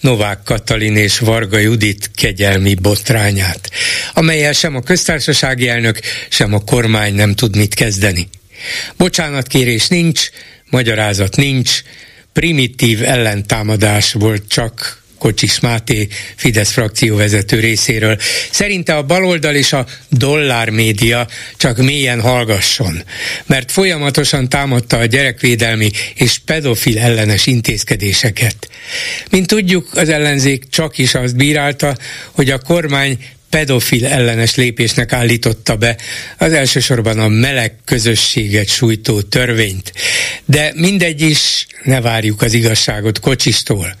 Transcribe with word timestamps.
Novák 0.00 0.42
Katalin 0.44 0.96
és 0.96 1.18
Varga 1.18 1.58
Judit 1.58 2.10
kegyelmi 2.14 2.74
botrányát, 2.74 3.70
amelyel 4.14 4.52
sem 4.52 4.76
a 4.76 4.82
köztársasági 4.82 5.68
elnök, 5.68 6.00
sem 6.28 6.54
a 6.54 6.64
kormány 6.64 7.14
nem 7.14 7.34
tud 7.34 7.56
mit 7.56 7.74
kezdeni. 7.74 8.28
Bocsánatkérés 8.96 9.88
nincs, 9.88 10.28
magyarázat 10.70 11.36
nincs, 11.36 11.82
primitív 12.32 13.02
ellentámadás 13.02 14.12
volt 14.12 14.48
csak 14.48 15.02
Kocsis 15.18 15.60
Máté, 15.60 16.08
Fidesz 16.36 16.70
frakcióvezető 16.70 17.60
részéről. 17.60 18.18
Szerinte 18.50 18.96
a 18.96 19.02
baloldal 19.02 19.54
és 19.54 19.72
a 19.72 19.86
dollár 20.08 20.70
média 20.70 21.28
csak 21.56 21.76
mélyen 21.76 22.20
hallgasson, 22.20 23.02
mert 23.46 23.72
folyamatosan 23.72 24.48
támadta 24.48 24.98
a 24.98 25.04
gyerekvédelmi 25.04 25.90
és 26.14 26.38
pedofil 26.44 26.98
ellenes 26.98 27.46
intézkedéseket. 27.46 28.68
Mint 29.30 29.46
tudjuk, 29.46 29.88
az 29.94 30.08
ellenzék 30.08 30.68
csak 30.68 30.98
is 30.98 31.14
azt 31.14 31.36
bírálta, 31.36 31.96
hogy 32.32 32.50
a 32.50 32.58
kormány 32.58 33.18
pedofil 33.50 34.06
ellenes 34.06 34.54
lépésnek 34.54 35.12
állította 35.12 35.76
be 35.76 35.96
az 36.38 36.52
elsősorban 36.52 37.18
a 37.18 37.28
meleg 37.28 37.74
közösséget 37.84 38.68
sújtó 38.68 39.20
törvényt. 39.20 39.92
De 40.44 40.72
mindegy 40.74 41.20
is, 41.20 41.66
ne 41.82 42.00
várjuk 42.00 42.42
az 42.42 42.52
igazságot 42.52 43.20
Kocsistól 43.20 43.96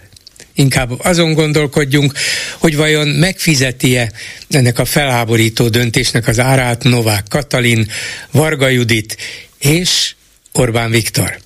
inkább 0.58 0.90
azon 1.04 1.32
gondolkodjunk, 1.32 2.12
hogy 2.58 2.76
vajon 2.76 3.08
megfizeti-e 3.08 4.12
ennek 4.50 4.78
a 4.78 4.84
felháborító 4.84 5.68
döntésnek 5.68 6.26
az 6.26 6.38
árát 6.38 6.84
Novák 6.84 7.24
Katalin, 7.28 7.90
Varga 8.30 8.68
Judit 8.68 9.16
és 9.58 10.14
Orbán 10.52 10.90
Viktor. 10.90 11.38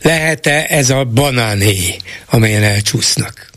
Lehet-e 0.00 0.66
ez 0.68 0.90
a 0.90 1.04
banáné, 1.04 1.96
amelyen 2.26 2.62
elcsúsznak? 2.62 3.50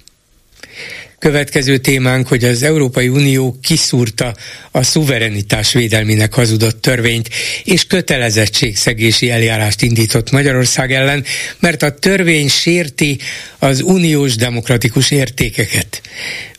Következő 1.22 1.78
témánk, 1.78 2.28
hogy 2.28 2.44
az 2.44 2.64
Európai 2.64 3.08
Unió 3.08 3.58
kiszúrta 3.62 4.36
a 4.72 4.84
szuverenitás 4.84 5.74
védelmének 5.74 6.34
hazudott 6.34 6.82
törvényt, 6.82 7.30
és 7.64 7.86
kötelezettségszegési 7.86 9.30
eljárást 9.30 9.82
indított 9.82 10.32
Magyarország 10.32 10.94
ellen, 10.94 11.24
mert 11.60 11.84
a 11.84 11.96
törvény 11.96 12.50
sérti 12.50 13.18
az 13.60 13.82
uniós 13.82 14.36
demokratikus 14.36 15.12
értékeket. 15.12 16.02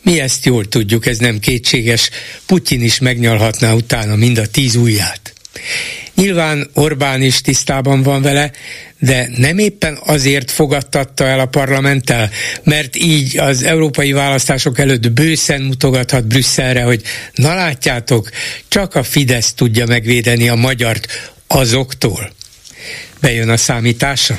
Mi 0.02 0.20
ezt 0.20 0.44
jól 0.44 0.68
tudjuk, 0.68 1.06
ez 1.06 1.18
nem 1.18 1.38
kétséges, 1.38 2.10
Putyin 2.46 2.82
is 2.82 2.98
megnyalhatná 2.98 3.72
utána 3.72 4.16
mind 4.16 4.38
a 4.38 4.46
tíz 4.46 4.74
ujját. 4.74 5.31
Nyilván 6.14 6.70
Orbán 6.74 7.22
is 7.22 7.40
tisztában 7.40 8.02
van 8.02 8.22
vele, 8.22 8.50
de 8.98 9.28
nem 9.36 9.58
éppen 9.58 9.98
azért 10.04 10.50
fogadtatta 10.50 11.24
el 11.24 11.40
a 11.40 11.46
parlamenttel, 11.46 12.30
mert 12.62 12.96
így 12.96 13.38
az 13.38 13.62
európai 13.62 14.12
választások 14.12 14.78
előtt 14.78 15.10
bőszen 15.10 15.62
mutogathat 15.62 16.26
Brüsszelre, 16.26 16.82
hogy 16.82 17.02
na 17.34 17.54
látjátok, 17.54 18.30
csak 18.68 18.94
a 18.94 19.02
Fidesz 19.02 19.52
tudja 19.52 19.86
megvédeni 19.86 20.48
a 20.48 20.54
magyart 20.54 21.32
azoktól. 21.46 22.32
Bejön 23.20 23.48
a 23.48 23.56
számítása? 23.56 24.36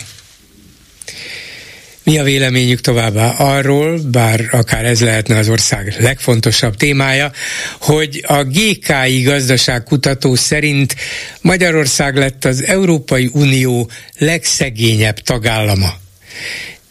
Mi 2.04 2.20
a 2.20 2.24
véleményük 2.24 2.82
továbbá 2.82 3.30
arról, 3.30 4.00
bár 4.12 4.48
akár 4.52 4.86
ez 4.86 5.02
lehetne 5.02 5.38
az 5.38 5.50
ország 5.50 5.96
legfontosabb 6.00 6.76
témája, 6.76 7.32
hogy 7.80 8.24
a 8.28 8.44
GKI 8.44 9.22
gazdaságkutató 9.22 10.36
szerint 10.36 10.96
Magyarország 11.42 12.16
lett 12.16 12.46
az 12.46 12.64
Európai 12.64 13.30
Unió 13.34 13.90
legszegényebb 14.18 15.20
tagállama. 15.20 15.94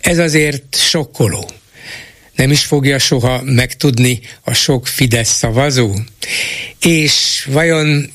Ez 0.00 0.18
azért 0.18 0.76
sokkoló. 0.76 1.50
Nem 2.36 2.50
is 2.50 2.64
fogja 2.64 2.98
soha 2.98 3.42
megtudni 3.42 4.20
a 4.42 4.52
sok 4.52 4.86
Fidesz 4.86 5.32
szavazó? 5.36 5.94
És 6.80 7.46
vajon 7.50 8.12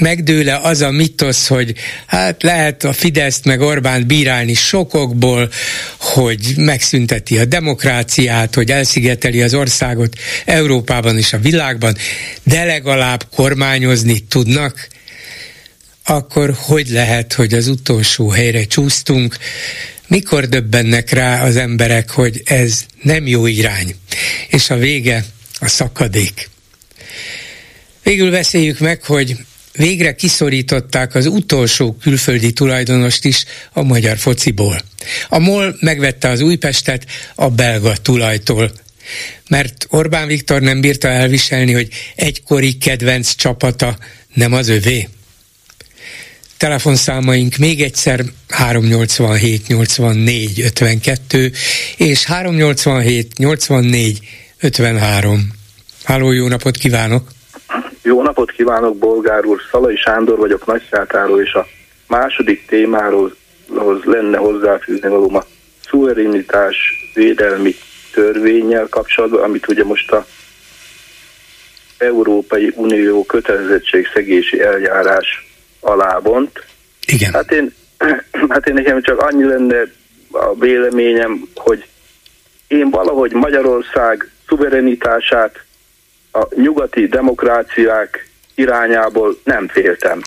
megdőle 0.00 0.56
az 0.56 0.80
a 0.80 0.90
mitosz, 0.90 1.46
hogy 1.46 1.74
hát 2.06 2.42
lehet 2.42 2.84
a 2.84 2.92
Fideszt 2.92 3.44
meg 3.44 3.60
Orbánt 3.60 4.06
bírálni 4.06 4.54
sokokból, 4.54 5.50
hogy 5.98 6.54
megszünteti 6.56 7.38
a 7.38 7.44
demokráciát, 7.44 8.54
hogy 8.54 8.70
elszigeteli 8.70 9.42
az 9.42 9.54
országot 9.54 10.18
Európában 10.44 11.18
és 11.18 11.32
a 11.32 11.38
világban, 11.38 11.96
de 12.42 12.64
legalább 12.64 13.24
kormányozni 13.34 14.18
tudnak, 14.18 14.88
akkor 16.04 16.54
hogy 16.56 16.88
lehet, 16.88 17.32
hogy 17.32 17.54
az 17.54 17.68
utolsó 17.68 18.28
helyre 18.28 18.64
csúsztunk, 18.64 19.36
mikor 20.06 20.48
döbbennek 20.48 21.10
rá 21.10 21.42
az 21.42 21.56
emberek, 21.56 22.10
hogy 22.10 22.42
ez 22.44 22.86
nem 23.02 23.26
jó 23.26 23.46
irány, 23.46 23.94
és 24.48 24.70
a 24.70 24.76
vége 24.76 25.24
a 25.60 25.68
szakadék. 25.68 26.48
Végül 28.02 28.30
beszéljük 28.30 28.78
meg, 28.78 29.04
hogy 29.04 29.36
végre 29.80 30.14
kiszorították 30.14 31.14
az 31.14 31.26
utolsó 31.26 31.96
külföldi 32.02 32.52
tulajdonost 32.52 33.24
is 33.24 33.44
a 33.72 33.82
magyar 33.82 34.18
fociból. 34.18 34.80
A 35.28 35.38
MOL 35.38 35.76
megvette 35.80 36.28
az 36.28 36.40
Újpestet 36.40 37.06
a 37.34 37.48
belga 37.48 37.96
tulajtól, 37.96 38.72
mert 39.48 39.86
Orbán 39.88 40.26
Viktor 40.26 40.60
nem 40.60 40.80
bírta 40.80 41.08
elviselni, 41.08 41.72
hogy 41.72 41.88
egykori 42.16 42.78
kedvenc 42.78 43.34
csapata 43.34 43.98
nem 44.34 44.52
az 44.52 44.68
övé. 44.68 45.08
Telefonszámaink 46.56 47.56
még 47.56 47.82
egyszer 47.82 48.24
387 48.48 49.66
84 49.66 50.60
52 50.60 51.52
és 51.96 52.24
387 52.24 53.38
84 53.38 54.18
53. 54.58 55.52
Háló, 56.02 56.32
jó 56.32 56.48
napot 56.48 56.76
kívánok! 56.76 57.38
Jó 58.02 58.22
napot 58.22 58.50
kívánok, 58.50 58.96
Bolgár 58.96 59.44
úr! 59.44 59.60
Szalai 59.70 59.96
Sándor 59.96 60.38
vagyok 60.38 60.66
Nagyszátáról, 60.66 61.40
és 61.40 61.52
a 61.52 61.66
második 62.06 62.66
témáról 62.66 63.34
lenne 64.04 64.38
hozzáfűzni 64.38 65.08
való 65.08 65.34
a 65.34 65.46
szuverenitás 65.88 66.76
védelmi 67.14 67.74
törvényel 68.12 68.86
kapcsolatban, 68.88 69.42
amit 69.42 69.68
ugye 69.68 69.84
most 69.84 70.12
a 70.12 70.26
Európai 71.98 72.72
Unió 72.74 73.24
kötelezettségszegési 73.24 74.60
eljárás 74.60 75.46
alá 75.80 76.18
vont. 76.18 76.64
Igen. 77.06 77.32
Hát 77.32 77.52
én, 77.52 77.74
hát 78.48 78.66
én 78.66 78.74
nekem 78.74 79.02
csak 79.02 79.20
annyi 79.20 79.44
lenne 79.44 79.82
a 80.30 80.54
véleményem, 80.54 81.48
hogy 81.54 81.86
én 82.68 82.90
valahogy 82.90 83.32
Magyarország 83.32 84.30
szuverenitását 84.48 85.64
a 86.32 86.46
nyugati 86.54 87.06
demokráciák 87.06 88.28
irányából 88.54 89.36
nem 89.44 89.68
féltem. 89.68 90.20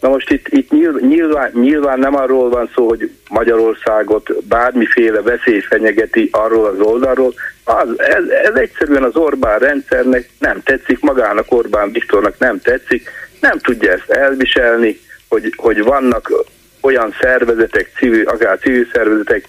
Na 0.00 0.08
most 0.08 0.30
itt, 0.30 0.48
itt 0.48 0.70
nyilván, 1.00 1.50
nyilván 1.54 1.98
nem 1.98 2.14
arról 2.14 2.48
van 2.48 2.70
szó, 2.74 2.88
hogy 2.88 3.10
Magyarországot 3.28 4.44
bármiféle 4.44 5.20
veszély 5.20 5.60
fenyegeti 5.60 6.28
arról 6.32 6.66
az 6.66 6.80
oldalról. 6.80 7.34
Az, 7.64 7.88
ez, 7.96 8.28
ez 8.28 8.54
egyszerűen 8.54 9.02
az 9.02 9.16
Orbán 9.16 9.58
rendszernek 9.58 10.28
nem 10.38 10.62
tetszik, 10.62 11.00
magának 11.00 11.52
Orbán 11.52 11.92
Viktornak 11.92 12.38
nem 12.38 12.60
tetszik, 12.60 13.10
nem 13.40 13.58
tudja 13.58 13.92
ezt 13.92 14.10
elviselni, 14.10 15.00
hogy, 15.28 15.54
hogy 15.56 15.82
vannak 15.82 16.32
olyan 16.80 17.14
szervezetek, 17.20 17.92
civil, 17.96 18.28
akár 18.28 18.58
civil 18.58 18.86
szervezetek, 18.92 19.48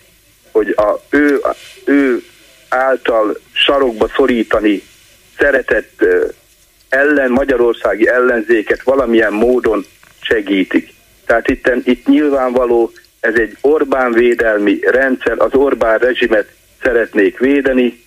hogy 0.51 0.73
a, 0.77 1.01
ő, 1.09 1.41
ő 1.85 2.23
által 2.69 3.37
sarokba 3.51 4.07
szorítani 4.15 4.83
szeretett 5.43 6.05
ellen, 6.89 7.31
magyarországi 7.31 8.07
ellenzéket 8.07 8.83
valamilyen 8.83 9.33
módon 9.33 9.85
segítik. 10.21 10.93
Tehát 11.25 11.49
itt, 11.49 11.71
itt 11.83 12.07
nyilvánvaló, 12.07 12.91
ez 13.19 13.33
egy 13.35 13.57
Orbán 13.61 14.11
védelmi 14.11 14.79
rendszer, 14.81 15.39
az 15.39 15.53
Orbán 15.53 15.97
rezsimet 15.97 16.47
szeretnék 16.81 17.37
védeni. 17.37 18.03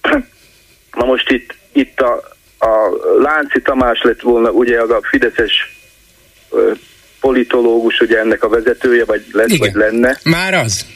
Na 0.98 1.04
most 1.04 1.30
itt, 1.30 1.54
itt 1.72 2.00
a, 2.00 2.12
a 2.58 2.90
Lánci 3.18 3.60
Tamás 3.62 4.02
lett 4.02 4.20
volna 4.20 4.50
ugye 4.50 4.80
az 4.80 4.90
a 4.90 5.00
fideszes 5.02 5.76
politológus, 7.20 8.00
ugye 8.00 8.18
ennek 8.18 8.44
a 8.44 8.48
vezetője, 8.48 9.04
vagy 9.04 9.24
lesz, 9.32 9.50
Igen. 9.50 9.72
vagy 9.72 9.80
lenne. 9.80 10.18
Már 10.22 10.54
az? 10.54 10.86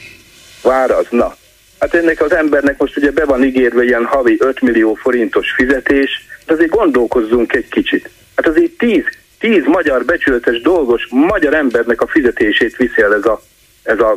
Már 0.62 0.90
az, 0.90 1.06
na. 1.10 1.36
Hát 1.80 1.94
ennek 1.94 2.20
az 2.20 2.32
embernek 2.32 2.78
most 2.78 2.96
ugye 2.96 3.10
be 3.10 3.24
van 3.24 3.44
ígérve 3.44 3.84
ilyen 3.84 4.04
havi 4.04 4.36
5 4.38 4.60
millió 4.60 4.94
forintos 4.94 5.50
fizetés, 5.50 6.26
de 6.46 6.52
azért 6.52 6.70
gondolkozzunk 6.70 7.52
egy 7.52 7.68
kicsit. 7.68 8.10
Hát 8.36 8.46
azért 8.46 8.72
10, 8.78 9.04
10 9.38 9.62
magyar 9.64 10.04
becsületes 10.04 10.60
dolgos 10.60 11.06
magyar 11.10 11.54
embernek 11.54 12.00
a 12.00 12.06
fizetését 12.06 12.76
viszi 12.76 13.02
el 13.02 13.14
ez 13.14 13.24
a, 13.24 13.42
ez 13.82 13.98
a 13.98 14.16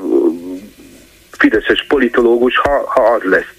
fideszes 1.32 1.86
politológus, 1.88 2.58
ha, 2.58 2.86
ha 2.88 3.02
az 3.02 3.22
lesz. 3.24 3.54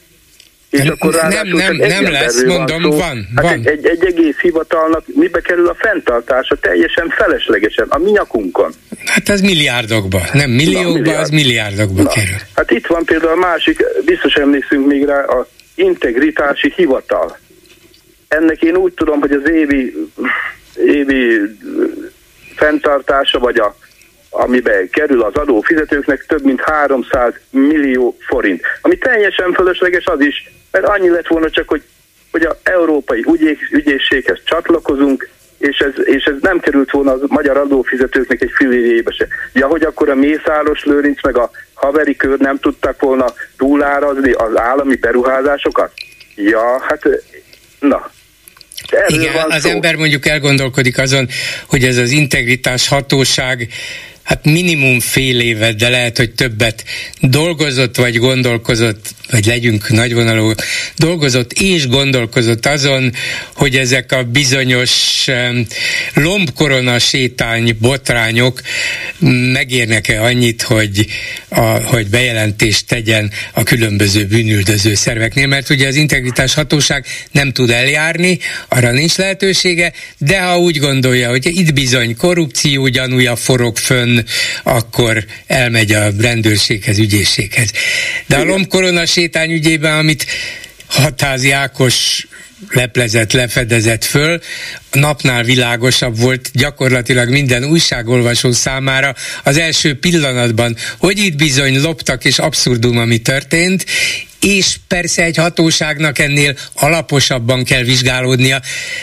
És 0.73 0.89
akkor 0.89 1.15
nem, 1.15 1.49
nem, 1.49 1.77
nem 1.77 2.13
lesz, 2.13 2.43
mondom, 2.45 2.83
van, 2.83 2.91
van. 2.91 3.29
Hát 3.37 3.45
van. 3.45 3.53
Egy, 3.53 3.67
egy, 3.67 3.87
egy 3.87 4.05
egész 4.05 4.37
hivatalnak 4.37 5.05
mibe 5.07 5.41
kerül 5.41 5.69
a 5.69 5.75
fenntartása 5.75 6.57
teljesen 6.57 7.09
feleslegesen, 7.09 7.87
a 7.89 7.99
mi 7.99 8.11
nyakunkon. 8.11 8.73
Hát 9.05 9.29
ez 9.29 9.41
milliárdokba, 9.41 10.21
nem 10.33 10.51
milliókba, 10.51 10.89
Na, 10.89 10.99
milliárd. 10.99 11.21
az 11.21 11.29
milliárdokba 11.31 12.03
Na. 12.03 12.09
kerül. 12.09 12.37
Hát 12.55 12.71
itt 12.71 12.87
van 12.87 13.05
például 13.05 13.33
a 13.33 13.37
másik, 13.37 13.85
biztos 14.05 14.35
emlékszünk 14.35 14.87
még 14.87 15.05
rá, 15.05 15.25
a 15.25 15.49
integritási 15.75 16.73
hivatal. 16.77 17.39
Ennek 18.29 18.63
én 18.63 18.77
úgy 18.77 18.93
tudom, 18.93 19.21
hogy 19.21 19.33
az 19.33 19.51
évi, 19.51 19.95
évi 20.87 21.39
fenntartása, 22.57 23.39
vagy 23.39 23.59
a 23.59 23.77
amibe 24.35 24.87
kerül 24.91 25.23
az 25.23 25.35
adófizetőknek 25.35 26.25
több 26.29 26.45
mint 26.45 26.61
300 26.61 27.33
millió 27.51 28.17
forint. 28.29 28.61
Ami 28.81 28.99
teljesen 28.99 29.53
fölösleges 29.53 30.05
az 30.05 30.21
is, 30.21 30.53
mert 30.73 30.87
annyi 30.87 31.09
lett 31.09 31.27
volna 31.27 31.51
csak, 31.51 31.69
hogy, 31.69 31.83
hogy 32.31 32.43
a 32.43 32.59
európai 32.63 33.25
ügyész, 33.33 33.59
ügyészséghez 33.71 34.39
csatlakozunk, 34.45 35.29
és 35.59 35.79
ez, 35.79 35.93
és 36.05 36.25
ez 36.25 36.35
nem 36.41 36.61
került 36.61 36.91
volna 36.91 37.13
a 37.13 37.19
magyar 37.27 37.57
adófizetőknek 37.57 38.43
egy 38.43 38.51
fillérjébe 38.55 39.13
se. 39.13 39.27
Ja, 39.53 39.67
hogy 39.67 39.83
akkor 39.83 40.09
a 40.09 40.15
Mészáros 40.15 40.85
Lőrinc 40.85 41.23
meg 41.23 41.37
a 41.37 41.51
haveri 41.75 42.17
kör 42.17 42.39
nem 42.39 42.59
tudtak 42.59 43.01
volna 43.01 43.27
túlárazni 43.57 44.33
az 44.33 44.57
állami 44.57 44.97
beruházásokat? 44.97 45.93
Ja, 46.35 46.83
hát 46.83 47.09
na, 47.81 48.11
Erről 48.91 49.21
Igen, 49.21 49.51
az 49.51 49.63
szó. 49.63 49.71
ember 49.71 49.97
mondjuk 49.97 50.27
elgondolkodik 50.27 50.99
azon, 50.99 51.29
hogy 51.67 51.85
ez 51.85 51.97
az 51.97 52.11
integritás 52.11 52.89
hatóság 52.89 53.69
hát 54.33 54.45
minimum 54.45 55.01
fél 55.01 55.41
évet, 55.41 55.77
de 55.77 55.89
lehet, 55.89 56.17
hogy 56.17 56.31
többet. 56.31 56.85
Dolgozott 57.21 57.97
vagy 57.97 58.17
gondolkozott, 58.17 59.15
vagy 59.31 59.47
legyünk 59.47 59.89
nagyvonalú, 59.89 60.53
dolgozott 60.97 61.53
és 61.53 61.87
gondolkozott 61.87 62.67
azon, 62.67 63.13
hogy 63.55 63.77
ezek 63.77 64.13
a 64.13 64.23
bizonyos 64.23 65.25
lombkorona 66.15 66.99
sétány 66.99 67.77
botrányok 67.81 68.61
megérnek-e 69.53 70.23
annyit, 70.23 70.63
hogy, 70.63 71.07
a, 71.49 71.61
hogy 71.61 72.07
bejelentést 72.07 72.87
tegyen 72.87 73.31
a 73.53 73.63
különböző 73.63 74.27
bűnüldöző 74.27 74.95
szerveknél, 74.95 75.47
mert 75.47 75.71
ugye 75.71 75.87
az 75.87 75.95
integritás 75.95 76.55
hatóság 76.55 77.07
nem 77.31 77.53
tud 77.53 77.71
eljárni, 77.71 78.39
arra 78.69 78.91
nincs 78.91 79.17
lehetősége, 79.17 79.93
de 80.19 80.41
ha 80.41 80.59
úgy 80.59 80.79
gondolja, 80.79 81.29
hogy 81.29 81.47
itt 81.47 81.73
bizony 81.73 82.17
korrupció 82.17 82.87
gyanúja 82.87 83.37
forog 83.37 83.77
fönn, 83.77 84.21
akkor 84.63 85.25
elmegy 85.47 85.93
a 85.93 86.11
rendőrséghez, 86.19 86.99
ügyészséghez. 86.99 87.71
De 88.27 88.37
a 88.37 88.45
lombkorona 88.45 89.07
sétány 89.07 89.51
ügyében, 89.51 89.99
amit 89.99 90.27
Hatázi 90.87 91.51
Ákos 91.51 92.27
leplezett, 92.69 93.33
lefedezett 93.33 94.05
föl, 94.05 94.41
napnál 94.93 95.43
világosabb 95.43 96.19
volt 96.19 96.51
gyakorlatilag 96.53 97.29
minden 97.29 97.65
újságolvasó 97.65 98.53
számára 98.53 99.15
az 99.43 99.57
első 99.57 99.99
pillanatban, 99.99 100.77
hogy 100.99 101.19
itt 101.19 101.37
bizony 101.37 101.81
loptak 101.81 102.25
és 102.25 102.39
abszurdum, 102.39 102.99
ami 102.99 103.19
történt, 103.19 103.85
és 104.41 104.77
persze 104.89 105.23
egy 105.23 105.37
hatóságnak 105.37 106.19
ennél 106.19 106.57
alaposabban 106.73 107.65
kell 107.65 107.83
vizsgálódnia, 107.83 108.61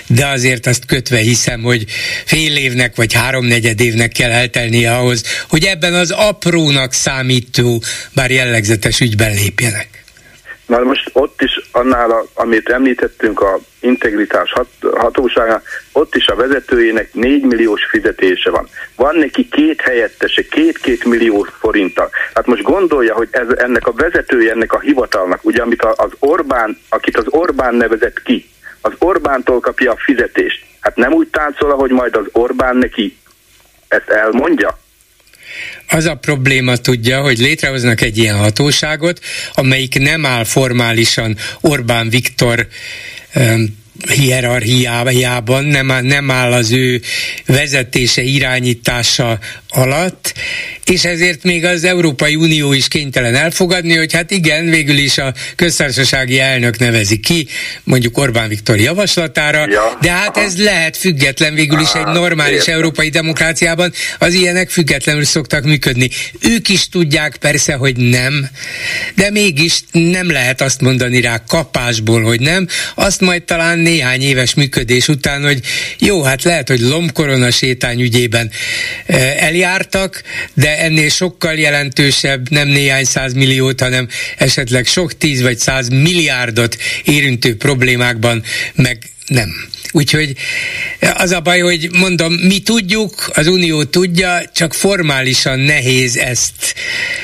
de 0.08 0.28
azért 0.28 0.68
azt 0.68 0.86
kötve 0.86 1.18
hiszem, 1.18 1.62
hogy 1.62 1.86
fél 2.26 2.56
évnek 2.56 2.96
vagy 2.96 3.14
háromnegyed 3.14 3.80
évnek 3.80 4.12
kell 4.12 4.32
eltelnie 4.32 4.96
ahhoz, 4.96 5.24
hogy 5.50 5.66
ebben 5.66 5.94
az 5.94 6.12
aprónak 6.12 6.94
számító, 6.94 7.84
bár 8.14 8.32
jellegzetes 8.32 9.00
ügyben 9.00 9.34
lépjenek. 9.34 9.99
Na 10.70 10.80
most 10.80 11.10
ott 11.14 11.42
is 11.42 11.70
annál, 11.72 12.12
a, 12.12 12.26
amit 12.34 12.70
említettünk 12.70 13.42
a 13.42 13.60
integritás 13.80 14.52
hat, 14.52 14.68
hatóságán, 14.98 15.62
ott 15.92 16.16
is 16.16 16.28
a 16.28 16.36
vezetőjének 16.36 17.14
4 17.14 17.44
milliós 17.44 17.86
fizetése 17.86 18.50
van. 18.50 18.68
Van 18.96 19.16
neki 19.16 19.48
két 19.50 19.82
helyettese, 19.82 20.42
két-két 20.48 21.06
millió 21.06 21.48
forinttal. 21.60 22.10
Hát 22.34 22.46
most 22.46 22.62
gondolja, 22.62 23.16
hogy 23.16 23.28
ez, 23.32 23.48
ennek 23.58 23.88
a 23.88 23.94
vezetője, 23.94 24.52
ennek 24.52 24.74
a 24.74 24.80
hivatalnak, 24.80 25.46
ugye 25.46 25.62
amit 25.62 25.84
az 25.84 26.12
Orbán, 26.20 26.78
akit 26.90 27.18
az 27.18 27.26
Orbán 27.28 27.76
nevezett 27.76 28.22
ki, 28.24 28.50
az 28.82 28.94
Orbántól 29.00 29.60
kapja 29.60 29.92
a 29.92 29.98
fizetést. 29.98 30.66
Hát 30.80 30.96
nem 30.96 31.14
úgy 31.14 31.28
táncol, 31.28 31.76
hogy 31.76 31.92
majd 31.92 32.16
az 32.16 32.26
Orbán 32.32 32.76
neki 32.78 33.18
ezt 33.88 34.10
elmondja? 34.10 34.78
Az 35.88 36.06
a 36.06 36.16
probléma 36.16 36.76
tudja, 36.76 37.22
hogy 37.22 37.38
létrehoznak 37.38 38.02
egy 38.02 38.18
ilyen 38.18 38.38
hatóságot, 38.38 39.20
amelyik 39.54 40.00
nem 40.00 40.26
áll 40.26 40.44
formálisan 40.44 41.38
Orbán 41.62 42.10
Viktor 42.10 42.68
hierarchiájában, 44.08 45.64
nem, 45.64 46.06
nem 46.06 46.32
áll 46.32 46.52
az 46.52 46.72
ő 46.72 47.02
vezetése, 47.46 48.22
irányítása 48.22 49.40
alatt, 49.70 50.34
és 50.86 51.06
ezért 51.06 51.44
még 51.44 51.66
az 51.66 51.84
Európai 51.84 52.36
Unió 52.36 52.74
is 52.74 52.88
kénytelen 52.88 53.36
elfogadni, 53.36 53.96
hogy 53.96 54.14
hát 54.14 54.32
igen, 54.32 54.70
végül 54.70 54.98
is 54.98 55.18
a 55.18 55.34
köztársasági 55.56 56.40
elnök 56.40 56.78
nevezi 56.78 57.20
ki, 57.20 57.48
mondjuk 57.84 58.18
Orbán 58.18 58.48
Viktor 58.48 58.80
javaslatára, 58.80 59.66
ja. 59.70 59.98
de 60.02 60.12
hát 60.12 60.38
ez 60.38 60.58
lehet 60.58 60.98
független 60.98 61.54
végül 61.54 61.80
is 61.80 61.92
egy 61.94 62.06
normális 62.06 62.58
értem. 62.58 62.74
európai 62.74 63.10
demokráciában, 63.10 63.94
az 64.20 64.34
ilyenek 64.34 64.70
függetlenül 64.70 65.26
szoktak 65.26 65.64
működni. 65.64 66.10
Ők 66.42 66.70
is 66.70 66.90
tudják 66.90 67.36
persze, 67.36 67.74
hogy 67.74 67.98
nem, 67.98 68.50
de 69.16 69.30
mégis 69.30 69.80
nem 69.92 70.32
lehet 70.32 70.62
azt 70.62 70.82
mondani 70.82 71.22
rá 71.22 71.44
kapásból, 71.48 72.22
hogy 72.22 72.40
nem, 72.40 72.68
azt 72.96 73.22
majd 73.22 73.44
talán 73.44 73.80
néhány 73.80 74.22
éves 74.22 74.54
működés 74.54 75.08
után, 75.08 75.44
hogy 75.44 75.60
jó, 76.00 76.22
hát 76.22 76.44
lehet, 76.44 76.68
hogy 76.68 76.80
lombkorona 76.80 77.52
sétány 77.52 78.02
ügyében 78.02 78.52
eh, 79.06 79.36
eljártak, 79.64 80.22
de 80.54 80.80
ennél 80.80 81.10
sokkal 81.10 81.54
jelentősebb, 81.54 82.50
nem 82.50 82.68
néhány 82.68 83.04
száz 83.04 83.34
milliót, 83.34 83.82
hanem 83.82 84.08
esetleg 84.38 84.86
sok 84.86 85.18
tíz 85.18 85.42
vagy 85.42 85.58
száz 85.58 85.88
milliárdot 85.90 86.76
érintő 87.04 87.56
problémákban 87.56 88.44
meg 88.76 88.98
nem. 89.28 89.50
Úgyhogy 89.92 90.34
az 91.18 91.32
a 91.32 91.40
baj, 91.40 91.60
hogy 91.60 91.90
mondom, 92.00 92.34
mi 92.34 92.60
tudjuk, 92.60 93.14
az 93.34 93.48
Unió 93.48 93.84
tudja, 93.84 94.42
csak 94.54 94.74
formálisan 94.74 95.60
nehéz 95.60 96.18
ezt 96.18 96.76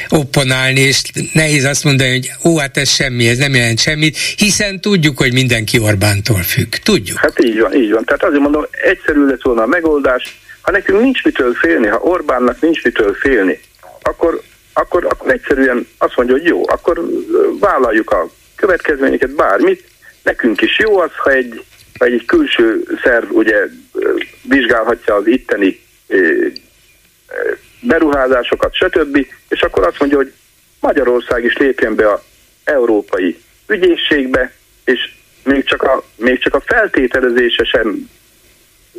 opponálni, 0.10 0.80
és 0.80 1.02
nehéz 1.34 1.66
azt 1.66 1.84
mondani, 1.84 2.10
hogy 2.10 2.32
ó, 2.44 2.58
hát 2.58 2.78
ez 2.78 2.90
semmi, 2.90 3.28
ez 3.28 3.38
nem 3.38 3.56
jelent 3.56 3.80
semmit, 3.80 4.18
hiszen 4.18 4.82
tudjuk, 4.82 5.18
hogy 5.18 5.34
mindenki 5.34 5.80
Orbántól 5.80 6.44
függ. 6.44 6.74
Tudjuk. 6.84 7.18
Hát 7.18 7.44
így 7.44 7.60
van, 7.60 7.74
így 7.74 7.92
van. 7.92 8.04
Tehát 8.06 8.24
azért 8.24 8.42
mondom, 8.42 8.66
egyszerű 8.72 9.26
lett 9.26 9.42
volna 9.42 9.62
a 9.62 9.68
megoldás, 9.68 10.36
ha 10.66 10.72
nekünk 10.72 11.02
nincs 11.02 11.24
mitől 11.24 11.54
félni, 11.54 11.88
ha 11.88 11.98
Orbánnak 11.98 12.62
nincs 12.62 12.84
mitől 12.84 13.14
félni, 13.14 13.60
akkor, 14.02 14.42
akkor, 14.74 15.06
akkor 15.06 15.32
egyszerűen 15.32 15.88
azt 15.98 16.16
mondja, 16.16 16.36
hogy 16.36 16.46
jó, 16.46 16.70
akkor 16.70 17.02
vállaljuk 17.60 18.12
a 18.12 18.30
következményeket, 18.56 19.36
bármit, 19.36 19.84
nekünk 20.24 20.62
is 20.62 20.80
jó 20.80 21.00
az, 21.00 21.12
ha 21.16 21.32
egy 21.32 21.64
vagy 21.98 22.14
egy 22.14 22.26
külső 22.26 22.84
szerv 23.04 23.32
ugye 23.32 23.68
vizsgálhatja 24.42 25.16
az 25.16 25.28
itteni 25.28 25.80
beruházásokat, 27.82 28.76
stb. 28.76 29.28
És 29.50 29.62
akkor 29.62 29.88
azt 29.88 30.00
mondja, 30.00 30.18
hogy 30.18 30.34
Magyarország 30.80 31.44
is 31.44 31.58
lépjen 31.58 31.96
be 31.96 32.10
a 32.10 32.24
európai 32.64 33.40
ügyészségbe, 33.68 34.54
és 34.84 35.12
még 35.44 35.64
csak 35.64 35.84
a, 35.84 36.04
még 36.16 36.40
csak 36.40 36.54
a 36.54 36.64
feltételezése 36.66 37.64
sem 37.64 38.10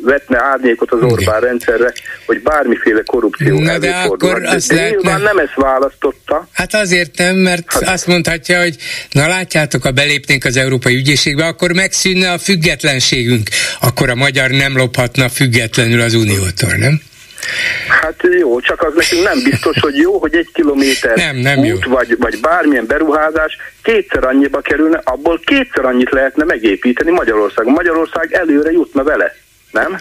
vetne 0.01 0.43
árnyékot 0.43 0.91
az 0.91 1.01
Orbán 1.01 1.39
rendszerre, 1.39 1.93
hogy 2.25 2.41
bármiféle 2.41 3.01
korrupció 3.05 3.59
Na 3.59 3.77
de 3.77 3.89
akkor 3.89 4.43
azt 4.43 4.67
de 4.67 4.75
lehetne... 4.75 5.17
nem 5.17 5.37
ezt 5.37 5.55
választotta. 5.55 6.47
Hát 6.53 6.73
azért 6.73 7.17
nem, 7.17 7.35
mert 7.35 7.73
hát. 7.73 7.87
azt 7.89 8.07
mondhatja, 8.07 8.61
hogy 8.61 8.75
na 9.11 9.27
látjátok, 9.27 9.83
ha 9.83 9.91
belépnénk 9.91 10.45
az 10.45 10.57
Európai 10.57 10.95
Ügyészségbe, 10.95 11.45
akkor 11.45 11.71
megszűnne 11.71 12.31
a 12.31 12.37
függetlenségünk. 12.37 13.49
Akkor 13.81 14.09
a 14.09 14.15
magyar 14.15 14.49
nem 14.49 14.77
lophatna 14.77 15.29
függetlenül 15.29 16.01
az 16.01 16.13
Uniótól, 16.13 16.73
nem? 16.77 17.01
Hát 17.87 18.23
jó, 18.39 18.59
csak 18.59 18.81
az 18.83 18.93
nekünk 18.95 19.23
nem 19.23 19.43
biztos, 19.43 19.79
hogy 19.79 19.95
jó, 19.95 20.19
hogy 20.19 20.35
egy 20.35 20.49
kilométer 20.53 21.15
nem, 21.15 21.35
nem 21.35 21.59
út, 21.59 21.65
jó. 21.67 21.91
Vagy, 21.91 22.17
vagy 22.17 22.39
bármilyen 22.39 22.85
beruházás 22.85 23.57
kétszer 23.83 24.23
annyiba 24.23 24.61
kerülne, 24.61 25.01
abból 25.03 25.39
kétszer 25.45 25.85
annyit 25.85 26.11
lehetne 26.11 26.43
megépíteni 26.43 27.11
Magyarországon. 27.11 27.73
Magyarország 27.73 28.33
előre 28.33 28.71
jutna 28.71 29.03
vele 29.03 29.35
nem? 29.77 29.97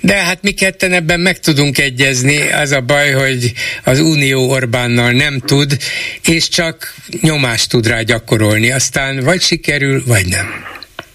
De 0.00 0.14
hát 0.14 0.42
mi 0.42 0.50
ketten 0.50 0.92
ebben 0.92 1.20
meg 1.20 1.38
tudunk 1.38 1.78
egyezni, 1.78 2.52
az 2.52 2.72
a 2.72 2.80
baj, 2.80 3.10
hogy 3.10 3.52
az 3.84 4.00
Unió 4.00 4.50
Orbánnal 4.50 5.10
nem 5.10 5.38
tud, 5.38 5.76
és 6.22 6.48
csak 6.48 6.94
nyomást 7.20 7.70
tud 7.70 7.86
rá 7.86 8.00
gyakorolni, 8.02 8.72
aztán 8.72 9.20
vagy 9.24 9.40
sikerül, 9.40 10.02
vagy 10.06 10.26
nem. 10.26 10.46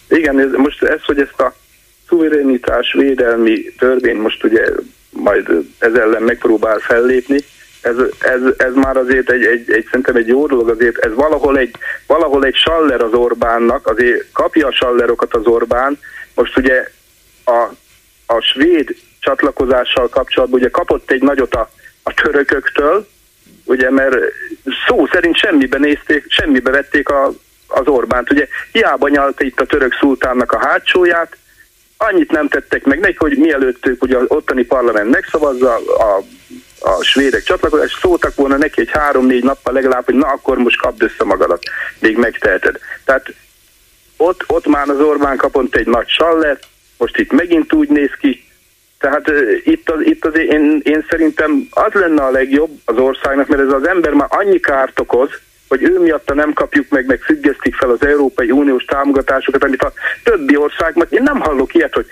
Igen, 0.09 0.39
ez, 0.39 0.49
most 0.57 0.83
ez, 0.83 1.03
hogy 1.05 1.19
ezt 1.19 1.39
a 1.39 1.55
szuverenitás 2.07 2.93
védelmi 2.97 3.73
törvény 3.77 4.15
most 4.15 4.43
ugye 4.43 4.63
majd 5.09 5.47
ez 5.79 5.93
ellen 5.93 6.21
megpróbál 6.21 6.79
fellépni, 6.79 7.37
ez, 7.85 7.95
ez, 8.19 8.41
ez 8.57 8.73
már 8.73 8.97
azért 8.97 9.31
egy, 9.31 9.43
egy, 9.43 9.71
egy, 9.71 9.85
szerintem 9.85 10.15
egy 10.15 10.27
jó 10.27 10.47
dolog, 10.47 10.69
azért 10.69 10.97
ez 10.97 11.13
valahol 11.13 11.57
egy, 11.57 11.75
valahol 12.07 12.45
egy 12.45 12.55
saller 12.55 13.01
az 13.01 13.13
Orbánnak, 13.13 13.87
azért 13.87 14.25
kapja 14.33 14.67
a 14.67 14.71
sallerokat 14.71 15.33
az 15.33 15.45
Orbán, 15.45 15.99
most 16.33 16.57
ugye 16.57 16.87
a, 17.45 17.69
a 18.25 18.39
svéd 18.39 18.95
csatlakozással 19.19 20.09
kapcsolatban 20.09 20.59
ugye 20.59 20.69
kapott 20.69 21.11
egy 21.11 21.21
nagyot 21.21 21.55
a, 21.55 21.69
a 22.03 22.13
törököktől, 22.13 23.07
ugye, 23.63 23.91
mert 23.91 24.15
szó 24.87 25.07
szerint 25.11 25.37
semmibe 25.37 25.77
nézték, 25.77 26.25
semmibe 26.27 26.71
vették 26.71 27.09
a, 27.09 27.33
az 27.67 27.87
Orbánt. 27.87 28.31
Ugye 28.31 28.47
hiába 28.71 29.07
nyalta 29.07 29.43
itt 29.43 29.59
a 29.59 29.65
török 29.65 29.93
szultánnak 29.93 30.51
a 30.51 30.67
hátsóját, 30.67 31.37
annyit 31.97 32.31
nem 32.31 32.47
tettek 32.47 32.83
meg 32.83 32.99
neki, 32.99 33.15
hogy 33.17 33.37
mielőtt 33.37 33.85
ők 33.85 34.03
ugye 34.03 34.17
az 34.17 34.25
ottani 34.27 34.63
parlament 34.63 35.09
megszavazza 35.09 35.75
a, 35.75 36.23
a 36.79 37.03
svédek 37.03 37.43
csatlakozás, 37.43 37.97
szóltak 38.01 38.35
volna 38.35 38.57
neki 38.57 38.81
egy 38.81 38.91
három-négy 38.91 39.43
nappal 39.43 39.73
legalább, 39.73 40.05
hogy 40.05 40.15
na 40.15 40.27
akkor 40.27 40.57
most 40.57 40.81
kapd 40.81 41.03
össze 41.03 41.23
magadat, 41.23 41.63
még 41.99 42.17
megteheted. 42.17 42.79
Tehát 43.05 43.33
ott, 44.17 44.43
ott 44.47 44.67
már 44.67 44.89
az 44.89 44.99
Orbán 44.99 45.37
kapott 45.37 45.75
egy 45.75 45.87
nagy 45.87 46.07
sallet, 46.07 46.67
most 46.97 47.17
itt 47.17 47.31
megint 47.31 47.73
úgy 47.73 47.89
néz 47.89 48.11
ki, 48.19 48.43
tehát 48.99 49.31
itt, 49.63 49.89
az, 49.89 50.01
itt 50.01 50.25
az 50.25 50.37
én, 50.37 50.81
én 50.83 51.05
szerintem 51.09 51.67
az 51.69 51.93
lenne 51.93 52.21
a 52.21 52.31
legjobb 52.31 52.79
az 52.85 52.97
országnak, 52.97 53.47
mert 53.47 53.61
ez 53.61 53.71
az 53.71 53.87
ember 53.87 54.13
már 54.13 54.27
annyi 54.29 54.59
kárt 54.59 54.99
okoz, 54.99 55.29
hogy 55.67 55.83
ő 55.83 55.99
miatta 55.99 56.33
nem 56.33 56.53
kapjuk 56.53 56.89
meg, 56.89 57.05
meg 57.05 57.19
függesztik 57.21 57.75
fel 57.75 57.89
az 57.89 58.05
Európai 58.05 58.51
Uniós 58.51 58.85
támogatásokat, 58.85 59.63
amit 59.63 59.81
a 59.81 59.93
többi 60.23 60.55
ország, 60.55 61.07
én 61.09 61.23
nem 61.23 61.39
hallok 61.39 61.73
ilyet, 61.73 61.93
hogy 61.93 62.05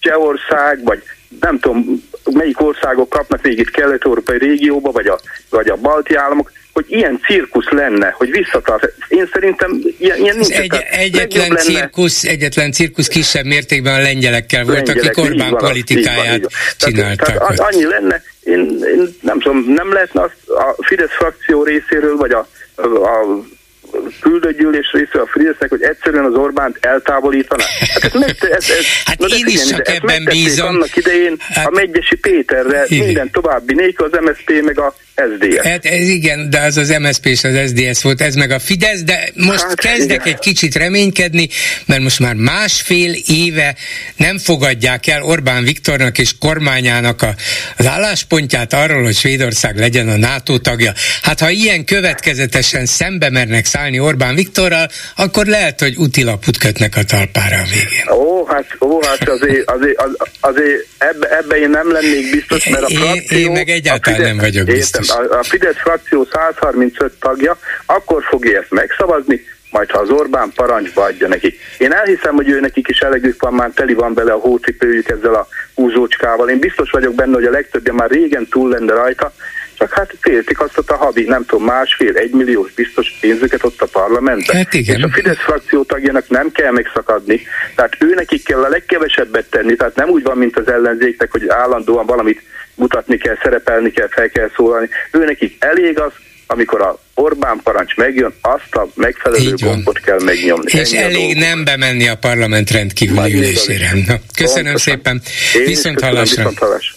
Csehország, 0.00 0.84
vagy 0.84 1.02
nem 1.40 1.58
tudom, 1.58 2.02
melyik 2.32 2.60
országok 2.60 3.08
kapnak 3.08 3.42
még 3.42 3.58
itt 3.58 3.70
kelet-európai 3.70 4.38
régióba, 4.38 4.90
vagy 4.90 5.06
a, 5.06 5.18
vagy 5.50 5.68
a 5.68 5.76
balti 5.76 6.14
államok, 6.14 6.52
hogy 6.78 6.92
ilyen 6.92 7.20
cirkusz 7.26 7.68
lenne, 7.70 8.14
hogy 8.16 8.30
visszatart. 8.30 8.92
Én 9.08 9.28
szerintem 9.32 9.80
ilyen, 9.98 10.18
ilyen 10.18 10.36
nincs. 10.36 10.50
Egy, 10.50 10.74
egyetlen, 10.90 11.56
cirkusz, 11.56 12.22
lenne. 12.22 12.36
egyetlen 12.36 12.72
cirkusz 12.72 13.08
kisebb 13.08 13.44
mértékben 13.44 13.94
a 13.94 14.02
lengyelekkel 14.02 14.64
volt, 14.64 14.86
lengyelek, 14.86 15.16
akik 15.16 15.24
Orbán 15.24 15.50
van, 15.50 15.60
politikáját 15.60 16.40
van, 16.40 16.50
csinálták. 16.76 17.26
Tehát, 17.26 17.56
tehát 17.56 17.72
annyi 17.72 17.84
lenne, 17.84 18.22
én, 18.40 18.60
én 18.96 19.16
nem 19.20 19.40
tudom, 19.40 19.64
nem 19.66 19.92
lehetne 19.92 20.22
azt 20.22 20.34
a 20.46 20.76
Fidesz 20.82 21.10
frakció 21.18 21.62
részéről, 21.62 22.16
vagy 22.16 22.30
a, 22.30 22.48
a 22.82 23.44
küldött 24.20 24.58
gyűlés 24.58 24.90
része 24.92 25.20
a 25.20 25.26
Fidesznek, 25.26 25.68
hogy 25.68 25.82
egyszerűen 25.82 26.24
az 26.24 26.34
Orbánt 26.34 26.78
eltávolítaná. 26.80 27.64
Hát, 27.92 28.04
ez 28.04 28.12
meg, 28.12 28.36
ez, 28.40 28.70
ez, 28.70 28.84
hát 29.04 29.20
én 29.20 29.46
is 29.46 29.64
csak 29.64 29.88
ebben 29.88 30.24
bízom. 30.24 30.66
annak 30.66 30.96
idején 30.96 31.36
hát, 31.38 31.66
a 31.66 31.70
Megyesi 31.70 32.16
Péterrel, 32.16 32.86
igen. 32.88 33.04
minden 33.04 33.30
további 33.30 33.74
nélkül 33.74 34.08
az 34.12 34.18
MSZP 34.20 34.62
meg 34.62 34.78
a 34.78 34.94
SZDSZ. 35.18 35.66
Hát 35.66 35.84
ez 35.84 36.08
igen, 36.08 36.50
de 36.50 36.60
az 36.60 36.76
az 36.76 36.88
MSZP 37.00 37.26
és 37.26 37.44
az 37.44 37.54
SZDSZ 37.66 38.02
volt, 38.02 38.20
ez 38.20 38.34
meg 38.34 38.50
a 38.50 38.58
Fidesz, 38.58 39.02
de 39.02 39.28
most 39.34 39.62
hát, 39.62 39.80
kezdek 39.80 40.20
igen. 40.20 40.32
egy 40.32 40.38
kicsit 40.38 40.74
reménykedni, 40.74 41.48
mert 41.86 42.02
most 42.02 42.18
már 42.18 42.34
másfél 42.34 43.14
éve 43.26 43.74
nem 44.16 44.38
fogadják 44.38 45.06
el 45.06 45.22
Orbán 45.22 45.64
Viktornak 45.64 46.18
és 46.18 46.38
kormányának 46.38 47.22
a, 47.22 47.34
az 47.76 47.86
álláspontját 47.86 48.72
arról, 48.72 49.02
hogy 49.02 49.14
Svédország 49.14 49.78
legyen 49.78 50.08
a 50.08 50.16
NATO 50.16 50.58
tagja. 50.58 50.92
Hát 51.22 51.40
ha 51.40 51.50
ilyen 51.50 51.84
következetesen 51.84 52.86
szembe 52.86 53.30
mernek 53.30 53.64
szállni 53.64 54.00
Orbán 54.00 54.34
Viktorral, 54.34 54.88
akkor 55.16 55.46
lehet, 55.46 55.80
hogy 55.80 55.96
utilaput 55.96 56.58
kötnek 56.58 56.96
a 56.96 57.02
talpára 57.02 57.56
a 57.56 57.64
végén. 57.64 58.08
Ó, 58.10 58.46
hát, 58.46 58.66
ó, 58.80 59.02
hát 59.02 59.28
azért, 59.28 59.70
azért, 59.70 60.00
azért 60.40 60.86
ebbe, 60.98 61.36
ebbe 61.38 61.56
én 61.56 61.70
nem 61.70 61.92
lennék 61.92 62.30
biztos, 62.30 62.68
mert 62.68 62.82
a 62.82 62.88
frakció... 62.88 63.38
Én, 63.38 63.44
én 63.44 63.50
meg 63.50 63.68
egyáltalán 63.68 64.18
Fidesz, 64.18 64.34
nem 64.34 64.44
vagyok 64.44 64.66
biztos. 64.66 65.00
Értem, 65.00 65.07
a, 65.08 65.38
a 65.38 65.42
Fidesz 65.42 65.76
frakció 65.76 66.26
135 66.32 67.12
tagja 67.20 67.58
akkor 67.86 68.22
fogja 68.22 68.60
ezt 68.60 68.70
megszavazni, 68.70 69.44
majd 69.70 69.90
ha 69.90 69.98
az 69.98 70.10
Orbán 70.10 70.52
parancsba 70.54 71.02
adja 71.02 71.28
nekik. 71.28 71.58
Én 71.78 71.92
elhiszem, 71.92 72.34
hogy 72.34 72.48
ő 72.48 72.60
nekik 72.60 72.88
is 72.88 72.98
elegük 72.98 73.42
van, 73.42 73.54
már 73.54 73.70
teli 73.74 73.94
van 73.94 74.14
bele 74.14 74.32
a 74.32 74.38
hócipőjük 74.38 75.08
ezzel 75.08 75.34
a 75.34 75.48
húzócskával. 75.74 76.48
Én 76.48 76.58
biztos 76.58 76.90
vagyok 76.90 77.14
benne, 77.14 77.34
hogy 77.34 77.44
a 77.44 77.50
legtöbbje 77.50 77.92
már 77.92 78.10
régen 78.10 78.46
túl 78.48 78.68
lenne 78.68 78.94
rajta, 78.94 79.32
csak 79.78 79.92
hát 79.92 80.14
féltik 80.20 80.60
azt 80.60 80.90
a 80.90 80.96
havi, 80.96 81.24
nem 81.24 81.44
tudom, 81.44 81.64
másfél, 81.64 82.16
egy 82.16 82.30
milliós 82.30 82.72
biztos 82.72 83.18
pénzüket 83.20 83.64
ott 83.64 83.82
a 83.82 83.86
parlamentben. 83.86 84.56
Hát 84.56 84.74
igen. 84.74 84.96
És 84.96 85.02
a 85.02 85.08
Fidesz 85.12 85.38
frakció 85.38 85.82
tagjának 85.82 86.28
nem 86.28 86.52
kell 86.52 86.72
megszakadni, 86.72 87.40
tehát 87.74 87.96
ő 87.98 88.14
nekik 88.14 88.44
kell 88.44 88.62
a 88.62 88.68
legkevesebbet 88.68 89.50
tenni, 89.50 89.76
tehát 89.76 89.94
nem 89.94 90.08
úgy 90.08 90.22
van, 90.22 90.36
mint 90.36 90.58
az 90.58 90.68
ellenzéknek, 90.68 91.30
hogy 91.30 91.48
állandóan 91.48 92.06
valamit 92.06 92.42
mutatni 92.78 93.16
kell, 93.16 93.36
szerepelni 93.42 93.90
kell, 93.90 94.08
fel 94.10 94.28
kell 94.28 94.50
szólalni. 94.56 94.88
Ő 95.12 95.24
nekik 95.24 95.56
elég 95.58 95.98
az, 95.98 96.12
amikor 96.46 96.80
a 96.80 96.98
Orbán 97.14 97.60
parancs 97.62 97.96
megjön, 97.96 98.34
azt 98.40 98.74
a 98.74 98.88
megfelelő 98.94 99.54
gombot 99.54 99.98
kell 99.98 100.22
megnyomni. 100.24 100.70
És 100.72 100.90
Ennyi 100.90 101.02
elég 101.02 101.36
nem 101.36 101.64
bemenni 101.64 102.08
a 102.08 102.16
parlament 102.16 102.70
rendkívüli 102.70 103.34
ülésére. 103.34 103.92
Na, 104.06 104.14
köszönöm 104.36 104.64
Pontosan. 104.64 104.94
szépen. 104.94 105.22
Viszont 105.64 106.00
hallásra. 106.00 106.36
Viszont 106.36 106.58
hallásra. 106.58 106.96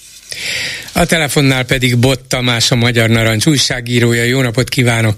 A 0.94 1.06
telefonnál 1.06 1.66
pedig 1.66 1.98
Bott 1.98 2.28
Tamás, 2.28 2.72
a 2.72 2.76
Magyar 2.76 3.10
Narancs 3.10 3.46
újságírója. 3.46 4.24
Jó 4.24 4.42
napot 4.42 4.70
kívánok! 4.70 5.16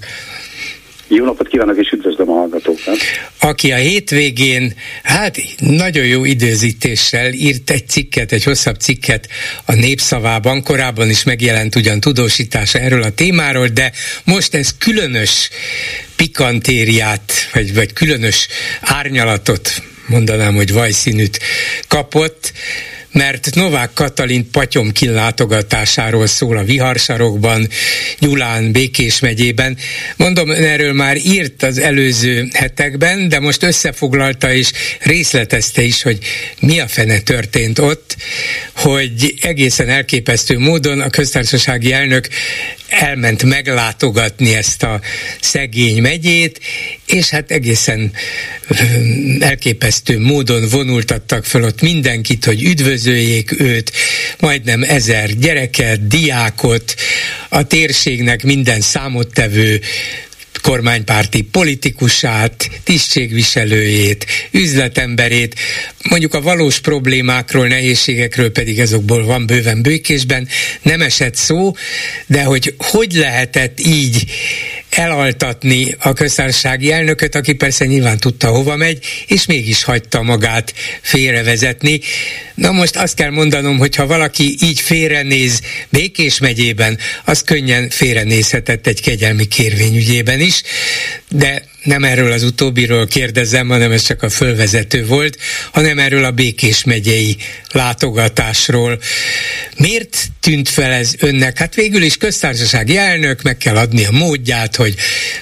Jó 1.08 1.26
napot 1.26 1.48
kívánok, 1.48 1.78
és 1.78 1.93
üdvözlöm 2.14 2.36
a 2.36 2.40
hallgatókat! 2.40 2.98
Aki 3.40 3.72
a 3.72 3.76
hétvégén, 3.76 4.74
hát 5.04 5.38
nagyon 5.58 6.06
jó 6.06 6.26
időzítéssel 6.26 7.34
írt 7.34 7.70
egy 7.70 7.88
cikket, 7.88 8.32
egy 8.32 8.44
hosszabb 8.44 8.80
cikket 8.80 9.28
a 9.66 9.74
Népszavában, 9.74 10.64
korábban 10.64 11.10
is 11.10 11.24
megjelent 11.24 11.76
ugyan 11.76 12.00
tudósítása 12.00 12.80
erről 12.80 13.02
a 13.02 13.12
témáról, 13.12 13.68
de 13.68 13.92
most 14.24 14.56
ez 14.56 14.78
különös 14.78 15.50
pikantériát, 16.16 17.32
vagy, 17.54 17.74
vagy 17.74 17.94
különös 17.94 18.48
árnyalatot 18.82 19.84
mondanám, 20.08 20.56
hogy 20.56 20.74
vajszínűt 20.74 21.40
kapott, 21.88 22.54
mert 23.14 23.50
Novák 23.56 23.94
Katalin 23.94 24.50
Patyomkin 24.52 25.12
látogatásáról 25.12 26.28
szól 26.28 26.58
a 26.58 26.64
Viharsarokban, 26.64 27.70
Gyulán, 28.20 28.72
Békés 28.72 29.20
megyében. 29.20 29.78
Mondom, 30.16 30.52
erről 30.52 30.94
már 30.94 31.18
írt 31.18 31.64
az 31.64 31.78
előző 31.78 32.48
hetekben, 32.54 33.30
de 33.30 33.40
most 33.40 33.64
összefoglalta 33.64 34.54
és 34.54 34.72
részletezte 35.00 35.82
is, 35.82 36.02
hogy 36.02 36.18
mi 36.60 36.80
a 36.80 36.88
fene 36.88 37.20
történt 37.20 37.80
ott, 37.80 38.16
hogy 38.76 39.34
egészen 39.42 39.90
elképesztő 39.90 40.60
módon 40.60 41.00
a 41.00 41.10
köztársasági 41.10 41.94
elnök 41.94 42.28
elment 42.94 43.44
meglátogatni 43.44 44.56
ezt 44.56 44.84
a 44.84 45.02
szegény 45.42 46.02
megyét, 46.02 46.60
és 47.06 47.30
hát 47.30 47.52
egészen 47.52 48.12
elképesztő 49.40 50.20
módon 50.20 50.68
vonultattak 50.70 51.46
fel 51.46 51.64
ott 51.64 51.82
mindenkit, 51.82 52.46
hogy 52.46 52.64
üdvözöljék 53.06 53.60
őt, 53.60 53.92
majdnem 54.40 54.84
ezer 54.84 55.30
gyereket, 55.30 56.08
diákot, 56.08 56.96
a 57.50 57.64
térségnek 57.64 58.44
minden 58.44 58.82
számottevő 58.82 59.82
kormánypárti 60.64 61.42
politikusát, 61.42 62.70
tisztségviselőjét, 62.84 64.26
üzletemberét, 64.52 65.56
mondjuk 66.10 66.34
a 66.34 66.42
valós 66.42 66.80
problémákról, 66.80 67.68
nehézségekről 67.68 68.52
pedig 68.52 68.80
azokból 68.80 69.26
van 69.26 69.46
bőven 69.46 69.82
bőkésben, 69.82 70.48
nem 70.82 71.02
esett 71.02 71.36
szó, 71.36 71.74
de 72.26 72.44
hogy 72.44 72.76
hogy 72.78 73.14
lehetett 73.14 73.80
így 73.80 74.26
elaltatni 74.90 75.96
a 76.00 76.14
köztársasági 76.14 76.92
elnököt, 76.92 77.36
aki 77.36 77.54
persze 77.54 77.86
nyilván 77.86 78.18
tudta, 78.18 78.48
hova 78.48 78.76
megy, 78.76 79.06
és 79.28 79.46
mégis 79.46 79.84
hagyta 79.84 80.22
magát 80.22 80.74
félrevezetni. 81.02 82.00
Na 82.56 82.72
most 82.72 82.96
azt 82.96 83.16
kell 83.16 83.30
mondanom, 83.30 83.78
hogy 83.78 83.96
ha 83.96 84.08
valaki 84.08 84.58
így 84.62 84.80
félrenéz 84.80 85.62
Békés 85.90 86.40
megyében, 86.40 86.98
az 87.26 87.44
könnyen 87.44 87.90
félrenézhetett 87.90 88.88
egy 88.88 89.02
kegyelmi 89.02 89.46
kérvényügyében 89.46 90.40
is, 90.40 90.53
de 91.30 91.64
nem 91.84 92.04
erről 92.04 92.32
az 92.32 92.44
utóbbiról 92.44 93.08
kérdezem, 93.08 93.68
hanem 93.68 93.92
ez 93.92 94.06
csak 94.06 94.24
a 94.24 94.30
fölvezető 94.30 95.06
volt, 95.06 95.38
hanem 95.72 96.00
erről 96.00 96.24
a 96.24 96.32
Békés 96.32 96.84
megyei 96.84 97.38
látogatásról. 97.72 99.00
Miért 99.78 100.18
tűnt 100.40 100.70
fel 100.70 100.92
ez 100.92 101.14
önnek? 101.20 101.58
Hát 101.58 101.76
végül 101.76 102.04
is 102.04 102.18
köztársasági 102.18 102.98
elnök, 102.98 103.42
meg 103.42 103.58
kell 103.58 103.78
adni 103.78 104.06
a 104.06 104.12
módját, 104.12 104.76
hogy 104.76 104.96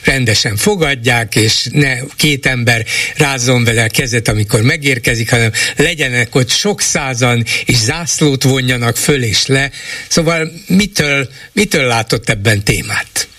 rendesen 0.04 0.56
fogadják, 0.56 1.36
és 1.36 1.68
ne 1.72 1.98
két 2.16 2.46
ember 2.46 2.86
rázzon 3.16 3.64
vele 3.64 3.88
kezet, 3.88 4.28
amikor 4.28 4.62
megérkezik, 4.62 5.30
hanem 5.30 5.52
legyenek 5.76 6.36
ott 6.36 6.50
sok 6.50 6.82
százan, 6.82 7.46
és 7.66 7.76
zászlót 7.76 8.44
vonjanak 8.44 8.98
föl 8.98 9.24
és 9.24 9.46
le. 9.46 9.72
Szóval 10.08 10.52
mitől, 10.68 11.30
mitől 11.52 11.86
látott 11.86 12.30
ebben 12.30 12.64
témát? 12.64 13.30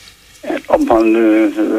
Abban, 0.66 1.12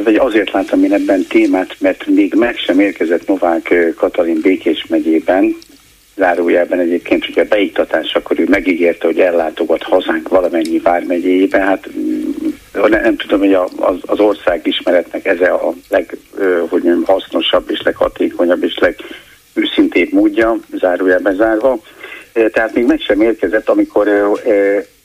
vagy 0.03 0.15
azért 0.15 0.51
láttam 0.51 0.83
én 0.83 0.93
ebben 0.93 1.25
témát, 1.29 1.75
mert 1.79 2.05
még 2.05 2.33
meg 2.33 2.57
sem 2.57 2.79
érkezett 2.79 3.27
Novák 3.27 3.93
Katalin 3.95 4.39
Békés 4.41 4.85
megyében, 4.89 5.55
zárójában 6.15 6.79
egyébként, 6.79 7.25
hogy 7.25 7.39
a 7.39 7.47
beiktatás, 7.47 8.13
akkor 8.13 8.39
ő 8.39 8.45
megígérte, 8.49 9.05
hogy 9.05 9.19
ellátogat 9.19 9.83
hazánk 9.83 10.29
valamennyi 10.29 10.79
vármegyébe, 10.79 11.59
hát 11.59 11.89
nem 12.89 13.17
tudom, 13.17 13.39
hogy 13.39 13.53
az, 13.53 13.95
az 14.01 14.19
ország 14.19 14.67
ismeretnek 14.67 15.25
ez 15.25 15.41
a 15.41 15.73
leg, 15.89 16.17
hogy 16.69 16.83
mondjam, 16.83 17.03
hasznosabb 17.03 17.69
és 17.69 17.81
leghatékonyabb 17.81 18.63
és 18.63 18.79
legőszintébb 19.53 20.11
módja, 20.11 20.57
zárójelben 20.73 21.35
zárva. 21.35 21.79
Tehát 22.51 22.73
még 22.73 22.85
meg 22.85 22.99
sem 22.99 23.21
érkezett, 23.21 23.69
amikor 23.69 24.07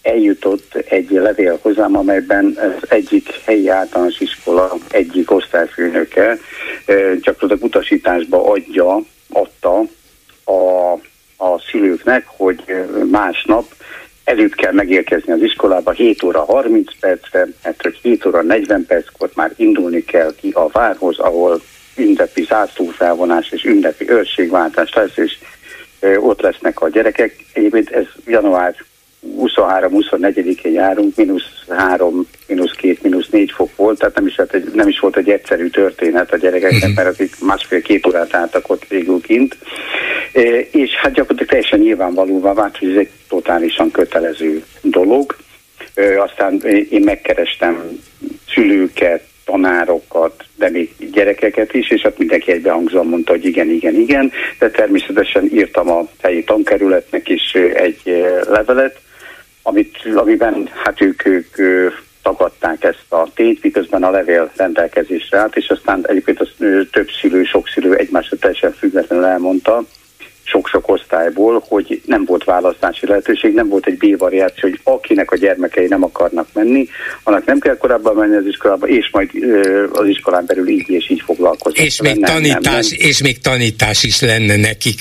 eljutott 0.03 0.75
egy 0.75 1.11
levél 1.11 1.59
hozzám, 1.63 1.97
amelyben 1.97 2.57
az 2.57 2.91
egyik 2.91 3.41
helyi 3.45 3.69
általános 3.69 4.21
iskola 4.21 4.73
egyik 4.91 5.31
osztályfőnöke 5.31 6.39
gyakorlatilag 7.23 7.63
utasításba 7.63 8.51
adja, 8.51 9.01
adta 9.29 9.83
a, 10.45 10.93
a 11.37 11.61
szülőknek, 11.71 12.25
hogy 12.27 12.65
másnap 13.11 13.65
előtt 14.25 14.55
kell 14.55 14.73
megérkezni 14.73 15.33
az 15.33 15.43
iskolába 15.43 15.91
7 15.91 16.23
óra 16.23 16.45
30 16.45 16.99
percre, 17.01 17.47
mert 17.63 17.83
hogy 17.83 17.99
7 18.03 18.27
óra 18.27 18.43
40 18.43 18.87
perckor 18.87 19.31
már 19.35 19.53
indulni 19.57 20.05
kell 20.05 20.35
ki 20.41 20.51
a 20.51 20.69
várhoz, 20.69 21.19
ahol 21.19 21.61
ünnepi 21.97 22.43
zászlófelvonás 22.43 23.51
és 23.51 23.65
ünnepi 23.65 24.11
őrségváltás 24.11 24.93
lesz, 24.93 25.17
és 25.17 25.39
ott 26.21 26.41
lesznek 26.41 26.81
a 26.81 26.89
gyerekek. 26.89 27.45
Egyébként 27.53 27.91
ez 27.91 28.07
január 28.27 28.75
23-24-én 29.27 30.73
járunk, 30.73 31.17
mínusz 31.17 31.65
3, 31.69 32.27
mínusz 32.47 32.73
2, 32.73 32.99
mínusz 33.03 33.29
4 33.29 33.51
fok 33.51 33.77
volt, 33.77 33.99
tehát 33.99 34.15
nem 34.15 34.27
is, 34.27 34.37
hát 34.37 34.55
egy, 34.55 34.71
nem 34.75 34.89
is 34.89 34.99
volt 34.99 35.17
egy 35.17 35.31
egyszerű 35.31 35.69
történet 35.69 36.33
a 36.33 36.37
gyerekeknek, 36.37 36.81
uh-huh. 36.81 36.95
mert 36.95 37.09
akik 37.09 37.35
másfél-két 37.41 38.07
órát 38.07 38.35
álltak 38.35 38.71
ott 38.71 38.85
végül 38.89 39.21
kint. 39.21 39.57
E, 40.33 40.41
és 40.71 40.95
hát 40.95 41.13
gyakorlatilag 41.13 41.49
teljesen 41.49 41.79
nyilvánvalóvá 41.79 42.53
vált, 42.53 42.79
hogy 42.79 42.89
ez 42.91 42.97
egy 42.97 43.11
totálisan 43.29 43.91
kötelező 43.91 44.65
dolog. 44.83 45.37
E, 45.95 46.23
aztán 46.23 46.61
én 46.91 47.03
megkerestem 47.03 48.01
szülőket, 48.55 49.23
tanárokat, 49.45 50.45
de 50.57 50.71
még 50.71 50.91
gyerekeket 51.13 51.75
is, 51.75 51.91
és 51.91 52.01
hát 52.03 52.19
mindenki 52.19 52.53
egybehangzóan 52.53 53.07
mondta, 53.07 53.33
hogy 53.33 53.45
igen, 53.45 53.71
igen, 53.71 53.95
igen, 53.95 54.33
de 54.59 54.71
természetesen 54.71 55.49
írtam 55.53 55.91
a 55.91 56.09
helyi 56.23 56.45
tankerületnek 56.45 57.29
is 57.29 57.55
egy 57.75 58.01
levelet, 58.49 59.01
amit, 59.63 59.97
amiben 60.15 60.69
hát 60.85 61.01
ők, 61.01 61.27
ők 61.27 61.57
tagadták 62.23 62.85
ezt 62.85 63.13
a 63.13 63.27
tényt, 63.35 63.63
miközben 63.63 64.03
a 64.03 64.11
levél 64.11 64.51
rendelkezésre 64.57 65.39
állt, 65.39 65.57
és 65.57 65.69
aztán 65.69 66.07
egyébként 66.09 66.41
az, 66.41 66.49
több 66.91 67.09
szülő, 67.21 67.45
sok 67.45 67.69
szülő 67.69 67.97
egymásra 67.97 68.37
teljesen 68.37 68.73
függetlenül 68.73 69.25
elmondta, 69.25 69.85
sok-sok 70.51 70.89
osztályból, 70.89 71.65
hogy 71.69 72.01
nem 72.07 72.25
volt 72.25 72.45
választási 72.45 73.07
lehetőség, 73.07 73.55
nem 73.55 73.69
volt 73.69 73.87
egy 73.87 73.97
B-variáció, 73.97 74.69
hogy 74.69 74.81
akinek 74.83 75.31
a 75.31 75.37
gyermekei 75.37 75.87
nem 75.87 76.05
akarnak 76.05 76.49
menni, 76.53 76.89
annak 77.23 77.45
nem 77.45 77.59
kell 77.59 77.77
korábban 77.77 78.15
menni 78.15 78.37
az 78.37 78.47
iskolába, 78.47 78.87
és 78.87 79.09
majd 79.13 79.31
az 79.93 80.07
iskolán 80.07 80.45
belül 80.47 80.69
így 80.69 80.91
és 80.91 81.11
így 81.11 81.23
foglalkozni. 81.25 81.85
És 81.85 82.01
még, 82.01 82.17
nem, 82.17 82.35
tanítás, 82.35 82.89
nem, 82.89 82.99
nem. 82.99 83.09
és 83.09 83.23
még 83.23 83.41
tanítás 83.41 84.05
is 84.05 84.21
lenne 84.21 84.57
nekik. 84.57 85.01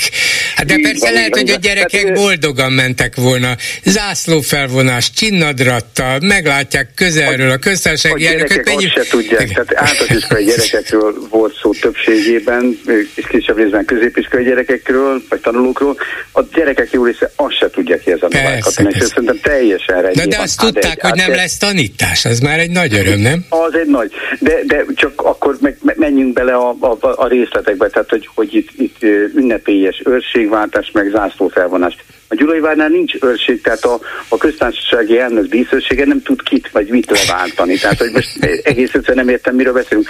Hát 0.55 0.65
de 0.65 0.75
így 0.75 0.81
persze 0.81 1.05
van, 1.05 1.13
lehet, 1.13 1.35
hogy 1.35 1.49
a 1.49 1.55
gyerekek 1.55 2.07
hát, 2.07 2.13
boldogan 2.13 2.71
mentek 2.71 3.15
volna, 3.15 3.55
zászlófelvonás, 3.83 5.11
csinnadrattal, 5.11 6.19
meglátják 6.21 6.91
közelről 6.95 7.51
a 7.51 7.57
köztársasági 7.57 8.25
A 8.25 8.29
gyerekek 8.29 8.65
mennyi... 8.65 8.85
azt 8.85 8.93
se 8.93 9.03
tudják, 9.09 9.47
tehát 9.47 9.75
általános 9.75 10.23
iskolai 10.23 10.43
gyerekekről 10.43 11.27
volt 11.29 11.55
szó 11.61 11.73
többségében, 11.73 12.79
és 13.15 13.25
kisebb 13.29 13.57
részben 13.57 13.85
középiskolai 13.85 14.45
gyerekekről, 14.45 15.23
vagy 15.43 15.53
tanulókról, 15.53 15.97
a 16.31 16.41
gyerekek 16.53 16.91
jó 16.91 17.03
része 17.03 17.31
azt 17.35 17.57
se 17.57 17.69
tudja 17.69 17.97
ki 17.97 18.11
ez 18.11 18.21
a 18.21 18.27
novák 18.29 18.63
és 18.89 19.03
szerintem 19.05 19.39
teljesen 19.41 20.01
rendben. 20.01 20.29
De, 20.29 20.35
de 20.35 20.41
azt 20.41 20.59
tudták, 20.59 21.03
egy, 21.03 21.09
hogy 21.09 21.19
nem 21.19 21.29
lesz 21.29 21.57
tanítás, 21.57 22.25
az 22.25 22.39
már 22.39 22.59
egy 22.59 22.71
nagy 22.71 22.93
öröm, 22.93 23.19
nem? 23.19 23.45
Az 23.49 23.75
egy 23.75 23.87
nagy, 23.87 24.11
de, 24.39 24.53
de 24.65 24.85
csak 24.95 25.21
akkor 25.21 25.57
meg, 25.61 25.77
menjünk 25.95 26.33
bele 26.33 26.53
a, 26.53 26.75
a, 26.79 26.97
a 26.99 27.27
részletekbe, 27.27 27.87
tehát 27.87 28.09
hogy, 28.09 28.29
hogy 28.35 28.53
itt, 28.55 28.69
itt 28.77 29.03
ünnepélyes 29.35 30.01
őrségváltás, 30.05 30.91
meg 30.93 31.09
zászlófelvonás. 31.09 31.95
A 32.29 32.35
Gyulai 32.35 32.59
Várnál 32.59 32.89
nincs 32.89 33.13
őrség, 33.21 33.61
tehát 33.61 33.83
a, 33.83 33.99
a 34.27 34.37
köztársasági 34.37 35.19
elnök 35.19 35.45
díszősége 35.45 36.05
nem 36.05 36.21
tud 36.21 36.41
kit 36.41 36.71
vagy 36.71 36.87
mit 36.87 37.09
leváltani. 37.09 37.77
Tehát, 37.77 37.97
hogy 37.97 38.11
most 38.11 38.43
egész 38.63 38.93
egyszerűen 38.93 39.25
nem 39.25 39.29
értem, 39.33 39.55
miről 39.55 39.73
beszélünk. 39.73 40.07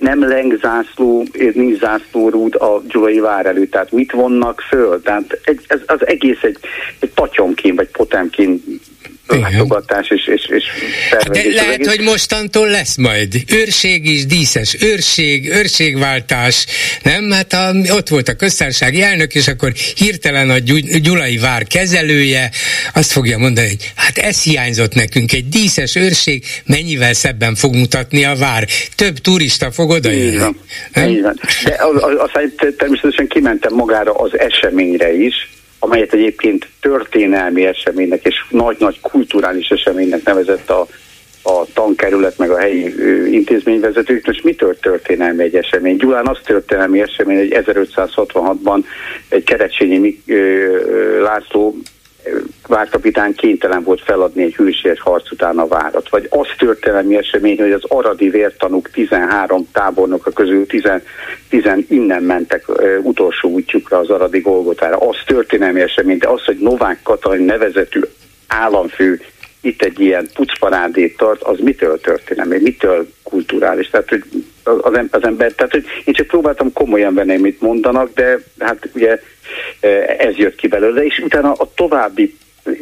Nem 0.00 0.28
leng 0.28 0.58
zászló, 0.60 1.26
nincs 1.52 1.78
zászlórúd 1.78 2.54
a 2.54 2.82
Gyulai 2.88 3.18
Vár 3.18 3.46
előtt, 3.46 3.70
tehát 3.70 3.92
mit 3.92 4.12
vonnak 4.12 4.60
föl? 4.68 5.02
Tehát 5.02 5.40
ez, 5.66 5.80
az 5.86 6.06
egész 6.06 6.42
egy, 6.42 6.58
egy 6.98 7.10
patyomkén 7.10 7.74
vagy 7.74 7.88
potemkén 7.88 8.62
látogatás 9.38 10.08
és, 10.08 10.26
és, 10.26 10.48
és 10.48 10.64
De 11.30 11.42
lehet, 11.54 11.86
hogy 11.86 12.00
mostantól 12.00 12.68
lesz 12.68 12.96
majd 12.96 13.34
őrség 13.52 14.06
is, 14.06 14.26
díszes 14.26 14.76
őrség, 14.82 15.48
őrségváltás, 15.48 16.66
nem? 17.02 17.30
Hát 17.30 17.52
a, 17.52 17.72
ott 17.88 18.08
volt 18.08 18.28
a 18.28 18.34
köztársasági 18.34 19.02
elnök, 19.02 19.34
és 19.34 19.48
akkor 19.48 19.72
hirtelen 19.96 20.50
a 20.50 20.58
Gyulai 21.02 21.38
vár 21.38 21.64
kezelője 21.64 22.50
azt 22.94 23.12
fogja 23.12 23.38
mondani, 23.38 23.66
hogy 23.66 23.92
hát 23.96 24.18
ez 24.18 24.42
hiányzott 24.42 24.94
nekünk, 24.94 25.32
egy 25.32 25.48
díszes 25.48 25.96
őrség 25.96 26.44
mennyivel 26.66 27.12
szebben 27.12 27.54
fog 27.54 27.74
mutatni 27.74 28.24
a 28.24 28.34
vár. 28.34 28.66
Több 28.96 29.18
turista 29.18 29.70
fog 29.70 29.90
oda 29.90 30.10
jönni. 30.10 30.30
Így 30.30 31.22
van. 31.22 31.40
De 31.64 31.78
aztán 32.18 32.52
természetesen 32.76 33.26
kimentem 33.26 33.74
magára 33.74 34.12
az 34.12 34.38
eseményre 34.38 35.12
is, 35.12 35.34
amelyet 35.80 36.12
egyébként 36.12 36.68
történelmi 36.80 37.66
eseménynek 37.66 38.24
és 38.24 38.44
nagy-nagy 38.48 39.00
kulturális 39.00 39.68
eseménynek 39.68 40.22
nevezett 40.24 40.70
a, 40.70 40.86
a 41.42 41.64
tankerület 41.74 42.38
meg 42.38 42.50
a 42.50 42.58
helyi 42.58 42.94
intézményvezetők. 43.32 44.26
Most 44.26 44.44
mitől 44.44 44.78
történelmi 44.78 45.42
egy 45.42 45.54
esemény? 45.54 45.96
Gyulán 45.96 46.26
az 46.26 46.38
történelmi 46.44 47.00
esemény, 47.00 47.38
hogy 47.38 47.62
1566-ban 47.64 48.84
egy 49.28 49.44
kerecsényi 49.44 50.22
László 51.22 51.76
várkapitán 52.66 53.34
kénytelen 53.34 53.82
volt 53.82 54.00
feladni 54.00 54.42
egy 54.42 54.54
hűséges 54.54 55.00
harc 55.00 55.32
után 55.32 55.58
a 55.58 55.66
várat. 55.66 56.08
Vagy 56.08 56.26
az 56.30 56.46
történelmi 56.58 57.16
esemény, 57.16 57.58
hogy 57.58 57.72
az 57.72 57.84
aradi 57.88 58.28
vértanúk 58.28 58.90
13 58.90 59.68
tábornok 59.72 60.30
közül 60.34 60.66
10, 60.66 60.82
10 61.48 61.64
innen 61.88 62.22
mentek 62.22 62.68
uh, 62.68 62.98
utolsó 63.02 63.48
útjukra 63.48 63.98
az 63.98 64.10
aradi 64.10 64.40
Golgotára. 64.40 64.96
Az 64.96 65.16
történelmi 65.26 65.80
esemény, 65.80 66.18
de 66.18 66.28
az, 66.28 66.44
hogy 66.44 66.58
Novák 66.58 67.00
Katalin 67.02 67.44
nevezetű 67.44 68.00
államfő 68.46 69.20
itt 69.60 69.82
egy 69.82 70.00
ilyen 70.00 70.28
pucparádét 70.34 71.16
tart, 71.16 71.42
az 71.42 71.58
mitől 71.58 72.00
történelmi, 72.00 72.58
mitől 72.62 73.08
kulturális? 73.22 73.88
Tehát, 73.88 74.08
hogy 74.08 74.24
az, 74.62 74.98
az 75.10 75.22
ember, 75.22 75.52
tehát, 75.52 75.72
hogy 75.72 75.84
én 76.04 76.14
csak 76.14 76.26
próbáltam 76.26 76.72
komolyan 76.72 77.14
venni, 77.14 77.36
mit 77.36 77.60
mondanak, 77.60 78.14
de 78.14 78.38
hát 78.58 78.88
ugye 78.94 79.20
ez 80.18 80.36
jött 80.36 80.54
ki 80.54 80.68
belőle, 80.68 81.04
és 81.04 81.18
utána 81.18 81.52
a 81.52 81.70
további, 81.74 82.36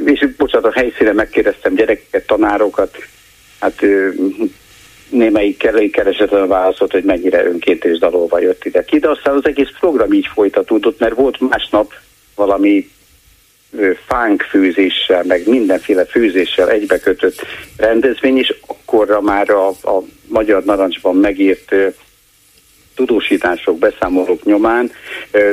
és 0.04 0.26
bocsánat, 0.36 0.74
a 0.74 0.78
helyszínen 0.78 1.14
megkérdeztem 1.14 1.74
gyerekeket, 1.74 2.26
tanárokat, 2.26 2.96
hát 3.60 3.82
némelyik 5.08 5.56
keresetlen 5.90 6.48
válaszolt, 6.48 6.92
hogy 6.92 7.04
mennyire 7.04 7.44
önként 7.44 7.84
és 7.84 7.98
dalolva 7.98 8.40
jött 8.40 8.64
ide 8.64 8.84
ki, 8.84 8.98
de 8.98 9.08
aztán 9.08 9.36
az 9.36 9.46
egész 9.46 9.70
program 9.80 10.12
így 10.12 10.28
folytatódott, 10.34 10.98
mert 10.98 11.14
volt 11.14 11.40
másnap 11.40 11.94
valami 12.34 12.90
fánk 14.06 14.42
főzéssel, 14.42 15.24
meg 15.24 15.48
mindenféle 15.48 16.04
főzéssel 16.04 16.70
egybekötött 16.70 17.46
rendezvény, 17.76 18.38
és 18.38 18.54
akkorra 18.66 19.20
már 19.20 19.50
a, 19.50 19.68
a 19.68 20.02
Magyar 20.26 20.64
Narancsban 20.64 21.16
megírt 21.16 21.74
tudósítások, 22.94 23.78
beszámolók 23.78 24.44
nyomán 24.44 24.90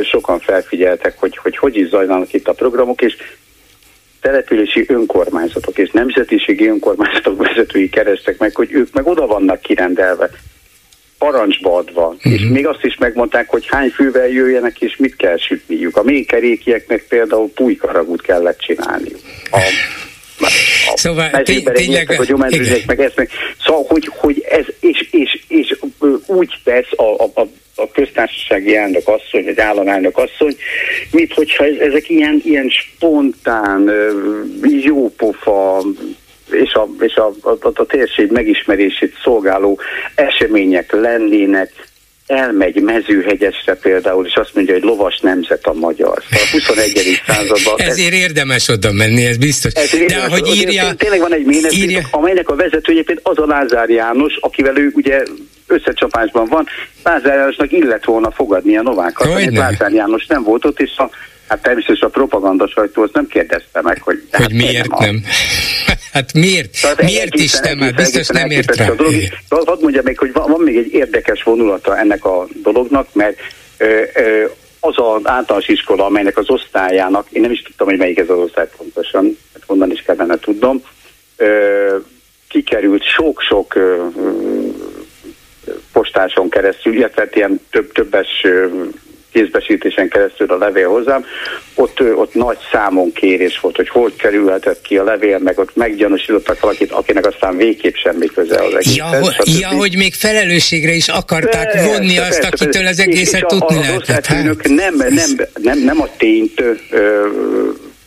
sokan 0.03 0.39
felfigyeltek, 0.39 1.19
hogy, 1.19 1.37
hogy 1.37 1.57
hogy 1.57 1.75
is 1.75 1.87
zajlanak 1.87 2.33
itt 2.33 2.47
a 2.47 2.53
programok, 2.53 3.01
és 3.01 3.15
települési 4.21 4.85
önkormányzatok 4.87 5.77
és 5.77 5.91
nemzetiségi 5.91 6.67
önkormányzatok 6.67 7.47
vezetői 7.47 7.89
kerestek 7.89 8.37
meg, 8.37 8.55
hogy 8.55 8.73
ők 8.73 8.93
meg 8.93 9.07
oda 9.07 9.27
vannak 9.27 9.61
kirendelve. 9.61 10.29
Parancsba 11.17 11.75
adva, 11.75 12.07
uh-huh. 12.07 12.33
és 12.33 12.41
még 12.49 12.67
azt 12.67 12.83
is 12.83 12.97
megmondták, 12.97 13.49
hogy 13.49 13.65
hány 13.67 13.89
fővel 13.89 14.27
jöjjenek, 14.27 14.81
és 14.81 14.95
mit 14.97 15.15
kell 15.15 15.37
sütniük. 15.37 15.97
A 15.97 16.03
mélykerékieknek 16.03 17.05
például 17.09 17.49
pulykaragút 17.49 18.21
kellett 18.21 18.59
csinálniuk. 18.59 19.19
A, 19.51 19.59
szóval 20.95 21.41
tényleg... 21.41 21.75
A 22.09 22.37
meg 22.85 22.99
ezt 22.99 23.15
meg. 23.15 23.29
Szóval, 23.65 23.83
hogy, 23.87 24.09
hogy 24.17 24.45
ez, 24.49 24.65
és, 24.79 25.07
és, 25.11 25.43
és 25.47 25.75
úgy 26.25 26.53
tesz 26.63 26.91
a, 26.95 27.23
a, 27.23 27.31
a 27.41 27.47
a 27.75 27.91
köztársasági 27.91 28.75
elnök 28.75 29.07
asszony, 29.07 29.43
vagy 29.43 29.59
államelnök 29.59 30.17
asszony, 30.17 30.55
mint 31.11 31.33
hogyha 31.33 31.65
ezek 31.65 32.09
ilyen, 32.09 32.41
ilyen 32.43 32.69
spontán, 32.69 33.91
jópofa, 34.61 35.83
és 36.55 36.73
a, 36.73 36.87
és 36.99 37.15
a, 37.15 37.31
a, 37.41 37.71
a 37.73 37.85
térség 37.85 38.31
megismerését 38.31 39.13
szolgáló 39.23 39.79
események 40.15 40.91
lennének, 40.91 41.71
elmegy 42.27 42.81
mezőhegyesre 42.81 43.75
például, 43.75 44.25
és 44.25 44.33
azt 44.35 44.55
mondja, 44.55 44.73
hogy 44.73 44.83
lovas 44.83 45.19
nemzet 45.19 45.65
a 45.65 45.73
magyar. 45.73 46.23
A 46.31 46.47
21. 46.51 47.21
században... 47.27 47.73
Ezért 47.77 48.13
ez, 48.13 48.19
érdemes 48.19 48.67
oda 48.67 48.91
menni, 48.91 49.25
ez 49.25 49.37
biztos. 49.37 49.73
Ez 49.73 49.89
De 50.07 50.17
ahogy 50.17 50.47
írja... 50.55 50.93
Tényleg 50.93 51.19
van 51.19 51.33
egy 51.33 51.45
ménet, 51.45 51.73
írja... 51.73 52.07
amelynek 52.11 52.49
a 52.49 52.55
vezetője 52.55 53.03
például 53.03 53.35
az 53.35 53.37
a 53.37 53.45
Lázár 53.45 53.89
János, 53.89 54.37
akivel 54.39 54.77
ő 54.77 54.91
ugye 54.93 55.23
összecsapásban 55.67 56.45
van. 56.45 56.67
Lázár 57.03 57.37
Jánosnak 57.37 57.71
illet 57.71 58.05
volna 58.05 58.31
fogadni 58.31 58.77
a 58.77 58.81
Novákat. 58.81 59.51
Lázár 59.51 59.91
János 59.91 60.25
nem 60.25 60.43
volt 60.43 60.65
ott, 60.65 60.79
és 60.79 60.91
a 60.97 61.09
Hát 61.47 61.61
természetesen 61.61 62.07
a 62.07 62.11
propaganda 62.11 62.67
sajtó 62.67 63.01
azt 63.01 63.13
nem 63.13 63.27
kérdezte 63.27 63.81
meg, 63.81 64.01
hogy... 64.01 64.23
Hogy 64.31 64.41
hát 64.41 64.51
miért 64.51 64.87
nem? 64.87 65.09
nem. 65.09 65.23
hát 66.13 66.33
miért? 66.33 66.81
Tehát 66.81 67.01
miért 67.01 67.33
egészen, 67.33 67.63
is 67.63 67.69
nem? 67.69 67.79
Hát 67.79 67.95
biztos 67.95 68.27
nem 68.27 68.49
ért 68.49 68.75
rá. 68.75 68.85
Hadd 69.49 69.81
mondja 69.81 70.01
még, 70.03 70.17
hogy 70.17 70.33
van, 70.33 70.51
van 70.51 70.61
még 70.61 70.77
egy 70.77 70.93
érdekes 70.93 71.43
vonulata 71.43 71.97
ennek 71.97 72.25
a 72.25 72.47
dolognak, 72.63 73.13
mert 73.13 73.39
ö, 73.77 74.01
ö, 74.15 74.45
az 74.79 74.93
az 74.97 75.21
általános 75.23 75.67
iskola, 75.67 76.05
amelynek 76.05 76.37
az 76.37 76.49
osztályának, 76.49 77.27
én 77.31 77.41
nem 77.41 77.51
is 77.51 77.61
tudtam, 77.61 77.87
hogy 77.87 77.97
melyik 77.97 78.17
ez 78.17 78.29
az 78.29 78.37
osztály 78.37 78.67
pontosan, 78.77 79.37
hát 79.53 79.63
onnan 79.65 79.91
is 79.91 80.01
kellene 80.01 80.37
tudnom, 80.37 80.81
ö, 81.37 81.97
kikerült 82.47 83.03
sok-sok 83.03 83.73
postáson 85.91 86.49
keresztül, 86.49 86.93
illetve 86.93 87.21
hát 87.21 87.35
ilyen 87.35 87.61
több, 87.69 87.91
többes 87.91 88.45
kézbesítésen 89.35 90.09
keresztül 90.09 90.51
a 90.51 90.57
levél 90.57 90.89
hozzám, 90.89 91.25
ott, 91.73 92.01
ott 92.15 92.33
nagy 92.33 92.57
számon 92.71 93.11
kérés 93.11 93.59
volt, 93.59 93.75
hogy 93.75 93.89
hogy 93.89 94.15
kerülhetett 94.15 94.81
ki 94.81 94.97
a 94.97 95.03
levél, 95.03 95.37
meg 95.37 95.59
ott 95.59 95.75
meggyanúsítottak 95.75 96.59
valakit, 96.59 96.91
akinek 96.91 97.25
aztán 97.25 97.57
végképp 97.57 97.95
semmi 97.95 98.25
köze 98.25 98.63
az 98.63 98.73
egész. 98.75 98.95
Ja, 98.95 99.05
ho- 99.05 99.59
ja, 99.59 99.67
hogy 99.67 99.95
még 99.97 100.13
felelősségre 100.13 100.91
is 100.91 101.07
akarták 101.07 101.71
persze, 101.71 101.87
vonni 101.87 102.17
azt, 102.17 102.29
persze, 102.29 102.47
akitől 102.47 102.83
persze. 102.83 102.89
az 102.89 102.99
egészet 102.99 103.51
és, 103.51 103.57
tudni 103.57 103.79
lehetett. 103.79 104.25
Hát? 104.25 104.43
Nem, 104.63 104.95
nem, 104.95 105.29
nem, 105.61 105.79
nem 105.79 106.01
a 106.01 106.07
tényt 106.17 106.61
ö, 106.89 107.27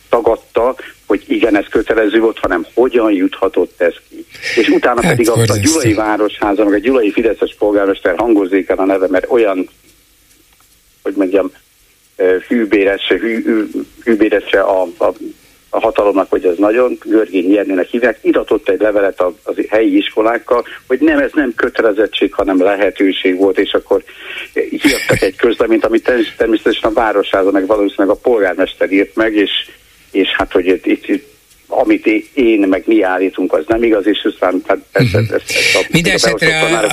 tagadta, 0.09 0.75
hogy 1.07 1.23
igen, 1.27 1.57
ez 1.57 1.65
kötelező 1.69 2.19
volt, 2.19 2.39
hanem 2.39 2.65
hogyan 2.73 3.11
juthatott 3.11 3.81
ez 3.81 3.93
ki. 4.09 4.25
És 4.55 4.67
utána 4.67 5.01
hát, 5.01 5.11
pedig 5.11 5.29
a, 5.29 5.33
a 5.33 5.57
Gyulai 5.57 5.93
Városházan, 5.93 6.65
meg 6.65 6.73
a 6.73 6.79
Gyulai 6.79 7.11
Fideszes 7.11 7.55
polgármester 7.59 8.13
hangozzék 8.17 8.69
el 8.69 8.77
a 8.77 8.85
neve, 8.85 9.07
mert 9.07 9.25
olyan 9.29 9.69
hogy 11.03 11.13
mondjam, 11.15 11.51
hűbéresse, 12.47 13.17
hű, 13.17 13.65
hűbéresse 14.03 14.61
a, 14.61 14.81
a, 14.97 15.13
a 15.69 15.79
hatalomnak, 15.79 16.29
hogy 16.29 16.45
ez 16.45 16.57
nagyon, 16.57 16.97
Görgény 17.05 17.51
Jernőnek 17.51 17.87
hívják, 17.87 18.19
iratott 18.21 18.69
egy 18.69 18.79
levelet 18.79 19.19
a, 19.19 19.33
az 19.43 19.55
helyi 19.69 19.97
iskolákkal, 19.97 20.65
hogy 20.87 20.99
nem, 20.99 21.19
ez 21.19 21.31
nem 21.33 21.53
kötelezettség, 21.55 22.33
hanem 22.33 22.61
lehetőség 22.61 23.37
volt, 23.37 23.57
és 23.59 23.73
akkor 23.73 24.03
hiadtak 24.53 25.21
egy 25.21 25.35
közleményt, 25.35 25.85
amit 25.85 26.11
természetesen 26.37 26.89
a 26.89 26.93
városháza, 26.93 27.51
meg 27.51 27.65
valószínűleg 27.65 28.15
a 28.15 28.19
polgármester 28.19 28.91
írt 28.91 29.15
meg, 29.15 29.35
és, 29.35 29.51
és 30.11 30.27
hát, 30.37 30.51
hogy 30.51 30.65
itt, 30.65 31.07
itt 31.07 31.27
amit 31.69 32.05
én 32.33 32.59
meg 32.59 32.83
mi 32.85 33.03
állítunk, 33.03 33.53
az 33.53 33.63
nem 33.67 33.83
igaz, 33.83 34.07
és 34.07 34.27
aztán 34.33 34.61
hát 34.67 34.77
persze 34.91 35.17
uh-huh. 35.17 35.35
ezt, 35.35 35.57
ezt 35.57 35.75
a, 35.75 35.87
Mindenesetre 35.91 36.59
a, 36.59 36.83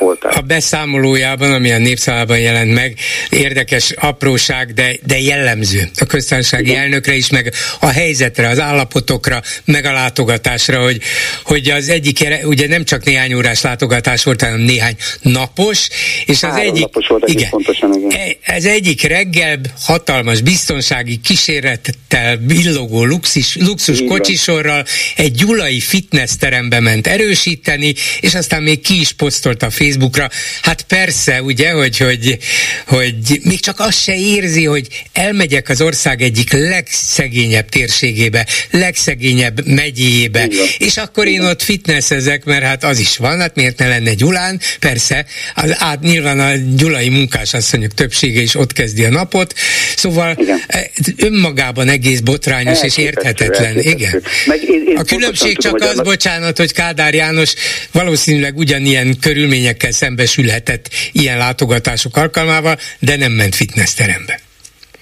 a, 0.00 0.18
a 0.20 0.40
beszámolójában, 0.40 1.52
ami 1.52 1.72
a 1.72 1.78
népszavában 1.78 2.38
jelent 2.38 2.74
meg, 2.74 2.94
érdekes 3.30 3.90
apróság, 3.90 4.72
de, 4.72 4.96
de 5.06 5.20
jellemző 5.20 5.88
a 5.98 6.04
köztársasági 6.04 6.70
Igen. 6.70 6.82
elnökre 6.82 7.14
is, 7.14 7.30
meg 7.30 7.52
a 7.80 7.86
helyzetre, 7.86 8.48
az 8.48 8.60
állapotokra, 8.60 9.40
meg 9.64 9.84
a 9.84 9.92
látogatásra, 9.92 10.82
hogy, 10.82 11.00
hogy 11.44 11.70
az 11.70 11.88
egyik, 11.88 12.28
ugye 12.44 12.68
nem 12.68 12.84
csak 12.84 13.04
néhány 13.04 13.34
órás 13.34 13.62
látogatás 13.62 14.24
volt, 14.24 14.42
hanem 14.42 14.60
néhány 14.60 14.96
napos, 15.22 15.88
és 16.26 16.42
az 16.42 16.50
Három 16.50 16.66
egyik, 16.66 16.82
napos 16.82 17.06
volt 17.06 17.28
igen, 17.28 17.50
pontosan, 17.50 17.94
igen. 17.94 18.10
E, 18.10 18.52
ez 18.52 18.64
egyik 18.64 19.02
reggel 19.02 19.58
hatalmas 19.80 20.40
biztonsági 20.40 21.16
kísérettel 21.16 22.36
villogó 22.36 23.04
luxus, 23.04 23.56
luxus 23.56 24.00
kocsisorral 24.16 24.84
egy 25.16 25.32
gyulai 25.32 25.80
fitness 25.80 26.30
terembe 26.38 26.80
ment 26.80 27.06
erősíteni, 27.06 27.94
és 28.20 28.34
aztán 28.34 28.62
még 28.62 28.80
ki 28.80 29.00
is 29.00 29.12
posztolta 29.12 29.66
a 29.66 29.70
Facebookra. 29.70 30.30
Hát 30.62 30.82
persze, 30.82 31.42
ugye, 31.42 31.70
hogy, 31.70 31.98
hogy, 31.98 32.38
hogy 32.86 33.14
még 33.42 33.60
csak 33.60 33.80
azt 33.80 34.02
se 34.02 34.16
érzi, 34.16 34.64
hogy 34.64 34.86
elmegyek 35.12 35.68
az 35.68 35.80
ország 35.80 36.22
egyik 36.22 36.52
legszegényebb 36.52 37.68
térségébe, 37.68 38.46
legszegényebb 38.70 39.66
megyébe, 39.66 40.48
és 40.78 40.96
akkor 40.96 41.26
én 41.26 41.42
ott 41.42 41.62
fitnessezek, 41.62 42.44
mert 42.44 42.64
hát 42.64 42.84
az 42.84 42.98
is 42.98 43.16
van, 43.16 43.40
hát 43.40 43.54
miért 43.54 43.78
ne 43.78 43.88
lenne 43.88 44.14
Gyulán? 44.14 44.60
Persze, 44.78 45.26
az, 45.54 45.74
át 45.78 46.00
nyilván 46.00 46.40
a 46.40 46.52
gyulai 46.76 47.08
munkás 47.08 47.54
asszonyok 47.54 47.94
többsége 47.94 48.40
is 48.40 48.54
ott 48.54 48.72
kezdi 48.72 49.04
a 49.04 49.10
napot, 49.10 49.54
szóval 49.96 50.36
Igen. 50.40 50.60
Eh, 50.66 50.84
önmagában 51.16 51.88
egész 51.88 52.20
botrányos 52.20 52.82
és 52.82 52.96
érthetetlen. 52.96 53.80
Igen. 53.80 54.05
Igen. 54.08 54.22
Meg 54.46 54.62
én, 54.62 54.84
én 54.86 54.96
a 54.96 55.02
különbség 55.02 55.58
csak 55.58 55.72
tudom, 55.72 55.88
az, 55.88 55.94
annak... 55.94 56.04
bocsánat, 56.04 56.56
hogy 56.56 56.72
Kádár 56.72 57.14
János 57.14 57.54
valószínűleg 57.92 58.56
ugyanilyen 58.56 59.18
körülményekkel 59.20 59.90
szembesülhetett 59.90 60.88
ilyen 61.12 61.38
látogatások 61.38 62.16
alkalmával, 62.16 62.78
de 62.98 63.16
nem 63.16 63.32
ment 63.32 63.54
fitnessterembe. 63.54 64.40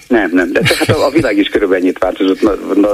Nem, 0.07 0.31
nem, 0.33 0.51
de 0.51 0.61
hát 0.63 0.89
a, 0.89 1.05
a 1.05 1.09
világ 1.09 1.37
is 1.37 1.47
körülbelül 1.47 1.83
ennyit 1.83 1.97
változott. 1.97 2.41
Na, 2.41 2.53
na, 2.73 2.89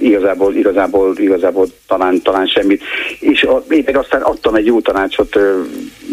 igazából, 0.00 0.54
igazából, 0.54 1.16
igazából 1.16 1.66
talán, 1.86 2.22
talán 2.22 2.46
semmit. 2.46 2.82
És 3.20 3.42
a, 3.42 3.64
én 3.68 3.82
meg 3.86 3.96
aztán 3.96 4.22
adtam 4.22 4.54
egy 4.54 4.66
jó 4.66 4.80
tanácsot 4.80 5.38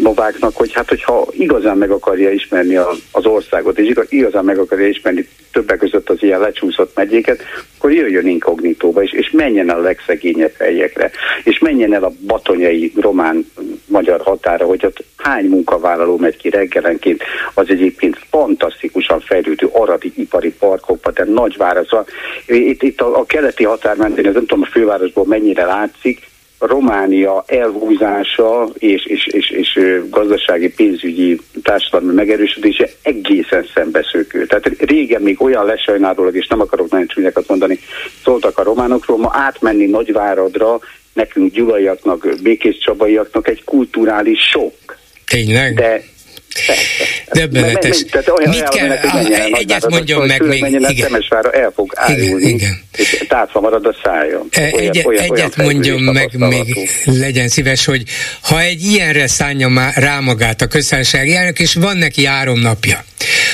Nováknak, 0.02 0.56
hogy 0.56 0.72
hát 0.72 0.88
hogyha 0.88 1.26
igazán 1.30 1.76
meg 1.76 1.90
akarja 1.90 2.30
ismerni 2.30 2.76
a, 2.76 2.90
az 3.12 3.26
országot, 3.26 3.78
és 3.78 3.94
igazán 4.08 4.44
meg 4.44 4.58
akarja 4.58 4.88
ismerni 4.88 5.28
többek 5.52 5.78
között 5.78 6.10
az 6.10 6.22
ilyen 6.22 6.40
lecsúszott 6.40 6.94
megyéket, 6.94 7.42
akkor 7.78 7.92
jöjjön 7.92 8.26
inkognitóba, 8.26 9.02
és, 9.02 9.12
és 9.12 9.30
menjen 9.30 9.70
el 9.70 9.78
a 9.78 9.82
legszegényebb 9.82 10.54
helyekre, 10.58 11.10
és 11.44 11.58
menjen 11.58 11.94
el 11.94 12.04
a 12.04 12.12
batonyai 12.26 12.92
román-magyar 13.00 14.20
határa, 14.20 14.66
hogy 14.66 14.86
ott 14.86 15.04
hány 15.16 15.44
munkavállaló 15.44 16.16
megy 16.16 16.36
ki 16.36 16.50
reggelenként, 16.50 17.22
az 17.54 17.66
egyébként 17.68 18.18
fantasztikusan 18.30 19.20
fejlődő 19.20 19.68
aradi 19.72 20.12
ipari 20.16 20.52
parkokba, 20.52 21.10
de 21.10 21.24
nagyváros. 21.24 21.86
Szóval 21.86 22.06
itt, 22.46 22.82
itt 22.82 23.00
a, 23.00 23.18
a 23.18 23.24
keleti 23.24 23.64
határ 23.80 23.96
mentén, 23.96 24.26
ez 24.26 24.34
nem 24.34 24.46
tudom 24.46 24.62
a 24.62 24.70
fővárosból 24.72 25.26
mennyire 25.26 25.64
látszik, 25.64 26.26
Románia 26.58 27.44
elhúzása 27.46 28.68
és, 28.78 29.06
és, 29.06 29.26
és, 29.26 29.50
és 29.50 29.80
gazdasági 30.10 30.68
pénzügyi 30.70 31.40
társadalmi 31.62 32.14
megerősödése 32.14 32.88
egészen 33.02 33.66
szembeszökő. 33.74 34.46
Tehát 34.46 34.70
régen 34.78 35.22
még 35.22 35.42
olyan 35.42 35.64
lesajnárólag, 35.64 36.36
és 36.36 36.46
nem 36.46 36.60
akarok 36.60 36.90
nagyon 36.90 37.06
csúnyákat 37.06 37.48
mondani, 37.48 37.78
szóltak 38.24 38.58
a 38.58 38.62
románokról, 38.62 39.18
ma 39.18 39.30
átmenni 39.32 39.86
Nagyváradra 39.86 40.78
nekünk 41.12 41.52
gyulaiaknak, 41.52 42.28
békés 42.42 42.78
csabaiaknak 42.78 43.48
egy 43.48 43.64
kulturális 43.64 44.40
sok. 44.40 44.96
Tényleg? 45.26 45.74
De 45.74 46.02
Döbbenetes. 47.32 48.04
Mit 48.44 48.68
kell, 48.68 48.90
egyet 49.52 49.88
mondjon 49.88 50.26
meg 50.26 50.42
még. 50.42 51.00
Temesvára 51.00 51.50
el 51.52 51.72
fog 51.74 51.92
árulni, 51.94 52.26
igen, 52.26 52.48
igen. 52.48 52.82
és 52.96 53.24
tátva 53.28 53.60
marad 53.60 53.86
a 53.86 53.94
szájon. 54.04 54.48
E, 54.50 54.62
egy, 54.62 55.02
olyan, 55.04 55.22
egyet 55.22 55.30
olyan 55.30 55.50
mondjon 55.56 56.00
meg 56.00 56.38
még, 56.38 56.90
legyen 57.04 57.48
szíves, 57.48 57.84
hogy 57.84 58.02
ha 58.40 58.60
egy 58.60 58.82
ilyenre 58.82 59.26
szánja 59.26 59.92
rá 59.94 60.20
magát 60.20 60.60
a 60.60 60.66
köztársasági 60.66 61.34
elnök, 61.34 61.58
és 61.58 61.74
van 61.74 61.96
neki 61.96 62.24
három 62.24 62.60
napja, 62.60 63.04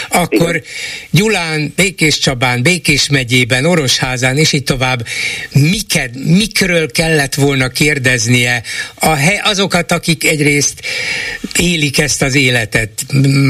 akkor. 0.08 0.62
Gyulán, 1.10 1.72
Békés 1.76 2.18
Csabán, 2.18 2.62
Békés 2.62 3.08
megyében, 3.08 3.64
Orosházán 3.64 4.38
és 4.38 4.52
így 4.52 4.62
tovább 4.62 5.06
miket, 5.52 6.10
mikről 6.24 6.90
kellett 6.90 7.34
volna 7.34 7.68
kérdeznie 7.68 8.62
a 8.94 9.14
hely, 9.14 9.40
azokat, 9.42 9.92
akik 9.92 10.24
egyrészt 10.24 10.80
élik 11.58 11.98
ezt 11.98 12.22
az 12.22 12.34
életet, 12.34 12.90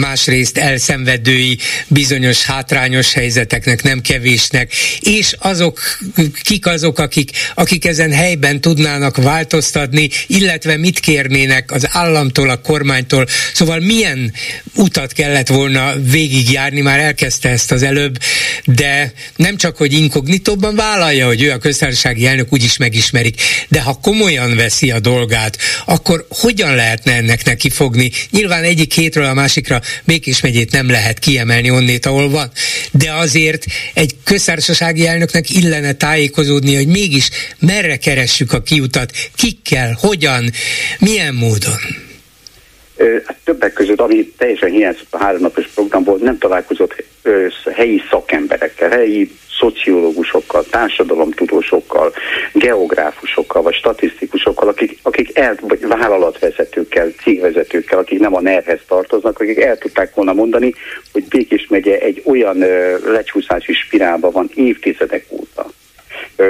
másrészt 0.00 0.58
elszenvedői 0.58 1.58
bizonyos 1.88 2.42
hátrányos 2.42 3.12
helyzeteknek, 3.12 3.82
nem 3.82 4.00
kevésnek, 4.00 4.72
és 5.00 5.34
azok, 5.38 5.80
kik 6.42 6.66
azok, 6.66 6.98
akik, 6.98 7.30
akik 7.54 7.84
ezen 7.84 8.12
helyben 8.12 8.60
tudnának 8.60 9.16
változtatni, 9.16 10.08
illetve 10.26 10.76
mit 10.76 11.00
kérnének 11.00 11.70
az 11.70 11.86
államtól, 11.90 12.50
a 12.50 12.60
kormánytól. 12.60 13.26
Szóval 13.54 13.78
milyen 13.78 14.32
utat 14.74 15.12
kellett 15.12 15.48
volna 15.48 15.92
végigjárni, 16.10 16.80
már 16.80 16.98
elkezdte 16.98 17.48
ezt 17.48 17.72
az 17.72 17.82
előbb, 17.82 18.18
de 18.64 19.12
nem 19.36 19.56
csak, 19.56 19.76
hogy 19.76 19.92
inkognitóban 19.92 20.74
vállalja, 20.74 21.26
hogy 21.26 21.42
ő 21.42 21.50
a 21.50 21.58
köztársasági 21.58 22.26
elnök 22.26 22.52
úgyis 22.52 22.76
megismerik, 22.76 23.40
de 23.68 23.80
ha 23.80 23.98
komolyan 24.02 24.56
veszi 24.56 24.90
a 24.90 25.00
dolgát, 25.00 25.58
akkor 25.84 26.26
hogyan 26.28 26.74
lehetne 26.74 27.12
ennek 27.12 27.44
neki 27.44 27.70
fogni? 27.70 28.10
Nyilván 28.30 28.62
egyik 28.62 28.92
hétről 28.94 29.24
a 29.24 29.34
másikra 29.34 29.80
Békés 30.04 30.40
megyét 30.40 30.72
nem 30.72 30.90
lehet 30.90 31.18
kiemelni 31.18 31.70
onnét, 31.70 32.06
ahol 32.06 32.30
van, 32.30 32.50
de 32.92 33.12
azért 33.12 33.64
egy 33.94 34.14
köztársasági 34.24 35.06
elnöknek 35.06 35.50
illene 35.50 35.92
tájékozódni, 35.92 36.74
hogy 36.74 36.86
mégis 36.86 37.28
merre 37.58 37.96
keressük 37.96 38.52
a 38.52 38.62
kiutat, 38.62 39.12
kikkel, 39.34 39.96
hogyan, 40.00 40.52
milyen 40.98 41.34
módon. 41.34 42.03
Hát 42.98 43.36
többek 43.44 43.72
között, 43.72 44.00
ami 44.00 44.32
teljesen 44.38 44.70
hiányzott 44.70 45.14
a 45.14 45.18
háromnapos 45.18 45.66
programból, 45.66 46.18
nem 46.18 46.38
találkozott 46.38 47.04
helyi 47.74 48.02
szakemberekkel, 48.10 48.88
helyi 48.88 49.30
szociológusokkal, 49.58 50.64
társadalomtudósokkal, 50.70 52.12
geográfusokkal, 52.52 53.62
vagy 53.62 53.74
statisztikusokkal, 53.74 54.68
akik, 54.68 54.98
akik 55.02 55.38
el, 55.38 55.56
vagy 55.60 55.86
vállalatvezetőkkel, 55.86 57.10
cégvezetőkkel, 57.22 57.98
akik 57.98 58.18
nem 58.18 58.34
a 58.34 58.40
nervhez 58.40 58.80
tartoznak, 58.88 59.40
akik 59.40 59.60
el 59.60 59.78
tudták 59.78 60.14
volna 60.14 60.32
mondani, 60.32 60.74
hogy 61.12 61.24
Békés 61.24 61.66
megye 61.68 61.98
egy 61.98 62.22
olyan 62.24 62.58
lecsúszási 63.04 63.72
spirálban 63.72 64.32
van 64.32 64.50
évtizedek 64.54 65.26
óta, 65.28 65.66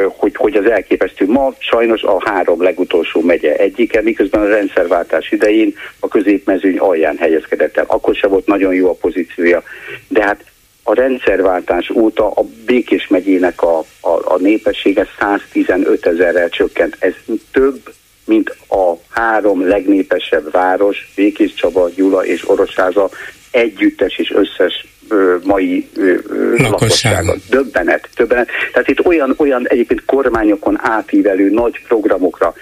hogy, 0.08 0.36
hogy 0.36 0.56
az 0.56 0.70
elképesztő. 0.70 1.26
Ma 1.26 1.54
sajnos 1.58 2.02
a 2.02 2.30
három 2.30 2.62
legutolsó 2.62 3.20
megye 3.20 3.56
egyike, 3.56 4.02
miközben 4.02 4.40
a 4.40 4.48
rendszerváltás 4.48 5.30
idején 5.30 5.74
a 6.00 6.08
középmezőny 6.08 6.78
alján 6.78 7.16
helyezkedett 7.16 7.76
el. 7.76 7.84
Akkor 7.88 8.14
se 8.14 8.26
volt 8.26 8.46
nagyon 8.46 8.74
jó 8.74 8.88
a 8.88 8.96
pozíciója, 9.00 9.62
de 10.08 10.22
hát 10.22 10.44
a 10.82 10.94
rendszerváltás 10.94 11.90
óta 11.90 12.30
a 12.30 12.44
Békés 12.66 13.08
megyének 13.08 13.62
a, 13.62 13.78
a, 14.00 14.08
a 14.24 14.38
népessége 14.38 15.06
115 15.18 16.06
ezerrel 16.06 16.48
csökkent. 16.48 16.96
Ez 16.98 17.14
több, 17.52 17.80
mint 18.24 18.56
a 18.68 18.92
három 19.08 19.68
legnépesebb 19.68 20.50
város, 20.50 21.12
Békés 21.16 21.54
Csaba, 21.54 21.88
Gyula 21.94 22.24
és 22.24 22.48
Orosháza 22.48 23.10
együttes 23.50 24.18
és 24.18 24.30
összes 24.30 24.86
ö, 25.08 25.36
mai 25.42 25.88
ö, 25.96 26.14
lakossága. 26.56 27.34
Döbbenet, 27.50 28.08
döbbenet. 28.16 28.48
Tehát 28.72 28.88
itt 28.88 29.06
olyan, 29.06 29.34
olyan 29.36 29.68
egyébként 29.68 30.04
kormányokon 30.04 30.78
átívelő 30.80 31.50
nagy 31.50 31.82
programokra, 31.86 32.54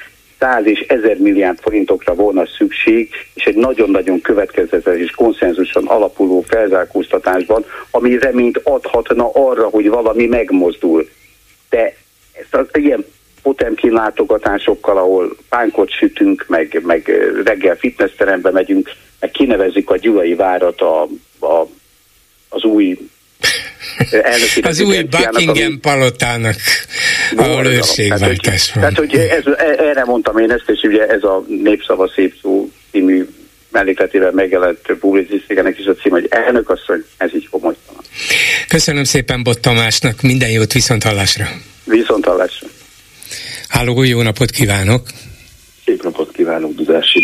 száz 0.42 0.66
és 0.66 0.80
ezer 0.80 1.16
milliárd 1.16 1.58
forintokra 1.60 2.14
volna 2.14 2.46
szükség, 2.46 3.08
és 3.34 3.44
egy 3.44 3.54
nagyon-nagyon 3.54 4.20
következetes 4.20 4.98
és 4.98 5.10
konszenzuson 5.10 5.86
alapuló 5.86 6.44
felzárkóztatásban, 6.48 7.64
ami 7.90 8.18
reményt 8.18 8.60
adhatna 8.62 9.30
arra, 9.32 9.68
hogy 9.68 9.88
valami 9.88 10.26
megmozdul. 10.26 11.08
De 11.70 11.94
ezt 12.32 12.54
az 12.54 12.66
ilyen 12.72 13.04
Potemkin 13.42 13.92
látogatásokkal, 13.92 14.96
ahol 14.96 15.36
pánkot 15.48 15.90
sütünk, 15.90 16.44
meg, 16.48 16.80
meg 16.84 17.10
reggel 17.44 17.76
fitnessterembe 17.76 18.50
megyünk, 18.50 18.90
meg 19.20 19.30
kinevezik 19.30 19.90
a 19.90 19.96
Gyulai 19.96 20.34
várat 20.34 20.80
a, 20.80 21.02
a, 21.40 21.68
az 22.48 22.64
új 22.64 22.98
elnöki 24.10 24.60
Az 24.62 24.80
új 24.80 25.02
Buckingham 25.02 25.80
palotának 25.80 26.56
a 27.36 27.64
őrségváltás 27.64 28.72
van. 28.72 28.82
Tehát, 28.82 28.98
hogy 28.98 29.14
ez, 29.14 29.44
erre 29.78 30.04
mondtam 30.04 30.38
én 30.38 30.50
ezt, 30.50 30.68
és 30.68 30.82
ugye 30.82 31.06
ez 31.06 31.22
a 31.22 31.44
Népszava 31.62 32.10
szép 32.14 32.34
szó 32.42 32.70
című 32.90 33.26
mellékletével 33.70 34.30
megjelent 34.30 34.78
publicisztikának 35.00 35.78
is 35.78 35.86
a 35.86 35.94
cím, 35.94 36.12
hogy 36.12 36.26
elnök 36.30 36.70
asszony, 36.70 37.04
ez 37.16 37.34
így 37.34 37.48
komolytalan. 37.48 38.02
Köszönöm 38.68 39.04
szépen 39.04 39.42
Bott 39.42 39.60
Tamásnak, 39.60 40.20
minden 40.20 40.50
jót, 40.50 40.72
viszont 40.72 41.02
hallásra. 41.02 41.48
Viszont 41.84 42.24
hallásra. 42.24 42.68
Háló, 43.72 44.02
jó 44.02 44.22
napot 44.22 44.50
kívánok! 44.50 45.02
Szép 45.84 46.02
napot 46.02 46.32
kívánok, 46.32 46.74
Dudás 46.74 47.16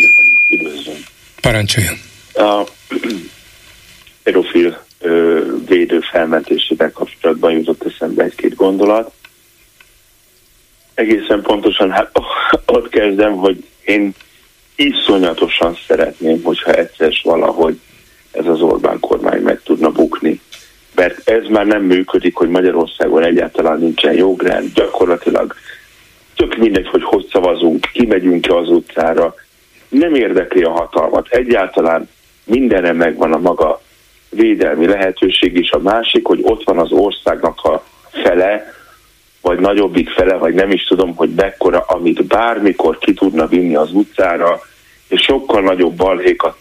üdvözlöm. 0.53 0.95
Parancsoljon! 1.41 1.93
A 2.33 2.63
pedofil 4.23 4.83
védő 5.67 5.99
felmentésével 6.11 6.91
kapcsolatban 6.91 7.51
jutott 7.51 7.85
eszembe 7.85 8.23
egy-két 8.23 8.55
gondolat. 8.55 9.11
Egészen 10.93 11.41
pontosan 11.41 11.91
hát 11.91 12.11
ott 12.65 12.89
kezdem, 12.89 13.33
hogy 13.33 13.63
én 13.85 14.13
iszonyatosan 14.75 15.77
szeretném, 15.87 16.41
hogyha 16.43 16.71
egyszer 16.71 17.13
valahogy 17.23 17.79
ez 18.31 18.45
az 18.45 18.61
Orbán 18.61 18.99
kormány 18.99 19.41
meg 19.41 19.61
tudna 19.63 19.89
bukni. 19.89 20.41
Mert 20.95 21.29
ez 21.29 21.47
már 21.49 21.65
nem 21.65 21.83
működik, 21.83 22.35
hogy 22.35 22.49
Magyarországon 22.49 23.23
egyáltalán 23.23 23.79
nincsen 23.79 24.13
jogrend, 24.13 24.73
gyakorlatilag 24.73 25.55
tök 26.39 26.57
mindegy, 26.57 26.87
hogy 26.87 27.03
hogy 27.03 27.27
szavazunk, 27.31 27.89
kimegyünk-e 27.93 28.55
az 28.55 28.69
utcára, 28.69 29.35
nem 29.89 30.15
érdekli 30.15 30.63
a 30.63 30.71
hatalmat. 30.71 31.27
Egyáltalán 31.29 32.09
mindenre 32.43 32.93
megvan 32.93 33.33
a 33.33 33.37
maga 33.37 33.81
védelmi 34.29 34.87
lehetőség 34.87 35.57
is. 35.57 35.71
A 35.71 35.79
másik, 35.79 36.25
hogy 36.25 36.39
ott 36.41 36.63
van 36.63 36.77
az 36.77 36.91
országnak 36.91 37.63
a 37.63 37.83
fele, 38.23 38.73
vagy 39.41 39.59
nagyobbik 39.59 40.09
fele, 40.09 40.35
vagy 40.35 40.53
nem 40.53 40.71
is 40.71 40.83
tudom, 40.83 41.15
hogy 41.15 41.29
mekkora, 41.35 41.79
amit 41.79 42.25
bármikor 42.25 42.97
ki 42.97 43.13
tudna 43.13 43.47
vinni 43.47 43.75
az 43.75 43.93
utcára, 43.93 44.61
és 45.07 45.21
sokkal 45.21 45.61
nagyobb 45.61 45.93
balhékat 45.93 46.57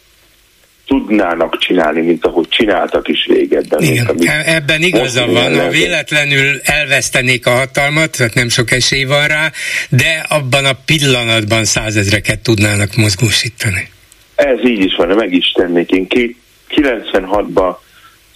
tudnának 0.88 1.58
csinálni, 1.58 2.00
mint 2.00 2.26
ahogy 2.26 2.48
csináltak 2.48 3.08
is 3.08 3.26
régebben. 3.26 3.82
Igen, 3.82 4.06
mint 4.14 4.24
e- 4.24 4.54
ebben 4.54 4.82
igaza 4.82 5.26
van, 5.26 5.58
ha 5.58 5.68
véletlenül 5.68 6.60
elvesztenék 6.64 7.46
a 7.46 7.50
hatalmat, 7.50 8.16
tehát 8.16 8.34
nem 8.34 8.48
sok 8.48 8.70
esély 8.70 9.04
van 9.04 9.26
rá, 9.26 9.50
de 9.88 10.24
abban 10.28 10.64
a 10.64 10.72
pillanatban 10.84 11.64
százezreket 11.64 12.40
tudnának 12.40 12.96
mozgósítani. 12.96 13.88
Ez 14.34 14.58
így 14.64 14.84
is 14.84 14.94
van, 14.96 15.08
meg 15.08 15.32
is 15.32 15.52
tennék. 15.52 15.90
Én 15.90 16.06
két 16.06 16.36
96-ban 16.70 17.76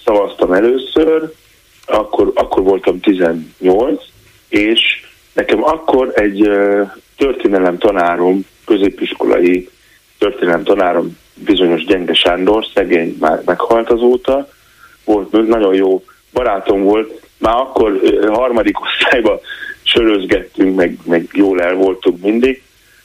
szavaztam 0.05 0.53
először, 0.53 1.33
akkor, 1.87 2.33
akkor 2.35 2.63
voltam 2.63 3.01
18, 3.01 4.03
és 4.49 4.81
nekem 5.33 5.65
akkor 5.65 6.13
egy 6.15 6.51
történelem 7.17 7.79
tanárom, 7.79 8.47
középiskolai 8.65 9.69
történelem 10.19 10.65
tanárom, 10.65 11.21
bizonyos 11.45 11.85
Gyenge 11.85 12.15
Sándor, 12.15 12.67
szegény 12.75 13.17
már 13.21 13.43
meghalt 13.45 13.91
azóta, 13.91 14.49
volt 15.05 15.49
nagyon 15.49 15.75
jó 15.75 16.05
barátom 16.33 16.83
volt, 16.83 17.21
már 17.39 17.55
akkor 17.55 18.01
harmadik 18.27 18.77
osztályban 18.81 19.41
sörözgettünk, 19.83 20.77
meg, 20.77 20.99
meg 21.05 21.29
jól 21.33 21.63
el 21.63 21.75
voltunk 21.75 22.23
mindig, 22.23 22.63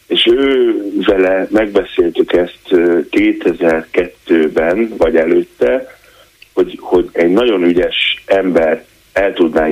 és 0.07 0.27
ő 0.31 0.75
vele 1.05 1.47
megbeszéltük 1.49 2.33
ezt 2.33 2.59
2002-ben, 3.11 4.93
vagy 4.97 5.15
előtte, 5.15 5.97
hogy, 6.53 6.77
hogy 6.81 7.09
egy 7.11 7.31
nagyon 7.31 7.63
ügyes 7.63 8.23
ember 8.25 8.85
el 9.13 9.33
tudná 9.33 9.67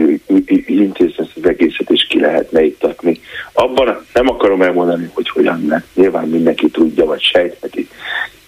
intézni 0.65 1.13
ezt 1.17 1.31
az 1.35 1.45
egészet, 1.45 1.89
és 1.89 2.07
ki 2.09 2.19
lehetne 2.19 2.63
iktatni. 2.63 3.19
Abban 3.53 4.05
nem 4.13 4.29
akarom 4.29 4.61
elmondani, 4.61 5.09
hogy 5.13 5.29
hogyan, 5.29 5.59
mert 5.59 5.85
nyilván 5.93 6.27
mindenki 6.27 6.69
tudja, 6.69 7.05
vagy 7.05 7.21
sejtheti. 7.21 7.87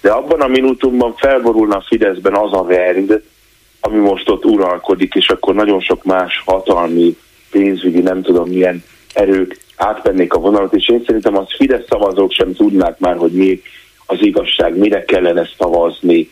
De 0.07 0.13
abban 0.13 0.41
a 0.41 0.47
minutumban 0.47 1.13
felborulna 1.15 1.75
a 1.75 1.83
Fideszben 1.87 2.35
az 2.35 2.53
a 2.53 2.63
verd, 2.63 3.21
ami 3.79 3.97
most 3.97 4.29
ott 4.29 4.45
uralkodik, 4.45 5.15
és 5.15 5.29
akkor 5.29 5.55
nagyon 5.55 5.79
sok 5.79 6.03
más 6.03 6.41
hatalmi, 6.45 7.17
pénzügyi, 7.51 7.99
nem 7.99 8.21
tudom 8.21 8.49
milyen 8.49 8.83
erők 9.13 9.57
átvennék 9.75 10.33
a 10.33 10.39
vonalat, 10.39 10.73
és 10.73 10.89
én 10.89 11.03
szerintem 11.05 11.37
az 11.37 11.45
Fidesz 11.55 11.85
szavazók 11.89 12.31
sem 12.31 12.53
tudnák 12.53 12.99
már, 12.99 13.17
hogy 13.17 13.31
mi 13.31 13.61
az 14.05 14.17
igazság, 14.21 14.77
mire 14.77 15.05
kellene 15.05 15.49
szavazni, 15.57 16.29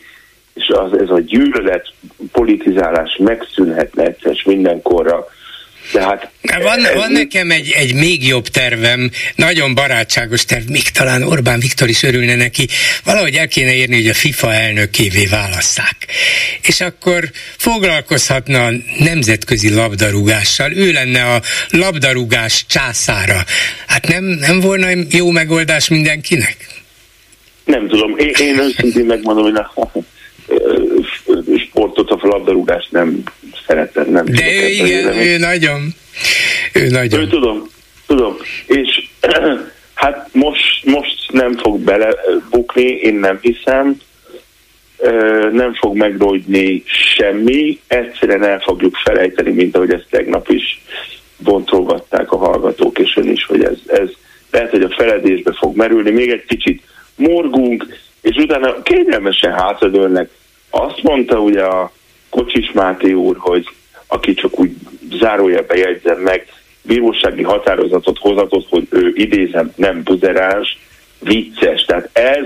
és 0.54 0.68
az, 0.68 0.98
ez 0.98 1.10
a 1.10 1.20
gyűlölet 1.20 1.92
politizálás 2.32 3.16
megszűnhetne 3.16 4.04
egyszer 4.04 4.42
mindenkorra. 4.44 5.26
Tehát, 5.92 6.30
van, 6.62 6.84
ez... 6.84 6.94
van 6.94 7.12
nekem 7.12 7.50
egy, 7.50 7.70
egy 7.70 7.94
még 7.94 8.26
jobb 8.26 8.48
tervem, 8.48 9.10
nagyon 9.34 9.74
barátságos 9.74 10.44
terv, 10.44 10.68
még 10.68 10.82
talán 10.82 11.22
Orbán 11.22 11.60
Viktor 11.60 11.88
is 11.88 12.02
örülne 12.02 12.34
neki. 12.34 12.68
Valahogy 13.04 13.34
el 13.34 13.48
kéne 13.48 13.74
érni, 13.74 13.94
hogy 13.94 14.08
a 14.08 14.14
FIFA 14.14 14.52
elnökévé 14.52 15.26
válasszák. 15.26 15.96
És 16.62 16.80
akkor 16.80 17.30
foglalkozhatna 17.56 18.64
a 18.64 18.72
nemzetközi 18.98 19.74
labdarúgással, 19.74 20.72
ő 20.72 20.92
lenne 20.92 21.24
a 21.24 21.40
labdarúgás 21.70 22.64
császára. 22.68 23.44
Hát 23.86 24.08
nem, 24.08 24.24
nem 24.24 24.60
volna 24.60 24.86
jó 25.10 25.30
megoldás 25.30 25.88
mindenkinek? 25.88 26.56
Nem 27.64 27.88
tudom, 27.88 28.16
én, 28.18 28.32
én 28.38 28.58
őszintén 28.58 29.04
megmondom, 29.04 29.44
hogy 29.44 29.56
a 29.56 30.04
sportot, 31.68 32.10
a 32.10 32.26
labdarúgást 32.26 32.90
nem 32.90 33.22
szeretem. 33.66 34.10
Nem 34.10 34.24
De 34.24 34.52
ő 34.52 34.66
igen, 34.68 35.16
ő 35.16 35.38
nagyon. 35.38 35.94
Ő 36.72 36.88
nagyon. 36.88 37.20
Ő 37.20 37.26
tudom, 37.26 37.68
tudom. 38.06 38.36
És 38.66 39.08
hát 39.94 40.28
most, 40.32 40.84
most 40.84 41.32
nem 41.32 41.56
fog 41.56 41.78
belebukni, 41.80 42.84
én 42.84 43.14
nem 43.14 43.38
hiszem. 43.40 43.96
Nem 45.52 45.74
fog 45.74 45.96
megrogyni 45.96 46.82
semmi, 46.86 47.80
egyszerűen 47.86 48.44
el 48.44 48.60
fogjuk 48.60 48.96
felejteni, 48.96 49.50
mint 49.50 49.76
ahogy 49.76 49.92
ezt 49.92 50.06
tegnap 50.10 50.48
is 50.48 50.80
bontolgatták 51.36 52.32
a 52.32 52.36
hallgatók, 52.36 52.98
és 52.98 53.16
ön 53.16 53.30
is, 53.30 53.44
hogy 53.44 53.64
ez, 53.64 53.78
ez 53.86 54.08
lehet, 54.50 54.70
hogy 54.70 54.82
a 54.82 54.94
feledésbe 54.96 55.52
fog 55.52 55.76
merülni, 55.76 56.10
még 56.10 56.30
egy 56.30 56.44
kicsit 56.44 56.82
morgunk, 57.14 57.86
és 58.20 58.36
utána 58.36 58.82
kényelmesen 58.82 59.52
hátradőlnek. 59.52 60.30
Azt 60.70 61.02
mondta 61.02 61.40
ugye 61.40 61.62
a 61.62 61.92
Kocsis 62.30 62.72
Máté 62.72 63.12
úr, 63.12 63.36
hogy 63.38 63.68
aki 64.06 64.34
csak 64.34 64.60
úgy 64.60 64.72
zárójelbe 65.20 65.76
jegyzem 65.76 66.18
meg, 66.18 66.46
bírósági 66.82 67.42
határozatot 67.42 68.18
hozatott, 68.18 68.68
hogy 68.68 68.86
ő 68.90 69.12
idézem, 69.14 69.72
nem 69.76 70.02
buzeráns, 70.02 70.78
vicces. 71.18 71.84
Tehát 71.84 72.08
ez 72.12 72.44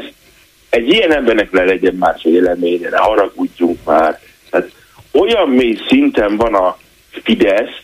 egy 0.71 0.88
ilyen 0.88 1.14
embernek 1.14 1.51
ne 1.51 1.64
legyen 1.64 1.95
már 1.95 2.19
véleménye, 2.23 2.88
ne 2.88 2.97
haragudjunk 2.97 3.79
már. 3.85 4.21
Tehát 4.51 4.71
olyan 5.12 5.49
mély 5.49 5.79
szinten 5.88 6.37
van 6.37 6.55
a 6.55 6.79
Fidesz, 7.23 7.81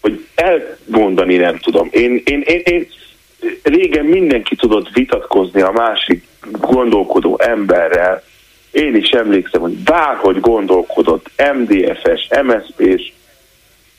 hogy 0.00 0.26
elmondani 0.34 1.36
nem 1.36 1.58
tudom. 1.58 1.88
Én, 1.90 2.22
én, 2.24 2.40
én, 2.40 2.60
én 2.64 2.88
régen 3.62 4.04
mindenki 4.04 4.56
tudott 4.56 4.88
vitatkozni 4.92 5.60
a 5.60 5.70
másik 5.70 6.26
gondolkodó 6.50 7.40
emberrel, 7.42 8.22
én 8.70 8.96
is 8.96 9.08
emlékszem, 9.08 9.60
hogy 9.60 9.76
bárhogy 9.76 10.40
gondolkodott 10.40 11.30
MDF-es, 11.54 12.28
MSZP-s, 12.42 13.12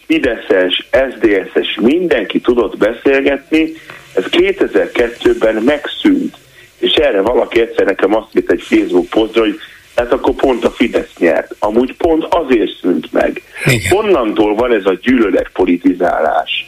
Fideszes, 0.05 0.87
SZDSZ-es, 0.91 1.77
mindenki 1.81 2.39
tudott 2.39 2.77
beszélgetni, 2.77 3.73
ez 4.13 4.23
2002-ben 4.31 5.55
megszűnt. 5.55 6.37
És 6.77 6.93
erre 6.93 7.21
valaki 7.21 7.61
egyszer 7.61 7.85
nekem 7.85 8.15
azt 8.15 8.35
írt 8.35 8.51
egy 8.51 8.61
Facebook 8.61 9.09
posztra, 9.09 9.41
hogy 9.41 9.59
hát 9.95 10.11
akkor 10.11 10.33
pont 10.35 10.65
a 10.65 10.71
Fidesz 10.71 11.13
nyert. 11.17 11.55
Amúgy 11.59 11.95
pont 11.97 12.25
azért 12.29 12.79
szűnt 12.81 13.11
meg. 13.11 13.41
Igen. 13.65 13.97
Onnantól 13.97 14.55
van 14.55 14.73
ez 14.73 14.85
a 14.85 14.97
gyűlölet 15.01 15.49
politizálás. 15.53 16.67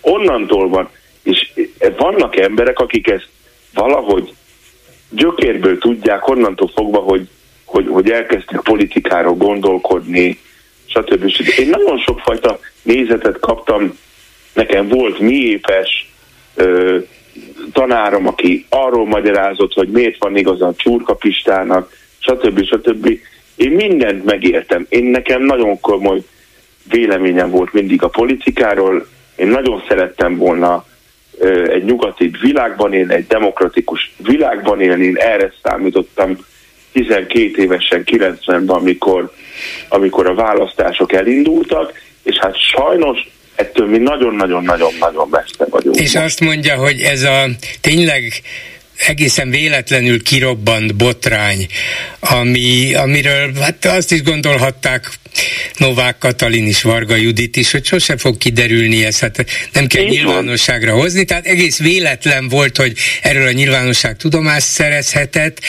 Onnantól 0.00 0.68
van, 0.68 0.88
és 1.22 1.52
vannak 1.96 2.36
emberek, 2.36 2.78
akik 2.78 3.08
ezt 3.08 3.28
valahogy 3.74 4.32
gyökérből 5.10 5.78
tudják, 5.78 6.28
onnantól 6.28 6.70
fogva, 6.74 6.98
hogy 6.98 7.28
hogy, 7.66 7.86
hogy 7.88 8.10
elkezdtek 8.10 8.60
politikáról 8.60 9.34
gondolkodni, 9.34 10.38
stb. 10.86 11.32
Én 11.58 11.68
nagyon 11.68 11.98
sokfajta 11.98 12.58
nézetet 12.82 13.38
kaptam, 13.38 13.98
nekem 14.52 14.88
volt 14.88 15.18
miépes 15.18 16.10
tanárom, 17.72 18.26
aki 18.26 18.66
arról 18.68 19.06
magyarázott, 19.06 19.72
hogy 19.72 19.88
miért 19.88 20.18
van 20.18 20.36
igazán 20.36 20.74
csurkapistának, 20.76 21.92
stb. 22.18 22.64
stb. 22.64 23.18
Én 23.56 23.70
mindent 23.70 24.24
megértem. 24.24 24.86
Én 24.88 25.04
nekem 25.04 25.42
nagyon 25.42 25.80
komoly 25.80 26.22
véleményem 26.88 27.50
volt 27.50 27.72
mindig 27.72 28.02
a 28.02 28.08
politikáról. 28.08 29.06
Én 29.36 29.46
nagyon 29.46 29.82
szerettem 29.88 30.36
volna 30.36 30.84
egy 31.68 31.84
nyugati 31.84 32.30
világban 32.40 32.92
élni, 32.92 33.14
egy 33.14 33.26
demokratikus 33.26 34.14
világban 34.16 34.80
élni, 34.80 35.04
én 35.04 35.16
erre 35.16 35.52
számítottam 35.62 36.38
12 36.96 37.62
évesen 37.62 38.02
90-ben, 38.06 38.68
amikor, 38.68 39.32
amikor 39.88 40.26
a 40.26 40.34
választások 40.34 41.12
elindultak, 41.12 41.92
és 42.22 42.36
hát 42.36 42.54
sajnos 42.72 43.28
ettől 43.54 43.86
mi 43.86 43.98
nagyon-nagyon-nagyon-nagyon 43.98 45.28
messze 45.30 45.66
vagyunk. 45.70 45.96
És 45.96 46.14
azt 46.14 46.40
mondja, 46.40 46.76
hogy 46.76 47.00
ez 47.00 47.22
a 47.22 47.48
tényleg 47.80 48.32
egészen 48.96 49.50
véletlenül 49.50 50.22
kirobbant 50.22 50.94
botrány, 50.94 51.66
ami, 52.20 52.94
amiről 52.94 53.52
hát 53.54 53.84
azt 53.84 54.12
is 54.12 54.22
gondolhatták 54.22 55.10
Novák 55.76 56.18
Katalin 56.18 56.66
is, 56.66 56.82
Varga 56.82 57.16
Judit 57.16 57.56
is, 57.56 57.70
hogy 57.70 57.84
sose 57.84 58.16
fog 58.16 58.36
kiderülni 58.36 59.04
ez, 59.04 59.18
hát 59.18 59.44
nem 59.72 59.86
kell 59.86 60.02
Én 60.02 60.08
nyilvánosságra 60.08 60.92
van. 60.92 61.00
hozni, 61.00 61.24
tehát 61.24 61.46
egész 61.46 61.78
véletlen 61.78 62.48
volt, 62.48 62.76
hogy 62.76 62.96
erről 63.22 63.46
a 63.46 63.52
nyilvánosság 63.52 64.16
tudomást 64.16 64.66
szerezhetett. 64.66 65.60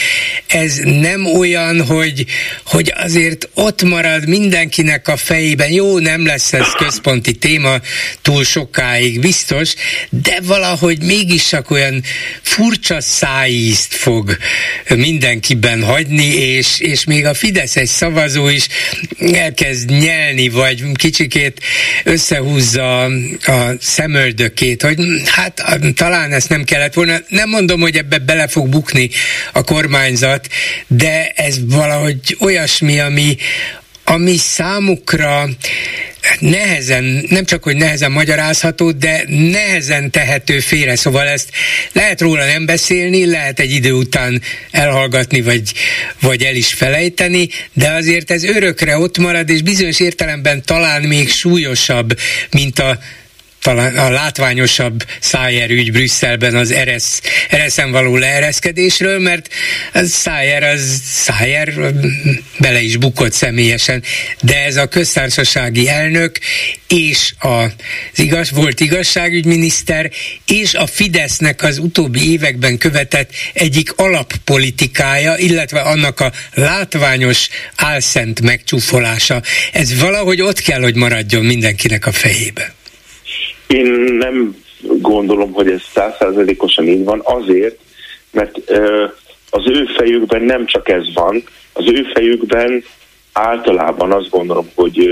Ez 0.46 0.76
nem 0.84 1.26
olyan, 1.26 1.84
hogy, 1.84 2.26
hogy 2.64 2.92
azért 2.96 3.48
ott 3.54 3.82
marad 3.82 4.28
mindenkinek 4.28 5.08
a 5.08 5.16
fejében, 5.16 5.70
jó, 5.70 5.98
nem 5.98 6.26
lesz 6.26 6.52
ez 6.52 6.72
központi 6.78 7.32
téma 7.32 7.76
túl 8.22 8.44
sokáig, 8.44 9.20
biztos, 9.20 9.74
de 10.10 10.38
valahogy 10.42 11.02
mégis 11.02 11.48
csak 11.48 11.70
olyan 11.70 12.02
furcsa 12.42 13.00
szájízt 13.18 13.94
fog 13.94 14.36
mindenkiben 14.88 15.82
hagyni, 15.82 16.34
és, 16.34 16.80
és 16.80 17.04
még 17.04 17.26
a 17.26 17.34
Fideszes 17.34 17.88
szavazó 17.88 18.48
is 18.48 18.66
elkezd 19.32 19.90
nyelni, 19.90 20.48
vagy 20.48 20.84
kicsikét 20.94 21.60
összehúzza 22.04 23.02
a 23.46 23.72
szemöldökét, 23.80 24.82
hogy 24.82 24.98
hát 25.24 25.62
talán 25.94 26.32
ezt 26.32 26.48
nem 26.48 26.64
kellett 26.64 26.94
volna. 26.94 27.16
Nem 27.28 27.48
mondom, 27.48 27.80
hogy 27.80 27.96
ebbe 27.96 28.18
bele 28.18 28.48
fog 28.48 28.68
bukni 28.68 29.10
a 29.52 29.62
kormányzat, 29.62 30.48
de 30.86 31.32
ez 31.36 31.56
valahogy 31.66 32.36
olyasmi, 32.40 33.00
ami, 33.00 33.36
ami 34.08 34.36
számukra 34.36 35.48
nehezen, 36.38 37.24
nem 37.28 37.44
csak, 37.44 37.62
hogy 37.62 37.76
nehezen 37.76 38.10
magyarázható, 38.10 38.90
de 38.90 39.24
nehezen 39.26 40.10
tehető 40.10 40.60
félre. 40.60 40.96
Szóval 40.96 41.26
ezt 41.26 41.50
lehet 41.92 42.20
róla 42.20 42.44
nem 42.44 42.66
beszélni, 42.66 43.26
lehet 43.26 43.60
egy 43.60 43.70
idő 43.70 43.92
után 43.92 44.42
elhallgatni, 44.70 45.40
vagy, 45.40 45.72
vagy 46.20 46.42
el 46.42 46.54
is 46.54 46.72
felejteni, 46.72 47.48
de 47.72 47.90
azért 47.90 48.30
ez 48.30 48.44
örökre 48.44 48.98
ott 48.98 49.18
marad, 49.18 49.48
és 49.48 49.62
bizonyos 49.62 50.00
értelemben 50.00 50.62
talán 50.64 51.02
még 51.02 51.30
súlyosabb, 51.30 52.18
mint 52.50 52.78
a 52.78 52.98
talán 53.60 53.96
a 53.96 54.10
látványosabb 54.10 55.04
Szájer 55.20 55.70
ügy 55.70 55.92
Brüsszelben 55.92 56.54
az 56.54 56.70
eresz, 56.70 57.22
ereszen 57.48 57.90
való 57.90 58.16
leereszkedésről, 58.16 59.18
mert 59.18 59.48
Szájer 59.94 60.62
az 60.62 61.00
Szájer 61.04 61.72
bele 62.58 62.80
is 62.80 62.96
bukott 62.96 63.32
személyesen, 63.32 64.02
de 64.40 64.64
ez 64.64 64.76
a 64.76 64.86
köztársasági 64.86 65.88
elnök 65.88 66.38
és 66.88 67.34
az 67.38 67.70
igaz, 68.14 68.50
volt 68.50 68.80
igazságügyminiszter 68.80 70.10
és 70.46 70.74
a 70.74 70.86
Fidesznek 70.86 71.62
az 71.62 71.78
utóbbi 71.78 72.30
években 72.32 72.78
követett 72.78 73.30
egyik 73.52 73.92
alappolitikája, 73.96 75.36
illetve 75.36 75.80
annak 75.80 76.20
a 76.20 76.32
látványos 76.54 77.48
álszent 77.76 78.40
megcsúfolása. 78.40 79.42
Ez 79.72 79.98
valahogy 79.98 80.40
ott 80.40 80.60
kell, 80.60 80.80
hogy 80.80 80.94
maradjon 80.94 81.44
mindenkinek 81.44 82.06
a 82.06 82.12
fejébe. 82.12 82.77
Én 83.68 83.86
nem 84.18 84.56
gondolom, 84.80 85.52
hogy 85.52 85.70
ez 85.70 85.82
százszázalékosan 85.92 86.88
így 86.88 87.04
van, 87.04 87.20
azért, 87.24 87.78
mert 88.30 88.58
az 89.50 89.66
ő 89.66 89.84
fejükben 89.96 90.42
nem 90.42 90.66
csak 90.66 90.88
ez 90.88 91.14
van, 91.14 91.42
az 91.72 91.84
ő 91.86 92.06
fejükben 92.14 92.84
általában 93.32 94.12
azt 94.12 94.30
gondolom, 94.30 94.70
hogy 94.74 95.08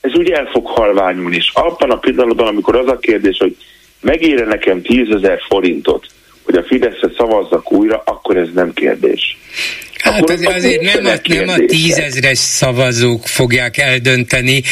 ez 0.00 0.14
úgy 0.14 0.30
el 0.30 0.48
fog 0.52 0.66
halványulni, 0.66 1.36
és 1.36 1.50
abban 1.54 1.90
a 1.90 1.98
pillanatban, 1.98 2.46
amikor 2.46 2.76
az 2.76 2.88
a 2.88 2.98
kérdés, 2.98 3.38
hogy 3.38 3.56
megére 4.00 4.44
nekem 4.44 4.82
tízezer 4.82 5.40
forintot, 5.48 6.06
hogy 6.42 6.54
a 6.54 6.62
Fideszre 6.62 7.10
szavazzak 7.16 7.72
újra, 7.72 8.02
akkor 8.04 8.36
ez 8.36 8.48
nem 8.54 8.72
kérdés. 8.72 9.38
Hát 10.02 10.30
az, 10.30 10.40
azért 10.46 10.80
nem 10.80 11.04
a, 11.06 11.20
nem 11.22 11.48
a 11.48 11.56
tízezres 11.66 12.38
szavazók 12.38 13.28
fogják 13.28 13.78
eldönteni, 13.78 14.62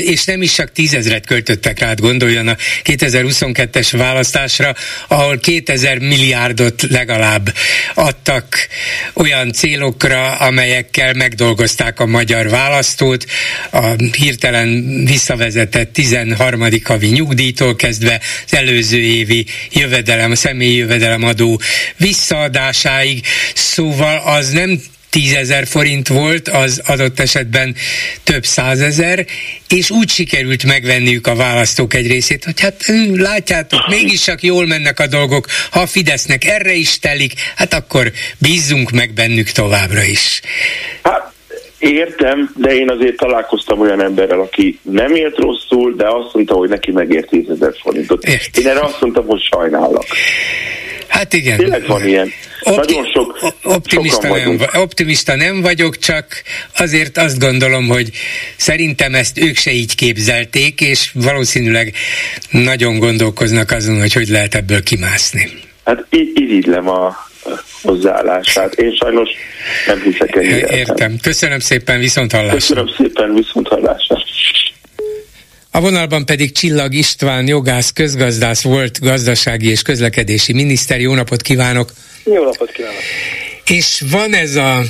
és 0.00 0.24
nem 0.24 0.42
is 0.42 0.52
csak 0.52 0.72
tízezret 0.72 1.26
költöttek 1.26 1.78
rá, 1.78 1.92
gondoljon 1.94 2.48
a 2.48 2.56
2022-es 2.84 3.88
választásra, 3.90 4.74
ahol 5.08 5.38
2000 5.38 5.98
milliárdot 5.98 6.82
legalább 6.82 7.54
adtak 7.94 8.68
olyan 9.14 9.52
célokra, 9.52 10.32
amelyekkel 10.32 11.12
megdolgozták 11.12 12.00
a 12.00 12.06
magyar 12.06 12.48
választót, 12.48 13.24
a 13.70 13.86
hirtelen 14.18 14.84
visszavezetett 15.04 15.92
13. 15.92 16.66
havi 16.84 17.06
nyugdíjtól 17.06 17.76
kezdve 17.76 18.20
az 18.46 18.54
előző 18.54 19.00
évi 19.00 19.46
jövedelem, 19.70 20.30
a 20.30 20.36
személyi 20.36 20.76
jövedelem 20.76 21.22
adó 21.22 21.60
visszaadásáig, 21.96 23.24
szóval 23.54 24.18
az 24.18 24.50
nem 24.50 24.61
tízezer 25.10 25.66
forint 25.66 26.08
volt, 26.08 26.48
az 26.48 26.82
adott 26.86 27.20
esetben 27.20 27.74
több 28.24 28.44
százezer, 28.44 29.26
és 29.68 29.90
úgy 29.90 30.08
sikerült 30.08 30.64
megvenniük 30.64 31.26
a 31.26 31.34
választók 31.34 31.94
egy 31.94 32.06
részét, 32.06 32.44
hogy 32.44 32.60
hát 32.60 32.84
látjátok, 33.14 33.88
mégis 33.88 34.20
csak 34.20 34.42
jól 34.42 34.66
mennek 34.66 35.00
a 35.00 35.06
dolgok, 35.06 35.46
ha 35.70 35.80
a 35.80 35.86
Fidesznek 35.86 36.44
erre 36.44 36.72
is 36.72 36.98
telik, 36.98 37.32
hát 37.56 37.74
akkor 37.74 38.12
bízzunk 38.38 38.90
meg 38.90 39.12
bennük 39.12 39.48
továbbra 39.48 40.02
is. 40.02 40.40
Hát 41.02 41.32
Értem, 41.82 42.52
de 42.56 42.74
én 42.74 42.90
azért 42.90 43.16
találkoztam 43.16 43.80
olyan 43.80 44.02
emberrel, 44.02 44.40
aki 44.40 44.78
nem 44.82 45.14
élt 45.14 45.36
rosszul, 45.36 45.94
de 45.96 46.06
azt 46.08 46.34
mondta, 46.34 46.54
hogy 46.54 46.68
neki 46.68 46.90
megért 46.90 47.28
10 47.28 47.48
ezer 47.48 47.72
forintot. 47.82 48.24
Ért. 48.24 48.58
Én 48.58 48.68
erre 48.68 48.80
azt 48.80 49.00
mondtam, 49.00 49.26
hogy 49.26 49.40
sajnálok. 49.52 50.04
Hát 51.08 51.32
igen. 51.32 51.56
Tényleg 51.56 51.86
van 51.86 52.06
ilyen. 52.06 52.32
Opti- 52.64 52.94
Nagyon 52.94 53.10
sok, 53.12 53.54
optimista, 53.62 54.28
nem, 54.28 54.60
optimista 54.74 55.36
nem 55.36 55.60
vagyok, 55.60 55.98
csak 55.98 56.42
azért 56.76 57.18
azt 57.18 57.38
gondolom, 57.38 57.88
hogy 57.88 58.10
szerintem 58.56 59.14
ezt 59.14 59.38
ők 59.38 59.56
se 59.56 59.72
így 59.72 59.94
képzelték, 59.94 60.80
és 60.80 61.10
valószínűleg 61.14 61.94
nagyon 62.50 62.98
gondolkoznak 62.98 63.70
azon, 63.70 63.98
hogy 63.98 64.12
hogy 64.12 64.28
lehet 64.28 64.54
ebből 64.54 64.82
kimászni. 64.82 65.50
Hát 65.84 66.06
így, 66.10 66.30
irigylem 66.34 66.88
a 66.88 67.30
hozzáállását. 67.82 68.74
Én 68.74 68.94
sajnos 69.00 69.28
nem 69.86 70.00
hiszek 70.02 70.36
ennyire. 70.36 70.76
Értem. 70.76 71.16
Köszönöm 71.22 71.58
szépen, 71.58 71.98
viszont 71.98 72.32
hallásra. 72.32 72.56
Köszönöm 72.56 72.88
szépen, 72.96 73.34
viszont 73.34 73.68
hallásra. 73.68 74.24
A 75.70 75.80
vonalban 75.80 76.24
pedig 76.24 76.52
Csillag 76.52 76.94
István, 76.94 77.46
jogász, 77.46 77.92
közgazdász 77.92 78.62
volt, 78.62 79.00
gazdasági 79.00 79.68
és 79.68 79.82
közlekedési 79.82 80.52
miniszter. 80.52 81.00
Jó 81.00 81.14
napot 81.14 81.42
kívánok! 81.42 81.92
Jó 82.24 82.44
napot 82.44 82.72
kívánok! 82.72 83.00
És 83.66 84.02
van 84.10 84.34
ez 84.34 84.54
a 84.54 84.82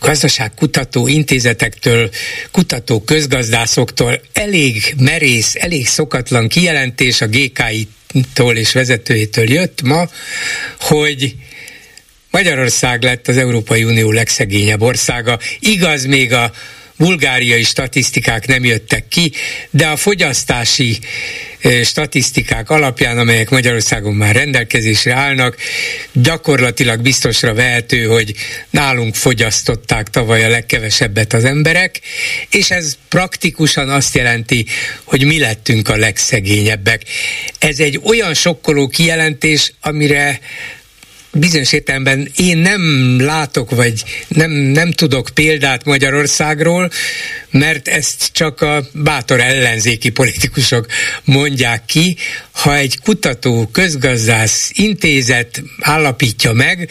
gazdaságkutató 0.00 1.06
intézetektől, 1.08 2.10
kutató 2.50 3.00
közgazdászoktól 3.00 4.20
elég 4.32 4.94
merész, 4.98 5.54
elég 5.54 5.86
szokatlan 5.86 6.48
kijelentés 6.48 7.20
a 7.20 7.26
GKI-tól 7.26 8.56
és 8.56 8.72
vezetőjétől 8.72 9.50
jött 9.50 9.82
ma, 9.82 10.08
hogy 10.80 11.34
Magyarország 12.30 13.02
lett 13.02 13.28
az 13.28 13.36
Európai 13.36 13.84
Unió 13.84 14.10
legszegényebb 14.10 14.82
országa. 14.82 15.38
Igaz, 15.60 16.04
még 16.04 16.32
a 16.32 16.52
bulgáriai 17.02 17.62
statisztikák 17.62 18.46
nem 18.46 18.64
jöttek 18.64 19.08
ki, 19.08 19.32
de 19.70 19.86
a 19.86 19.96
fogyasztási 19.96 20.98
statisztikák 21.84 22.70
alapján, 22.70 23.18
amelyek 23.18 23.50
Magyarországon 23.50 24.14
már 24.14 24.34
rendelkezésre 24.34 25.14
állnak, 25.14 25.56
gyakorlatilag 26.12 27.00
biztosra 27.00 27.54
vehető, 27.54 28.04
hogy 28.04 28.34
nálunk 28.70 29.14
fogyasztották 29.14 30.10
tavaly 30.10 30.44
a 30.44 30.48
legkevesebbet 30.48 31.32
az 31.32 31.44
emberek, 31.44 32.00
és 32.50 32.70
ez 32.70 32.96
praktikusan 33.08 33.88
azt 33.88 34.14
jelenti, 34.14 34.66
hogy 35.04 35.24
mi 35.24 35.38
lettünk 35.38 35.88
a 35.88 35.96
legszegényebbek. 35.96 37.02
Ez 37.58 37.78
egy 37.78 38.00
olyan 38.04 38.34
sokkoló 38.34 38.88
kijelentés, 38.88 39.72
amire 39.80 40.40
bizonyos 41.32 41.72
értelemben 41.72 42.30
én 42.36 42.58
nem 42.58 43.16
látok, 43.20 43.70
vagy 43.70 44.04
nem, 44.28 44.50
nem 44.50 44.90
tudok 44.90 45.30
példát 45.34 45.84
Magyarországról, 45.84 46.90
mert 47.50 47.88
ezt 47.88 48.28
csak 48.32 48.60
a 48.60 48.84
bátor 48.92 49.40
ellenzéki 49.40 50.10
politikusok 50.10 50.86
mondják 51.24 51.84
ki. 51.84 52.16
Ha 52.50 52.76
egy 52.76 52.98
kutató, 53.04 53.68
közgazdász 53.72 54.70
intézet 54.74 55.62
állapítja 55.80 56.52
meg, 56.52 56.88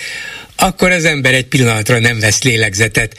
akkor 0.56 0.92
az 0.92 1.06
ember 1.06 1.34
egy 1.34 1.46
pillanatra 1.48 2.00
nem 2.00 2.20
vesz 2.20 2.44
lélegzetet. 2.44 3.16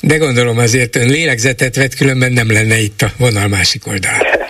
De 0.00 0.16
gondolom 0.16 0.58
azért 0.58 0.96
ön 0.96 1.08
lélegzetet 1.08 1.76
vett, 1.76 1.94
különben 1.94 2.32
nem 2.32 2.52
lenne 2.52 2.78
itt 2.78 3.02
a 3.02 3.12
vonal 3.16 3.48
másik 3.48 3.86
oldalán. 3.86 4.45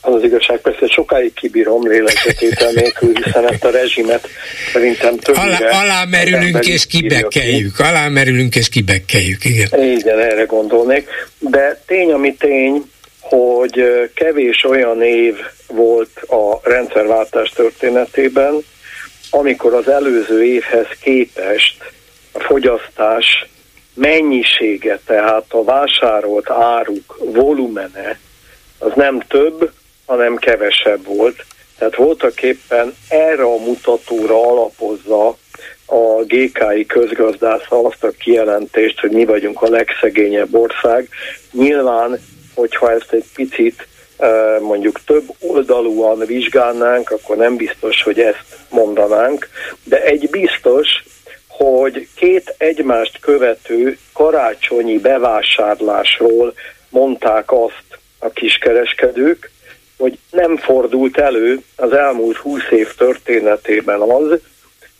Az 0.00 0.14
az 0.14 0.22
igazság 0.22 0.58
persze, 0.58 0.86
sokáig 0.86 1.32
kibírom 1.34 1.88
lélegzetétel 1.88 2.72
nélkül, 2.72 3.12
hiszen 3.14 3.52
ezt 3.52 3.64
a 3.64 3.70
rezsimet 3.70 4.28
szerintem 4.72 5.16
többire... 5.16 5.44
Alá, 5.44 5.82
alámerülünk 5.82 6.66
és 6.66 6.86
kibekkeljük, 6.86 7.78
alámerülünk 7.78 8.56
és 8.56 8.68
kibekkeljük, 8.68 9.44
igen. 9.44 9.82
Igen, 9.82 10.18
erre 10.18 10.44
gondolnék. 10.44 11.08
De 11.38 11.82
tény, 11.86 12.12
ami 12.12 12.34
tény, 12.34 12.90
hogy 13.20 14.10
kevés 14.14 14.64
olyan 14.64 15.02
év 15.02 15.36
volt 15.66 16.20
a 16.26 16.60
rendszerváltás 16.62 17.50
történetében, 17.50 18.64
amikor 19.30 19.74
az 19.74 19.88
előző 19.88 20.44
évhez 20.44 20.86
képest 21.02 21.76
a 22.32 22.40
fogyasztás 22.40 23.46
mennyisége, 23.94 25.00
tehát 25.06 25.44
a 25.48 25.64
vásárolt 25.64 26.50
áruk 26.50 27.18
volumene 27.18 28.18
az 28.80 28.92
nem 28.94 29.20
több, 29.20 29.70
hanem 30.06 30.36
kevesebb 30.36 31.04
volt. 31.04 31.44
Tehát 31.78 31.96
voltak 31.96 32.42
éppen 32.42 32.94
erre 33.08 33.42
a 33.42 33.56
mutatóra 33.56 34.50
alapozza 34.50 35.36
a 35.86 36.22
GKI 36.24 36.86
közgazdásza 36.86 37.84
azt 37.84 38.04
a 38.04 38.10
kijelentést, 38.10 39.00
hogy 39.00 39.10
mi 39.10 39.24
vagyunk 39.24 39.62
a 39.62 39.70
legszegényebb 39.70 40.54
ország. 40.54 41.08
Nyilván, 41.52 42.20
hogyha 42.54 42.92
ezt 42.92 43.12
egy 43.12 43.24
picit 43.34 43.86
mondjuk 44.60 45.00
több 45.04 45.24
oldalúan 45.40 46.18
vizsgálnánk, 46.18 47.10
akkor 47.10 47.36
nem 47.36 47.56
biztos, 47.56 48.02
hogy 48.02 48.20
ezt 48.20 48.44
mondanánk, 48.68 49.48
de 49.84 50.02
egy 50.02 50.30
biztos, 50.30 50.88
hogy 51.48 52.08
két 52.16 52.54
egymást 52.58 53.18
követő 53.20 53.98
karácsonyi 54.12 54.98
bevásárlásról 54.98 56.54
mondták 56.88 57.52
azt 57.52 57.99
a 58.20 58.30
kiskereskedők, 58.30 59.50
hogy 59.98 60.18
nem 60.30 60.56
fordult 60.56 61.18
elő 61.18 61.62
az 61.76 61.92
elmúlt 61.92 62.36
húsz 62.36 62.70
év 62.70 62.94
történetében 62.94 64.00
az, 64.00 64.38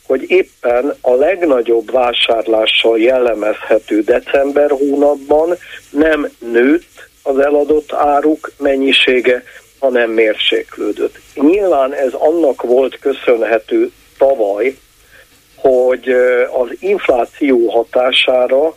hogy 0.06 0.30
éppen 0.30 0.94
a 1.00 1.14
legnagyobb 1.14 1.92
vásárlással 1.92 2.98
jellemezhető 2.98 4.02
december 4.02 4.70
hónapban 4.70 5.56
nem 5.90 6.30
nőtt 6.38 7.08
az 7.22 7.38
eladott 7.38 7.92
áruk 7.92 8.52
mennyisége, 8.58 9.42
hanem 9.78 10.10
mérséklődött. 10.10 11.18
Nyilván 11.34 11.92
ez 11.94 12.12
annak 12.12 12.62
volt 12.62 12.98
köszönhető 12.98 13.90
tavaly, 14.18 14.76
hogy 15.56 16.08
az 16.52 16.68
infláció 16.78 17.68
hatására 17.68 18.76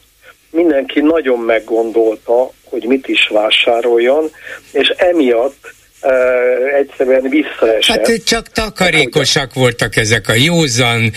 mindenki 0.49 0.99
nagyon 0.99 1.39
meggondolta, 1.39 2.51
hogy 2.73 2.85
mit 2.85 3.07
is 3.07 3.29
vásároljon, 3.33 4.31
és 4.71 4.87
emiatt 4.87 5.73
Uh, 6.05 6.77
egyszerűen 6.77 7.21
visszaesett. 7.29 8.07
Hát 8.07 8.23
csak 8.23 8.47
takarékosak 8.47 9.53
voltak 9.53 9.95
ezek 9.95 10.27
a 10.27 10.33
józan, 10.33 11.11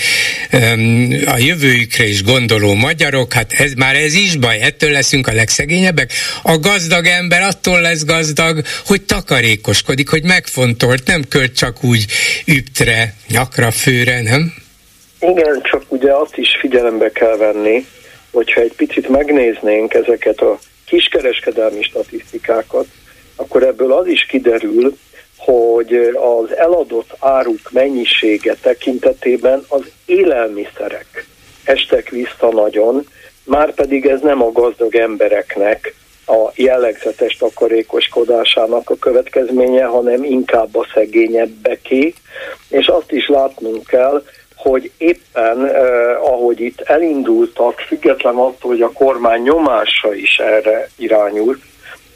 um, 0.52 1.11
a 1.26 1.38
jövőjükre 1.38 2.04
is 2.04 2.22
gondoló 2.22 2.74
magyarok, 2.74 3.32
hát 3.32 3.52
ez 3.52 3.72
már 3.72 3.94
ez 3.94 4.14
is 4.14 4.36
baj, 4.36 4.61
ettől 4.61 4.90
leszünk 4.90 5.26
a 5.26 5.32
legszegényebbek. 5.32 6.11
A 6.42 6.59
gazdag 6.59 7.07
ember 7.07 7.42
attól 7.42 7.80
lesz 7.80 8.04
gazdag, 8.04 8.62
hogy 8.84 9.02
takarékoskodik, 9.02 10.09
hogy 10.09 10.22
megfontolt, 10.22 11.07
nem 11.07 11.22
költ 11.28 11.57
csak 11.57 11.84
úgy 11.84 12.04
üptre, 12.46 13.14
nyakra, 13.28 13.70
főre, 13.70 14.22
nem? 14.22 14.54
Igen, 15.20 15.62
csak 15.62 15.82
ugye 15.88 16.12
azt 16.12 16.36
is 16.36 16.57
figyelembe 16.61 17.11
kell 17.11 17.36
venni, 17.36 17.86
hogyha 18.30 18.61
egy 18.61 18.72
picit 18.76 19.09
megnéznénk 19.09 19.94
ezeket 19.94 20.38
a 20.38 20.59
kiskereskedelmi 20.87 21.82
statisztikákat, 21.82 22.87
akkor 23.37 23.62
ebből 23.62 23.93
az 23.93 24.07
is 24.07 24.26
kiderül, 24.26 24.97
hogy 25.37 25.95
az 26.14 26.57
eladott 26.57 27.16
áruk 27.18 27.70
mennyisége 27.70 28.55
tekintetében 28.55 29.64
az 29.68 29.82
élelmiszerek 30.05 31.26
estek 31.64 32.09
vissza 32.09 32.49
nagyon, 32.53 33.07
már 33.45 33.74
pedig 33.74 34.07
ez 34.07 34.20
nem 34.20 34.43
a 34.43 34.53
gazdag 34.53 34.95
embereknek 34.95 35.95
a 36.26 36.51
jellegzetes 36.55 37.37
takarékoskodásának 37.37 38.91
a 38.91 38.97
következménye, 38.97 39.84
hanem 39.84 40.24
inkább 40.24 40.76
a 40.76 40.87
szegényebbeké, 40.95 42.14
és 42.68 42.87
azt 42.87 43.12
is 43.12 43.28
látnunk 43.28 43.87
kell, 43.87 44.22
hogy 44.69 44.91
éppen 44.97 45.67
eh, 45.67 46.23
ahogy 46.23 46.61
itt 46.61 46.81
elindultak, 46.81 47.81
független 47.81 48.37
attól, 48.37 48.71
hogy 48.71 48.83
a 48.83 48.93
kormány 48.93 49.43
nyomása 49.43 50.14
is 50.14 50.39
erre 50.39 50.89
irányult, 50.97 51.62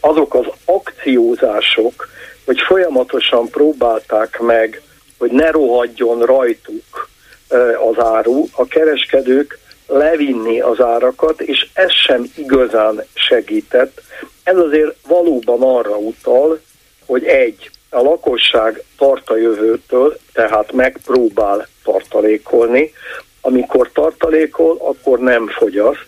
azok 0.00 0.34
az 0.34 0.46
akciózások, 0.64 2.08
hogy 2.44 2.60
folyamatosan 2.60 3.48
próbálták 3.48 4.38
meg, 4.40 4.82
hogy 5.18 5.30
ne 5.30 5.50
rohadjon 5.50 6.22
rajtuk 6.22 7.08
eh, 7.48 7.86
az 7.86 7.98
áru, 7.98 8.44
a 8.52 8.66
kereskedők 8.66 9.58
levinni 9.86 10.60
az 10.60 10.80
árakat, 10.80 11.40
és 11.40 11.68
ez 11.72 11.92
sem 11.92 12.24
igazán 12.36 13.04
segített. 13.14 14.00
Ez 14.42 14.56
azért 14.56 14.96
valóban 15.06 15.62
arra 15.62 15.96
utal, 15.96 16.60
hogy 17.06 17.24
egy, 17.24 17.70
a 17.90 18.00
lakosság 18.00 18.82
tart 18.98 19.30
a 19.30 19.36
jövőtől, 19.36 20.18
tehát 20.32 20.72
megpróbál 20.72 21.68
tartalékolni. 21.84 22.92
Amikor 23.40 23.90
tartalékol, 23.92 24.76
akkor 24.80 25.18
nem 25.18 25.48
fogyaszt. 25.48 26.06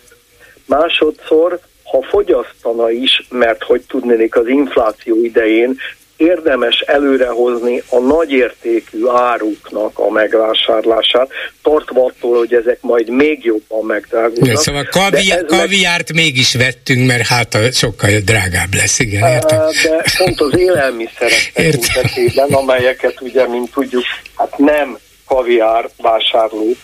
Másodszor, 0.65 1.59
ha 1.83 2.01
fogyasztana 2.01 2.89
is, 2.89 3.27
mert 3.29 3.63
hogy 3.63 3.81
tudnék 3.87 4.35
az 4.35 4.47
infláció 4.47 5.23
idején 5.23 5.77
érdemes 6.17 6.79
előrehozni 6.79 7.83
a 7.89 7.99
nagyértékű 7.99 9.07
áruknak 9.07 9.99
a 9.99 10.09
megvásárlását, 10.09 11.29
tartva 11.61 12.05
attól, 12.05 12.37
hogy 12.37 12.53
ezek 12.53 12.77
majd 12.81 13.09
még 13.09 13.45
jobban 13.45 13.85
megdrágulnak. 13.85 14.57
Szóval 14.57 14.87
kavi, 14.91 15.33
kaviárt 15.47 16.13
meg... 16.13 16.23
mégis 16.23 16.53
vettünk, 16.53 17.07
mert 17.07 17.27
hát 17.27 17.57
sokkal 17.73 18.09
drágább 18.19 18.73
lesz, 18.73 18.99
igen, 18.99 19.31
értem. 19.31 19.59
De 19.59 20.03
pont 20.17 20.41
az 20.41 20.57
élelmiszerek 20.57 21.51
tekintetében, 21.53 22.53
amelyeket 22.53 23.21
ugye, 23.21 23.47
mint 23.47 23.71
tudjuk, 23.71 24.03
hát 24.35 24.57
nem 24.57 24.97
kaviár 25.25 25.89
vásárló, 25.97 26.75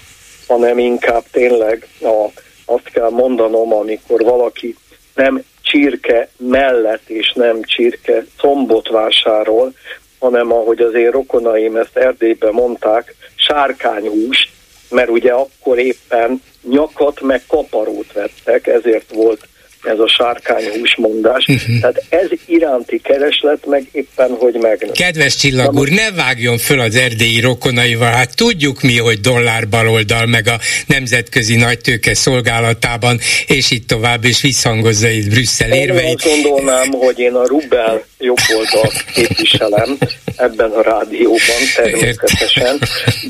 hanem 0.47 0.77
inkább 0.77 1.23
tényleg 1.32 1.88
a, 2.01 2.41
azt 2.65 2.89
kell 2.93 3.09
mondanom, 3.09 3.73
amikor 3.73 4.21
valaki 4.21 4.75
nem 5.15 5.43
csirke 5.70 6.30
mellett 6.38 7.09
és 7.09 7.34
nem 7.36 7.61
csirke 7.63 8.26
combot 8.38 8.88
vásárol, 8.88 9.74
hanem 10.20 10.51
ahogy 10.51 10.82
az 10.82 10.93
én 10.93 11.11
rokonaim 11.11 11.76
ezt 11.76 11.97
Erdélyben 11.97 12.53
mondták, 12.53 13.15
sárkányhúst, 13.36 14.49
mert 14.89 15.09
ugye 15.09 15.32
akkor 15.32 15.78
éppen 15.80 16.41
nyakat 16.70 17.22
meg 17.22 17.41
kaparót 17.47 18.13
vettek, 18.13 18.67
ezért 18.67 19.13
volt 19.13 19.47
ez 19.84 19.99
a 19.99 20.07
sárkányhús 20.07 20.95
mondás. 20.97 21.45
Uh-huh. 21.47 21.80
Tehát 21.80 22.03
ez 22.09 22.27
iránti 22.45 23.01
kereslet 23.03 23.65
meg 23.65 23.88
éppen, 23.91 24.30
hogy 24.39 24.53
megnő. 24.53 24.91
Kedves 24.91 25.36
Csillag 25.36 25.75
úr, 25.75 25.89
ne 25.89 26.11
vágjon 26.11 26.57
föl 26.57 26.80
az 26.80 26.95
erdélyi 26.95 27.39
rokonaival, 27.39 28.11
hát 28.11 28.36
tudjuk 28.36 28.82
mi, 28.82 28.97
hogy 28.97 29.19
dollár 29.19 29.67
baloldal, 29.67 30.25
meg 30.25 30.47
a 30.47 30.59
nemzetközi 30.88 31.55
nagytőke 31.55 32.13
szolgálatában, 32.13 33.19
és 33.47 33.71
itt 33.71 33.88
tovább, 33.88 34.25
és 34.25 34.41
visszhangozza 34.41 35.07
itt 35.07 35.30
Brüsszel 35.30 35.71
érveit. 35.71 36.25
Én 36.25 36.34
azt 36.34 36.43
gondolnám, 36.43 36.91
hogy 36.91 37.19
én 37.19 37.34
a 37.34 37.45
Rubel 37.45 38.03
jobb 38.17 38.39
oldalt 38.57 39.05
képviselem 39.13 39.97
ebben 40.36 40.71
a 40.71 40.82
rádióban 40.82 41.61
természetesen, 41.75 42.80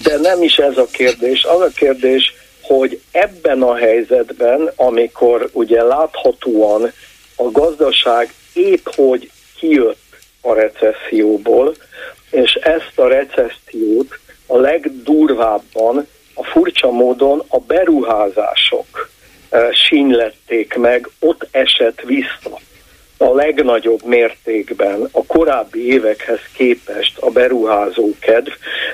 de 0.03 0.17
nem 0.21 0.43
is 0.43 0.55
ez 0.55 0.77
a 0.77 0.87
kérdés. 0.91 1.43
Az 1.43 1.61
a 1.61 1.71
kérdés, 1.75 2.33
hogy 2.69 3.01
ebben 3.11 3.61
a 3.61 3.75
helyzetben, 3.75 4.71
amikor 4.75 5.49
ugye 5.51 5.83
láthatóan 5.83 6.91
a 7.35 7.51
gazdaság 7.51 8.33
épp 8.53 8.87
hogy 8.95 9.31
kijött 9.59 9.97
a 10.41 10.53
recesszióból, 10.53 11.75
és 12.31 12.53
ezt 12.53 12.93
a 12.95 13.07
recessziót 13.07 14.19
a 14.47 14.57
legdurvábban, 14.57 16.07
a 16.33 16.43
furcsa 16.43 16.91
módon 16.91 17.43
a 17.47 17.59
beruházások 17.59 19.09
eh, 19.49 19.67
sínlették 19.71 20.75
meg, 20.75 21.09
ott 21.19 21.47
esett 21.51 22.01
vissza. 22.01 22.59
A 23.17 23.33
legnagyobb 23.33 24.05
mértékben 24.05 25.09
a 25.11 25.25
korábbi 25.25 25.93
évekhez 25.93 26.39
képest 26.53 27.17
a 27.17 27.29
beruházó 27.29 28.09
kedv, 28.19 28.51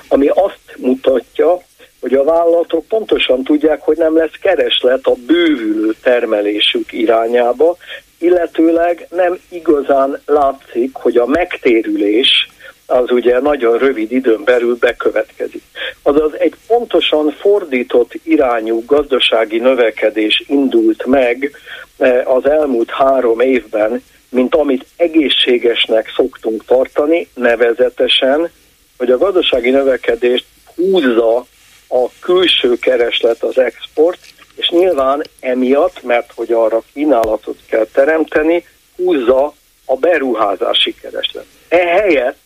ami 0.08 0.28
azt 0.28 0.76
mutatja, 0.78 1.62
hogy 2.06 2.14
a 2.14 2.24
vállalatok 2.24 2.86
pontosan 2.86 3.44
tudják, 3.44 3.82
hogy 3.82 3.98
nem 3.98 4.16
lesz 4.18 4.38
kereslet 4.42 5.06
a 5.06 5.16
bővülő 5.28 5.96
termelésük 6.04 6.94
irányába, 6.94 7.78
illetőleg 8.20 9.08
nem 9.10 9.40
igazán 9.50 10.22
látszik, 10.26 10.90
hogy 10.94 11.18
a 11.18 11.26
megtérülés 11.26 12.50
az 12.86 13.12
ugye 13.12 13.40
nagyon 13.40 13.78
rövid 13.78 14.12
időn 14.12 14.44
belül 14.44 14.78
bekövetkezik. 14.80 15.62
Azaz 16.02 16.40
egy 16.40 16.54
pontosan 16.68 17.32
fordított 17.40 18.12
irányú 18.24 18.86
gazdasági 18.86 19.58
növekedés 19.60 20.44
indult 20.48 21.06
meg 21.06 21.52
eh, 21.98 22.36
az 22.36 22.50
elmúlt 22.50 22.90
három 22.90 23.40
évben, 23.40 24.04
mint 24.30 24.56
amit 24.56 24.86
egészségesnek 24.96 26.12
szoktunk 26.16 26.66
tartani, 26.66 27.28
nevezetesen, 27.34 28.50
hogy 28.98 29.12
a 29.12 29.18
gazdasági 29.18 29.70
növekedést 29.70 30.46
húzza 30.76 31.46
a 31.88 32.10
külső 32.20 32.78
kereslet 32.78 33.44
az 33.44 33.58
export, 33.58 34.20
és 34.56 34.70
nyilván 34.70 35.24
emiatt, 35.40 36.04
mert 36.04 36.32
hogy 36.36 36.52
arra 36.52 36.84
kínálatot 36.94 37.58
kell 37.70 37.86
teremteni, 37.86 38.66
húzza 38.96 39.54
a 39.86 39.96
beruházási 39.96 40.96
kereslet. 41.02 41.46
Ehelyett 41.68 42.38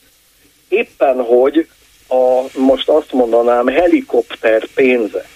éppen, 0.68 1.24
hogy 1.24 1.68
a, 2.08 2.42
most 2.60 2.90
azt 2.90 3.12
mondanám, 3.12 3.68
helikopter 3.68 4.68
pénze, 4.74 5.28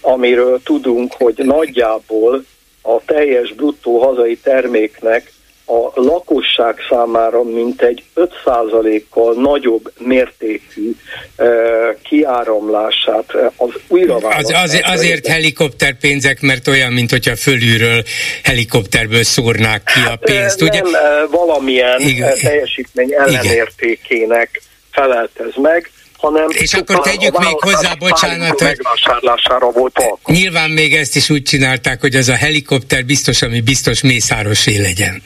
amiről 0.00 0.60
tudunk, 0.62 1.12
hogy 1.12 1.34
nagyjából 1.36 2.44
a 2.82 3.04
teljes 3.04 3.52
bruttó 3.52 3.98
hazai 4.02 4.36
terméknek 4.36 5.32
a 5.66 6.00
lakosság 6.00 6.74
számára 6.88 7.42
mintegy 7.42 8.02
5%-kal 8.16 9.34
nagyobb 9.34 9.92
mértékű 9.98 10.90
uh, 11.36 11.46
kiáramlását 12.02 13.32
az 13.56 13.70
újraválasztás. 13.88 14.62
Az, 14.62 14.62
azért, 14.62 14.86
azért 14.86 15.26
helikopterpénzek, 15.26 16.40
mert 16.40 16.68
olyan, 16.68 16.92
mint 16.92 17.10
hogyha 17.10 17.36
fölülről 17.36 18.02
helikopterből 18.42 19.22
szórnák 19.22 19.82
ki 19.94 20.00
a 20.10 20.16
pénzt, 20.16 20.62
ugye? 20.62 20.80
Nem, 20.80 21.30
valamilyen 21.30 22.00
Igen. 22.00 22.38
teljesítmény 22.40 23.12
ellenértékének 23.12 24.62
feleltez 24.90 25.54
meg, 25.56 25.90
hanem 26.26 26.46
és 26.48 26.74
akkor 26.74 27.00
tegyük 27.00 27.38
még 27.38 27.58
hozzá, 27.60 27.94
bocsánat, 27.98 28.60
hogy 28.60 28.66
megvásárlására 28.66 29.70
volt 29.70 29.98
alkalom. 29.98 30.18
Nyilván 30.24 30.70
még 30.70 30.94
ezt 30.94 31.16
is 31.16 31.30
úgy 31.30 31.42
csinálták, 31.42 32.00
hogy 32.00 32.14
az 32.14 32.28
a 32.28 32.34
helikopter 32.34 33.04
biztos, 33.04 33.42
ami 33.42 33.60
biztos 33.60 34.02
mészárosé 34.02 34.76
legyen. 34.80 35.22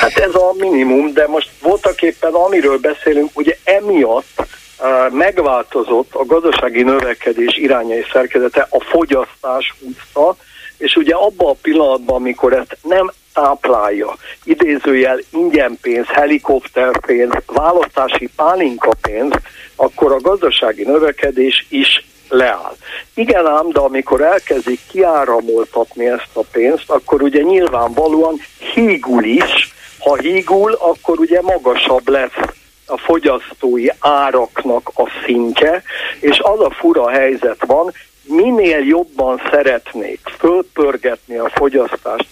Hát 0.00 0.18
ez 0.18 0.34
a 0.34 0.54
minimum, 0.58 1.12
de 1.12 1.26
most 1.26 1.48
voltak 1.62 2.02
éppen 2.02 2.32
amiről 2.32 2.78
beszélünk, 2.78 3.30
ugye 3.34 3.56
emiatt 3.64 4.34
uh, 4.38 5.12
megváltozott 5.12 6.14
a 6.14 6.24
gazdasági 6.24 6.82
növekedés 6.82 7.56
irányai 7.56 8.04
szerkezete, 8.12 8.66
a 8.70 8.80
fogyasztás 8.80 9.74
húzta, 9.80 10.36
és 10.78 10.94
ugye 10.96 11.14
abban 11.14 11.48
a 11.48 11.56
pillanatban, 11.62 12.16
amikor 12.16 12.52
ezt 12.52 12.78
nem 12.82 13.12
táplálja, 13.36 14.16
idézőjel 14.44 15.18
ingyenpénz, 15.30 16.06
helikopterpénz, 16.06 17.32
választási 17.46 18.28
pálinkapénz, 18.36 19.32
akkor 19.76 20.12
a 20.12 20.20
gazdasági 20.20 20.82
növekedés 20.82 21.66
is 21.68 22.06
leáll. 22.28 22.76
Igen 23.14 23.46
ám, 23.46 23.68
de 23.68 23.80
amikor 23.80 24.20
elkezdik 24.20 24.80
kiáramoltatni 24.90 26.06
ezt 26.06 26.30
a 26.32 26.42
pénzt, 26.52 26.90
akkor 26.90 27.22
ugye 27.22 27.42
nyilvánvalóan 27.42 28.40
hígul 28.74 29.24
is, 29.24 29.74
ha 29.98 30.16
hígul, 30.16 30.72
akkor 30.72 31.18
ugye 31.18 31.40
magasabb 31.42 32.08
lesz 32.08 32.38
a 32.86 32.98
fogyasztói 32.98 33.86
áraknak 33.98 34.90
a 34.94 35.08
szintje, 35.24 35.82
és 36.20 36.38
az 36.38 36.60
a 36.60 36.70
fura 36.70 37.08
helyzet 37.08 37.64
van, 37.66 37.92
minél 38.22 38.86
jobban 38.86 39.42
szeretnék 39.50 40.20
fölpörgetni 40.38 41.36
a 41.36 41.50
fogyasztást 41.54 42.26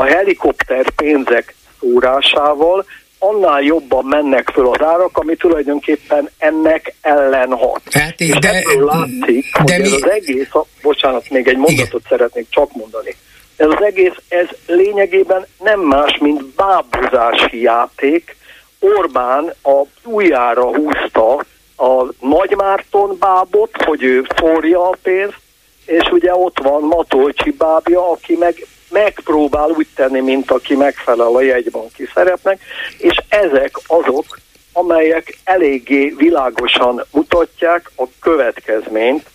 a 0.00 0.04
helikopter 0.04 0.90
pénzek 0.90 1.54
szórásával, 1.80 2.84
annál 3.18 3.62
jobban 3.62 4.04
mennek 4.04 4.50
föl 4.52 4.66
az 4.66 4.82
árak, 4.82 5.18
ami 5.18 5.36
tulajdonképpen 5.36 6.30
ennek 6.38 6.94
ellen 7.00 7.52
hat. 7.52 7.80
Hát, 7.90 8.20
és 8.20 8.38
de, 8.38 8.48
ebből 8.50 8.84
látszik, 8.84 9.52
de 9.52 9.74
hogy 9.74 9.80
mi... 9.80 9.86
ez 9.86 9.92
az 9.92 10.10
egész, 10.10 10.48
bocsánat, 10.82 11.30
még 11.30 11.48
egy 11.48 11.56
mondatot 11.56 12.02
Igen. 12.04 12.06
szeretnék 12.08 12.46
csak 12.50 12.72
mondani. 12.72 13.16
Ez 13.56 13.66
az 13.66 13.82
egész, 13.82 14.14
ez 14.28 14.46
lényegében 14.66 15.46
nem 15.58 15.80
más, 15.80 16.18
mint 16.20 16.44
bábozási 16.44 17.60
játék. 17.60 18.36
Orbán 18.78 19.54
a 19.62 19.82
újjára 20.04 20.76
húzta 20.76 21.44
a 21.76 22.06
Nagymárton 22.20 23.16
bábot, 23.18 23.82
hogy 23.84 24.02
ő 24.02 24.26
forja 24.34 24.88
a 24.88 24.96
pénzt, 25.02 25.40
és 25.86 26.08
ugye 26.10 26.34
ott 26.34 26.58
van 26.62 26.82
Matolcsi 26.82 27.50
bábja, 27.50 28.10
aki 28.10 28.36
meg 28.36 28.66
megpróbál 28.90 29.68
úgy 29.68 29.86
tenni, 29.94 30.20
mint 30.20 30.50
aki 30.50 30.74
megfelel 30.74 31.34
a 31.34 31.42
jegybanki 31.42 32.08
szerepnek, 32.14 32.60
és 32.98 33.16
ezek 33.28 33.70
azok, 33.86 34.38
amelyek 34.72 35.38
eléggé 35.44 36.14
világosan 36.16 37.04
mutatják 37.10 37.90
a 37.96 38.04
következményt, 38.20 39.26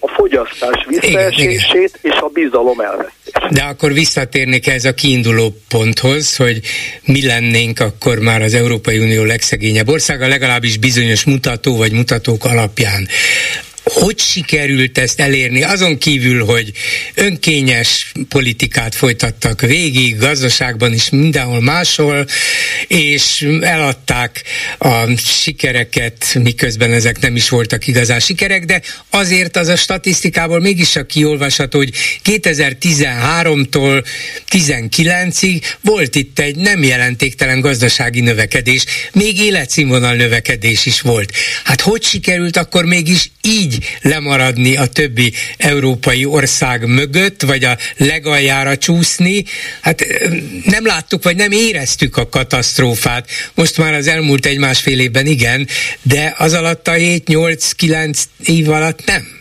a 0.00 0.08
fogyasztás 0.08 0.84
visszaesését 0.88 1.98
és 2.02 2.14
a 2.20 2.28
bizalom 2.28 2.80
elvesztését. 2.80 3.48
De 3.50 3.62
akkor 3.62 3.92
visszatérnék 3.92 4.66
ez 4.66 4.84
a 4.84 4.94
kiinduló 4.94 5.54
ponthoz, 5.68 6.36
hogy 6.36 6.60
mi 7.04 7.26
lennénk 7.26 7.80
akkor 7.80 8.18
már 8.18 8.42
az 8.42 8.54
Európai 8.54 8.98
Unió 8.98 9.24
legszegényebb 9.24 9.88
országa, 9.88 10.28
legalábbis 10.28 10.76
bizonyos 10.76 11.24
mutató 11.24 11.76
vagy 11.76 11.92
mutatók 11.92 12.44
alapján 12.44 13.08
hogy 13.88 14.18
sikerült 14.18 14.98
ezt 14.98 15.20
elérni, 15.20 15.62
azon 15.62 15.98
kívül, 15.98 16.44
hogy 16.44 16.72
önkényes 17.14 18.12
politikát 18.28 18.94
folytattak 18.94 19.60
végig, 19.60 20.18
gazdaságban 20.18 20.92
is 20.92 21.10
mindenhol 21.10 21.60
máshol, 21.60 22.26
és 22.86 23.48
eladták 23.60 24.42
a 24.78 25.16
sikereket, 25.16 26.38
miközben 26.42 26.92
ezek 26.92 27.20
nem 27.20 27.36
is 27.36 27.48
voltak 27.48 27.86
igazán 27.86 28.20
sikerek, 28.20 28.64
de 28.64 28.82
azért 29.10 29.56
az 29.56 29.68
a 29.68 29.76
statisztikából 29.76 30.60
mégis 30.60 30.96
a 30.96 31.06
kiolvasható, 31.06 31.78
hogy 31.78 31.92
2013-tól 32.24 34.04
19-ig 34.50 35.62
volt 35.80 36.14
itt 36.14 36.38
egy 36.38 36.56
nem 36.56 36.82
jelentéktelen 36.82 37.60
gazdasági 37.60 38.20
növekedés, 38.20 38.84
még 39.12 39.38
életszínvonal 39.40 40.14
növekedés 40.14 40.86
is 40.86 41.00
volt. 41.00 41.32
Hát 41.64 41.80
hogy 41.80 42.02
sikerült 42.02 42.56
akkor 42.56 42.84
mégis 42.84 43.30
így 43.42 43.77
lemaradni 44.02 44.76
a 44.76 44.86
többi 44.86 45.32
európai 45.56 46.24
ország 46.24 46.86
mögött, 46.86 47.42
vagy 47.42 47.64
a 47.64 47.76
legaljára 47.96 48.76
csúszni. 48.76 49.44
Hát 49.80 50.04
nem 50.64 50.86
láttuk, 50.86 51.22
vagy 51.22 51.36
nem 51.36 51.50
éreztük 51.50 52.16
a 52.16 52.28
katasztrófát. 52.28 53.28
Most 53.54 53.78
már 53.78 53.94
az 53.94 54.06
elmúlt 54.06 54.46
egy-másfél 54.46 55.00
évben 55.00 55.26
igen, 55.26 55.68
de 56.02 56.34
az 56.38 56.52
alatt 56.52 56.88
a 56.88 56.92
7-8-9 56.92 58.22
év 58.44 58.70
alatt 58.70 59.04
nem. 59.04 59.36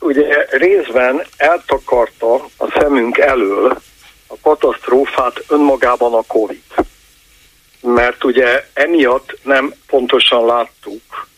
Ugye 0.00 0.46
részben 0.50 1.26
eltakarta 1.36 2.34
a 2.56 2.78
szemünk 2.78 3.18
elől 3.18 3.82
a 4.26 4.34
katasztrófát 4.42 5.44
önmagában 5.48 6.14
a 6.14 6.22
Covid. 6.26 6.62
Mert 7.80 8.24
ugye 8.24 8.64
emiatt 8.72 9.38
nem 9.42 9.74
pontosan 9.86 10.44
láttuk, 10.44 11.28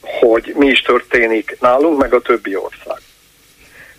hogy 0.00 0.52
mi 0.56 0.66
is 0.66 0.80
történik 0.80 1.56
nálunk, 1.60 1.98
meg 1.98 2.14
a 2.14 2.20
többi 2.20 2.56
ország. 2.56 3.00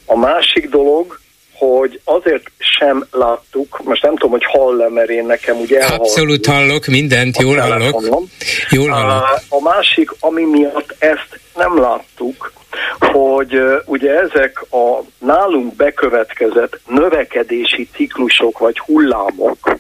A 0.06 0.18
másik 0.18 0.70
dolog, 0.70 1.20
hogy 1.54 2.02
azért 2.04 2.52
sem 2.58 3.06
láttuk, 3.12 3.84
most 3.84 4.02
nem 4.02 4.16
tudom, 4.16 4.32
hogy 4.32 4.46
hall-e, 4.46 4.90
mert 4.90 5.10
én 5.10 5.26
nekem 5.26 5.60
ugye 5.60 5.80
elhallom. 5.80 6.02
Abszolút 6.02 6.46
hallok 6.46 6.86
mindent, 6.86 7.38
jól 7.38 7.58
hallok. 7.58 8.04
Jól 8.70 8.90
hallok. 8.90 9.42
A, 9.50 9.56
a 9.56 9.62
másik, 9.62 10.10
ami 10.20 10.44
miatt 10.44 10.96
ezt 11.00 11.40
nem 11.56 11.80
láttuk, 11.80 12.52
hogy 13.00 13.56
uh, 13.56 13.82
ugye 13.86 14.20
ezek 14.20 14.62
a 14.72 15.04
nálunk 15.18 15.76
bekövetkezett 15.76 16.80
növekedési 16.88 17.90
ciklusok 17.96 18.58
vagy 18.58 18.80
hullámok, 18.80 19.78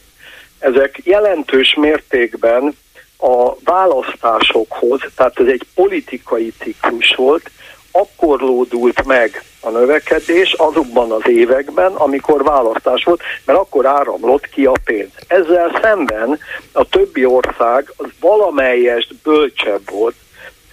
ezek 0.60 1.02
jelentős 1.04 1.76
mértékben 1.80 2.78
a 3.22 3.56
választásokhoz, 3.64 5.00
tehát 5.16 5.40
ez 5.40 5.48
egy 5.48 5.66
politikai 5.76 6.54
ciklus 6.60 7.16
volt, 7.16 7.50
akkor 7.92 8.40
lódult 8.40 9.06
meg 9.06 9.44
a 9.60 9.70
növekedés 9.70 10.54
azokban 10.54 11.12
az 11.12 11.28
években, 11.28 11.94
amikor 11.94 12.44
választás 12.44 13.04
volt, 13.04 13.22
mert 13.46 13.60
akkor 13.60 13.86
áramlott 13.86 14.50
ki 14.50 14.66
a 14.66 14.74
pénz. 14.86 15.10
Ezzel 15.28 15.80
szemben 15.82 16.40
a 16.72 16.86
többi 16.86 17.26
ország 17.26 17.94
az 17.98 18.08
valamelyest 18.20 19.16
bölcsebb 19.24 19.90
volt, 19.90 20.16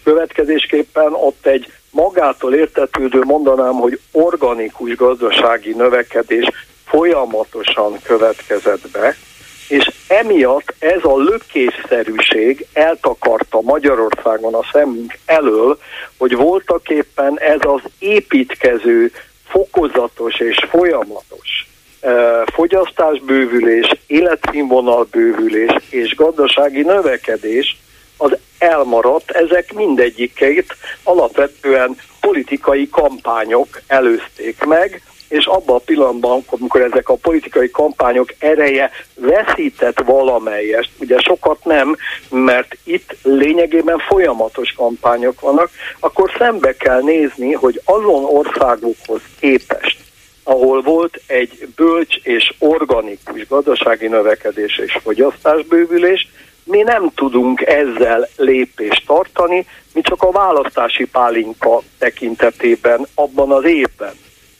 következésképpen 0.04 1.12
ott 1.12 1.46
egy 1.46 1.72
magától 1.90 2.54
értetődő 2.54 3.20
mondanám, 3.24 3.74
hogy 3.74 4.00
organikus 4.12 4.96
gazdasági 4.96 5.72
növekedés 5.72 6.50
folyamatosan 6.86 7.98
következett 8.02 8.90
be, 8.90 9.16
és 9.68 9.90
emiatt 10.08 10.74
ez 10.78 11.04
a 11.04 11.16
lökésszerűség 11.16 12.66
eltakarta 12.72 13.60
Magyarországon 13.60 14.54
a 14.54 14.64
szemünk 14.72 15.18
elől, 15.24 15.78
hogy 16.16 16.36
voltak 16.36 16.88
éppen 16.88 17.38
ez 17.40 17.60
az 17.60 17.80
építkező, 17.98 19.12
fokozatos 19.48 20.40
és 20.40 20.56
folyamatos 20.70 21.66
fogyasztásbővülés, 22.52 23.94
életszínvonalbővülés 24.06 25.72
és 25.90 26.14
gazdasági 26.14 26.82
növekedés 26.82 27.76
az 28.16 28.36
elmaradt, 28.58 29.30
ezek 29.30 29.72
mindegyikét 29.72 30.74
alapvetően 31.02 31.96
politikai 32.20 32.88
kampányok 32.88 33.80
előzték 33.86 34.64
meg, 34.64 35.02
és 35.28 35.46
abban 35.46 35.76
a 35.76 35.82
pillanatban, 35.84 36.44
amikor 36.46 36.80
ezek 36.80 37.08
a 37.08 37.16
politikai 37.16 37.70
kampányok 37.70 38.34
ereje 38.38 38.90
veszített 39.14 40.00
valamelyest, 40.00 40.90
ugye 41.00 41.18
sokat 41.20 41.64
nem, 41.64 41.96
mert 42.30 42.76
itt 42.84 43.16
lényegében 43.22 43.98
folyamatos 43.98 44.72
kampányok 44.72 45.40
vannak, 45.40 45.70
akkor 46.00 46.30
szembe 46.38 46.76
kell 46.76 47.02
nézni, 47.02 47.52
hogy 47.52 47.80
azon 47.84 48.24
országokhoz 48.24 49.20
képest, 49.40 49.98
ahol 50.42 50.82
volt 50.82 51.20
egy 51.26 51.68
bölcs 51.76 52.16
és 52.22 52.54
organikus 52.58 53.46
gazdasági 53.48 54.06
növekedés 54.06 54.78
és 54.78 54.98
fogyasztásbővülés, 55.02 56.28
mi 56.64 56.82
nem 56.82 57.10
tudunk 57.14 57.60
ezzel 57.60 58.28
lépést 58.36 59.06
tartani, 59.06 59.66
mi 59.94 60.00
csak 60.00 60.22
a 60.22 60.30
választási 60.30 61.04
pálinka 61.04 61.82
tekintetében 61.98 63.06
abban 63.14 63.52
az 63.52 63.64
évben 63.64 64.12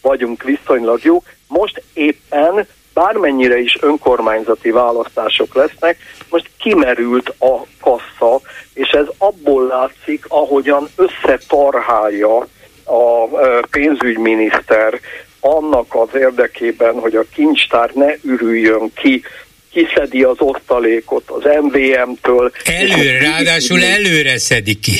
vagyunk 0.02 0.42
viszonylag 0.42 1.04
jó. 1.04 1.22
Most 1.46 1.82
éppen 1.92 2.66
bármennyire 2.94 3.58
is 3.58 3.76
önkormányzati 3.80 4.70
választások 4.70 5.54
lesznek, 5.54 5.98
most 6.30 6.50
kimerült 6.58 7.28
a 7.38 7.62
kassa, 7.80 8.40
és 8.74 8.88
ez 8.88 9.06
abból 9.18 9.66
látszik, 9.66 10.24
ahogyan 10.28 10.88
összetarhálja 10.96 12.36
a 12.84 13.24
pénzügyminiszter 13.70 15.00
annak 15.40 15.94
az 15.94 16.08
érdekében, 16.14 17.00
hogy 17.00 17.16
a 17.16 17.24
kincstár 17.34 17.90
ne 17.94 18.12
ürüljön 18.22 18.92
ki 18.94 19.22
kiszedi 19.78 20.22
az 20.22 20.36
osztalékot 20.38 21.30
az 21.30 21.42
MVM-től. 21.62 22.52
Előre, 22.64 23.18
ráadásul 23.18 23.82
előre 23.82 24.38
szedi 24.38 24.74
ki. 24.74 24.96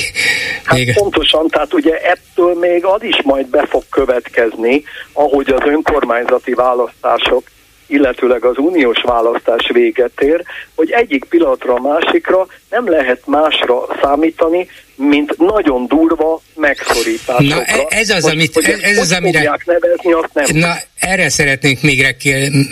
Hát 0.63 0.77
még... 0.77 0.93
pontosan, 0.93 1.47
tehát 1.47 1.73
ugye 1.73 2.01
ettől 2.01 2.53
még 2.53 2.85
az 2.85 3.03
is 3.03 3.21
majd 3.23 3.47
be 3.47 3.65
fog 3.65 3.83
következni, 3.89 4.83
ahogy 5.13 5.49
az 5.49 5.61
önkormányzati 5.65 6.53
választások 6.53 7.43
illetőleg 7.87 8.43
az 8.45 8.57
uniós 8.57 9.01
választás 9.01 9.69
véget 9.73 10.21
ér, 10.21 10.43
hogy 10.75 10.91
egyik 10.91 11.23
pillanatra 11.23 11.73
a 11.73 11.81
másikra 11.81 12.47
nem 12.69 12.89
lehet 12.89 13.21
másra 13.25 13.85
számítani, 14.01 14.67
mint 14.99 15.37
nagyon 15.37 15.85
durva 15.87 16.41
megszorításokra. 16.55 17.55
Na 17.55 17.63
e- 17.63 17.85
ez 17.89 18.09
az, 18.09 18.25
amit, 18.25 18.53
hogy 18.53 18.65
ez, 18.65 18.79
ez 18.79 18.97
az, 18.97 19.11
amire... 19.11 19.57
nevezni, 19.65 20.11
azt 20.11 20.33
nem. 20.33 20.45
Na, 20.57 20.77
erre 20.95 21.29
szeretnénk 21.29 21.81
még 21.81 22.15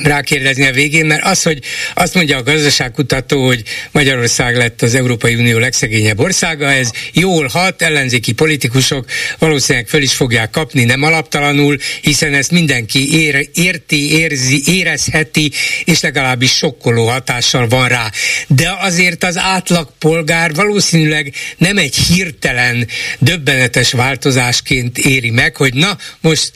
rákérdezni 0.04 0.68
a 0.68 0.72
végén, 0.72 1.06
mert 1.06 1.26
az, 1.26 1.44
hogy 1.44 1.60
azt 1.96 2.14
mondja 2.14 2.38
a 2.38 2.44
gazdaságkutató, 2.44 3.46
hogy 3.46 3.64
Magyarország 3.92 4.56
lett 4.56 4.82
az 4.82 4.96
Európai 4.96 5.36
Unió 5.36 5.58
legszegényebb 5.58 6.20
országa, 6.20 6.72
ez 6.72 6.92
jól 7.14 7.48
hat, 7.48 7.82
ellenzéki 7.82 8.32
politikusok 8.32 9.06
valószínűleg 9.40 9.88
föl 9.88 10.02
is 10.02 10.14
fogják 10.14 10.50
kapni, 10.50 10.84
nem 10.84 11.04
alaptalanul, 11.04 11.78
hiszen 12.02 12.34
ezt 12.34 12.52
mindenki 12.52 13.24
ér, 13.24 13.50
érti, 13.54 14.20
érzi, 14.20 14.62
érezheti, 14.66 15.52
és 15.86 16.02
legalábbis 16.02 16.52
sokkoló 16.52 17.06
hatással 17.06 17.68
van 17.68 17.88
rá. 17.88 18.10
De 18.48 18.76
azért 18.80 19.24
az 19.24 19.38
átlagpolgár 19.38 20.54
valószínűleg 20.54 21.34
nem 21.58 21.78
egy 21.78 21.96
hirtelen, 22.18 22.88
döbbenetes 23.20 23.92
változásként 23.92 24.98
éri 24.98 25.30
meg, 25.30 25.56
hogy 25.56 25.74
na, 25.74 25.98
most 26.22 26.52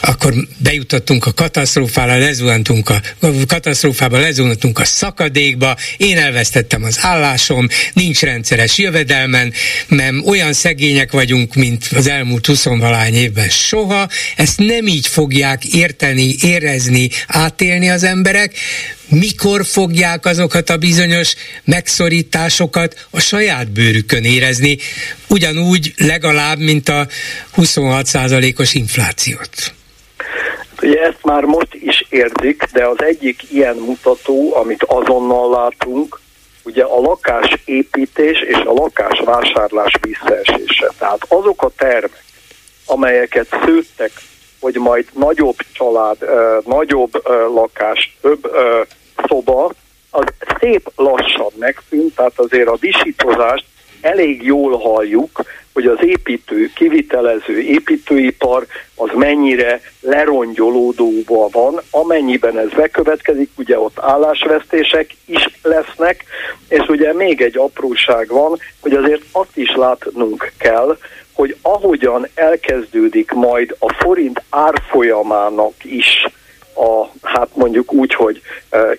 akkor 0.00 0.34
bejutottunk 0.58 1.26
a 1.26 1.32
katasztrófára, 1.32 2.18
lezuhantunk 2.18 2.88
a, 2.88 3.00
a 3.20 3.28
katasztrófába, 3.46 4.18
lezuhantunk 4.18 4.78
a 4.78 4.84
szakadékba, 4.84 5.76
én 5.96 6.18
elvesztettem 6.18 6.84
az 6.84 6.98
állásom, 7.00 7.68
nincs 7.92 8.20
rendszeres 8.20 8.78
jövedelmen, 8.78 9.52
mert 9.88 10.14
olyan 10.24 10.52
szegények 10.52 11.12
vagyunk, 11.12 11.54
mint 11.54 11.88
az 11.94 12.06
elmúlt 12.06 12.46
20 12.46 12.66
évben 13.12 13.48
soha, 13.48 14.08
ezt 14.36 14.58
nem 14.58 14.86
így 14.86 15.06
fogják 15.06 15.64
érteni, 15.64 16.34
érezni, 16.42 17.10
átélni 17.26 17.90
az 17.90 18.02
emberek, 18.02 18.54
mikor 19.08 19.64
fogják 19.64 20.26
azokat 20.26 20.70
a 20.70 20.76
bizonyos 20.76 21.34
megszorításokat 21.64 23.06
a 23.10 23.20
saját 23.20 23.70
bőrükön 23.70 24.24
érezni, 24.24 24.78
ugyanúgy 25.28 25.92
legalább, 25.96 26.58
mint 26.58 26.88
a 26.88 27.06
26%-os 27.56 28.74
inflációt. 28.74 29.74
Ugye 30.82 31.00
ezt 31.00 31.22
már 31.22 31.42
most 31.42 31.74
is 31.74 32.06
érzik, 32.08 32.62
de 32.72 32.86
az 32.86 32.96
egyik 33.02 33.42
ilyen 33.50 33.76
mutató, 33.76 34.56
amit 34.56 34.82
azonnal 34.82 35.50
látunk, 35.50 36.20
ugye 36.62 36.82
a 36.82 37.00
lakásépítés 37.00 38.40
és 38.40 38.56
a 38.56 38.72
lakásvásárlás 38.72 39.92
visszaesése. 40.00 40.92
Tehát 40.98 41.24
azok 41.28 41.62
a 41.62 41.70
termek, 41.76 42.24
amelyeket 42.86 43.46
szőttek, 43.64 44.10
hogy 44.66 44.82
majd 44.82 45.06
nagyobb 45.12 45.56
család, 45.72 46.16
nagyobb 46.64 47.22
lakás, 47.54 48.16
több 48.20 48.50
szoba, 49.28 49.72
az 50.10 50.24
szép 50.60 50.90
lassan 50.96 51.50
megszűnt, 51.58 52.14
tehát 52.14 52.32
azért 52.38 52.68
a 52.68 52.76
visítozást 52.80 53.64
elég 54.06 54.42
jól 54.42 54.78
halljuk, 54.78 55.44
hogy 55.72 55.86
az 55.86 55.98
építő, 56.00 56.70
kivitelező 56.74 57.60
építőipar 57.60 58.66
az 58.94 59.08
mennyire 59.14 59.80
lerongyolódóban 60.00 61.48
van, 61.52 61.80
amennyiben 61.90 62.58
ez 62.58 62.68
bekövetkezik, 62.68 63.50
ugye 63.56 63.78
ott 63.78 63.98
állásvesztések 64.00 65.10
is 65.26 65.48
lesznek, 65.62 66.24
és 66.68 66.88
ugye 66.88 67.12
még 67.12 67.40
egy 67.40 67.58
apróság 67.58 68.28
van, 68.28 68.58
hogy 68.80 68.92
azért 68.92 69.22
azt 69.32 69.56
is 69.56 69.74
látnunk 69.74 70.52
kell, 70.58 70.98
hogy 71.32 71.56
ahogyan 71.62 72.28
elkezdődik 72.34 73.30
majd 73.32 73.76
a 73.78 73.92
forint 73.92 74.42
árfolyamának 74.50 75.84
is 75.84 76.26
a, 76.74 77.04
hát 77.22 77.48
mondjuk 77.54 77.92
úgy, 77.92 78.14
hogy 78.14 78.40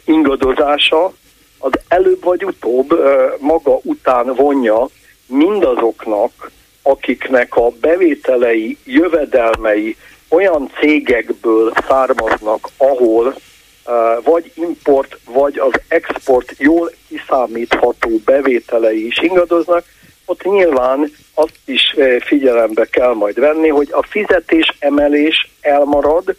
ingadozása, 0.05 1.13
az 1.57 1.71
előbb 1.87 2.23
vagy 2.23 2.45
utóbb 2.45 2.99
maga 3.39 3.79
után 3.83 4.33
vonja 4.35 4.87
mindazoknak, 5.27 6.51
akiknek 6.81 7.55
a 7.55 7.69
bevételei, 7.69 8.77
jövedelmei 8.83 9.95
olyan 10.29 10.71
cégekből 10.79 11.73
származnak, 11.87 12.69
ahol 12.77 13.25
uh, 13.27 14.23
vagy 14.23 14.51
import, 14.55 15.19
vagy 15.25 15.59
az 15.59 15.81
export 15.87 16.53
jól 16.57 16.91
kiszámítható 17.07 18.21
bevételei 18.25 19.05
is 19.05 19.17
ingadoznak, 19.21 19.83
ott 20.25 20.43
nyilván 20.43 21.11
azt 21.33 21.59
is 21.65 21.95
figyelembe 22.19 22.85
kell 22.85 23.13
majd 23.13 23.39
venni, 23.39 23.67
hogy 23.67 23.87
a 23.91 24.03
fizetés 24.03 24.75
emelés 24.79 25.49
elmarad, 25.61 26.35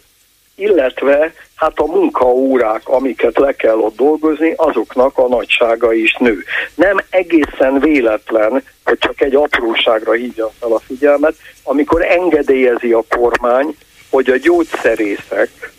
illetve 0.55 1.33
hát 1.59 1.79
a 1.79 1.85
munkaórák, 1.85 2.87
amiket 2.87 3.37
le 3.37 3.55
kell 3.55 3.77
ott 3.77 3.95
dolgozni, 3.95 4.53
azoknak 4.55 5.17
a 5.17 5.27
nagysága 5.27 5.93
is 5.93 6.15
nő. 6.19 6.43
Nem 6.75 6.97
egészen 7.09 7.79
véletlen, 7.79 8.63
hogy 8.83 8.97
csak 8.97 9.21
egy 9.21 9.35
apróságra 9.35 10.11
hívja 10.11 10.51
fel 10.59 10.71
a 10.71 10.79
figyelmet, 10.79 11.35
amikor 11.63 12.01
engedélyezi 12.05 12.91
a 12.91 13.03
kormány, 13.09 13.75
hogy 14.09 14.29
a 14.29 14.37
gyógyszerészek 14.37 15.71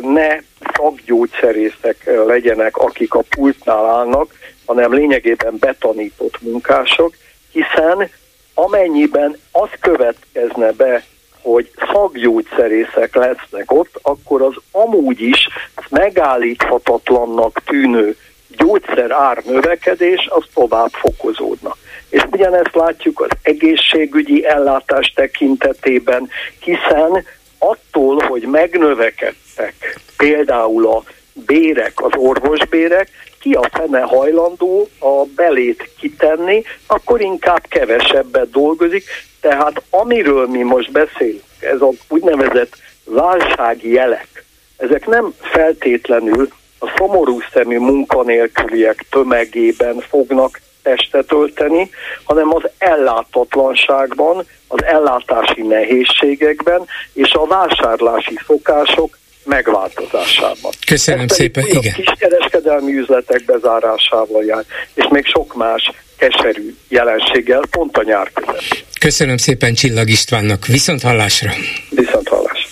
ne 0.00 0.38
szakgyógyszerészek 0.74 2.10
legyenek, 2.26 2.76
akik 2.76 3.14
a 3.14 3.24
pultnál 3.28 3.86
állnak, 3.86 4.34
hanem 4.66 4.92
lényegében 4.92 5.56
betanított 5.58 6.40
munkások, 6.40 7.14
hiszen 7.52 8.10
amennyiben 8.54 9.36
az 9.52 9.68
következne 9.80 10.72
be, 10.72 11.04
hogy 11.42 11.70
szakgyógyszerészek 11.92 13.14
lesznek 13.14 13.72
ott, 13.72 13.98
akkor 14.02 14.42
az 14.42 14.54
amúgy 14.70 15.20
is 15.20 15.48
megállíthatatlannak 15.88 17.60
tűnő 17.64 18.16
gyógyszer 18.56 19.10
ár 19.10 19.42
növekedés 19.44 20.28
az 20.30 20.44
tovább 20.54 20.90
fokozódna. 20.90 21.76
És 22.08 22.22
ugyanezt 22.30 22.74
látjuk 22.74 23.20
az 23.20 23.30
egészségügyi 23.42 24.46
ellátás 24.46 25.12
tekintetében, 25.14 26.28
hiszen 26.58 27.24
attól, 27.58 28.22
hogy 28.28 28.42
megnövekedtek 28.42 30.00
például 30.16 30.86
a 30.86 31.02
bérek, 31.32 31.92
az 31.94 32.12
orvosbérek, 32.16 33.08
ki 33.42 33.52
a 33.52 33.68
fene 33.72 34.00
hajlandó 34.00 34.88
a 34.98 35.24
belét 35.36 35.90
kitenni, 35.98 36.62
akkor 36.86 37.20
inkább 37.20 37.66
kevesebbet 37.68 38.50
dolgozik. 38.50 39.04
Tehát 39.40 39.82
amiről 39.90 40.46
mi 40.46 40.62
most 40.62 40.92
beszélünk, 40.92 41.42
ez 41.60 41.80
a 41.80 41.90
úgynevezett 42.08 42.76
válsági 43.04 43.92
jelek, 43.92 44.44
ezek 44.76 45.06
nem 45.06 45.34
feltétlenül 45.40 46.48
a 46.78 46.92
szomorú 46.96 47.38
szemű 47.52 47.78
munkanélküliek 47.78 49.04
tömegében 49.10 50.00
fognak 50.00 50.60
testet 50.82 51.32
ölteni, 51.32 51.90
hanem 52.24 52.54
az 52.54 52.62
ellátatlanságban, 52.78 54.46
az 54.68 54.84
ellátási 54.84 55.62
nehézségekben 55.62 56.86
és 57.12 57.32
a 57.32 57.46
vásárlási 57.46 58.38
szokások 58.46 59.18
megváltozásában. 59.44 60.72
Köszönöm 60.86 61.24
Ezt 61.24 61.34
szépen, 61.34 61.66
igen. 61.66 61.92
A 61.92 62.02
kiskereskedelmi 62.02 62.92
üzletek 62.92 63.44
bezárásával 63.44 64.44
jár, 64.44 64.64
és 64.94 65.04
még 65.10 65.26
sok 65.26 65.54
más 65.54 65.90
keserű 66.16 66.74
jelenséggel 66.88 67.62
pont 67.70 67.96
a 67.96 68.02
nyár 68.02 68.30
között. 68.32 68.84
Köszönöm 69.00 69.36
szépen 69.36 69.74
Csillag 69.74 70.08
Istvánnak. 70.08 70.66
Viszont 70.66 71.02
hallásra. 71.02 71.52
Viszont 71.90 72.28
hallásra. 72.28 72.70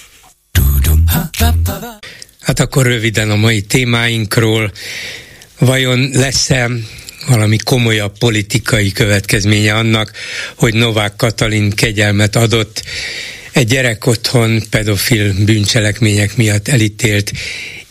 Hát 2.40 2.60
akkor 2.60 2.86
röviden 2.86 3.30
a 3.30 3.36
mai 3.36 3.62
témáinkról. 3.62 4.70
Vajon 5.58 6.10
lesz-e 6.12 6.68
valami 7.28 7.56
komolyabb 7.56 8.18
politikai 8.18 8.92
következménye 8.92 9.74
annak, 9.74 10.12
hogy 10.56 10.74
Novák 10.74 11.16
Katalin 11.16 11.70
kegyelmet 11.70 12.36
adott 12.36 12.82
egy 13.52 13.66
gyerek 13.66 14.06
otthon 14.06 14.62
pedofil 14.70 15.44
bűncselekmények 15.44 16.36
miatt 16.36 16.68
elítélt 16.68 17.32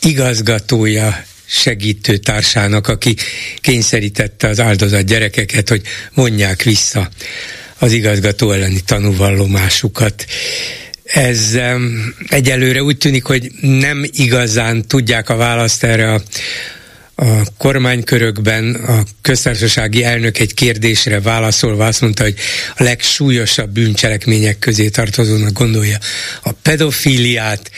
igazgatója 0.02 1.24
segítő 1.46 2.18
társának, 2.18 2.88
aki 2.88 3.16
kényszerítette 3.62 4.48
az 4.48 4.60
áldozat 4.60 5.06
gyerekeket, 5.06 5.70
hogy 5.70 5.82
vonják 6.14 6.64
vissza 6.64 7.10
az 7.78 7.92
igazgató 7.92 8.52
elleni 8.52 8.82
tanúvallomásukat. 8.86 10.26
Ez 11.04 11.58
egyelőre 12.28 12.84
úgy 12.84 12.98
tűnik, 12.98 13.24
hogy 13.24 13.52
nem 13.62 14.06
igazán 14.12 14.88
tudják 14.88 15.30
a 15.30 15.36
választ 15.36 15.84
erre 15.84 16.14
a 16.14 16.22
a 17.20 17.44
kormánykörökben 17.58 18.76
a 18.76 19.04
köztársasági 19.22 20.04
elnök 20.04 20.40
egy 20.40 20.54
kérdésre 20.54 21.22
válaszolva 21.22 21.86
azt 21.86 22.02
mondta, 22.02 22.24
hogy 22.24 22.36
a 22.76 22.84
legsúlyosabb 22.84 23.70
bűncselekmények 23.70 24.60
közé 24.60 24.90
tartozónak 24.90 25.54
gondolja 25.54 25.98
a 26.42 26.52
pedofíliát, 26.52 27.72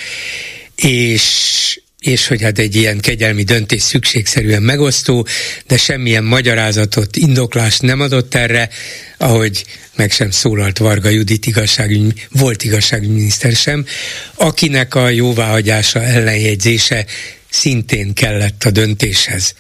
és 0.76 1.80
és 2.00 2.28
hogy 2.28 2.42
hát 2.42 2.60
egy 2.60 2.76
ilyen 2.76 3.00
kegyelmi 3.00 3.44
döntés 3.44 3.82
szükségszerűen 3.82 4.62
megosztó, 4.62 5.28
de 5.68 5.78
semmilyen 5.78 6.24
magyarázatot, 6.24 7.16
indoklást 7.16 7.82
nem 7.82 8.00
adott 8.00 8.36
erre, 8.36 8.70
ahogy 9.18 9.66
meg 9.96 10.12
sem 10.12 10.32
szólalt 10.32 10.78
Varga 10.78 11.10
Judit 11.10 11.46
igazságügy, 11.46 12.28
volt 12.30 12.64
igazságügyminiszter 12.64 13.52
sem, 13.52 13.86
akinek 14.36 14.96
a 14.96 15.10
jóváhagyása 15.10 16.04
ellenjegyzése 16.04 17.06
szintén 17.52 18.14
kellett 18.14 18.64
a 18.64 18.72
döntéshez. 18.72 19.54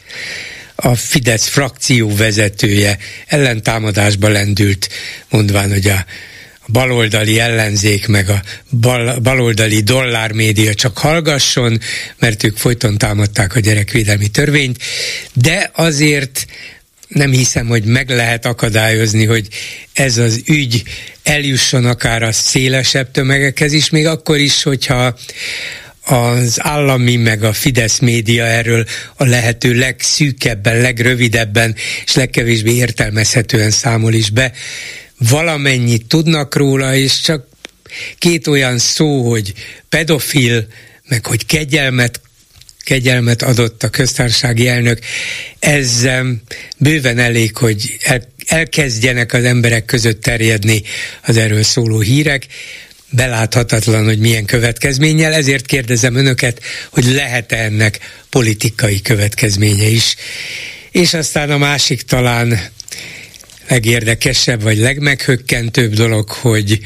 A 0.76 0.96
Fidesz 0.96 1.48
frakció 1.48 2.16
vezetője 2.16 2.98
ellentámadásba 3.28 4.28
lendült, 4.28 4.90
mondván, 5.30 5.70
hogy 5.70 5.88
a 5.88 6.06
baloldali 6.68 7.40
ellenzék, 7.40 8.08
meg 8.08 8.30
a 8.30 8.42
bal, 8.70 9.20
baloldali 9.20 9.82
dollármédia 9.82 10.74
csak 10.74 10.98
hallgasson, 10.98 11.80
mert 12.20 12.44
ők 12.44 12.58
folyton 12.58 12.98
támadták 12.98 13.56
a 13.56 13.60
gyerekvédelmi 13.60 14.28
törvényt, 14.28 14.84
de 15.34 15.72
azért 15.74 16.46
nem 17.08 17.32
hiszem, 17.32 17.68
hogy 17.68 17.84
meg 17.84 18.10
lehet 18.10 18.46
akadályozni, 18.46 19.26
hogy 19.26 19.48
ez 19.94 20.18
az 20.18 20.42
ügy 20.46 20.84
eljusson 21.24 21.86
akár 21.86 22.24
a 22.24 22.32
szélesebb 22.32 23.12
tömegekhez 23.12 23.74
is, 23.74 23.90
még 23.90 24.06
akkor 24.06 24.38
is, 24.38 24.64
hogyha 24.64 25.18
az 26.12 26.58
állami 26.58 27.16
meg 27.16 27.44
a 27.44 27.54
Fidesz 27.54 28.00
média 28.00 28.46
erről 28.46 28.86
a 29.16 29.26
lehető 29.26 29.74
legszűkebben, 29.74 30.82
legrövidebben 30.82 31.76
és 32.06 32.16
legkevésbé 32.16 32.72
értelmezhetően 32.72 33.72
számol 33.72 34.14
is 34.14 34.30
be. 34.30 34.52
Valamennyit 35.18 36.06
tudnak 36.06 36.56
róla, 36.56 36.96
és 36.96 37.22
csak 37.22 37.48
két 38.18 38.48
olyan 38.48 38.78
szó, 38.78 39.30
hogy 39.30 39.54
pedofil, 39.90 40.68
meg 41.08 41.26
hogy 41.26 41.46
kegyelmet 41.46 42.22
kegyelmet 42.84 43.42
adott 43.42 43.84
a 43.84 43.90
köztársasági 43.90 44.68
elnök, 44.68 45.00
ez 45.60 46.08
bőven 46.78 47.20
elég, 47.20 47.58
hogy 47.58 47.98
el, 48.02 48.22
elkezdjenek 48.48 49.34
az 49.34 49.44
emberek 49.44 49.86
között 49.86 50.22
terjedni 50.22 50.82
az 51.22 51.38
erről 51.38 51.64
szóló 51.64 52.00
hírek 52.00 52.48
beláthatatlan, 53.12 54.04
hogy 54.04 54.20
milyen 54.20 54.46
következménnyel, 54.46 55.34
ezért 55.34 55.66
kérdezem 55.66 56.16
önöket, 56.16 56.62
hogy 56.90 57.06
lehet-e 57.06 57.58
ennek 57.58 58.00
politikai 58.30 59.02
következménye 59.02 59.88
is. 59.88 60.16
És 60.92 61.14
aztán 61.14 61.52
a 61.52 61.58
másik 61.58 62.02
talán 62.02 62.60
legérdekesebb, 63.68 64.62
vagy 64.62 64.78
legmeghökkentőbb 64.78 65.94
dolog, 65.94 66.30
hogy 66.30 66.80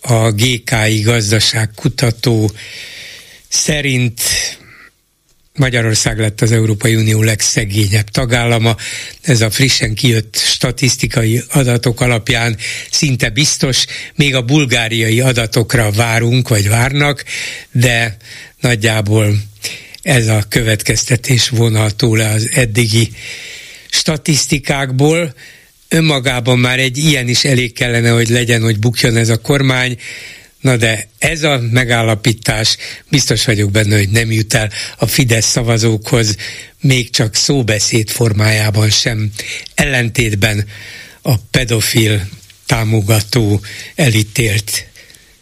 a 0.00 0.30
GKI 0.30 1.00
gazdaságkutató 1.00 2.52
szerint 3.48 4.20
Magyarország 5.60 6.18
lett 6.18 6.40
az 6.40 6.52
Európai 6.52 6.94
Unió 6.94 7.22
legszegényebb 7.22 8.08
tagállama. 8.08 8.76
Ez 9.22 9.40
a 9.40 9.50
frissen 9.50 9.94
kijött 9.94 10.36
statisztikai 10.36 11.42
adatok 11.48 12.00
alapján 12.00 12.56
szinte 12.90 13.28
biztos, 13.28 13.84
még 14.14 14.34
a 14.34 14.42
bulgáriai 14.42 15.20
adatokra 15.20 15.90
várunk, 15.90 16.48
vagy 16.48 16.68
várnak, 16.68 17.24
de 17.72 18.16
nagyjából 18.60 19.36
ez 20.02 20.26
a 20.28 20.44
következtetés 20.48 21.48
vonható 21.48 22.14
le 22.14 22.28
az 22.28 22.48
eddigi 22.52 23.12
statisztikákból. 23.90 25.34
Önmagában 25.88 26.58
már 26.58 26.78
egy 26.78 26.98
ilyen 26.98 27.28
is 27.28 27.44
elég 27.44 27.72
kellene, 27.72 28.10
hogy 28.10 28.28
legyen, 28.28 28.62
hogy 28.62 28.78
bukjon 28.78 29.16
ez 29.16 29.28
a 29.28 29.40
kormány. 29.40 29.98
Na 30.60 30.76
de 30.76 31.08
ez 31.18 31.42
a 31.42 31.60
megállapítás, 31.72 32.76
biztos 33.10 33.44
vagyok 33.44 33.70
benne, 33.70 33.96
hogy 33.96 34.08
nem 34.08 34.30
jut 34.30 34.54
el 34.54 34.70
a 34.98 35.06
Fidesz 35.06 35.46
szavazókhoz, 35.46 36.36
még 36.80 37.10
csak 37.10 37.34
szóbeszéd 37.34 38.08
formájában 38.08 38.90
sem, 38.90 39.30
ellentétben 39.74 40.64
a 41.22 41.32
pedofil 41.50 42.20
támogató 42.66 43.60
elítélt 43.94 44.86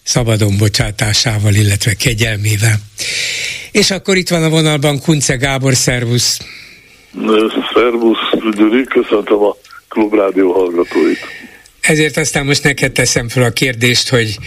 szabadon 0.03 0.57
bocsátásával, 0.59 1.55
illetve 1.55 1.95
kegyelmével. 1.95 2.75
És 3.73 3.91
akkor 3.91 4.17
itt 4.17 4.29
van 4.29 4.43
a 4.43 4.49
vonalban 4.49 5.01
Kunce 5.01 5.35
Gábor, 5.35 5.75
szervusz! 5.75 6.39
Szervusz, 7.75 8.55
Gyuri, 8.57 8.85
köszöntöm 8.85 9.43
a 9.43 9.57
Klubrádió 9.89 10.53
hallgatóit. 10.53 11.19
Ezért 11.81 12.17
aztán 12.17 12.47
most 12.47 12.63
neked 12.63 12.93
teszem 12.93 13.29
fel 13.29 13.43
a 13.43 13.51
kérdést, 13.51 14.09
hogy 14.09 14.39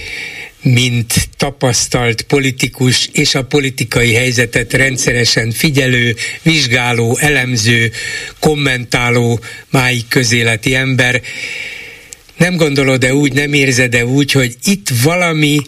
mint 0.62 1.30
tapasztalt 1.38 2.22
politikus 2.22 3.10
és 3.14 3.36
a 3.36 3.44
politikai 3.44 4.14
helyzetet 4.14 4.74
rendszeresen 4.74 5.52
figyelő, 5.52 6.16
vizsgáló, 6.42 7.18
elemző, 7.18 7.92
kommentáló, 8.40 9.40
máig 9.70 10.08
közéleti 10.08 10.76
ember, 10.76 11.22
nem 12.38 12.56
gondolod-e 12.56 13.14
úgy, 13.14 13.34
nem 13.34 13.54
érzed-e 13.54 14.06
úgy, 14.06 14.32
hogy 14.32 14.56
itt 14.64 14.90
valami 15.04 15.60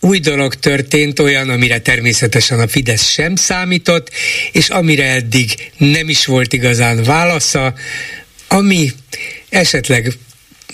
új 0.00 0.18
dolog 0.18 0.54
történt, 0.54 1.18
olyan, 1.18 1.50
amire 1.50 1.78
természetesen 1.78 2.60
a 2.60 2.68
Fidesz 2.68 3.08
sem 3.08 3.36
számított, 3.36 4.10
és 4.52 4.68
amire 4.68 5.04
eddig 5.04 5.70
nem 5.76 6.08
is 6.08 6.26
volt 6.26 6.52
igazán 6.52 7.02
válasza, 7.02 7.74
ami 8.48 8.92
esetleg 9.48 10.12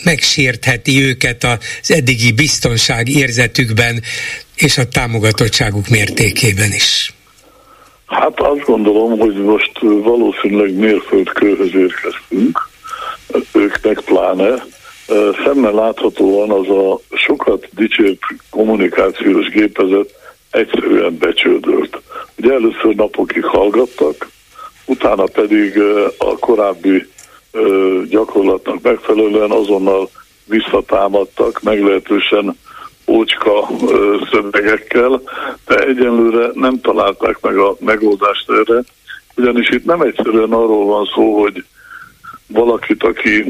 megsértheti 0.04 1.02
őket 1.02 1.44
az 1.44 1.90
eddigi 1.90 2.32
biztonság 2.32 3.08
érzetükben 3.08 4.02
és 4.54 4.78
a 4.78 4.88
támogatottságuk 4.88 5.88
mértékében 5.88 6.72
is. 6.72 7.12
Hát 8.06 8.40
azt 8.40 8.64
gondolom, 8.64 9.18
hogy 9.18 9.34
most 9.34 9.72
valószínűleg 9.80 10.74
mérföldkőhöz 10.74 11.74
érkeztünk, 11.74 12.68
őknek 13.52 14.00
pláne, 14.00 14.64
szemmel 15.44 15.72
láthatóan 15.72 16.50
az 16.50 16.68
a 16.68 17.00
sokat 17.16 17.68
dicsért 17.70 18.20
kommunikációs 18.50 19.48
gépezet 19.48 20.14
egyszerűen 20.50 21.18
becsődölt. 21.18 22.00
Ugye 22.36 22.52
először 22.52 22.94
napokig 22.94 23.44
hallgattak, 23.44 24.28
utána 24.84 25.24
pedig 25.24 25.78
a 26.18 26.38
korábbi 26.38 27.06
gyakorlatnak 28.08 28.82
megfelelően 28.82 29.50
azonnal 29.50 30.10
visszatámadtak, 30.44 31.62
meglehetősen 31.62 32.58
ócska 33.06 33.68
szövegekkel, 34.30 35.22
de 35.66 35.78
egyenlőre 35.78 36.50
nem 36.54 36.80
találták 36.80 37.40
meg 37.40 37.56
a 37.56 37.76
megoldást 37.80 38.50
erre, 38.50 38.82
ugyanis 39.36 39.68
itt 39.68 39.84
nem 39.84 40.00
egyszerűen 40.00 40.52
arról 40.52 40.84
van 40.84 41.10
szó, 41.14 41.40
hogy 41.40 41.64
valakit, 42.46 43.02
aki 43.02 43.44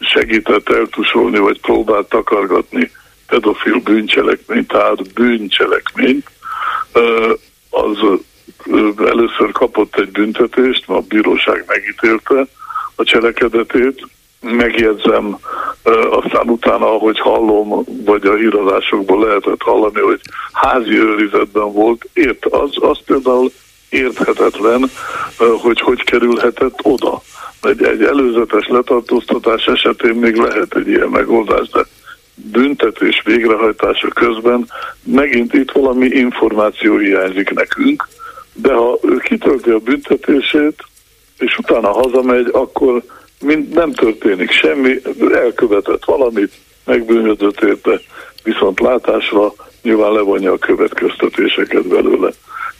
segített 0.00 0.68
eltusolni, 0.68 1.38
vagy 1.38 1.60
próbált 1.60 2.08
takargatni 2.08 2.90
pedofil 3.26 3.80
bűncselekményt, 3.80 4.68
tehát 4.68 5.12
bűncselekményt, 5.12 6.30
az 7.70 7.98
először 9.06 9.52
kapott 9.52 9.96
egy 9.96 10.10
büntetést, 10.10 10.84
a 10.86 11.00
bíróság 11.00 11.64
megítélte 11.66 12.46
a 12.94 13.04
cselekedetét, 13.04 14.06
megjegyzem, 14.40 15.38
aztán 16.10 16.48
utána, 16.48 16.94
ahogy 16.94 17.18
hallom, 17.18 17.84
vagy 18.04 18.26
a 18.26 18.34
híradásokból 18.34 19.26
lehetett 19.26 19.62
hallani, 19.62 20.00
hogy 20.00 20.20
házi 20.52 20.98
őrizetben 20.98 21.72
volt, 21.72 22.08
ért, 22.12 22.44
az, 22.44 22.70
az 22.80 22.98
például 23.06 23.52
érthetetlen, 23.88 24.90
hogy 25.62 25.80
hogy 25.80 26.04
kerülhetett 26.04 26.78
oda. 26.82 27.22
Egy, 27.60 27.82
egy 27.82 28.02
előzetes 28.02 28.66
letartóztatás 28.68 29.66
esetén 29.66 30.14
még 30.14 30.36
lehet 30.36 30.76
egy 30.76 30.88
ilyen 30.88 31.08
megoldás, 31.08 31.68
de 31.68 31.80
büntetés 32.34 33.22
végrehajtása 33.24 34.08
közben 34.08 34.68
megint 35.02 35.54
itt 35.54 35.70
valami 35.70 36.06
információ 36.06 36.96
hiányzik 36.96 37.50
nekünk, 37.50 38.08
de 38.52 38.72
ha 38.72 38.98
ő 39.02 39.16
kitölti 39.16 39.70
a 39.70 39.78
büntetését, 39.78 40.84
és 41.44 41.58
utána 41.58 41.92
hazamegy, 41.92 42.48
akkor 42.52 43.02
mind 43.40 43.68
nem 43.74 43.92
történik 43.92 44.50
semmi, 44.50 45.00
elkövetett 45.32 46.04
valamit, 46.04 46.52
megbűnödött 46.84 47.60
érte, 47.60 48.00
viszont 48.42 48.80
látásra 48.80 49.54
nyilván 49.82 50.12
levonja 50.12 50.52
a 50.52 50.58
következtetéseket 50.58 51.86
belőle. 51.86 52.30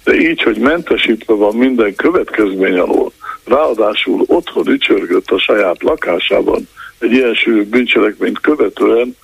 De 0.04 0.14
így, 0.14 0.42
hogy 0.42 0.58
mentesítve 0.58 1.34
van 1.34 1.54
minden 1.56 1.94
következmény 1.94 2.78
alól, 2.78 3.12
ráadásul 3.44 4.24
otthon 4.26 4.68
ücsörgött 4.68 5.30
a 5.30 5.38
saját 5.38 5.82
lakásában 5.82 6.68
egy 6.98 7.12
ilyen 7.12 7.34
sűrű 7.34 7.64
bűncselekményt 7.64 8.40
követően, 8.40 9.16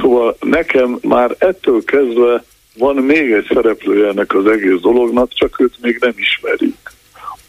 szóval 0.00 0.36
nekem 0.40 0.98
már 1.02 1.34
ettől 1.38 1.84
kezdve 1.84 2.44
van 2.78 2.96
még 2.96 3.32
egy 3.32 3.46
szereplője 3.54 4.08
ennek 4.08 4.34
az 4.34 4.46
egész 4.46 4.80
dolognak, 4.80 5.32
csak 5.32 5.60
őt 5.60 5.74
még 5.80 5.98
nem 6.00 6.14
ismerik. 6.16 6.90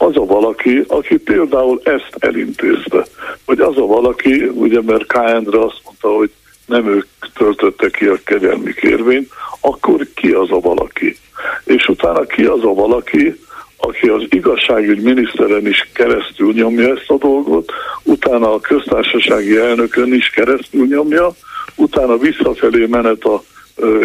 Az 0.06 0.18
a 0.18 0.26
valaki, 0.26 0.84
aki 0.88 1.18
például 1.18 1.82
ezt 1.84 2.16
elintézte, 2.20 3.06
vagy 3.46 3.60
az 3.60 3.78
a 3.78 3.86
valaki, 3.86 4.44
ugye 4.44 4.82
mert 4.82 5.06
K. 5.06 5.16
Azt 5.46 5.82
mondta, 5.84 6.08
hogy 6.18 6.32
nem 6.66 6.88
ők 6.88 7.06
töltöttek 7.34 7.92
ki 7.92 8.06
a 8.06 8.20
kegyelmi 8.26 8.74
kérvényt, 8.74 9.30
akkor 9.62 10.08
ki 10.16 10.32
az 10.32 10.52
a 10.52 10.60
valaki? 10.60 11.18
És 11.64 11.88
utána 11.88 12.26
ki 12.26 12.44
az 12.44 12.64
a 12.64 12.74
valaki, 12.74 13.40
aki 13.78 14.08
az 14.08 14.24
igazságügy 14.30 15.02
miniszteren 15.02 15.68
is 15.68 15.90
keresztül 15.94 16.54
nyomja 16.54 16.96
ezt 16.96 17.10
a 17.10 17.18
dolgot, 17.18 17.72
utána 18.04 18.54
a 18.54 18.60
köztársasági 18.60 19.58
elnökön 19.58 20.14
is 20.14 20.30
keresztül 20.30 20.86
nyomja, 20.88 21.32
utána 21.76 22.18
visszafelé 22.18 22.86
menet 22.86 23.24
a 23.24 23.44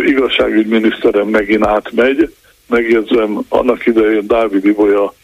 igazságügy 0.07 0.67
miniszteren 0.67 1.27
megint 1.27 1.67
átmegy, 1.67 2.35
megjegyzem, 2.67 3.41
annak 3.49 3.87
idején 3.87 4.27
Dávid 4.27 4.65
Ibolya, 4.65 5.15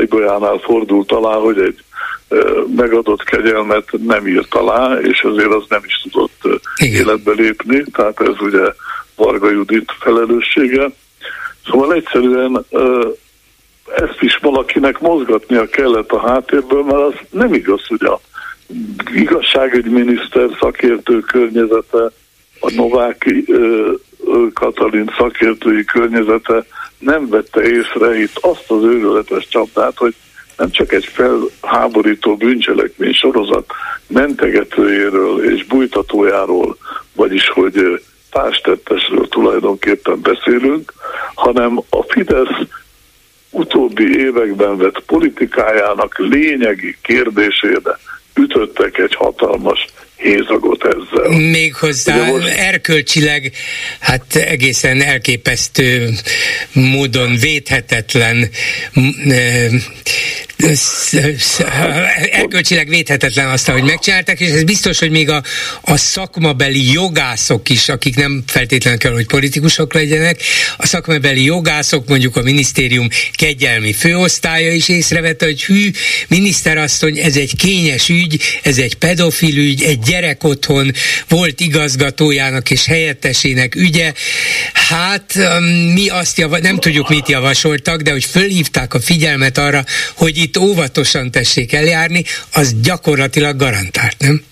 Ibolyánál 0.00 0.58
fordult 0.58 1.12
alá, 1.12 1.34
hogy 1.34 1.58
egy 1.58 1.84
megadott 2.76 3.24
kegyelmet 3.24 3.88
nem 4.06 4.26
írt 4.26 4.54
alá, 4.54 4.98
és 4.98 5.22
azért 5.22 5.52
az 5.52 5.64
nem 5.68 5.82
is 5.84 6.06
tudott 6.10 6.62
Igen. 6.76 7.00
életbe 7.00 7.32
lépni, 7.32 7.84
tehát 7.92 8.20
ez 8.20 8.40
ugye 8.40 8.72
Varga 9.14 9.50
Judit 9.50 9.92
felelőssége. 10.00 10.90
Szóval 11.66 11.94
egyszerűen 11.94 12.64
ezt 13.96 14.18
is 14.20 14.36
valakinek 14.36 15.00
mozgatnia 15.00 15.66
kellett 15.68 16.10
a 16.10 16.28
háttérből, 16.28 16.82
mert 16.82 17.02
az 17.02 17.14
nem 17.30 17.54
igaz, 17.54 17.86
hogy 17.86 18.04
a 18.04 18.20
igazságügyminiszter 19.14 20.48
szakértő 20.60 21.20
környezete, 21.20 22.10
a 22.60 22.72
Novák 22.74 23.34
Katalin 24.52 25.12
szakértői 25.18 25.84
környezete 25.84 26.66
nem 26.98 27.28
vette 27.28 27.62
észre 27.62 28.18
itt 28.18 28.38
azt 28.40 28.70
az 28.70 28.82
őrületes 28.82 29.48
csapdát, 29.48 29.96
hogy 29.96 30.14
nem 30.56 30.70
csak 30.70 30.92
egy 30.92 31.04
felháborító 31.04 32.36
bűncselekmény 32.36 33.12
sorozat 33.12 33.72
mentegetőjéről 34.06 35.52
és 35.52 35.64
bújtatójáról, 35.64 36.76
vagyis 37.12 37.48
hogy 37.48 38.02
társtettesről 38.30 39.28
tulajdonképpen 39.28 40.20
beszélünk, 40.20 40.92
hanem 41.34 41.78
a 41.90 42.02
Fidesz 42.02 42.66
utóbbi 43.50 44.18
években 44.18 44.76
vett 44.76 45.00
politikájának 45.06 46.18
lényegi 46.18 46.96
kérdésére 47.02 47.98
ütöttek 48.34 48.98
egy 48.98 49.14
hatalmas 49.14 49.86
hézagot 50.16 50.84
ezzel. 50.84 51.38
Méghozzá 51.38 52.24
most... 52.24 52.46
erkölcsileg, 52.46 53.52
hát 54.00 54.36
egészen 54.36 55.02
elképesztő 55.02 56.10
módon 56.72 57.36
védhetetlen 57.36 58.50
erkölcsileg 62.30 62.88
védhetetlen 62.88 63.48
azt, 63.48 63.68
hogy 63.68 63.82
megcsinálták, 63.82 64.40
és 64.40 64.50
ez 64.50 64.64
biztos, 64.64 64.98
hogy 64.98 65.10
még 65.10 65.30
a, 65.30 65.42
a 65.80 65.96
szakmabeli 65.96 66.92
jogászok 66.92 67.68
is, 67.68 67.88
akik 67.88 68.16
nem 68.16 68.42
feltétlenül 68.46 68.98
kell, 68.98 69.12
hogy 69.12 69.26
politikusok 69.26 69.94
legyenek, 69.94 70.40
a 70.76 70.86
szakmabeli 70.86 71.44
jogászok, 71.44 72.08
mondjuk 72.08 72.36
a 72.36 72.42
minisztérium 72.42 73.08
kegyelmi 73.32 73.92
főosztálya 73.92 74.72
is 74.72 74.88
észrevette, 74.88 75.44
hogy 75.44 75.64
hű, 75.64 75.90
miniszterasszony, 76.28 77.18
ez 77.18 77.36
egy 77.36 77.56
kényes 77.56 78.08
ügy, 78.08 78.40
ez 78.62 78.78
egy 78.78 78.94
pedofil 78.94 79.56
ügy, 79.56 79.82
egy 79.82 80.05
gyerek 80.08 80.44
otthon 80.44 80.90
volt 81.28 81.60
igazgatójának 81.60 82.70
és 82.70 82.86
helyettesének 82.86 83.74
ügye. 83.74 84.12
Hát 84.88 85.32
um, 85.36 85.64
mi 85.92 86.08
azt 86.08 86.38
java, 86.38 86.58
nem 86.58 86.76
tudjuk, 86.76 87.08
mit 87.08 87.28
javasoltak, 87.28 88.00
de 88.00 88.10
hogy 88.10 88.24
fölhívták 88.24 88.94
a 88.94 89.00
figyelmet 89.00 89.58
arra, 89.58 89.84
hogy 90.16 90.36
itt 90.36 90.58
óvatosan 90.58 91.30
tessék 91.30 91.72
eljárni, 91.72 92.24
az 92.52 92.74
gyakorlatilag 92.82 93.56
garantált, 93.56 94.16
nem? 94.18 94.42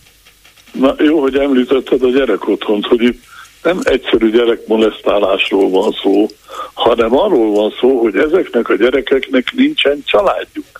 Na 0.72 0.94
jó, 0.98 1.20
hogy 1.20 1.36
említetted 1.36 2.02
a 2.02 2.10
gyerek 2.10 2.48
otthont, 2.48 2.86
hogy 2.86 3.02
itt 3.02 3.22
nem 3.62 3.80
egyszerű 3.82 4.30
gyerekmolesztálásról 4.30 5.70
van 5.70 5.96
szó, 6.02 6.26
hanem 6.74 7.16
arról 7.16 7.50
van 7.50 7.74
szó, 7.80 8.00
hogy 8.00 8.16
ezeknek 8.16 8.68
a 8.68 8.76
gyerekeknek 8.76 9.52
nincsen 9.52 10.02
családjuk. 10.04 10.73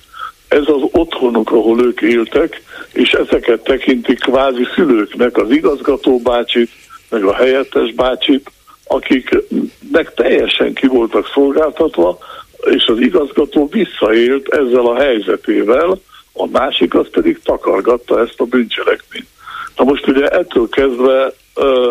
Ez 0.54 0.62
az 0.66 0.82
otthonuk, 0.92 1.50
ahol 1.50 1.84
ők 1.84 2.00
éltek, 2.00 2.62
és 2.92 3.12
ezeket 3.12 3.60
tekintik 3.60 4.18
kvázi 4.18 4.66
szülőknek, 4.74 5.36
az 5.36 5.50
igazgató 5.50 6.18
bácsit, 6.18 6.70
meg 7.10 7.24
a 7.24 7.34
helyettes 7.34 7.92
bácsit, 7.92 8.50
akiknek 8.84 10.14
teljesen 10.14 10.74
ki 10.74 10.86
voltak 10.86 11.30
szolgáltatva, 11.34 12.18
és 12.64 12.86
az 12.86 12.98
igazgató 12.98 13.68
visszaélt 13.68 14.48
ezzel 14.48 14.86
a 14.86 15.00
helyzetével, 15.00 16.00
a 16.32 16.46
másik 16.46 16.94
az 16.94 17.06
pedig 17.10 17.40
takargatta 17.42 18.20
ezt 18.20 18.40
a 18.40 18.44
bűncselekményt. 18.44 19.28
Na 19.76 19.84
most 19.84 20.06
ugye 20.06 20.28
ettől 20.28 20.68
kezdve, 20.68 21.32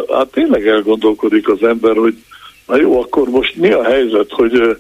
hát 0.10 0.32
tényleg 0.32 0.68
elgondolkodik 0.68 1.50
az 1.50 1.64
ember, 1.64 1.96
hogy 1.96 2.16
na 2.68 2.78
jó, 2.78 3.02
akkor 3.02 3.30
most 3.30 3.56
mi 3.56 3.72
a 3.72 3.84
helyzet, 3.84 4.32
hogy 4.32 4.78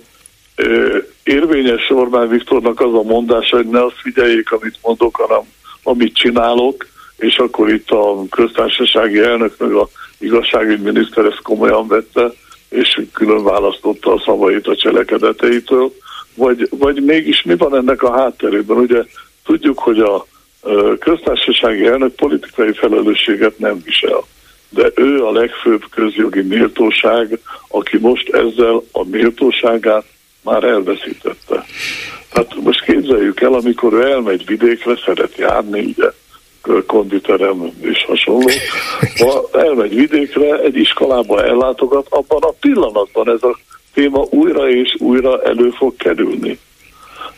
érvényes 1.24 1.90
Orbán 1.90 2.28
Viktornak 2.28 2.80
az 2.80 2.94
a 2.94 3.04
mondása, 3.04 3.56
hogy 3.56 3.68
ne 3.68 3.84
azt 3.84 4.02
figyeljék, 4.02 4.52
amit 4.52 4.78
mondok, 4.82 5.16
hanem 5.16 5.42
amit 5.84 6.16
csinálok, 6.16 6.88
és 7.18 7.38
akkor 7.38 7.70
itt 7.70 7.90
a 7.90 8.24
köztársasági 8.30 9.20
elnök 9.20 9.58
meg 9.58 9.72
a 9.72 9.90
igazságügyminiszter 10.18 11.26
ezt 11.26 11.42
komolyan 11.42 11.88
vette, 11.88 12.32
és 12.70 13.02
külön 13.14 13.44
választotta 13.44 14.14
a 14.14 14.22
szavait 14.26 14.68
a 14.68 14.76
cselekedeteitől, 14.76 15.94
vagy, 16.36 16.68
vagy 16.70 17.04
mégis 17.04 17.42
mi 17.42 17.56
van 17.56 17.76
ennek 17.76 18.04
a 18.04 18.12
hátterében? 18.12 18.78
Ugye 18.78 19.04
tudjuk, 19.46 19.80
hogy 19.80 20.00
a 20.00 20.26
köztársasági 21.00 21.86
elnök 21.86 22.16
politikai 22.16 22.74
felelősséget 22.74 23.60
nem 23.60 23.82
visel, 23.84 24.24
de 24.70 24.92
ő 24.96 25.26
a 25.26 25.32
legfőbb 25.32 25.84
közjogi 25.90 26.42
méltóság, 26.42 27.40
aki 27.68 27.98
most 27.98 28.30
ezzel 28.30 28.84
a 28.92 29.04
méltóságát 29.04 30.06
már 30.44 30.64
elveszítette. 30.64 31.66
Hát 32.34 32.56
most 32.56 32.84
képzeljük 32.84 33.42
el, 33.42 33.54
amikor 33.54 33.94
ő 33.94 34.12
elmegy 34.12 34.46
vidékre, 34.46 34.98
szeret 35.06 35.38
járni, 35.38 35.80
ugye, 35.80 36.10
konditerem 36.86 37.72
és 37.82 38.06
hasonló, 38.08 38.50
ha 39.18 39.50
elmegy 39.60 39.96
vidékre, 39.96 40.60
egy 40.60 40.76
iskolába 40.76 41.44
ellátogat, 41.44 42.08
abban 42.10 42.42
a 42.42 42.54
pillanatban 42.60 43.30
ez 43.30 43.44
a 43.44 43.58
téma 43.94 44.26
újra 44.30 44.70
és 44.70 44.96
újra 45.00 45.42
elő 45.42 45.70
fog 45.70 45.96
kerülni. 45.96 46.60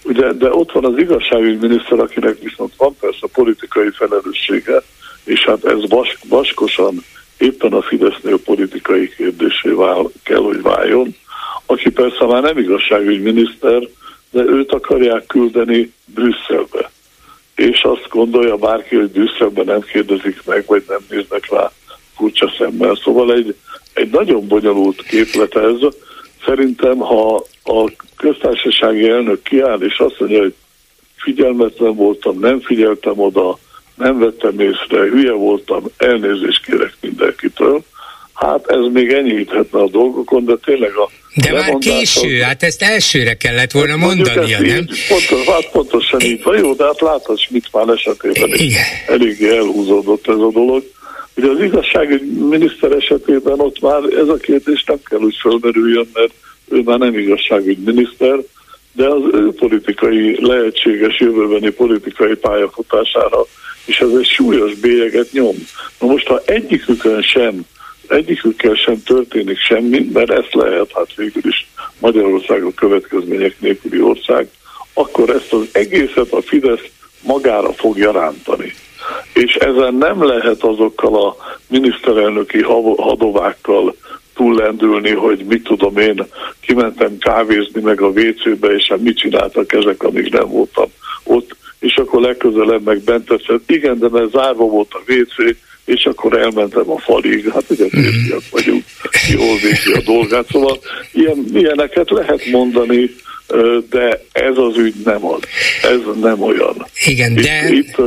Ugye, 0.03 0.31
de 0.31 0.53
ott 0.53 0.71
van 0.71 0.85
az 0.85 0.97
igazságügyminiszter, 0.97 1.99
akinek 1.99 2.39
viszont 2.39 2.73
van 2.77 2.95
persze 2.99 3.27
politikai 3.33 3.89
felelőssége, 3.89 4.81
és 5.23 5.45
hát 5.45 5.65
ez 5.65 5.89
vas, 5.89 6.17
vaskosan 6.27 7.03
éppen 7.37 7.73
a 7.73 7.81
Fidesznél 7.81 8.39
politikai 8.39 9.09
kérdésé 9.15 9.69
vál, 9.69 10.11
kell, 10.23 10.41
hogy 10.41 10.61
váljon, 10.61 11.15
aki 11.65 11.89
persze 11.89 12.25
már 12.25 12.41
nem 12.41 12.57
igazságügyminiszter, 12.57 13.87
de 14.31 14.41
őt 14.41 14.71
akarják 14.71 15.25
küldeni 15.25 15.93
Brüsszelbe. 16.05 16.91
És 17.55 17.83
azt 17.83 18.07
gondolja 18.09 18.55
bárki, 18.55 18.95
hogy 18.95 19.09
Brüsszelben 19.09 19.65
nem 19.65 19.81
kérdezik 19.81 20.41
meg, 20.45 20.63
vagy 20.67 20.83
nem 20.87 20.99
néznek 21.09 21.51
rá 21.51 21.71
furcsa 22.15 22.53
szemmel. 22.57 22.95
Szóval 23.03 23.33
egy, 23.33 23.55
egy 23.93 24.09
nagyon 24.09 24.47
bonyolult 24.47 25.01
képlet 25.01 25.55
ez. 25.55 25.77
Szerintem, 26.45 26.97
ha 26.97 27.35
a 27.63 27.91
köztársasági 28.17 29.09
elnök 29.09 29.41
kiáll, 29.43 29.81
és 29.81 29.99
azt 29.99 30.19
mondja, 30.19 30.41
hogy 30.41 30.53
figyelmetlen 31.15 31.95
voltam, 31.95 32.39
nem 32.39 32.59
figyeltem 32.59 33.19
oda, 33.19 33.57
nem 33.95 34.19
vettem 34.19 34.59
észre, 34.59 34.99
hülye 34.99 35.31
voltam, 35.31 35.83
elnézést 35.97 36.65
kérek 36.65 36.97
mindenkitől, 37.01 37.83
hát 38.33 38.67
ez 38.67 38.85
még 38.91 39.11
enyhíthetne 39.11 39.79
a 39.79 39.87
dolgokon, 39.87 40.45
de 40.45 40.55
tényleg 40.55 40.95
a 40.95 41.09
de 41.35 41.51
már 41.51 41.77
késő, 41.77 42.39
hát 42.39 42.63
ezt 42.63 42.81
elsőre 42.81 43.33
kellett 43.33 43.71
volna 43.71 43.97
hát 43.97 43.99
mondania, 43.99 44.59
nem? 44.61 44.77
Így, 44.77 45.07
pontos, 45.07 45.45
hát 45.45 45.69
pontosan 45.71 46.21
így 46.21 46.43
van, 46.43 46.57
jó, 46.57 46.73
de 46.73 46.83
hát 46.83 47.01
látod 47.01 47.39
mit 47.49 47.67
már 47.71 47.87
esetében 47.87 48.49
Igen. 48.53 48.83
eléggé 49.07 49.57
elhúzódott 49.57 50.27
ez 50.27 50.35
a 50.35 50.49
dolog. 50.51 50.83
Ugye 51.35 51.47
az 51.49 51.61
igazságügy 51.61 52.21
miniszter 52.49 52.91
esetében 52.91 53.59
ott 53.59 53.79
már 53.81 54.03
ez 54.03 54.27
a 54.27 54.37
kérdés 54.37 54.83
nem 54.87 54.99
kell 55.03 55.19
úgy 55.19 55.35
fölmerüljön, 55.41 56.09
mert 56.13 56.33
ő 56.69 56.81
már 56.81 56.97
nem 56.97 57.17
igazságügyminiszter, 57.17 58.39
de 58.93 59.07
az 59.07 59.21
ő 59.33 59.53
politikai, 59.53 60.37
lehetséges 60.45 61.19
jövőbeni 61.19 61.69
politikai 61.69 62.35
pályafutására 62.35 63.45
és 63.85 63.97
ez 63.97 64.09
egy 64.19 64.25
súlyos 64.25 64.73
bélyeget 64.73 65.31
nyom. 65.31 65.55
Na 65.99 66.07
most, 66.07 66.27
ha 66.27 66.41
egyikükön 66.45 67.21
sem, 67.21 67.65
egyikükkel 68.11 68.73
sem 68.73 69.03
történik 69.03 69.57
semmi, 69.57 70.09
mert 70.13 70.31
ezt 70.31 70.53
lehet, 70.53 70.91
hát 70.93 71.15
végül 71.15 71.41
is 71.45 71.67
Magyarország 71.99 72.63
a 72.63 72.73
következmények 72.73 73.55
nélküli 73.59 74.01
ország, 74.01 74.47
akkor 74.93 75.29
ezt 75.29 75.53
az 75.53 75.67
egészet 75.71 76.31
a 76.31 76.41
Fidesz 76.41 76.89
magára 77.21 77.73
fogja 77.73 78.11
rántani. 78.11 78.73
És 79.33 79.55
ezen 79.55 79.93
nem 79.93 80.23
lehet 80.23 80.63
azokkal 80.63 81.25
a 81.25 81.35
miniszterelnöki 81.67 82.61
hadovákkal 82.97 83.95
túllendülni, 84.35 85.11
hogy 85.11 85.45
mit 85.45 85.63
tudom 85.63 85.97
én, 85.97 86.25
kimentem 86.59 87.17
kávézni 87.17 87.81
meg 87.81 88.01
a 88.01 88.07
WC-be, 88.07 88.67
és 88.67 88.87
hát 88.87 88.99
mit 88.99 89.17
csináltak 89.17 89.73
ezek, 89.73 90.03
amíg 90.03 90.31
nem 90.31 90.47
voltam 90.47 90.89
ott, 91.23 91.55
és 91.79 91.95
akkor 91.95 92.21
legközelebb 92.21 92.83
meg 92.83 92.99
bent 92.99 93.25
teszed, 93.25 93.61
igen, 93.65 93.99
de 93.99 94.09
mert 94.09 94.31
zárva 94.31 94.65
volt 94.65 94.93
a 94.93 95.11
WC, 95.11 95.55
és 95.85 96.05
akkor 96.05 96.37
elmentem 96.37 96.89
a 96.89 96.99
falig, 96.99 97.49
hát 97.53 97.63
ugye 97.67 97.85
mhm. 97.85 98.01
férfiak 98.01 98.43
vagyunk, 98.51 98.83
jól 99.31 99.57
végzi 99.57 99.91
a 99.93 100.01
dolgát, 100.05 100.45
szóval 100.51 100.79
ilyen, 101.13 101.45
ilyeneket 101.53 102.09
lehet 102.09 102.45
mondani, 102.45 103.09
de 103.89 104.21
ez 104.31 104.57
az 104.57 104.77
ügy 104.77 104.93
nem 105.03 105.25
az. 105.25 105.39
Ez 105.81 105.99
nem 106.21 106.41
olyan. 106.41 106.87
Igen, 107.05 107.31
itt, 107.31 107.43
de... 107.43 107.69
Itt 107.71 107.97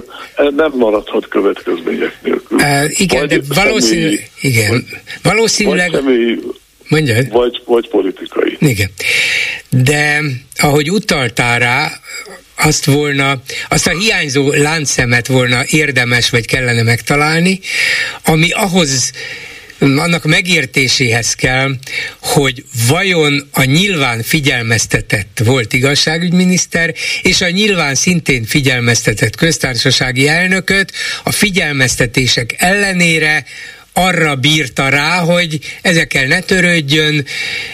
nem 0.56 0.72
maradhat 0.74 1.28
következmények 1.28 2.16
nélkül. 2.22 2.58
Uh, 2.58 3.00
igen, 3.00 3.20
vagy 3.20 3.28
de 3.28 3.54
valószínűleg... 3.54 4.30
Igen, 4.40 4.70
vagy, 4.70 4.82
valószínűleg... 5.22 5.90
Vagy 5.90 6.00
személy, 6.00 6.38
Mondjad. 6.88 7.30
Vagy, 7.30 7.62
vagy 7.64 7.88
politikai. 7.88 8.56
Igen. 8.60 8.90
De 9.68 10.20
ahogy 10.56 10.90
utaltál 10.90 11.58
rá, 11.58 11.90
azt 12.58 12.84
volna, 12.84 13.42
azt 13.68 13.86
a 13.86 13.98
hiányzó 13.98 14.52
láncszemet 14.52 15.26
volna 15.26 15.62
érdemes 15.66 16.30
vagy 16.30 16.46
kellene 16.46 16.82
megtalálni, 16.82 17.60
ami 18.24 18.50
ahhoz 18.50 19.12
annak 19.78 20.24
megértéséhez 20.24 21.34
kell, 21.34 21.74
hogy 22.20 22.64
vajon 22.88 23.48
a 23.52 23.64
nyilván 23.64 24.22
figyelmeztetett 24.22 25.40
volt 25.44 25.72
igazságügyminiszter, 25.72 26.94
és 27.22 27.40
a 27.40 27.50
nyilván 27.50 27.94
szintén 27.94 28.44
figyelmeztetett 28.44 29.36
köztársasági 29.36 30.28
elnököt 30.28 30.92
a 31.22 31.32
figyelmeztetések 31.32 32.54
ellenére 32.58 33.44
arra 33.98 34.34
bírta 34.34 34.88
rá, 34.88 35.18
hogy 35.18 35.58
ezekkel 35.82 36.26
ne 36.26 36.40
törődjön, 36.40 37.26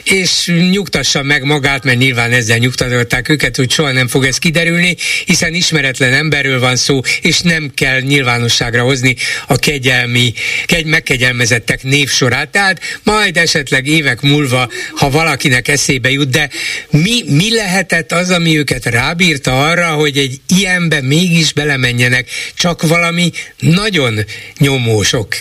és 0.05 0.53
nyugtassa 0.71 1.23
meg 1.23 1.43
magát, 1.43 1.85
mert 1.85 1.99
nyilván 1.99 2.33
ezzel 2.33 2.59
nyugtatották 2.59 3.29
őket, 3.29 3.57
hogy 3.57 3.71
soha 3.71 3.93
nem 3.93 4.09
fog 4.09 4.25
ez 4.25 4.39
kiderülni, 4.39 4.97
hiszen 5.25 5.55
ismeretlen 5.55 6.13
emberről 6.13 6.61
van 6.61 6.77
szó, 6.77 7.01
és 7.21 7.41
nem 7.41 7.73
kell 7.75 8.01
nyilvánosságra 8.01 8.83
hozni 8.83 9.17
a 9.47 9.57
kegyelmi, 9.57 10.33
kegy, 10.65 10.85
megkegyelmezettek 10.85 11.83
névsorát. 11.83 12.49
Tehát 12.49 12.81
majd 13.03 13.37
esetleg 13.37 13.87
évek 13.87 14.21
múlva, 14.21 14.71
ha 14.95 15.11
valakinek 15.11 15.69
eszébe 15.69 16.11
jut, 16.11 16.31
de 16.31 16.51
mi, 16.91 17.23
mi 17.27 17.55
lehetett 17.55 18.13
az, 18.13 18.31
ami 18.31 18.59
őket 18.59 18.85
rábírta 18.85 19.69
arra, 19.69 19.87
hogy 19.87 20.19
egy 20.19 20.41
ilyenbe 20.57 21.01
mégis 21.01 21.53
belemenjenek, 21.53 22.29
csak 22.55 22.83
valami 22.83 23.33
nagyon 23.59 24.25
nyomósok 24.59 25.37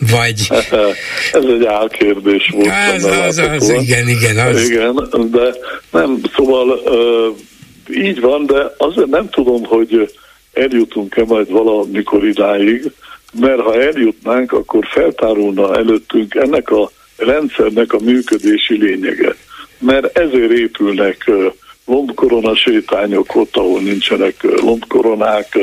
vagy... 0.00 0.48
Ez 1.32 1.44
egy 1.44 1.64
álkérdés 1.64 2.50
volt. 2.52 2.70
Az, 2.94 3.04
az, 3.04 3.38
az, 3.38 3.68
igen, 3.68 4.08
igen. 4.08 4.46
Az. 4.46 4.68
Igen, 4.68 5.08
de 5.30 5.54
nem, 5.90 6.20
szóval 6.34 6.80
így 7.90 8.20
van, 8.20 8.46
de 8.46 8.74
azért 8.78 9.08
nem 9.08 9.28
tudom, 9.28 9.64
hogy 9.64 10.14
eljutunk-e 10.52 11.24
majd 11.24 11.50
valamikor 11.50 12.26
idáig, 12.26 12.92
mert 13.40 13.60
ha 13.60 13.82
eljutnánk, 13.82 14.52
akkor 14.52 14.86
feltárulna 14.90 15.76
előttünk 15.76 16.34
ennek 16.34 16.70
a 16.70 16.90
rendszernek 17.16 17.92
a 17.92 17.98
működési 17.98 18.78
lényege. 18.78 19.34
Mert 19.78 20.18
ezért 20.18 20.52
épülnek 20.52 21.30
lombkorona 21.86 22.56
sétányok 22.56 23.34
ott, 23.34 23.56
ahol 23.56 23.80
nincsenek 23.80 24.42
lombkoronák, 24.42 25.58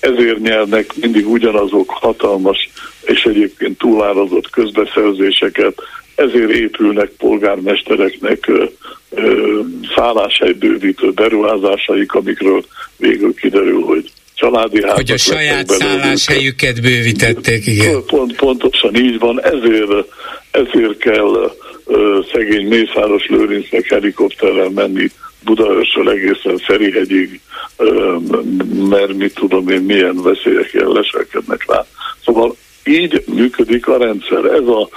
ezért 0.00 0.40
nyernek 0.40 0.94
mindig 0.94 1.28
ugyanazok 1.28 1.90
hatalmas 1.90 2.70
és 3.06 3.22
egyébként 3.24 3.78
túlárazott 3.78 4.50
közbeszerzéseket, 4.50 5.74
ezért 6.14 6.50
épülnek 6.50 7.08
polgármestereknek 7.08 8.50
szálláshelybővítő 9.96 11.10
beruházásaik, 11.10 12.12
amikről 12.12 12.64
végül 12.96 13.34
kiderül, 13.34 13.82
hogy 13.82 14.10
családi 14.34 14.82
házak 14.82 14.96
Hogy 14.96 15.10
a 15.10 15.16
saját 15.16 15.68
szálláshelyüket 15.68 16.80
bővítették, 16.80 17.66
igen. 17.66 18.04
Pont, 18.06 18.36
pontosan 18.36 18.94
így 18.94 19.18
van, 19.18 19.42
ezért, 19.42 20.08
ezért 20.50 20.98
kell 20.98 21.54
szegény 22.32 22.66
Mészáros 22.66 23.26
Lőrincnek 23.26 23.88
helikopterrel 23.88 24.68
menni 24.68 25.10
Budaörsről 25.44 26.10
egészen 26.10 26.58
Ferihegyig, 26.58 27.40
mert 28.88 29.14
mit 29.14 29.34
tudom 29.34 29.68
én, 29.68 29.80
milyen 29.80 30.22
veszélyek 30.22 30.72
leselkednek 30.72 31.64
rá. 31.66 31.86
Szóval 32.24 32.56
így 32.84 33.24
működik 33.26 33.88
a 33.88 33.96
rendszer. 33.96 34.44
Ez 34.44 34.66
a 34.66 34.88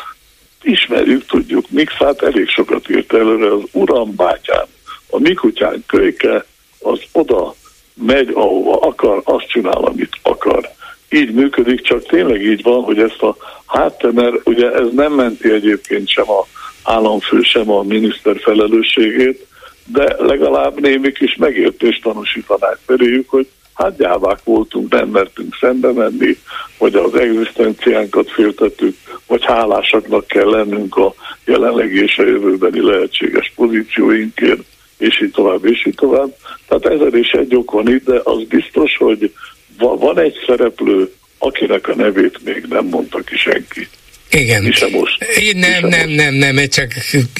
ismerjük, 0.61 1.25
tudjuk, 1.25 1.69
Mixát 1.69 2.21
elég 2.21 2.47
sokat 2.47 2.89
írt 2.89 3.13
előre, 3.13 3.53
az 3.53 3.61
uram 3.71 4.15
bátyám, 4.15 4.65
a 5.09 5.19
mi 5.19 5.33
kutyánk 5.33 5.85
kölyke, 5.85 6.45
az 6.79 6.99
oda 7.11 7.55
megy, 7.93 8.31
ahova 8.33 8.79
akar, 8.79 9.21
azt 9.23 9.47
csinál, 9.47 9.83
amit 9.83 10.19
akar. 10.21 10.69
Így 11.09 11.33
működik, 11.33 11.81
csak 11.81 12.05
tényleg 12.05 12.41
így 12.41 12.63
van, 12.63 12.83
hogy 12.83 12.99
ezt 12.99 13.21
a 13.21 13.35
háttér, 13.65 14.11
mert 14.11 14.35
ugye 14.47 14.71
ez 14.71 14.87
nem 14.91 15.13
menti 15.13 15.51
egyébként 15.51 16.09
sem 16.09 16.29
a 16.29 16.45
államfő, 16.83 17.41
sem 17.41 17.71
a 17.71 17.83
miniszter 17.83 18.39
felelősségét, 18.39 19.45
de 19.85 20.15
legalább 20.17 20.79
némi 20.79 21.11
kis 21.11 21.35
megértést 21.35 22.03
tanúsítanák 22.03 22.77
feléjük, 22.85 23.29
hogy 23.29 23.47
hát 23.77 23.97
gyávák 23.97 24.39
voltunk, 24.43 24.91
nem 24.91 25.07
mertünk 25.07 25.55
szembe 25.59 25.91
menni, 25.91 26.37
vagy 26.77 26.95
az 26.95 27.15
egzisztenciánkat 27.15 28.31
féltettük, 28.31 28.95
vagy 29.27 29.45
hálásaknak 29.45 30.27
kell 30.27 30.49
lennünk 30.49 30.95
a 30.95 31.13
jelenlegi 31.45 32.01
és 32.01 32.17
a 32.17 32.25
jövőbeni 32.25 32.81
lehetséges 32.81 33.51
pozícióinkért, 33.55 34.61
és 34.97 35.21
így 35.21 35.31
tovább, 35.31 35.65
és 35.65 35.85
így 35.85 35.95
tovább. 35.95 36.35
Tehát 36.67 36.85
ezer 36.85 37.13
és 37.13 37.31
egy 37.31 37.55
ok 37.55 37.71
van 37.71 37.89
itt, 37.89 38.05
de 38.05 38.21
az 38.23 38.43
biztos, 38.43 38.97
hogy 38.97 39.33
van 39.77 40.19
egy 40.19 40.35
szereplő, 40.45 41.13
akinek 41.37 41.87
a 41.87 41.95
nevét 41.95 42.43
még 42.43 42.65
nem 42.69 42.85
mondta 42.85 43.19
ki 43.19 43.37
senki. 43.37 43.87
Igen. 44.29 44.73
most. 44.91 45.23
Én 45.39 45.57
nem, 45.57 45.87
nem, 45.87 46.09
nem, 46.09 46.33
nem, 46.33 46.53
nem, 46.53 46.67
csak 46.67 46.93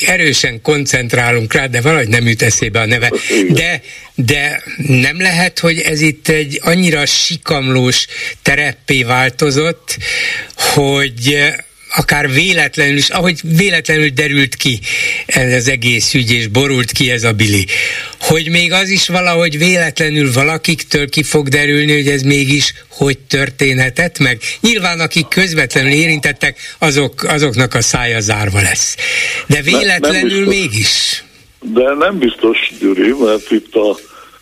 erősen 0.06 0.62
koncentrálunk 0.62 1.54
rá, 1.54 1.66
de 1.66 1.82
valahogy 1.82 2.08
nem 2.08 2.28
jut 2.28 2.42
eszébe 2.42 2.80
a 2.80 2.86
neve. 2.86 3.12
De, 3.50 3.82
de 4.16 4.64
nem 4.78 5.22
lehet, 5.22 5.60
hogy 5.60 5.80
ez 5.80 6.02
itt 6.02 6.28
egy 6.28 6.60
annyira 6.64 7.06
sikamlós 7.06 8.08
tereppé 8.42 9.04
változott, 9.04 9.98
hogy 10.56 11.54
akár 11.98 12.32
véletlenül 12.32 12.98
is, 12.98 13.10
ahogy 13.10 13.40
véletlenül 13.58 14.10
derült 14.10 14.56
ki 14.56 14.80
ez 15.26 15.54
az 15.54 15.68
egész 15.68 16.14
ügy, 16.14 16.32
és 16.32 16.48
borult 16.48 16.92
ki 16.92 17.12
ez 17.12 17.24
a 17.24 17.32
bili, 17.32 17.66
hogy 18.20 18.50
még 18.50 18.72
az 18.72 18.90
is 18.90 19.08
valahogy 19.08 19.58
véletlenül 19.58 20.32
valakiktől 20.34 21.10
ki 21.10 21.24
fog 21.24 21.48
derülni, 21.48 21.94
hogy 21.94 22.08
ez 22.08 22.22
mégis 22.22 22.74
hogy 22.98 23.18
történhetett 23.18 24.20
meg. 24.20 24.42
Nyilván 24.62 25.00
akik 25.00 25.28
közvetlenül 25.28 25.92
érintettek, 25.92 26.58
azok, 26.80 27.24
azoknak 27.24 27.74
a 27.74 27.82
szája 27.82 28.20
zárva 28.20 28.62
lesz. 28.62 28.96
De 29.48 29.62
véletlenül 29.62 30.30
nem, 30.30 30.40
nem 30.40 30.48
mégis. 30.48 31.24
De 31.60 31.94
nem 31.94 32.18
biztos, 32.18 32.72
Gyuri, 32.80 33.14
mert 33.20 33.52
itt 33.52 33.76
a, 33.76 33.98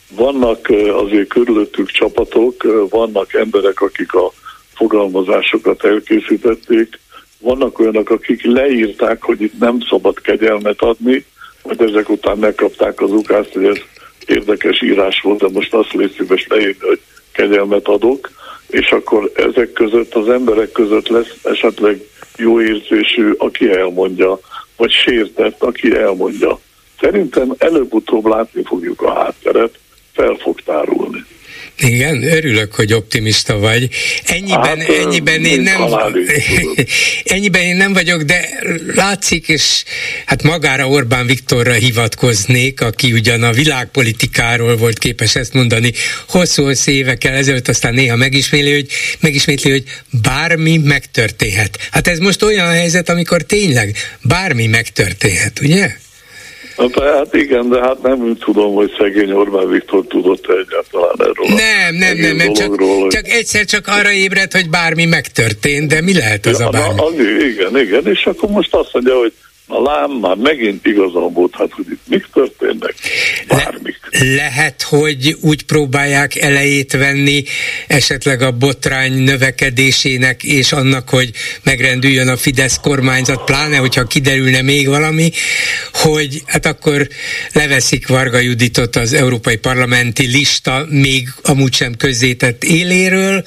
vannak 0.10 0.68
azért 1.04 1.28
körülöttük 1.28 1.92
csapatok, 1.92 2.88
vannak 2.90 3.34
emberek, 3.34 3.82
akik 3.82 4.14
a 4.14 4.34
fogalmazásokat 4.74 5.86
elkészítették, 5.86 7.00
vannak 7.40 7.80
olyanok, 7.80 8.10
akik 8.10 8.44
leírták, 8.44 9.24
hogy 9.24 9.42
itt 9.42 9.60
nem 9.60 9.78
szabad 9.90 10.22
kegyelmet 10.22 10.82
adni, 10.82 11.26
majd 11.64 11.82
ezek 11.82 12.10
után 12.10 12.38
megkapták 12.38 13.02
az 13.02 13.12
ukázt, 13.12 13.54
hogy 13.54 13.66
ez 13.66 13.78
érdekes 14.26 14.82
írás 14.82 15.22
volt, 15.22 15.40
de 15.40 15.48
most 15.54 15.74
azt 15.74 15.94
légy 15.94 16.16
szíves 16.18 16.48
leírni, 16.48 16.88
hogy 16.88 17.00
kegyelmet 17.32 17.88
adok, 17.88 18.32
és 18.68 18.92
akkor 18.92 19.32
ezek 19.36 19.74
között, 19.74 20.16
az 20.16 20.30
emberek 20.30 20.72
között 20.72 21.08
lesz 21.08 21.38
esetleg 21.44 22.02
jó 22.38 22.62
érzésű, 22.62 23.32
aki 23.38 23.72
elmondja, 23.72 24.40
vagy 24.78 24.92
sértett, 24.92 25.64
aki 25.64 25.96
elmondja. 25.96 26.60
Szerintem 27.00 27.54
előbb-utóbb 27.58 28.26
látni 28.26 28.64
fogjuk 28.64 29.02
a 29.02 29.14
hátteret, 29.14 29.80
fel 30.14 30.36
fog 30.40 30.62
tárulni. 30.62 31.26
Igen, 31.80 32.24
örülök, 32.24 32.74
hogy 32.74 32.94
optimista 32.94 33.58
vagy. 33.58 33.90
Ennyiben, 34.24 34.80
hát, 34.80 34.90
ennyiben 34.90 35.46
én 35.46 35.62
nem 35.62 35.82
ennyiben 37.24 37.62
én 37.62 37.76
nem 37.76 37.94
vagyok, 37.94 38.22
de 38.22 38.50
látszik, 38.96 39.48
és 39.48 39.84
hát 40.26 40.44
magára 40.44 40.88
Orbán 40.88 41.26
Viktorra 41.26 41.74
hivatkoznék, 41.74 42.82
aki 42.82 43.12
ugyan 43.12 43.44
a 43.44 43.52
világpolitikáról 43.52 44.78
volt 44.78 45.00
képes 45.00 45.36
ezt 45.36 45.54
mondani 45.54 45.92
hosszú-hosszú 46.28 46.92
évekkel 46.92 47.34
ezelőtt, 47.34 47.68
aztán 47.68 47.94
néha 47.94 48.16
megismétli, 48.16 48.74
hogy, 48.74 48.88
megismétli, 49.20 49.72
hogy 49.72 49.84
bármi 50.22 50.78
megtörténhet. 50.78 51.88
Hát 51.92 52.08
ez 52.08 52.20
most 52.20 52.44
olyan 52.44 52.72
helyzet, 52.72 53.10
amikor 53.10 53.42
tényleg 53.42 53.98
bármi 54.22 54.68
megtörténhet, 54.68 55.60
ugye? 55.60 55.96
Hát, 56.78 57.00
hát 57.00 57.34
igen, 57.34 57.70
de 57.70 57.80
hát 57.80 58.02
nem 58.02 58.38
tudom, 58.38 58.74
hogy 58.74 58.92
szegény 58.98 59.32
Orbán 59.32 59.70
Viktor 59.70 60.06
tudott 60.08 60.46
egyáltalán 60.48 61.16
erről. 61.18 61.48
Nem, 61.48 61.96
nem, 61.96 62.18
nem, 62.18 62.36
nem 62.36 62.54
csak, 62.54 62.82
hogy... 62.82 63.08
csak 63.08 63.28
egyszer 63.28 63.66
csak 63.66 63.88
arra 63.88 64.12
ébredt, 64.12 64.54
hogy 64.54 64.70
bármi 64.70 65.06
megtörtént, 65.06 65.88
de 65.88 66.02
mi 66.02 66.14
lehet 66.14 66.46
az 66.46 66.60
ja, 66.60 66.68
a 66.68 66.70
bármi? 66.70 66.96
Na, 66.96 67.24
igen, 67.46 67.78
igen, 67.80 68.08
és 68.08 68.26
akkor 68.26 68.50
most 68.50 68.76
azt 68.76 68.90
mondja, 68.94 69.18
hogy 69.18 69.34
a 69.68 69.82
lám 69.82 70.12
már 70.12 70.36
megint 70.36 70.86
igazam 70.86 71.34
volt, 71.34 71.56
hát 71.56 71.72
hogy 71.72 71.86
itt 71.90 72.08
mik 72.08 72.28
történnek, 72.34 72.94
bármik. 73.48 74.00
Le, 74.12 74.34
lehet, 74.36 74.82
hogy 74.82 75.36
úgy 75.42 75.64
próbálják 75.64 76.36
elejét 76.36 76.92
venni 76.92 77.44
esetleg 77.88 78.42
a 78.42 78.52
botrány 78.52 79.14
növekedésének 79.14 80.44
és 80.44 80.72
annak, 80.72 81.10
hogy 81.10 81.32
megrendüljön 81.64 82.28
a 82.28 82.38
Fidesz 82.38 82.80
kormányzat, 82.80 83.44
pláne, 83.44 83.78
hogyha 83.78 84.04
kiderülne 84.04 84.62
még 84.62 84.88
valami, 84.88 85.32
hogy 85.94 86.42
hát 86.46 86.66
akkor 86.66 87.08
leveszik 87.54 88.08
Varga 88.08 88.40
Juditot 88.40 88.96
az 88.96 89.14
Európai 89.14 89.58
Parlamenti 89.58 90.26
lista 90.26 90.86
még 90.90 91.28
amúgy 91.44 91.74
sem 91.74 91.96
közzétett 91.96 92.64
éléről, 92.64 93.44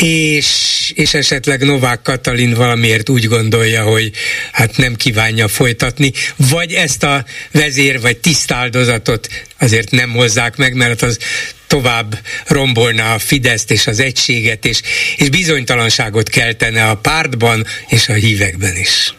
és, 0.00 0.92
és 0.94 1.14
esetleg 1.14 1.64
Novák 1.64 2.02
Katalin 2.02 2.54
valamiért 2.54 3.08
úgy 3.08 3.24
gondolja, 3.24 3.82
hogy 3.82 4.10
hát 4.52 4.76
nem 4.76 4.94
kívánja 4.94 5.48
folytatni, 5.48 6.12
vagy 6.50 6.72
ezt 6.72 7.02
a 7.04 7.24
vezér 7.52 8.00
vagy 8.00 8.18
tisztáldozatot 8.18 9.28
azért 9.60 9.90
nem 9.90 10.10
hozzák 10.10 10.56
meg, 10.56 10.74
mert 10.74 11.02
az 11.02 11.18
tovább 11.66 12.14
rombolna 12.46 13.12
a 13.12 13.18
Fideszt 13.18 13.70
és 13.70 13.86
az 13.86 14.00
egységet, 14.00 14.64
és, 14.64 14.82
és 15.16 15.30
bizonytalanságot 15.30 16.28
keltene 16.28 16.88
a 16.88 16.96
pártban 17.02 17.64
és 17.88 18.08
a 18.08 18.12
hívekben 18.12 18.76
is. 18.76 19.14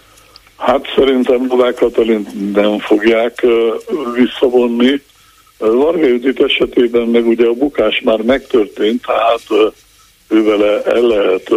Hát 0.58 0.86
szerintem 0.96 1.46
Novák 1.48 1.74
Katalin 1.74 2.28
nem 2.54 2.80
fogják 2.80 3.46
visszavonni. 4.16 5.02
Varga 5.58 6.08
Judit 6.08 6.40
esetében 6.40 7.08
meg 7.08 7.28
ugye 7.28 7.46
a 7.46 7.54
bukás 7.54 8.02
már 8.04 8.20
megtörtént, 8.20 9.06
tehát 9.06 9.74
ővele 10.34 10.84
el 10.84 11.02
lehet 11.02 11.50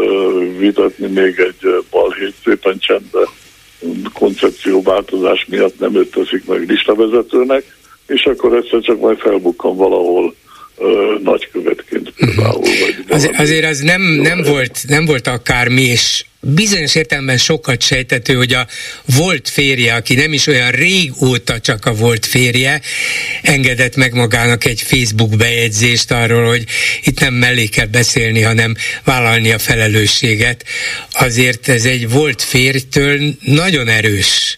vitatni 0.58 1.06
még 1.06 1.38
egy 1.38 1.84
balhét 1.90 2.34
szépen 2.44 2.78
csendben. 2.78 3.26
Koncepcióváltozás 4.12 5.46
miatt 5.48 5.78
nem 5.78 5.94
őt 5.94 6.10
teszik 6.10 6.46
meg 6.46 6.68
listavezetőnek, 6.68 7.76
és 8.06 8.24
akkor 8.24 8.56
egyszer 8.56 8.80
csak 8.80 9.00
majd 9.00 9.18
felbukkan 9.18 9.76
valahol 9.76 10.34
nagykövetként 11.22 12.10
például. 12.10 12.60
Vagy 12.60 13.04
az, 13.08 13.30
azért 13.36 13.64
az 13.64 13.78
nem, 13.78 14.02
nem, 14.02 14.42
volt, 14.42 14.78
nem 14.88 15.04
volt 15.04 15.26
akármi, 15.26 15.82
és 15.82 16.24
bizonyos 16.40 16.94
értelemben 16.94 17.36
sokat 17.36 17.82
sejtető, 17.82 18.34
hogy 18.34 18.52
a 18.52 18.66
volt 19.16 19.48
férje, 19.48 19.94
aki 19.94 20.14
nem 20.14 20.32
is 20.32 20.46
olyan 20.46 20.70
régóta 20.70 21.60
csak 21.60 21.84
a 21.84 21.94
volt 21.94 22.26
férje, 22.26 22.80
engedett 23.42 23.96
meg 23.96 24.14
magának 24.14 24.64
egy 24.64 24.82
Facebook 24.82 25.36
bejegyzést 25.36 26.10
arról, 26.10 26.46
hogy 26.46 26.64
itt 27.04 27.20
nem 27.20 27.34
mellé 27.34 27.66
kell 27.66 27.86
beszélni, 27.86 28.42
hanem 28.42 28.74
vállalni 29.04 29.52
a 29.52 29.58
felelősséget. 29.58 30.64
Azért 31.12 31.68
ez 31.68 31.84
egy 31.84 32.10
volt 32.10 32.42
férjtől 32.42 33.18
nagyon 33.40 33.88
erős. 33.88 34.56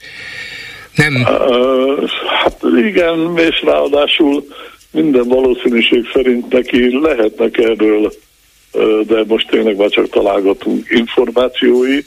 Nem? 0.94 1.24
Hát 2.42 2.60
igen, 2.86 3.38
és 3.38 3.62
ráadásul 3.62 4.44
minden 5.02 5.28
valószínűség 5.28 6.08
szerint 6.12 6.52
neki 6.52 6.98
lehetnek 7.00 7.58
erről 7.58 8.12
de 9.06 9.24
most 9.26 9.48
tényleg 9.48 9.76
már 9.76 9.88
csak 9.88 10.08
találgatunk 10.08 10.86
információi, 10.90 12.00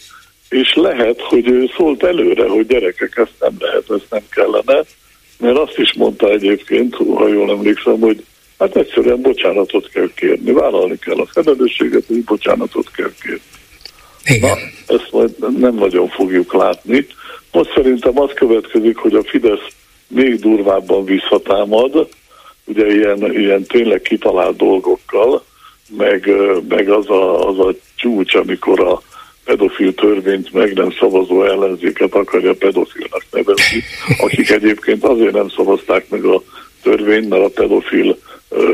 és 0.50 0.74
lehet, 0.74 1.22
hogy 1.22 1.48
ő 1.48 1.70
szólt 1.78 2.04
előre, 2.04 2.48
hogy 2.48 2.68
gyerekek, 2.68 3.18
ezt 3.18 3.34
nem 3.40 3.56
lehet, 3.60 3.84
ezt 3.90 4.06
nem 4.10 4.22
kellene, 4.30 4.84
mert 5.40 5.58
azt 5.58 5.78
is 5.78 5.94
mondta 5.94 6.30
egyébként, 6.30 6.96
ha 6.96 7.28
jól 7.28 7.52
emlékszem, 7.52 8.00
hogy 8.00 8.26
hát 8.60 8.76
egyszerűen 8.76 9.22
bocsánatot 9.22 9.90
kell 9.90 10.10
kérni, 10.16 10.52
vállalni 10.52 10.98
kell 11.00 11.20
a 11.20 11.26
felelősséget, 11.26 12.04
hogy 12.08 12.24
bocsánatot 12.24 12.92
kell 12.92 13.12
kérni. 13.22 13.42
Igen. 14.26 14.58
Na, 14.88 14.96
ezt 14.96 15.12
majd 15.12 15.60
nem 15.60 15.76
nagyon 15.76 16.08
fogjuk 16.08 16.54
látni. 16.54 17.08
Most 17.52 17.74
szerintem 17.76 18.20
az 18.20 18.30
következik, 18.36 18.98
hogy 18.98 19.14
a 19.14 19.24
Fidesz 19.24 19.68
még 20.08 20.40
durvábban 20.40 21.06
visszatámad, 21.06 22.10
ugye 22.66 22.94
ilyen, 22.94 23.34
ilyen 23.34 23.64
tényleg 23.64 24.02
kitalált 24.02 24.56
dolgokkal, 24.56 25.44
meg, 25.98 26.32
meg 26.68 26.90
az, 26.90 27.10
a, 27.10 27.48
az 27.48 27.60
a 27.60 27.74
csúcs, 27.96 28.36
amikor 28.36 28.80
a 28.80 29.02
pedofil 29.46 29.94
törvényt 29.94 30.54
meg 30.54 30.74
nem 30.74 30.92
szavazó 30.92 31.44
ellenzéket 31.44 32.14
akarja 32.14 32.54
pedofilnak 32.54 33.26
nevezni, 33.32 33.84
akik 34.18 34.50
egyébként 34.50 35.04
azért 35.04 35.34
nem 35.34 35.50
szavazták 35.50 36.10
meg 36.10 36.26
a 36.26 36.44
törvényt, 36.82 37.30
mert 37.30 37.44
a 37.44 37.62
pedofil 37.62 38.18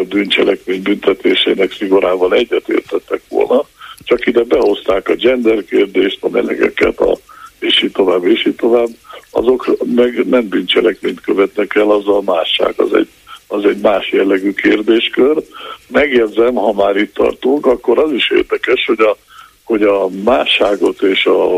bűncselekmény 0.09 0.81
büntetésének 0.81 1.73
szigorával 1.73 2.34
egyetértettek 2.34 3.22
volna, 3.30 3.65
csak 4.03 4.26
ide 4.26 4.43
behozták 4.43 5.09
a 5.09 5.15
gender 5.15 5.65
kérdést, 5.65 6.18
a 6.22 6.30
melegeket, 6.30 6.99
a, 6.99 7.18
és 7.59 7.84
így 7.84 7.91
tovább, 7.91 8.26
és 8.26 8.45
így 8.45 8.55
tovább, 8.55 8.89
azok 9.31 9.77
meg 9.95 10.27
nem 10.27 10.47
bűncselekményt 10.47 11.22
követnek 11.22 11.76
el, 11.76 11.89
az 11.89 12.07
a 12.07 12.22
másság, 12.26 12.73
az 12.77 12.93
egy 12.93 13.07
az 13.48 13.65
egy 13.65 13.78
más 13.78 14.11
jellegű 14.11 14.53
kérdéskör. 14.53 15.44
Megjegyzem, 15.88 16.56
ha 16.56 16.74
már 16.74 16.95
itt 16.95 17.14
tartunk, 17.14 17.65
akkor 17.65 17.99
az 17.99 18.11
is 18.11 18.30
érdekes, 18.30 18.86
hogy 18.86 18.99
a, 18.99 19.18
hogy 19.64 19.84
a 19.84 20.07
másságot 20.24 21.02
és 21.02 21.26
a 21.26 21.57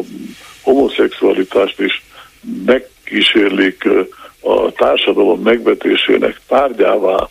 homoszexualitást 0.62 1.80
is 1.80 2.04
megkísérlik 2.66 3.88
a 4.40 4.72
társadalom 4.72 5.42
megvetésének 5.42 6.42
tárgyává 6.48 7.30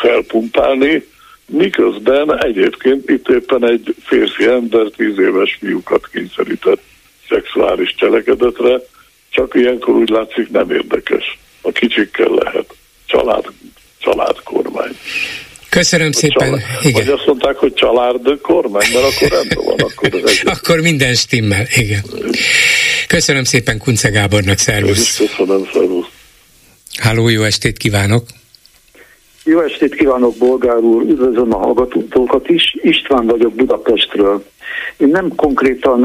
felpumpálni, 0.00 1.06
miközben 1.46 2.44
egyébként 2.44 3.10
itt 3.10 3.28
éppen 3.28 3.70
egy 3.70 3.94
férfi 4.04 4.46
ember 4.46 4.86
tíz 4.96 5.18
éves 5.18 5.58
fiúkat 5.60 6.08
kényszerített 6.12 6.82
szexuális 7.28 7.94
cselekedetre, 7.94 8.80
csak 9.30 9.54
ilyenkor 9.54 9.94
úgy 9.94 10.08
látszik 10.08 10.50
nem 10.50 10.70
érdekes. 10.70 11.38
A 11.60 11.72
kicsikkel 11.72 12.28
lehet. 12.28 12.74
Család 13.12 13.44
családkormány. 13.98 14.96
Köszönöm 15.68 16.12
szépen. 16.12 16.48
Család, 16.48 16.62
igen. 16.82 16.92
Vagy 16.92 17.08
azt 17.08 17.26
mondták, 17.26 17.56
hogy 17.56 17.74
család 17.74 18.40
kormány, 18.42 18.86
mert 18.92 19.04
akkor 19.04 19.28
rendben 19.28 19.64
van. 19.64 19.78
Akkor, 19.78 20.20
ez 20.24 20.40
akkor 20.58 20.80
minden 20.80 21.14
stimmel, 21.14 21.66
igen. 21.74 22.02
Köszönöm 23.06 23.44
szépen 23.44 23.78
Kunce 23.78 24.08
Gábornak, 24.08 24.58
szervusz. 24.58 25.16
Köszönöm, 25.16 25.68
szervusz. 25.72 26.06
Háló, 26.96 27.28
jó 27.28 27.42
estét 27.42 27.76
kívánok. 27.76 28.24
Jó 29.44 29.60
estét 29.60 29.94
kívánok, 29.94 30.36
Bolgár 30.36 30.76
úr, 30.76 31.02
üdvözlöm 31.02 31.54
a 31.54 31.58
hallgatókat 31.58 32.48
is. 32.48 32.76
István 32.82 33.26
vagyok 33.26 33.54
Budapestről. 33.54 34.44
Én 34.96 35.08
nem 35.08 35.34
konkrétan 35.36 36.04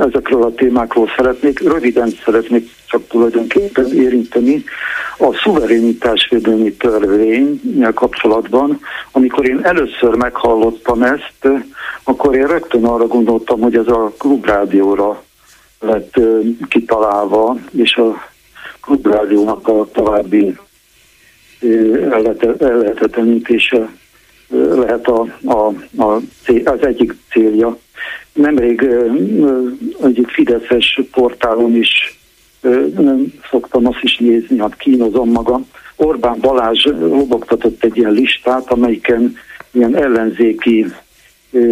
ezekről 0.00 0.42
a 0.42 0.54
témákról 0.54 1.08
szeretnék, 1.16 1.60
röviden 1.60 2.12
szeretnék 2.24 2.70
csak 2.86 3.06
tulajdonképpen 3.08 3.92
érinteni 3.94 4.64
a 5.18 5.34
szuverénitásvédelmi 5.42 6.72
törvényel 6.72 7.92
kapcsolatban. 7.92 8.80
Amikor 9.12 9.48
én 9.48 9.60
először 9.62 10.14
meghallottam 10.14 11.02
ezt, 11.02 11.48
akkor 12.02 12.34
én 12.34 12.46
rögtön 12.46 12.84
arra 12.84 13.06
gondoltam, 13.06 13.60
hogy 13.60 13.76
ez 13.76 13.86
a 13.86 14.12
klubrádióra 14.18 15.22
lett 15.80 16.20
kitalálva, 16.68 17.56
és 17.76 17.96
a 17.96 18.28
klubrádiónak 18.80 19.68
a 19.68 19.88
további 19.92 20.56
ellehetetlenítése 22.10 23.88
lehet 24.74 25.06
a, 25.06 25.26
a, 25.44 25.72
a 26.02 26.20
az 26.64 26.86
egyik 26.86 27.14
célja. 27.30 27.78
Nemrég 28.32 28.88
egyik 30.02 30.28
Fideszes 30.28 31.00
portálon 31.12 31.76
is 31.76 32.18
szoktam 33.50 33.86
azt 33.86 34.02
is 34.02 34.16
nézni, 34.16 34.58
hát 34.58 34.76
kínozom 34.76 35.30
magam. 35.30 35.68
Orbán 35.96 36.38
Balázs 36.40 36.84
lobogtatott 36.84 37.84
egy 37.84 37.96
ilyen 37.96 38.12
listát, 38.12 38.70
amelyiken 38.70 39.36
ilyen 39.70 39.96
ellenzéki 39.96 40.86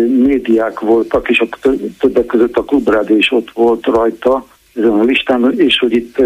médiák 0.08 0.80
voltak, 0.80 1.28
és 1.28 1.40
a 1.40 1.68
többek 1.98 2.26
között 2.26 2.56
a 2.56 2.64
klubrádió 2.64 3.16
is 3.16 3.32
ott 3.32 3.50
volt 3.50 3.86
rajta 3.86 4.46
ezen 4.74 4.90
a 4.90 5.02
listán, 5.02 5.54
és 5.56 5.78
hogy 5.78 5.92
itt 5.92 6.22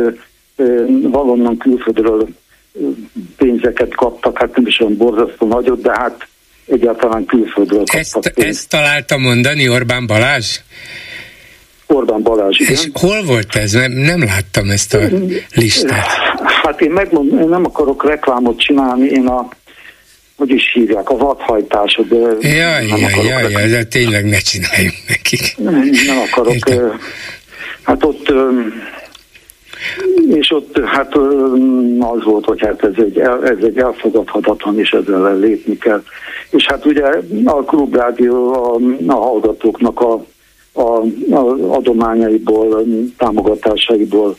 valonnan 1.03 1.57
külföldről 1.57 2.29
pénzeket 3.37 3.95
kaptak, 3.95 4.39
hát 4.39 4.57
nem 4.57 4.67
is 4.67 4.81
olyan 4.81 4.97
borzasztó 4.97 5.47
nagyot, 5.47 5.81
de 5.81 5.91
hát 5.91 6.29
egyáltalán 6.71 7.25
külföldről 7.25 7.83
ezt. 7.87 8.33
Ezt 8.35 8.69
találta 8.69 9.19
mondani 9.19 9.69
Orbán 9.69 10.07
Balázs? 10.07 10.61
Orbán 11.87 12.23
Balázs, 12.23 12.59
igen. 12.59 12.73
És 12.73 12.89
hol 12.93 13.23
volt 13.25 13.57
ez? 13.57 13.73
Nem, 13.73 13.93
nem 13.93 14.25
láttam 14.25 14.71
ezt 14.71 14.95
a 14.95 15.01
listát. 15.55 16.07
Hát 16.63 16.81
én 16.81 16.91
megmondom, 16.91 17.39
én 17.39 17.49
nem 17.49 17.65
akarok 17.65 18.05
reklámot 18.05 18.59
csinálni, 18.59 19.09
én 19.09 19.27
a 19.27 19.49
hogy 20.37 20.51
is 20.51 20.71
hívják, 20.73 21.09
a 21.09 21.17
vadhajtásod. 21.17 22.11
Jaj, 22.41 22.87
jaj, 22.87 23.27
jaj, 23.27 23.51
jaj, 23.53 23.69
de 23.69 23.85
tényleg 23.85 24.25
ne 24.25 24.39
csináljunk 24.39 24.97
nekik. 25.09 25.55
Nem, 25.57 25.91
nem 26.07 26.19
akarok. 26.19 26.55
Értem. 26.55 27.01
Hát 27.83 28.05
ott 28.05 28.33
és 30.29 30.51
ott 30.51 30.81
hát 30.85 31.15
az 31.99 32.25
volt, 32.25 32.45
hogy 32.45 32.61
hát 32.61 32.85
ez 32.85 33.05
egy, 33.05 33.19
ez 33.19 33.59
egy 33.63 33.79
elfogadhatatlan, 33.79 34.79
és 34.79 34.91
ezzel 34.91 35.39
lépni 35.39 35.79
kell. 35.79 36.03
És 36.51 36.67
hát 36.67 36.85
ugye 36.85 37.05
a 37.45 37.65
klubrádió 37.65 38.53
a, 38.53 38.79
a 39.07 39.15
hallgatóknak 39.15 40.01
a, 40.01 40.25
a, 40.73 41.01
a 41.31 41.75
adományaiból, 41.75 42.85
támogatásaiból 43.17 44.37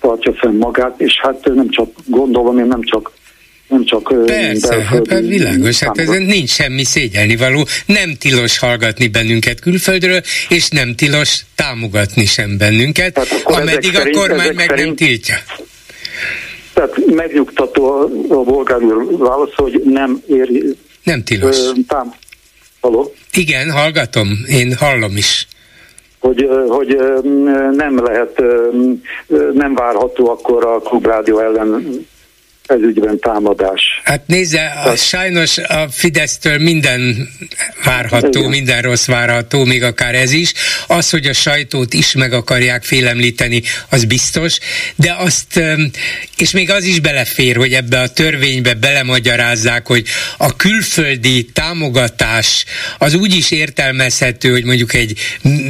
tartja 0.00 0.32
fenn 0.32 0.56
magát, 0.56 1.00
és 1.00 1.20
hát 1.22 1.54
nem 1.54 1.68
csak 1.68 1.88
gondolom, 2.06 2.58
én 2.58 2.66
nem 2.66 2.82
csak 2.82 3.10
nem 3.68 3.84
csak 3.84 4.24
Persze, 4.26 4.82
hát 4.82 5.18
világos, 5.20 5.78
hát 5.78 5.98
ezen 5.98 6.22
nincs 6.22 6.50
semmi 6.50 6.84
szégyelni 6.84 7.36
való. 7.36 7.66
Nem 7.86 8.14
tilos 8.14 8.58
hallgatni 8.58 9.08
bennünket 9.08 9.60
külföldről, 9.60 10.20
és 10.48 10.68
nem 10.68 10.94
tilos 10.94 11.44
támogatni 11.54 12.24
sem 12.24 12.58
bennünket, 12.58 13.18
ameddig 13.44 13.96
a 13.96 14.10
kormány 14.10 14.54
meg 14.54 14.68
szerint, 14.68 14.86
nem 14.86 14.96
tiltja. 14.96 15.36
Tehát 16.72 17.06
megnyugtató 17.06 17.84
a, 17.84 18.02
a 18.34 18.42
bolgár 18.42 18.82
úr 18.82 19.18
válasz, 19.18 19.54
hogy 19.54 19.82
nem 19.84 20.22
éri... 20.28 20.76
Nem 21.02 21.22
tilos. 21.22 21.56
Ö, 21.56 21.70
tám, 21.86 22.14
Haló? 22.80 23.14
Igen, 23.32 23.70
hallgatom, 23.70 24.28
én 24.48 24.74
hallom 24.76 25.16
is 25.16 25.46
hogy, 26.18 26.48
hogy 26.68 26.98
nem 27.70 28.04
lehet, 28.04 28.42
nem 29.52 29.74
várható 29.74 30.30
akkor 30.30 30.64
a 30.66 30.78
klubrádió 30.78 31.38
ellen 31.38 32.06
ez 32.70 32.80
ügyben 32.82 33.18
támadás. 33.18 34.00
Hát 34.04 34.26
nézze, 34.26 34.66
a, 34.66 34.96
sajnos 34.96 35.58
a 35.58 35.88
Fidesztől 35.90 36.58
minden 36.58 37.28
várható, 37.84 38.38
Igen. 38.38 38.50
minden 38.50 38.82
rossz 38.82 39.06
várható, 39.06 39.64
még 39.64 39.82
akár 39.82 40.14
ez 40.14 40.32
is. 40.32 40.52
Az, 40.86 41.10
hogy 41.10 41.26
a 41.26 41.32
sajtót 41.32 41.94
is 41.94 42.12
meg 42.12 42.32
akarják 42.32 42.82
félemlíteni, 42.84 43.62
az 43.88 44.04
biztos, 44.04 44.58
de 44.96 45.14
azt, 45.18 45.60
és 46.36 46.50
még 46.50 46.70
az 46.70 46.84
is 46.84 47.00
belefér, 47.00 47.56
hogy 47.56 47.72
ebbe 47.72 48.00
a 48.00 48.08
törvénybe 48.08 48.74
belemagyarázzák, 48.74 49.86
hogy 49.86 50.06
a 50.36 50.56
külföldi 50.56 51.44
támogatás 51.44 52.64
az 52.98 53.14
úgy 53.14 53.34
is 53.34 53.50
értelmezhető, 53.50 54.50
hogy 54.50 54.64
mondjuk 54.64 54.94
egy, 54.94 55.18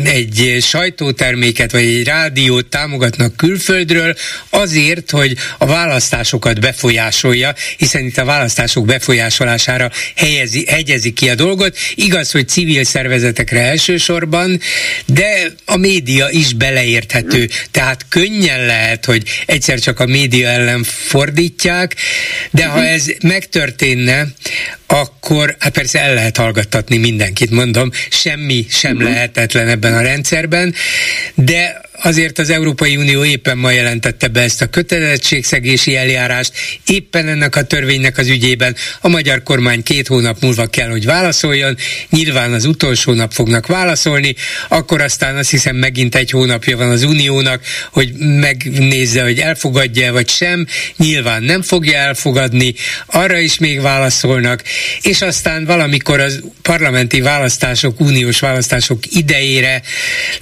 egy 0.05 0.59
sajtóterméket 0.61 1.73
vagy 1.73 1.83
egy 1.83 2.05
rádiót 2.05 2.67
támogatnak 2.67 3.37
külföldről, 3.37 4.15
azért, 4.51 5.11
hogy 5.11 5.37
a 5.59 5.67
választásokat 5.67 6.61
befolyásolja, 6.89 7.55
hiszen 7.77 8.05
itt 8.05 8.19
a 8.19 8.25
választások 8.25 8.87
befolyásolására 8.87 9.91
helyezi, 10.17 10.67
hegyezi 10.69 11.13
ki 11.13 11.29
a 11.29 11.35
dolgot. 11.35 11.77
Igaz, 11.95 12.31
hogy 12.31 12.49
civil 12.49 12.85
szervezetekre 12.85 13.61
elsősorban, 13.61 14.61
de 15.07 15.53
a 15.65 15.77
média 15.77 16.29
is 16.31 16.53
beleérthető. 16.53 17.49
Tehát 17.71 18.07
könnyen 18.09 18.67
lehet, 18.67 19.05
hogy 19.05 19.23
egyszer 19.47 19.79
csak 19.79 20.01
a 20.01 20.07
média 20.07 20.49
ellen 20.49 20.83
fordítják, 20.85 21.95
de 22.51 22.67
ha 22.67 22.85
ez 22.85 23.05
megtörténne, 23.23 24.27
akkor 24.91 25.57
hát 25.59 25.73
persze 25.73 26.01
el 26.01 26.15
lehet 26.15 26.37
hallgattatni 26.37 26.97
mindenkit, 26.97 27.51
mondom, 27.51 27.91
semmi 28.11 28.67
sem 28.71 29.03
lehetetlen 29.03 29.69
ebben 29.69 29.95
a 29.95 30.01
rendszerben, 30.01 30.75
de 31.35 31.89
azért 32.03 32.39
az 32.39 32.51
Európai 32.51 32.97
Unió 32.97 33.25
éppen 33.25 33.59
ma 33.59 33.71
jelentette 33.71 34.29
be 34.29 34.41
ezt 34.41 34.63
a 34.63 34.67
kötelezettségszegési 34.67 35.97
eljárást, 35.97 36.53
éppen 36.87 37.29
ennek 37.29 37.57
a 37.57 37.63
törvénynek 37.63 38.19
az 38.19 38.29
ügyében. 38.29 38.77
A 39.01 39.09
magyar 39.09 39.43
kormány 39.43 39.83
két 39.83 40.07
hónap 40.07 40.41
múlva 40.41 40.67
kell, 40.67 40.89
hogy 40.89 41.05
válaszoljon, 41.05 41.77
nyilván 42.11 42.53
az 42.53 42.65
utolsó 42.65 43.13
nap 43.13 43.33
fognak 43.33 43.67
válaszolni, 43.67 44.35
akkor 44.69 45.01
aztán 45.01 45.37
azt 45.37 45.51
hiszem 45.51 45.77
megint 45.77 46.15
egy 46.15 46.31
hónapja 46.31 46.77
van 46.77 46.91
az 46.91 47.03
Uniónak, 47.03 47.63
hogy 47.93 48.13
megnézze, 48.17 49.23
hogy 49.23 49.39
elfogadja 49.39 50.13
vagy 50.13 50.29
sem, 50.29 50.67
nyilván 50.97 51.43
nem 51.43 51.63
fogja 51.63 51.99
elfogadni, 51.99 52.75
arra 53.07 53.39
is 53.39 53.59
még 53.59 53.81
válaszolnak, 53.81 54.63
és 55.03 55.23
aztán 55.23 55.65
valamikor 55.65 56.21
az 56.21 56.43
parlamenti 56.63 57.21
választások, 57.21 58.01
uniós 58.01 58.39
választások 58.41 58.99
idejére 59.11 59.83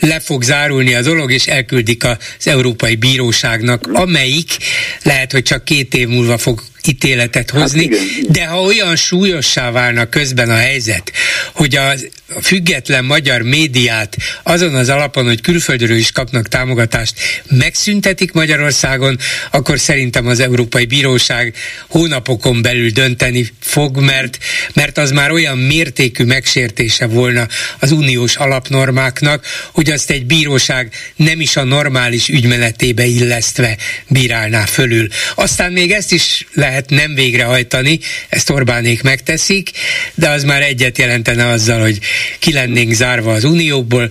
le 0.01 0.21
fog 0.21 0.43
zárulni 0.43 0.95
a 0.95 1.03
dolog, 1.03 1.33
és 1.33 1.47
elküldik 1.47 2.05
az 2.05 2.47
Európai 2.47 2.97
Bíróságnak, 2.97 3.89
amelyik 3.93 4.57
lehet, 5.03 5.33
hogy 5.33 5.43
csak 5.43 5.65
két 5.65 5.95
év 5.95 6.09
múlva 6.09 6.39
fog 6.39 6.63
ítéletet 6.87 7.51
hát 7.51 7.61
hozni, 7.61 7.89
hát 7.89 8.31
de 8.31 8.47
ha 8.47 8.61
olyan 8.61 8.97
súlyossá 8.97 9.71
válna 9.71 10.09
közben 10.09 10.51
a 10.51 10.57
helyzet, 10.57 11.13
hogy 11.53 11.77
a 11.77 11.95
független 12.43 13.05
magyar 13.05 13.43
médiát 13.43 14.17
azon 14.43 14.75
az 14.75 14.89
alapon, 14.89 15.25
hogy 15.25 15.41
külföldről 15.41 15.97
is 15.97 16.13
kapnak 16.13 16.49
támogatást, 16.49 17.15
megszüntetik 17.51 18.33
Magyarországon, 18.33 19.19
akkor 19.51 19.79
szerintem 19.79 20.27
az 20.27 20.41
Európai 20.41 20.85
Bíróság 20.85 21.55
hónapokon 21.89 22.63
belül 22.63 22.91
dönteni 22.91 23.49
fog, 23.61 24.01
mert, 24.01 24.39
mert 24.75 24.99
az 24.99 25.11
már 25.11 25.31
olyan 25.31 25.59
mértékű 25.59 26.25
megsértése 26.25 27.07
volna 27.07 27.49
az 27.79 27.93
uniós 27.93 28.37
alapnormáknak, 28.37 29.47
hogy 29.73 29.91
azt 29.91 30.11
egy 30.11 30.27
bíróság 30.27 30.93
nem 31.17 31.41
is 31.41 31.57
a 31.57 31.65
normális 31.65 32.29
ügymenetébe 32.29 33.05
illesztve 33.05 33.77
bírálná 34.09 34.65
fölül. 34.65 35.09
Aztán 35.35 35.73
még 35.73 35.91
ezt 35.91 36.13
is 36.13 36.47
lehet 36.53 36.76
lehet 36.77 36.91
nem 36.91 37.15
végrehajtani, 37.15 37.99
ezt 38.29 38.51
Orbánék 38.51 39.03
megteszik, 39.03 39.71
de 40.15 40.29
az 40.29 40.45
már 40.45 40.63
egyet 40.63 40.99
jelentene 40.99 41.49
azzal, 41.49 41.81
hogy 41.81 41.99
ki 42.39 42.53
lennénk 42.53 42.93
zárva 42.93 43.33
az 43.33 43.45
Unióból, 43.45 44.11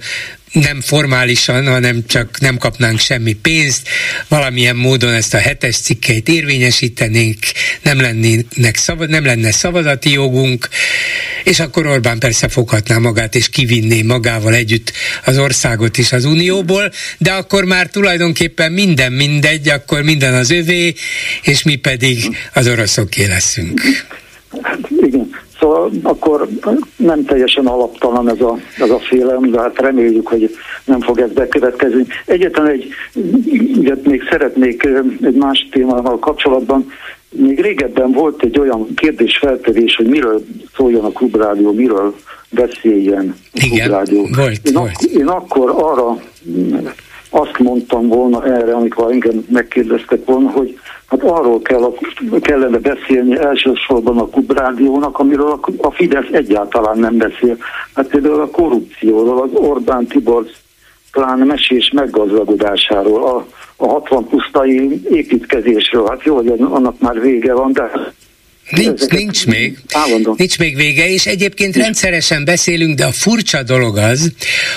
nem 0.55 0.81
formálisan, 0.81 1.67
hanem 1.67 2.03
csak 2.07 2.39
nem 2.39 2.57
kapnánk 2.57 2.99
semmi 2.99 3.33
pénzt, 3.33 3.89
valamilyen 4.27 4.75
módon 4.75 5.13
ezt 5.13 5.33
a 5.33 5.37
hetes 5.37 5.77
cikkeit 5.77 6.29
érvényesítenénk, 6.29 7.37
nem, 7.81 8.01
lennének 8.01 8.75
szava, 8.75 9.05
nem 9.05 9.25
lenne 9.25 9.51
szavazati 9.51 10.11
jogunk, 10.11 10.69
és 11.43 11.59
akkor 11.59 11.87
Orbán 11.87 12.19
persze 12.19 12.47
foghatná 12.47 12.97
magát, 12.97 13.35
és 13.35 13.49
kivinné 13.49 14.01
magával 14.01 14.53
együtt 14.53 14.91
az 15.25 15.37
országot 15.37 15.97
is 15.97 16.11
az 16.11 16.25
Unióból, 16.25 16.91
de 17.17 17.31
akkor 17.31 17.63
már 17.63 17.87
tulajdonképpen 17.87 18.71
minden 18.71 19.11
mindegy, 19.11 19.69
akkor 19.69 20.01
minden 20.01 20.33
az 20.33 20.51
övé, 20.51 20.93
és 21.41 21.63
mi 21.63 21.75
pedig 21.75 22.37
az 22.53 22.67
oroszoké 22.67 23.25
leszünk. 23.25 23.81
Szóval 25.59 25.91
akkor 26.03 26.47
nem 26.95 27.25
teljesen 27.25 27.65
alaptalan 27.65 28.29
ez 28.29 28.41
a, 28.41 28.57
ez 28.77 28.89
a 28.89 28.99
félelem, 28.99 29.51
de 29.51 29.61
hát 29.61 29.79
reméljük, 29.79 30.27
hogy 30.27 30.55
nem 30.85 31.01
fog 31.01 31.19
ez 31.19 31.31
bekövetkezni. 31.31 32.05
Egyetlen 32.25 32.67
egy, 32.67 32.87
ugye 33.77 33.95
még 34.03 34.23
szeretnék 34.29 34.87
egy 35.21 35.35
más 35.35 35.67
témával 35.71 36.19
kapcsolatban, 36.19 36.91
még 37.29 37.61
régebben 37.61 38.11
volt 38.11 38.43
egy 38.43 38.59
olyan 38.59 38.87
kérdésfeltevés, 38.95 39.95
hogy 39.95 40.07
miről 40.07 40.45
szóljon 40.75 41.05
a 41.05 41.11
klubrádió, 41.11 41.71
miről 41.71 42.15
beszéljen 42.49 43.35
a 43.53 43.59
Igen, 43.63 43.87
klubrádió. 43.87 44.27
Volt, 44.35 44.59
én, 44.63 44.73
volt. 44.73 44.91
Ak- 44.91 45.11
én 45.11 45.27
akkor 45.27 45.69
arra 45.69 46.21
azt 47.29 47.59
mondtam 47.59 48.07
volna 48.07 48.45
erre, 48.45 48.73
amikor 48.73 49.11
engem 49.11 49.45
megkérdeztek 49.49 50.25
volna, 50.25 50.49
hogy 50.49 50.79
hát 51.07 51.23
arról 51.23 51.61
kell 51.61 51.93
kellene 52.41 52.77
beszélni 52.77 53.37
elsősorban 53.37 54.17
a 54.17 54.27
Kubrádiónak, 54.29 55.19
amiről 55.19 55.59
a 55.77 55.91
Fidesz 55.91 56.31
egyáltalán 56.31 56.97
nem 56.97 57.17
beszél. 57.17 57.57
Hát 57.95 58.07
például 58.07 58.41
a 58.41 58.49
korrupcióról, 58.49 59.41
az 59.41 59.49
Orbán 59.53 60.05
Tibor 60.05 60.45
plán 61.11 61.39
mesés 61.39 61.91
meggazdagodásáról, 61.93 63.23
a, 63.23 63.45
a 63.75 63.87
60 63.87 64.27
pusztai 64.27 65.01
építkezésről. 65.09 66.07
Hát 66.09 66.23
jó, 66.23 66.35
hogy 66.35 66.47
annak 66.47 66.99
már 66.99 67.21
vége 67.21 67.53
van, 67.53 67.73
de 67.73 68.13
Nincs, 68.69 69.01
nincs 69.01 69.45
még. 69.45 69.77
Állandó. 69.91 70.35
Nincs 70.37 70.57
még 70.57 70.75
vége, 70.75 71.09
és 71.09 71.25
egyébként 71.25 71.75
rendszeresen 71.75 72.45
beszélünk, 72.45 72.97
de 72.97 73.05
a 73.05 73.11
furcsa 73.11 73.63
dolog 73.63 73.97
az, 73.97 74.31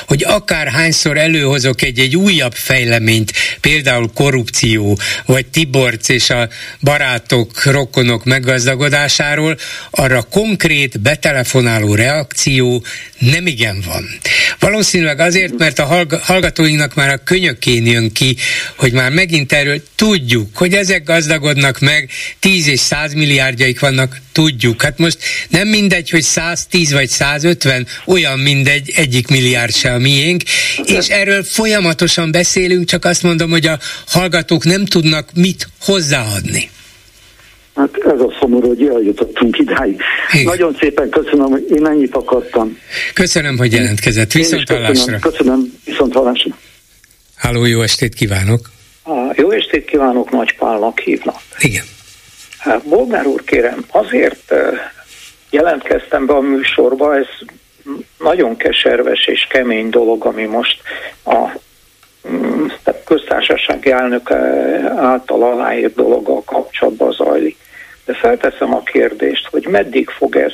hogy 0.07 0.25
akárhányszor 0.25 1.19
előhozok 1.19 1.83
egy-egy 1.83 2.17
újabb 2.17 2.55
fejleményt, 2.55 3.33
például 3.61 4.11
korrupció, 4.15 4.99
vagy 5.27 5.47
Tiborc 5.47 6.09
és 6.09 6.31
a 6.31 6.49
barátok, 6.81 7.65
rokonok 7.65 8.25
meggazdagodásáról, 8.25 9.59
arra 9.91 10.23
konkrét 10.23 11.01
betelefonáló 11.01 11.95
reakció 11.95 12.85
nem 13.19 13.47
igen 13.47 13.83
van. 13.87 14.05
Valószínűleg 14.59 15.21
azért, 15.21 15.59
mert 15.59 15.79
a 15.79 16.07
hallgatóinknak 16.21 16.95
már 16.95 17.09
a 17.09 17.23
könyökén 17.25 17.87
jön 17.87 18.13
ki, 18.13 18.37
hogy 18.77 18.93
már 18.93 19.11
megint 19.11 19.53
erről 19.53 19.83
tudjuk, 19.95 20.57
hogy 20.57 20.75
ezek 20.75 21.05
gazdagodnak 21.05 21.79
meg 21.79 22.11
10 22.39 22.67
és 22.67 22.81
100 22.81 23.13
milliárdjaik 23.13 23.78
mik 23.81 23.97
vannak, 23.97 24.17
tudjuk. 24.33 24.83
Hát 24.83 24.99
most 24.99 25.19
nem 25.49 25.69
mindegy, 25.69 26.11
hogy 26.11 26.23
110 26.23 26.93
vagy 26.93 27.09
150, 27.09 27.87
olyan 28.07 28.39
mindegy, 28.39 28.93
egyik 28.97 29.29
milliárd 29.29 29.75
se 29.75 29.93
a 29.93 29.99
miénk, 29.99 30.43
és 30.85 31.09
erről 31.09 31.43
folyamatosan 31.43 32.31
beszélünk, 32.31 32.89
csak 32.89 33.05
azt 33.05 33.23
mondom, 33.23 33.51
hogy 33.51 33.67
a 33.67 33.79
hallgatók 34.07 34.65
nem 34.65 34.85
tudnak 34.85 35.29
mit 35.35 35.69
hozzáadni. 35.81 36.71
Hát 37.75 37.97
ez 37.97 38.21
a 38.21 38.37
szomorú, 38.41 38.69
hogy 38.69 38.87
eljutottunk 38.87 39.59
idáig. 39.59 40.01
Igen. 40.33 40.45
Nagyon 40.45 40.77
szépen 40.81 41.09
köszönöm, 41.09 41.51
hogy 41.51 41.67
én 41.71 41.87
ennyit 41.87 42.15
akartam. 42.15 42.79
Köszönöm, 43.15 43.59
hogy 43.59 43.73
jelentkezett. 43.73 44.33
Viszont 44.33 44.69
hallásra. 44.69 44.93
Köszönöm, 44.93 45.21
köszönöm, 45.21 45.73
viszont 45.85 46.13
hallásra. 46.15 46.59
Háló, 47.35 47.65
jó 47.65 47.83
estét 47.83 48.15
kívánok! 48.15 48.71
Jó 49.37 49.51
estét 49.51 49.85
kívánok, 49.85 50.31
Nagy 50.31 50.57
Pálnak 50.57 50.99
hívnak. 50.99 51.41
Igen. 51.59 51.85
Hát, 52.59 52.83
Bolgár 52.85 53.27
úr, 53.27 53.45
kérem, 53.45 53.85
azért 53.91 54.55
jelentkeztem 55.51 56.27
be 56.27 56.33
a 56.33 56.41
műsorba, 56.41 57.17
ez 57.17 57.27
nagyon 58.19 58.57
keserves 58.57 59.27
és 59.27 59.47
kemény 59.51 59.91
dolog, 59.91 60.25
ami 60.25 60.45
most 60.45 60.83
a 61.25 61.49
mm, 62.31 62.67
köztársasági 63.05 63.91
elnök 63.91 64.31
által 64.97 65.43
aláírt 65.43 65.95
dologgal 65.95 66.43
kapcsolatban 66.45 67.13
zajlik. 67.13 67.57
De 68.05 68.15
felteszem 68.15 68.75
a 68.75 68.83
kérdést, 68.83 69.49
hogy 69.51 69.67
meddig 69.67 70.09
fog 70.09 70.37
ez 70.37 70.53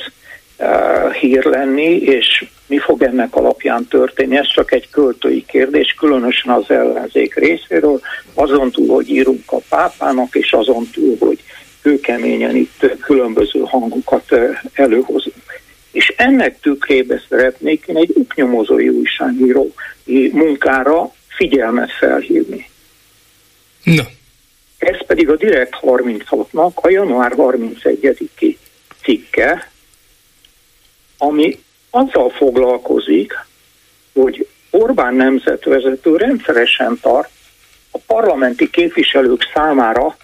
hír 1.19 1.45
lenni, 1.45 1.95
és 1.95 2.45
mi 2.67 2.77
fog 2.77 3.03
ennek 3.03 3.35
alapján 3.35 3.87
történni. 3.87 4.37
Ez 4.37 4.47
csak 4.47 4.71
egy 4.71 4.89
költői 4.89 5.45
kérdés, 5.45 5.95
különösen 5.99 6.53
az 6.53 6.69
ellenzék 6.69 7.35
részéről, 7.35 7.99
azon 8.33 8.71
túl, 8.71 8.95
hogy 8.95 9.09
írunk 9.09 9.51
a 9.51 9.57
pápának, 9.69 10.35
és 10.35 10.53
azon 10.53 10.89
túl, 10.93 11.15
hogy 11.19 11.43
kőkeményen 11.85 12.55
itt 12.55 12.97
különböző 13.01 13.59
hangokat 13.59 14.35
előhozunk. 14.73 15.61
És 15.91 16.13
ennek 16.17 16.59
tükrébe 16.59 17.21
szeretnék 17.29 17.85
én 17.87 17.97
egy 17.97 18.11
uknyomozói 18.13 18.89
újságíró 18.89 19.73
munkára 20.31 21.13
figyelmet 21.27 21.91
felhívni. 21.91 22.69
No. 23.83 24.03
Ez 24.77 25.05
pedig 25.05 25.29
a 25.29 25.35
Direkt 25.35 25.75
36-nak 25.81 26.73
a 26.73 26.89
január 26.89 27.33
31-i 27.37 28.55
cikke, 29.03 29.71
ami 31.17 31.59
azzal 31.89 32.29
foglalkozik, 32.29 33.33
hogy 34.13 34.47
Orbán 34.69 35.15
nemzetvezető 35.15 36.15
rendszeresen 36.15 36.99
tart 37.01 37.29
a 37.91 37.97
parlamenti 38.07 38.69
képviselők 38.69 39.49
számára, 39.53 40.15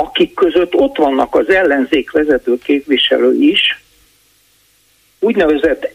akik 0.00 0.34
között 0.34 0.74
ott 0.74 0.96
vannak 0.96 1.34
az 1.34 1.48
ellenzék 1.48 2.10
vezető 2.10 2.58
képviselő 2.58 3.34
is, 3.34 3.82
úgynevezett 5.18 5.94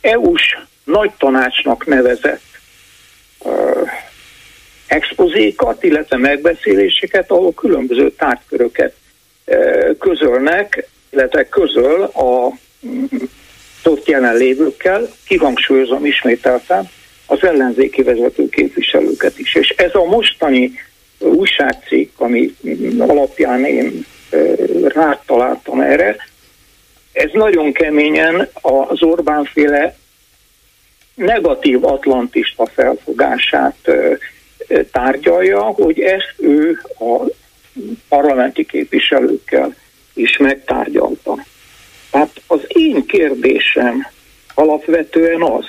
EU-s 0.00 0.58
nagy 0.84 1.10
tanácsnak 1.18 1.86
nevezett 1.86 2.42
uh, 3.38 3.90
expozékat, 4.86 5.82
illetve 5.82 6.16
megbeszéléseket, 6.16 7.30
ahol 7.30 7.54
különböző 7.54 8.10
tárgyköröket 8.10 8.94
uh, 9.46 9.96
közölnek, 9.98 10.88
illetve 11.10 11.48
közöl 11.48 12.02
a 12.02 12.52
ott 13.84 14.06
jelenlévőkkel, 14.06 15.08
kihangsúlyozom 15.26 16.04
ismételten, 16.04 16.88
az 17.26 17.44
ellenzéki 17.44 18.02
vezető 18.02 18.48
képviselőket 18.48 19.38
is. 19.38 19.54
És 19.54 19.68
ez 19.68 19.94
a 19.94 20.04
mostani 20.04 20.72
újságcikk, 21.20 22.20
ami 22.20 22.56
alapján 22.98 23.64
én 23.64 24.06
rátaláltam 24.84 25.80
erre, 25.80 26.16
ez 27.12 27.30
nagyon 27.32 27.72
keményen 27.72 28.48
az 28.60 29.02
Orbán 29.02 29.44
féle 29.44 29.96
negatív 31.14 31.84
atlantista 31.84 32.66
felfogását 32.66 33.90
tárgyalja, 34.90 35.60
hogy 35.60 36.00
ezt 36.00 36.34
ő 36.36 36.80
a 36.98 37.30
parlamenti 38.08 38.64
képviselőkkel 38.64 39.74
is 40.14 40.36
megtárgyalta. 40.36 41.44
Tehát 42.10 42.42
az 42.46 42.60
én 42.66 43.06
kérdésem 43.06 44.06
alapvetően 44.54 45.42
az, 45.42 45.66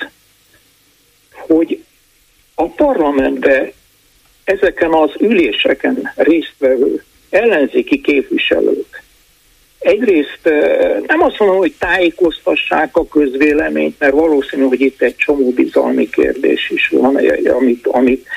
hogy 1.32 1.84
a 2.56 2.68
parlamentbe 2.68 3.72
ezeken 4.52 4.92
az 4.92 5.12
üléseken 5.20 6.12
résztvevő 6.16 7.04
ellenzéki 7.30 8.02
képviselők 8.02 9.02
egyrészt 9.82 10.40
nem 11.08 11.22
azt 11.22 11.40
mondom, 11.40 11.58
hogy 11.58 11.74
tájékoztassák 11.80 12.96
a 12.96 13.08
közvéleményt, 13.08 14.00
mert 14.00 14.14
valószínű, 14.14 14.64
hogy 14.64 14.82
itt 14.82 15.02
egy 15.02 15.16
csomó 15.16 15.50
bizalmi 15.50 16.10
kérdés 16.10 16.70
is 16.70 16.88
van, 16.88 17.16
amit, 17.46 17.88
amit 17.88 18.28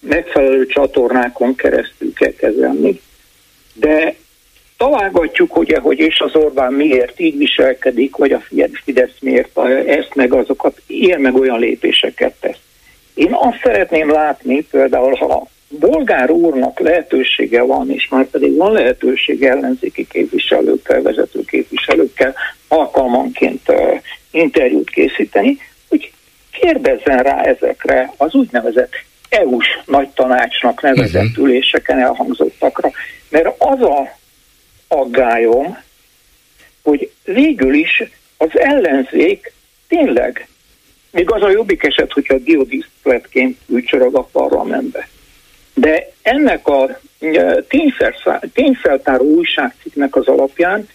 megfelelő 0.00 0.66
csatornákon 0.66 1.54
keresztül 1.54 2.12
kell 2.12 2.32
kezelni. 2.32 3.00
De 3.74 4.14
találgatjuk, 4.76 5.52
hogy, 5.52 5.78
hogy 5.82 5.98
és 5.98 6.20
az 6.20 6.34
Orbán 6.34 6.72
miért 6.72 7.20
így 7.20 7.36
viselkedik, 7.36 8.16
vagy 8.16 8.32
a 8.32 8.42
Fidesz 8.84 9.16
miért 9.20 9.58
ezt 9.86 10.14
meg 10.14 10.32
azokat, 10.32 10.80
ilyen 10.86 11.20
meg 11.20 11.34
olyan 11.34 11.58
lépéseket 11.58 12.34
tesz. 12.40 12.58
Én 13.16 13.32
azt 13.32 13.60
szeretném 13.62 14.10
látni, 14.10 14.62
például 14.62 15.14
ha 15.14 15.46
bolgár 15.68 16.30
úrnak 16.30 16.78
lehetősége 16.78 17.62
van, 17.62 17.90
és 17.90 18.08
már 18.08 18.26
pedig 18.26 18.56
van 18.56 18.72
lehetőség 18.72 19.44
ellenzéki 19.44 20.06
képviselőkkel, 20.06 21.02
vezető 21.02 21.40
képviselőkkel 21.44 22.34
alkalmanként 22.68 23.68
uh, 23.68 24.00
interjút 24.30 24.90
készíteni, 24.90 25.58
hogy 25.88 26.12
kérdezzen 26.60 27.18
rá 27.18 27.42
ezekre 27.42 28.12
az 28.16 28.34
úgynevezett 28.34 28.92
EU-s 29.28 29.66
nagy 29.86 30.08
tanácsnak 30.08 30.82
nevezett 30.82 31.22
uh-huh. 31.22 31.44
üléseken 31.44 31.98
elhangzottakra. 31.98 32.90
Mert 33.28 33.54
az 33.58 33.80
a 33.80 34.18
aggályom, 34.88 35.78
hogy 36.82 37.10
végül 37.24 37.74
is 37.74 38.02
az 38.36 38.58
ellenzék 38.58 39.52
tényleg, 39.88 40.48
még 41.16 41.30
az 41.30 41.42
a 41.42 41.50
jobbik 41.50 41.82
eset, 41.82 42.12
hogyha 42.12 42.38
biodisztletként 42.38 43.58
ücsörög 43.68 44.14
a 44.14 44.28
parlamentbe. 44.32 45.08
De 45.74 46.12
ennek 46.22 46.68
a 46.68 46.98
e, 47.20 47.64
tényfeltáró 48.52 49.24
újságcikknek 49.24 50.16
az 50.16 50.26
alapján 50.26 50.88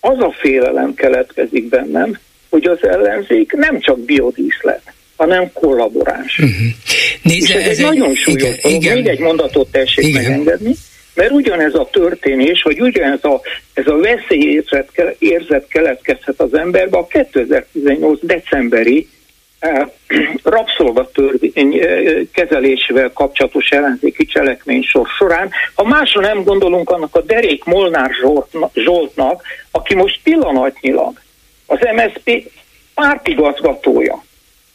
az 0.00 0.18
a 0.18 0.34
félelem 0.38 0.94
keletkezik 0.94 1.68
bennem, 1.68 2.18
hogy 2.48 2.64
az 2.64 2.78
ellenzék 2.86 3.52
nem 3.52 3.80
csak 3.80 4.00
biodíszlet, 4.00 4.82
hanem 5.16 5.52
kollaboráns. 5.52 6.38
Uh-huh. 6.38 6.56
Nézze, 7.22 7.54
És 7.54 7.64
ez, 7.64 7.70
ez 7.70 7.78
egy 7.78 7.84
nagyon 7.84 8.14
súlyos 8.14 8.60
dolog. 8.60 8.82
Még 8.82 9.06
egy 9.06 9.18
mondatot 9.18 9.70
tessék 9.70 10.06
igen. 10.06 10.22
megengedni. 10.22 10.74
Mert 11.14 11.30
ugyanez 11.30 11.74
a 11.74 11.88
történés, 11.92 12.62
hogy 12.62 12.80
ugyanez 12.80 13.24
a, 13.24 13.40
ez 13.72 13.86
a 13.86 13.96
veszélyérzet 13.96 15.16
érzet 15.18 15.68
keletkezhet 15.68 16.40
az 16.40 16.54
emberbe 16.54 16.98
a 16.98 17.06
2018 17.06 18.18
decemberi 18.22 19.08
rabszolgatörvény 20.42 21.80
kezelésével 22.32 23.12
kapcsolatos 23.12 23.70
ellenzéki 23.70 24.24
cselekmény 24.24 24.82
sor 24.82 25.06
során. 25.18 25.50
Ha 25.74 25.84
másra 25.84 26.20
nem 26.20 26.42
gondolunk 26.42 26.90
annak 26.90 27.14
a 27.14 27.20
Derék 27.20 27.64
Molnár 27.64 28.10
Zsoltnak, 28.74 29.42
aki 29.70 29.94
most 29.94 30.20
pillanatnyilag 30.22 31.20
az 31.66 31.78
MSZP 31.94 32.50
pártigazgatója, 32.94 34.24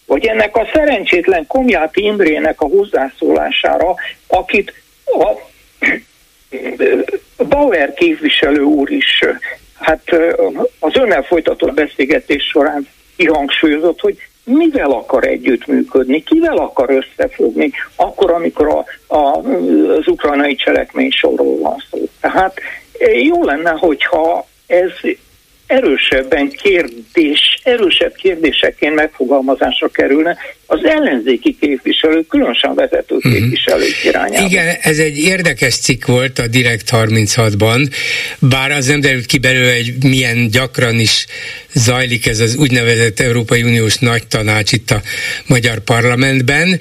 vagy 0.06 0.26
ennek 0.26 0.56
a 0.56 0.68
szerencsétlen 0.74 1.48
Komjáti 1.48 2.04
Imrének 2.04 2.62
a 2.62 2.66
hozzászólására, 2.66 3.96
akit 4.28 4.74
a 5.06 5.32
Bauer 7.50 7.94
képviselő 7.94 8.62
úr 8.62 8.92
is 8.92 9.24
hát 9.80 10.10
az 10.80 10.96
önnel 10.96 11.24
folytatott 11.24 11.74
beszélgetés 11.74 12.44
során 12.44 12.88
kihangsúlyozott, 13.16 14.00
hogy 14.00 14.18
mivel 14.48 14.92
akar 14.92 15.28
együttműködni, 15.28 16.24
kivel 16.24 16.58
akar 16.58 16.90
összefogni, 16.90 17.72
akkor, 17.96 18.32
amikor 18.32 18.68
a, 18.68 18.86
a, 19.16 19.38
az 19.98 20.08
ukrajnai 20.08 20.56
cselekmény 20.56 21.12
sorról 21.12 21.58
van 21.60 21.84
szó. 21.92 21.98
Tehát 22.20 22.54
jó 23.24 23.44
lenne, 23.44 23.70
hogyha 23.70 24.48
ez 24.68 24.92
erősebben 25.68 26.50
kérdés, 26.50 27.60
erősebb 27.64 28.16
kérdéseként 28.16 28.96
megfogalmazásra 28.96 29.88
kerülne 29.88 30.38
az 30.66 30.80
ellenzéki 30.84 31.58
képviselők, 31.60 32.28
különösen 32.28 32.76
vezető 32.76 33.16
mhm. 33.16 33.34
képviselők 33.34 33.88
uh-huh. 33.88 34.06
irányába. 34.06 34.46
Igen, 34.46 34.76
ez 34.82 34.98
egy 34.98 35.18
érdekes 35.18 35.78
cikk 35.78 36.06
volt 36.06 36.40
a 36.40 36.48
Direkt 36.48 36.90
36-ban, 36.92 37.94
bár 38.40 38.72
az 38.72 38.86
nem 38.86 39.00
derült 39.00 39.26
ki 39.26 39.38
belőle, 39.38 39.76
hogy 39.76 39.94
milyen 40.04 40.48
gyakran 40.48 41.00
is 41.00 41.26
zajlik 41.74 42.28
ez 42.28 42.40
az 42.40 42.56
úgynevezett 42.56 43.20
Európai 43.20 43.64
Uniós 43.64 43.98
nagy 43.98 44.28
tanács 44.28 44.72
itt 44.72 44.92
a 44.92 45.02
magyar 45.48 45.80
parlamentben, 45.80 46.80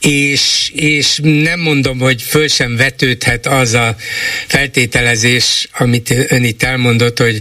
és, 0.00 0.72
és 0.74 1.20
nem 1.22 1.60
mondom, 1.60 1.98
hogy 1.98 2.22
föl 2.22 2.48
sem 2.48 2.76
vetődhet 2.76 3.46
az 3.46 3.74
a 3.74 3.96
feltételezés, 4.46 5.68
amit 5.78 6.14
ön 6.28 6.44
itt 6.44 6.62
elmondott, 6.62 7.18
hogy 7.18 7.40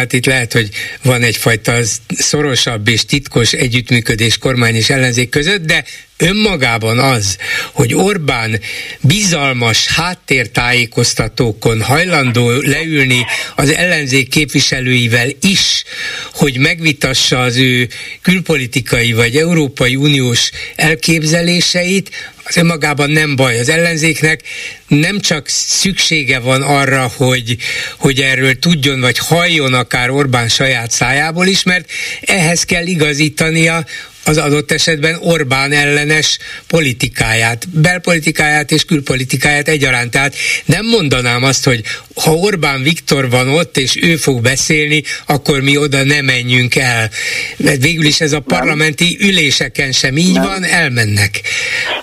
hát 0.00 0.12
itt 0.12 0.26
lehet, 0.26 0.52
hogy 0.52 0.68
van 1.02 1.22
egyfajta 1.22 1.74
szorosabb 2.08 2.88
és 2.88 3.04
titkos 3.04 3.52
együttműködés 3.52 4.38
kormány 4.38 4.74
és 4.74 4.90
ellenzék 4.90 5.28
között, 5.28 5.64
de 5.64 5.84
önmagában 6.16 6.98
az, 6.98 7.36
hogy 7.72 7.94
Orbán 7.94 8.60
bizalmas 9.00 9.86
háttértájékoztatókon 9.86 11.82
hajlandó 11.82 12.50
leülni 12.50 13.26
az 13.56 13.72
ellenzék 13.72 14.28
képviselőivel 14.28 15.28
is, 15.40 15.84
hogy 16.32 16.58
megvitassa 16.58 17.40
az 17.40 17.56
ő 17.56 17.88
külpolitikai 18.22 19.12
vagy 19.12 19.36
Európai 19.36 19.96
Uniós 19.96 20.50
elképzeléseit, 20.76 22.10
az 22.50 22.56
önmagában 22.56 23.10
nem 23.10 23.36
baj. 23.36 23.58
Az 23.58 23.68
ellenzéknek 23.68 24.40
nem 24.86 25.20
csak 25.20 25.48
szüksége 25.48 26.38
van 26.38 26.62
arra, 26.62 27.10
hogy, 27.16 27.56
hogy 27.98 28.20
erről 28.20 28.58
tudjon, 28.58 29.00
vagy 29.00 29.18
halljon 29.18 29.74
akár 29.74 30.10
Orbán 30.10 30.48
saját 30.48 30.90
szájából 30.90 31.46
is, 31.46 31.62
mert 31.62 31.90
ehhez 32.20 32.64
kell 32.64 32.86
igazítania 32.86 33.84
az 34.24 34.36
adott 34.36 34.70
esetben 34.72 35.18
Orbán 35.20 35.72
ellenes 35.72 36.38
politikáját, 36.66 37.68
belpolitikáját 37.68 38.70
és 38.70 38.84
külpolitikáját 38.84 39.68
egyaránt. 39.68 40.10
Tehát 40.10 40.34
nem 40.64 40.86
mondanám 40.86 41.42
azt, 41.42 41.64
hogy 41.64 41.82
ha 42.14 42.34
Orbán 42.34 42.82
Viktor 42.82 43.30
van 43.30 43.48
ott, 43.48 43.76
és 43.76 43.96
ő 44.02 44.16
fog 44.16 44.40
beszélni, 44.40 45.02
akkor 45.26 45.60
mi 45.60 45.76
oda 45.76 46.04
nem 46.04 46.24
menjünk 46.24 46.76
el. 46.76 47.10
Mert 47.56 47.82
végül 47.82 48.04
is 48.04 48.20
ez 48.20 48.32
a 48.32 48.40
parlamenti 48.40 49.16
üléseken 49.20 49.92
sem 49.92 50.16
így 50.16 50.34
nem. 50.34 50.44
van, 50.44 50.64
elmennek. 50.64 51.40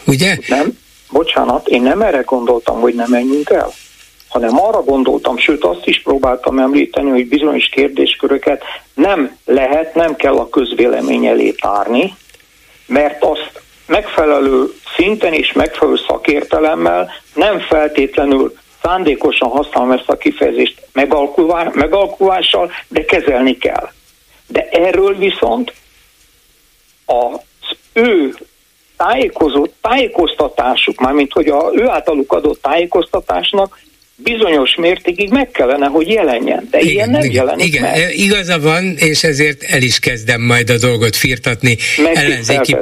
Ugye? 0.04 0.38
Nem, 0.48 0.78
bocsánat, 1.10 1.68
én 1.68 1.82
nem 1.82 2.02
erre 2.02 2.22
gondoltam, 2.22 2.80
hogy 2.80 2.94
nem 2.94 3.10
menjünk 3.10 3.50
el 3.50 3.74
hanem 4.40 4.60
arra 4.60 4.84
gondoltam, 4.84 5.38
sőt 5.38 5.64
azt 5.64 5.88
is 5.88 6.02
próbáltam 6.02 6.60
említeni, 6.60 7.10
hogy 7.10 7.28
bizonyos 7.28 7.70
kérdésköröket 7.70 8.64
nem 8.94 9.38
lehet, 9.46 9.96
nem 9.96 10.16
kell 10.16 10.36
a 10.36 10.50
közvélemény 10.50 11.26
elé 11.26 11.52
tárni, 11.52 12.16
mert 12.86 13.24
azt 13.24 13.62
megfelelő 13.86 14.74
szinten 14.96 15.34
és 15.34 15.52
megfelelő 15.54 15.98
szakértelemmel 16.08 17.12
nem 17.34 17.60
feltétlenül 17.60 18.54
szándékosan 18.82 19.50
használom 19.50 19.92
ezt 19.92 20.10
a 20.10 20.18
kifejezést 20.18 20.88
megalkulással, 21.74 22.72
de 22.88 23.06
kezelni 23.06 23.58
kell. 23.58 23.90
De 24.48 24.68
erről 24.70 25.16
viszont 25.16 25.74
az 27.06 27.78
ő 27.94 28.36
tájékozott, 28.98 29.74
tájékoztatásuk, 29.82 31.00
mármint 31.00 31.34
hogy 31.34 31.48
a 31.48 31.72
ő 31.74 31.88
általuk 31.88 32.34
adott 32.34 32.62
tájékoztatásnak 32.62 33.80
bizonyos 34.24 34.76
mértékig 34.76 35.30
meg 35.30 35.52
kellene, 35.52 35.86
hogy 35.86 36.08
jelenjen, 36.08 36.68
de 36.72 36.80
igen, 36.80 36.94
ilyen 36.94 37.10
nem 37.10 37.22
igen, 37.22 37.34
jelenik 37.34 37.66
igen, 37.66 37.82
meg. 37.82 38.14
Igaza 38.16 38.60
van, 38.60 38.96
és 38.98 39.24
ezért 39.24 39.64
el 39.64 39.82
is 39.82 40.00
kezdem 40.00 40.42
majd 40.42 40.70
a 40.70 40.78
dolgot 40.78 41.16
firtatni 41.16 41.78
ellenzéki 42.14 42.76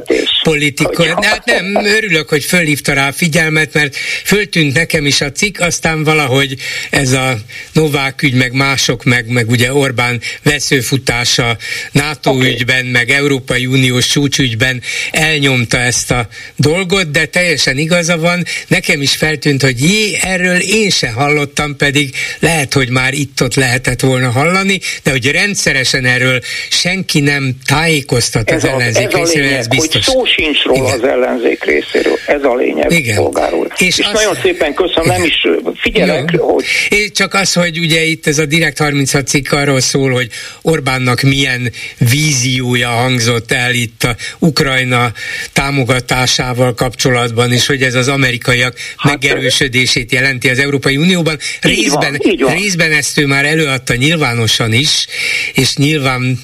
politikai. 0.43 1.07
Hát 1.21 1.45
nem, 1.45 1.85
örülök, 1.85 2.29
hogy 2.29 2.43
fölhívta 2.43 2.93
rá 2.93 3.07
a 3.07 3.11
figyelmet, 3.11 3.73
mert 3.73 3.95
föltűnt 4.23 4.73
nekem 4.73 5.05
is 5.05 5.21
a 5.21 5.31
cikk, 5.31 5.59
aztán 5.59 6.03
valahogy 6.03 6.55
ez 6.89 7.11
a 7.11 7.35
Novák 7.73 8.21
ügy, 8.21 8.33
meg 8.33 8.53
mások, 8.53 9.03
meg, 9.03 9.27
meg 9.27 9.49
ugye 9.49 9.73
Orbán 9.73 10.21
veszőfutása 10.43 11.57
NATO 11.91 12.31
okay. 12.31 12.49
ügyben, 12.49 12.85
meg 12.85 13.09
Európai 13.09 13.65
Uniós 13.65 14.07
csúcsügyben 14.07 14.81
elnyomta 15.11 15.77
ezt 15.77 16.11
a 16.11 16.27
dolgot, 16.55 17.11
de 17.11 17.25
teljesen 17.25 17.77
igaza 17.77 18.17
van, 18.17 18.43
nekem 18.67 19.01
is 19.01 19.15
feltűnt, 19.15 19.61
hogy 19.61 19.81
jé, 19.81 20.17
erről 20.21 20.59
én 20.59 20.89
se 20.89 21.09
hallottam, 21.25 21.75
pedig 21.75 22.15
lehet, 22.39 22.73
hogy 22.73 22.89
már 22.89 23.13
itt-ott 23.13 23.55
lehetett 23.55 23.99
volna 23.99 24.29
hallani, 24.29 24.79
de 25.03 25.11
hogy 25.11 25.31
rendszeresen 25.31 26.05
erről 26.05 26.39
senki 26.69 27.19
nem 27.19 27.55
tájékoztat 27.65 28.51
ez 28.51 28.63
az 28.63 28.69
a, 28.69 28.73
ellenzék 28.73 29.05
ez 29.05 29.13
részéről, 29.13 29.43
lényeg, 29.43 29.59
ez 29.59 29.67
biztos. 29.67 30.05
Hogy 30.05 30.15
szó 30.15 30.25
sincs 30.25 30.63
róla 30.63 30.87
Igen. 30.87 30.99
az 30.99 31.07
ellenzék 31.07 31.63
részéről. 31.63 32.17
Ez 32.27 32.43
a 32.43 32.55
lényeg, 32.55 32.91
Igen. 32.91 33.15
polgár 33.15 33.53
úr. 33.53 33.67
És, 33.77 33.97
és 33.97 33.99
azt... 33.99 34.13
nagyon 34.13 34.35
szépen 34.41 34.73
köszönöm, 34.73 35.05
nem 35.05 35.23
is 35.23 35.47
figyelek, 35.75 36.31
Jó. 36.31 36.53
hogy... 36.53 36.63
És 36.89 37.11
csak 37.11 37.33
az, 37.33 37.53
hogy 37.53 37.79
ugye 37.79 38.03
itt 38.03 38.27
ez 38.27 38.37
a 38.37 38.45
Direkt 38.45 38.77
36 38.77 39.27
cikk 39.27 39.51
arról 39.51 39.79
szól, 39.79 40.11
hogy 40.11 40.27
Orbánnak 40.61 41.21
milyen 41.21 41.71
víziója 41.97 42.89
hangzott 42.89 43.51
el 43.51 43.73
itt 43.73 44.03
a 44.03 44.15
Ukrajna 44.39 45.11
támogatásával 45.53 46.73
kapcsolatban, 46.73 47.51
és 47.51 47.65
hogy 47.65 47.81
ez 47.81 47.95
az 47.95 48.07
amerikaiak 48.07 48.77
hát, 48.97 49.11
megerősödését 49.11 50.11
jelenti 50.11 50.49
az 50.49 50.59
Európai 50.59 50.97
Unió 50.97 51.14
Unióban. 51.15 51.39
Részben, 51.61 52.17
van, 52.23 52.35
van. 52.39 52.55
részben 52.55 52.91
ezt 52.91 53.17
ő 53.17 53.25
már 53.25 53.45
előadta 53.45 53.95
nyilvánosan 53.95 54.73
is, 54.73 55.05
és 55.53 55.75
nyilván 55.75 56.39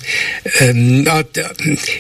um, 0.60 1.04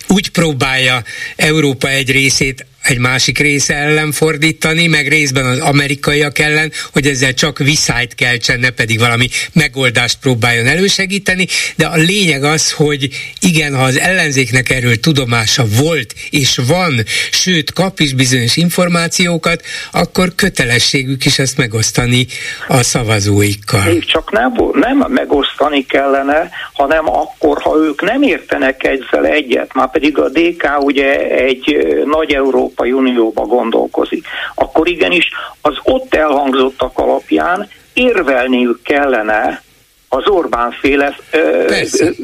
úgy 0.07 0.29
próbálja 0.29 1.03
Európa 1.35 1.89
egy 1.89 2.11
részét 2.11 2.65
egy 2.83 2.97
másik 2.97 3.37
része 3.37 3.75
ellen 3.75 4.11
fordítani, 4.11 4.87
meg 4.87 5.07
részben 5.07 5.45
az 5.45 5.59
amerikaiak 5.59 6.39
ellen, 6.39 6.71
hogy 6.93 7.05
ezzel 7.05 7.33
csak 7.33 7.57
viszályt 7.57 8.15
keltsen, 8.15 8.59
ne 8.59 8.69
pedig 8.69 8.99
valami 8.99 9.27
megoldást 9.53 10.17
próbáljon 10.21 10.67
elősegíteni, 10.67 11.47
de 11.75 11.85
a 11.85 11.95
lényeg 11.95 12.43
az, 12.43 12.71
hogy 12.71 13.09
igen, 13.39 13.75
ha 13.75 13.83
az 13.83 13.99
ellenzéknek 13.99 14.69
erről 14.69 14.99
tudomása 14.99 15.63
volt 15.81 16.13
és 16.29 16.59
van, 16.67 16.93
sőt 17.31 17.73
kap 17.73 17.99
is 17.99 18.13
bizonyos 18.13 18.57
információkat, 18.57 19.61
akkor 19.91 20.35
kötelességük 20.35 21.25
is 21.25 21.39
ezt 21.39 21.57
megosztani 21.57 22.25
a 22.67 22.83
szavazóikkal. 22.83 23.83
Még 23.83 24.05
csak 24.05 24.31
nem, 24.31 24.53
nem 24.73 25.05
megosztani 25.07 25.85
kellene, 25.85 26.49
hanem 26.73 27.09
akkor, 27.09 27.61
ha 27.61 27.75
ők 27.77 28.01
nem 28.01 28.21
értenek 28.21 28.83
ezzel 28.83 29.25
egyet, 29.25 29.73
már 29.73 29.91
pedig 29.91 30.17
a 30.17 30.29
DK 30.29 30.83
ugye 30.83 31.29
egy 31.29 31.77
nagy 32.05 32.33
Európa 32.33 32.70
Európai 32.71 32.91
Unióba 32.91 33.41
gondolkozik, 33.41 34.25
akkor 34.55 34.87
igenis 34.87 35.29
az 35.61 35.77
ott 35.83 36.15
elhangzottak 36.15 36.97
alapján 36.97 37.69
érvelniük 37.93 38.81
kellene 38.83 39.63
az 40.09 40.27
Orbán 40.27 40.71
féle 40.81 41.17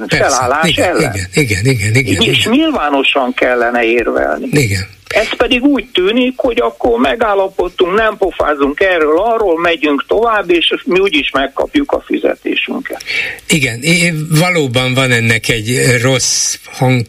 felállás 0.08 0.60
persze. 0.62 0.68
Igen, 0.68 0.90
ellen. 0.90 1.14
Igen, 1.34 1.66
igen, 1.66 1.66
igen, 1.66 1.96
igen. 1.96 2.22
És 2.22 2.40
igen. 2.40 2.52
nyilvánosan 2.52 3.34
kellene 3.34 3.84
érvelni. 3.84 4.48
Igen. 4.52 4.88
Ez 5.08 5.36
pedig 5.38 5.64
úgy 5.64 5.86
tűnik, 5.94 6.34
hogy 6.36 6.60
akkor 6.60 7.00
megállapodtunk, 7.00 7.94
nem 7.94 8.18
pofázunk 8.18 8.80
erről, 8.80 9.20
arról 9.20 9.60
megyünk 9.60 10.06
tovább, 10.08 10.52
és 10.52 10.74
mi 10.86 11.00
úgyis 11.00 11.30
megkapjuk 11.30 11.92
a 11.92 12.04
fizetésünket. 12.06 13.04
Igen, 13.50 13.84
valóban 14.30 14.94
van 14.94 15.12
ennek 15.12 15.50
egy 15.50 15.98
rossz 16.02 16.58
hang, 16.66 17.06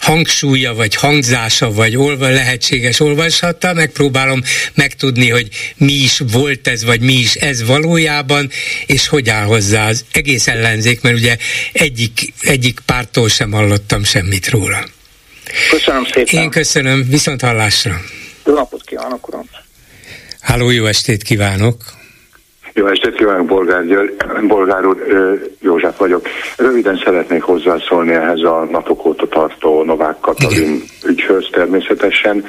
hangsúlya, 0.00 0.74
vagy 0.74 0.94
hangzása, 0.94 1.72
vagy 1.72 1.96
olva, 1.96 2.28
lehetséges 2.28 3.00
olvasata. 3.00 3.72
Megpróbálom 3.72 4.42
megtudni, 4.74 5.28
hogy 5.28 5.48
mi 5.76 5.92
is 5.92 6.22
volt 6.32 6.68
ez, 6.68 6.84
vagy 6.84 7.00
mi 7.00 7.12
is 7.12 7.34
ez 7.34 7.66
valójában, 7.66 8.50
és 8.86 9.08
hogy 9.08 9.28
áll 9.28 9.44
hozzá 9.44 9.88
az 9.88 10.04
egész 10.12 10.48
ellenzék, 10.48 11.00
mert 11.00 11.16
ugye 11.16 11.36
egyik, 11.72 12.32
egyik 12.40 12.80
pártól 12.86 13.28
sem 13.28 13.52
hallottam 13.52 14.04
semmit 14.04 14.48
róla. 14.48 14.84
Köszönöm 15.70 16.04
szépen. 16.04 16.42
Én 16.42 16.50
köszönöm, 16.50 17.08
viszont 17.08 17.40
hallásra. 17.40 18.00
Jó 18.46 18.54
napot 18.54 18.84
kívánok, 18.84 19.28
uram. 19.28 19.48
Háló, 20.40 20.70
jó 20.70 20.86
estét 20.86 21.22
kívánok. 21.22 21.82
Jó 22.74 22.86
estét 22.86 23.14
kívánok, 23.14 23.46
Bolgár, 23.46 23.86
György, 23.86 24.16
Bolgár 24.46 24.86
úr, 24.86 24.96
József 25.60 25.98
vagyok. 25.98 26.26
Röviden 26.56 27.00
szeretnék 27.04 27.42
hozzászólni 27.42 28.12
ehhez 28.12 28.40
a 28.40 28.68
napok 28.70 29.06
óta 29.06 29.26
tartó 29.26 29.82
Novák 29.82 30.20
Katalin 30.20 30.58
Igen. 30.58 30.80
ügyhöz 31.06 31.48
természetesen. 31.52 32.44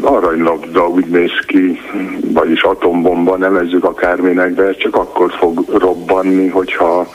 Aranylabda 0.00 0.88
úgy 0.88 1.06
néz 1.06 1.30
ki, 1.46 1.80
vagyis 2.20 2.62
atombomba, 2.62 3.36
nevezzük 3.36 3.84
akárminek, 3.84 4.54
de 4.54 4.62
ez 4.62 4.76
csak 4.76 4.96
akkor 4.96 5.32
fog 5.38 5.64
robbanni, 5.78 6.48
hogyha 6.48 7.08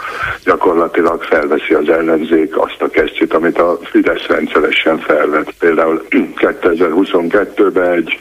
gyakorlatilag 0.45 1.23
felveszi 1.23 1.73
az 1.73 1.89
ellenzék 1.89 2.57
azt 2.57 2.81
a 2.81 2.89
kesztyűt, 2.89 3.33
amit 3.33 3.59
a 3.59 3.79
Fidesz 3.83 4.27
rendszeresen 4.27 4.99
felvett. 4.99 5.53
Például 5.59 6.07
2022-ben 6.41 7.91
egy 7.91 8.19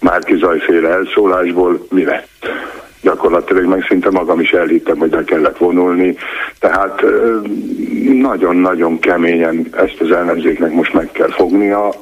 Márki 0.00 0.36
Zajféle 0.36 0.88
elszólásból 0.88 1.86
mi 1.90 2.04
lett? 2.04 2.48
Gyakorlatilag 3.04 3.64
meg 3.64 3.84
szinte 3.88 4.10
magam 4.10 4.40
is 4.40 4.50
elhittem, 4.50 4.98
hogy 4.98 5.10
le 5.10 5.24
kellett 5.24 5.58
vonulni. 5.58 6.16
Tehát 6.58 7.02
nagyon-nagyon 8.12 8.98
keményen 8.98 9.66
ezt 9.72 10.00
az 10.00 10.10
ellenzéknek 10.10 10.72
most 10.72 10.92
meg 10.92 11.10
kell 11.12 11.30
fognia. 11.30 11.94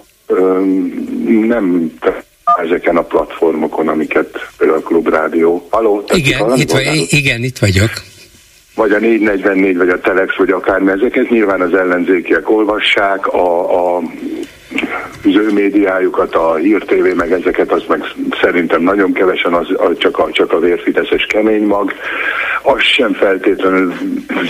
Nem 1.46 1.92
ezeken 2.62 2.96
a 2.96 3.02
platformokon, 3.02 3.88
amiket 3.88 4.50
például 4.58 4.78
a 4.78 4.82
Klubrádió. 4.82 5.66
Haló, 5.70 6.04
igen, 6.14 6.56
itt 6.56 6.70
vagy, 6.70 7.06
igen, 7.08 7.42
itt 7.42 7.58
vagyok. 7.58 7.90
Vagy 8.74 8.92
a 8.92 8.98
444, 8.98 9.76
vagy 9.76 9.88
a 9.88 10.00
Telex, 10.00 10.36
vagy 10.36 10.50
akármi, 10.50 10.90
ezeket 10.90 11.30
nyilván 11.30 11.60
az 11.60 11.74
ellenzékiek 11.74 12.50
olvassák, 12.50 13.26
a, 13.26 13.96
a 13.96 14.02
az 15.24 15.36
ő 15.36 15.53
médiájukat, 15.53 16.35
a 16.35 16.55
Hír 16.55 16.82
TV, 16.82 17.16
meg 17.16 17.32
ezeket, 17.32 17.73
az 17.73 17.82
meg 17.89 18.05
szerintem 18.40 18.82
nagyon 18.82 19.12
kevesen, 19.12 19.53
az, 19.53 19.66
az 19.77 19.99
csak, 19.99 20.19
a, 20.19 20.28
csak 20.32 20.53
a 20.53 20.59
vérfideszes 20.59 21.27
kemény 21.27 21.62
mag. 21.62 21.93
Az 22.62 22.81
sem 22.81 23.12
feltétlenül 23.12 23.93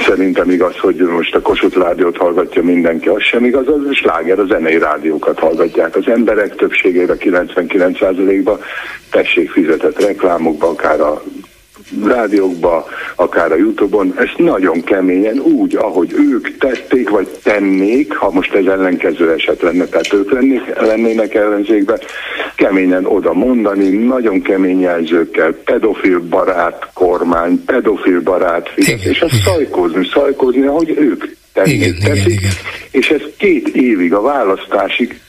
szerintem 0.07 0.51
igaz, 0.51 0.79
hogy 0.79 0.97
most 0.97 1.35
a 1.35 1.41
Kossuth 1.41 1.77
rádiót 1.77 2.17
hallgatja 2.17 2.63
mindenki, 2.63 3.09
az 3.09 3.23
sem 3.23 3.45
igaz, 3.45 3.69
az 3.69 3.87
a 3.91 3.95
sláger, 3.95 4.39
a 4.39 4.47
zenei 4.47 4.79
rádiókat 4.79 5.39
hallgatják. 5.39 5.97
Az 5.97 6.09
emberek 6.09 6.55
többségére 6.55 7.15
99%-ba 7.19 8.59
tessék 9.11 9.51
fizetett 9.51 10.01
reklámokba, 10.01 10.69
akár 10.69 11.01
a 11.01 11.23
rádiókba, 12.05 12.87
akár 13.15 13.53
a 13.53 13.57
Youtube-on, 13.57 14.15
ezt 14.19 14.39
nagyon 14.39 14.85
keményen 14.85 15.39
úgy, 15.39 15.77
ahogy 15.77 16.13
ők 16.13 16.57
tették, 16.59 17.09
vagy 17.09 17.29
tennék, 17.43 18.17
ha 18.17 18.31
most 18.31 18.55
ez 18.55 18.67
ellenkező 18.67 19.33
eset 19.33 19.63
lenne, 19.63 19.85
tehát 19.85 20.13
ők 20.13 20.33
lennék, 20.33 20.81
lennének 20.81 21.35
ellenzékben, 21.35 21.99
keményen 22.57 23.05
oda 23.07 23.33
mondani, 23.33 23.89
nagyon 23.89 24.43
kemény 24.43 24.81
jelzőkkel, 24.81 25.53
pedofil 25.53 26.21
barát 26.21 26.91
kormány, 26.95 27.65
pedofil 27.65 28.21
barát 28.21 28.69
Fidesz, 28.69 29.05
és 29.05 29.21
ezt 29.21 29.43
szajkozni, 29.45 30.09
szajkozni, 30.13 30.67
ahogy 30.67 30.95
ők 30.99 31.25
tennék, 31.53 31.75
igen, 31.75 31.95
teszik, 32.05 32.25
igen, 32.25 32.39
igen. 32.39 32.53
és 32.91 33.11
ez 33.11 33.23
két 33.37 33.69
évig 33.69 34.15
a 34.15 34.21
választásig 34.21 35.21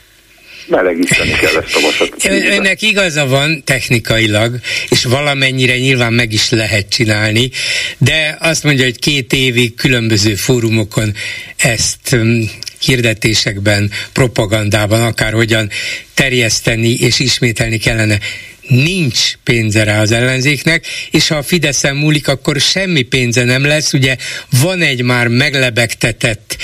melegíteni 0.68 1.32
kell 1.32 1.62
ezt 1.62 1.76
a 1.76 1.80
vasat. 1.80 2.26
Önnek 2.26 2.82
igaza 2.82 3.28
van 3.28 3.64
technikailag, 3.64 4.60
és 4.90 5.04
valamennyire 5.04 5.78
nyilván 5.78 6.14
meg 6.14 6.34
is 6.34 6.50
lehet 6.50 6.90
csinálni, 6.90 7.50
de 7.98 8.38
azt 8.40 8.64
mondja, 8.64 8.84
hogy 8.84 9.00
két 9.00 9.34
évig 9.34 9.76
különböző 9.76 10.36
fórumokon 10.36 11.14
ezt 11.58 12.14
um, 12.14 12.50
hirdetésekben, 12.80 13.92
propagandában, 14.14 15.02
akárhogyan 15.02 15.70
terjeszteni 16.14 16.94
és 16.94 17.20
ismételni 17.20 17.78
kellene. 17.78 18.20
Nincs 18.68 19.34
pénze 19.44 19.84
rá 19.84 20.02
az 20.02 20.12
ellenzéknek, 20.12 20.86
és 21.12 21.28
ha 21.28 21.36
a 21.36 21.44
Fideszen 21.44 21.96
múlik, 21.96 22.28
akkor 22.28 22.60
semmi 22.60 23.02
pénze 23.02 23.44
nem 23.44 23.66
lesz. 23.66 23.94
Ugye 23.94 24.16
van 24.50 24.82
egy 24.82 25.02
már 25.02 25.28
meglebegtetett 25.28 26.58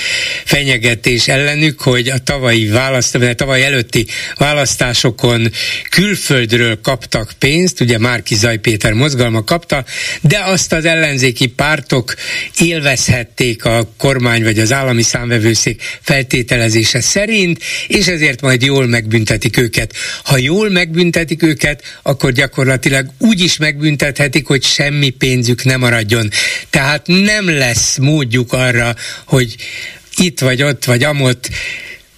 fenyegetés 0.44 1.28
ellenük, 1.28 1.80
hogy 1.80 2.08
a 2.08 2.18
tavalyi 2.18 2.66
választ, 2.66 3.14
a 3.14 3.34
tavaly 3.34 3.64
előtti 3.64 4.06
választásokon 4.36 5.52
külföldről 5.90 6.80
kaptak 6.80 7.32
pénzt, 7.38 7.80
ugye 7.80 7.98
Márki 7.98 8.34
Zaj 8.34 8.58
Péter 8.58 8.92
mozgalma 8.92 9.44
kapta, 9.44 9.84
de 10.20 10.38
azt 10.44 10.72
az 10.72 10.84
ellenzéki 10.84 11.46
pártok 11.46 12.14
élvezhették 12.58 13.64
a 13.64 13.92
kormány 13.96 14.42
vagy 14.42 14.58
az 14.58 14.72
állami 14.72 15.02
számvevőszék 15.02 15.82
feltételezése 16.00 17.00
szerint, 17.00 17.62
és 17.86 18.06
ezért 18.06 18.40
majd 18.40 18.62
jól 18.62 18.86
megbüntetik 18.86 19.56
őket. 19.56 19.94
Ha 20.24 20.38
jól 20.38 20.70
megbüntetik 20.70 21.42
őket, 21.42 21.89
akkor 22.02 22.32
gyakorlatilag 22.32 23.06
úgy 23.18 23.40
is 23.40 23.56
megbüntethetik, 23.56 24.46
hogy 24.46 24.62
semmi 24.62 25.10
pénzük 25.10 25.64
nem 25.64 25.80
maradjon. 25.80 26.30
Tehát 26.70 27.06
nem 27.06 27.48
lesz 27.48 27.96
módjuk 27.96 28.52
arra, 28.52 28.94
hogy 29.24 29.56
itt 30.16 30.40
vagy 30.40 30.62
ott 30.62 30.84
vagy 30.84 31.04
amott 31.04 31.48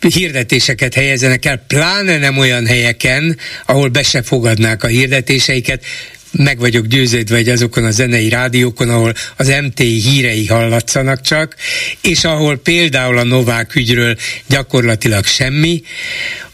hirdetéseket 0.00 0.94
helyezenek 0.94 1.44
el, 1.44 1.64
pláne 1.66 2.18
nem 2.18 2.38
olyan 2.38 2.66
helyeken, 2.66 3.38
ahol 3.66 3.88
be 3.88 4.02
se 4.02 4.22
fogadnák 4.22 4.82
a 4.82 4.86
hirdetéseiket, 4.86 5.84
meg 6.32 6.58
vagyok 6.58 6.86
győződve, 6.86 7.36
hogy 7.36 7.48
azokon 7.48 7.84
a 7.84 7.90
zenei 7.90 8.28
rádiókon, 8.28 8.88
ahol 8.88 9.14
az 9.36 9.48
MT 9.62 9.78
hírei 9.78 10.46
hallatszanak 10.46 11.20
csak, 11.20 11.56
és 12.00 12.24
ahol 12.24 12.56
például 12.56 13.18
a 13.18 13.22
Novák 13.22 13.74
ügyről 13.74 14.16
gyakorlatilag 14.46 15.24
semmi, 15.24 15.82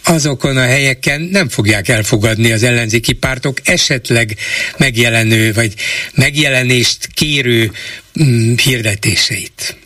azokon 0.05 0.57
a 0.57 0.67
helyeken 0.67 1.21
nem 1.21 1.49
fogják 1.49 1.89
elfogadni 1.89 2.53
az 2.53 2.63
ellenzéki 2.63 3.13
pártok 3.13 3.59
esetleg 3.65 4.37
megjelenő 4.77 5.53
vagy 5.53 5.75
megjelenést 6.15 7.09
kérő 7.15 7.73
mm, 8.23 8.55
hirdetéseit. 8.63 9.77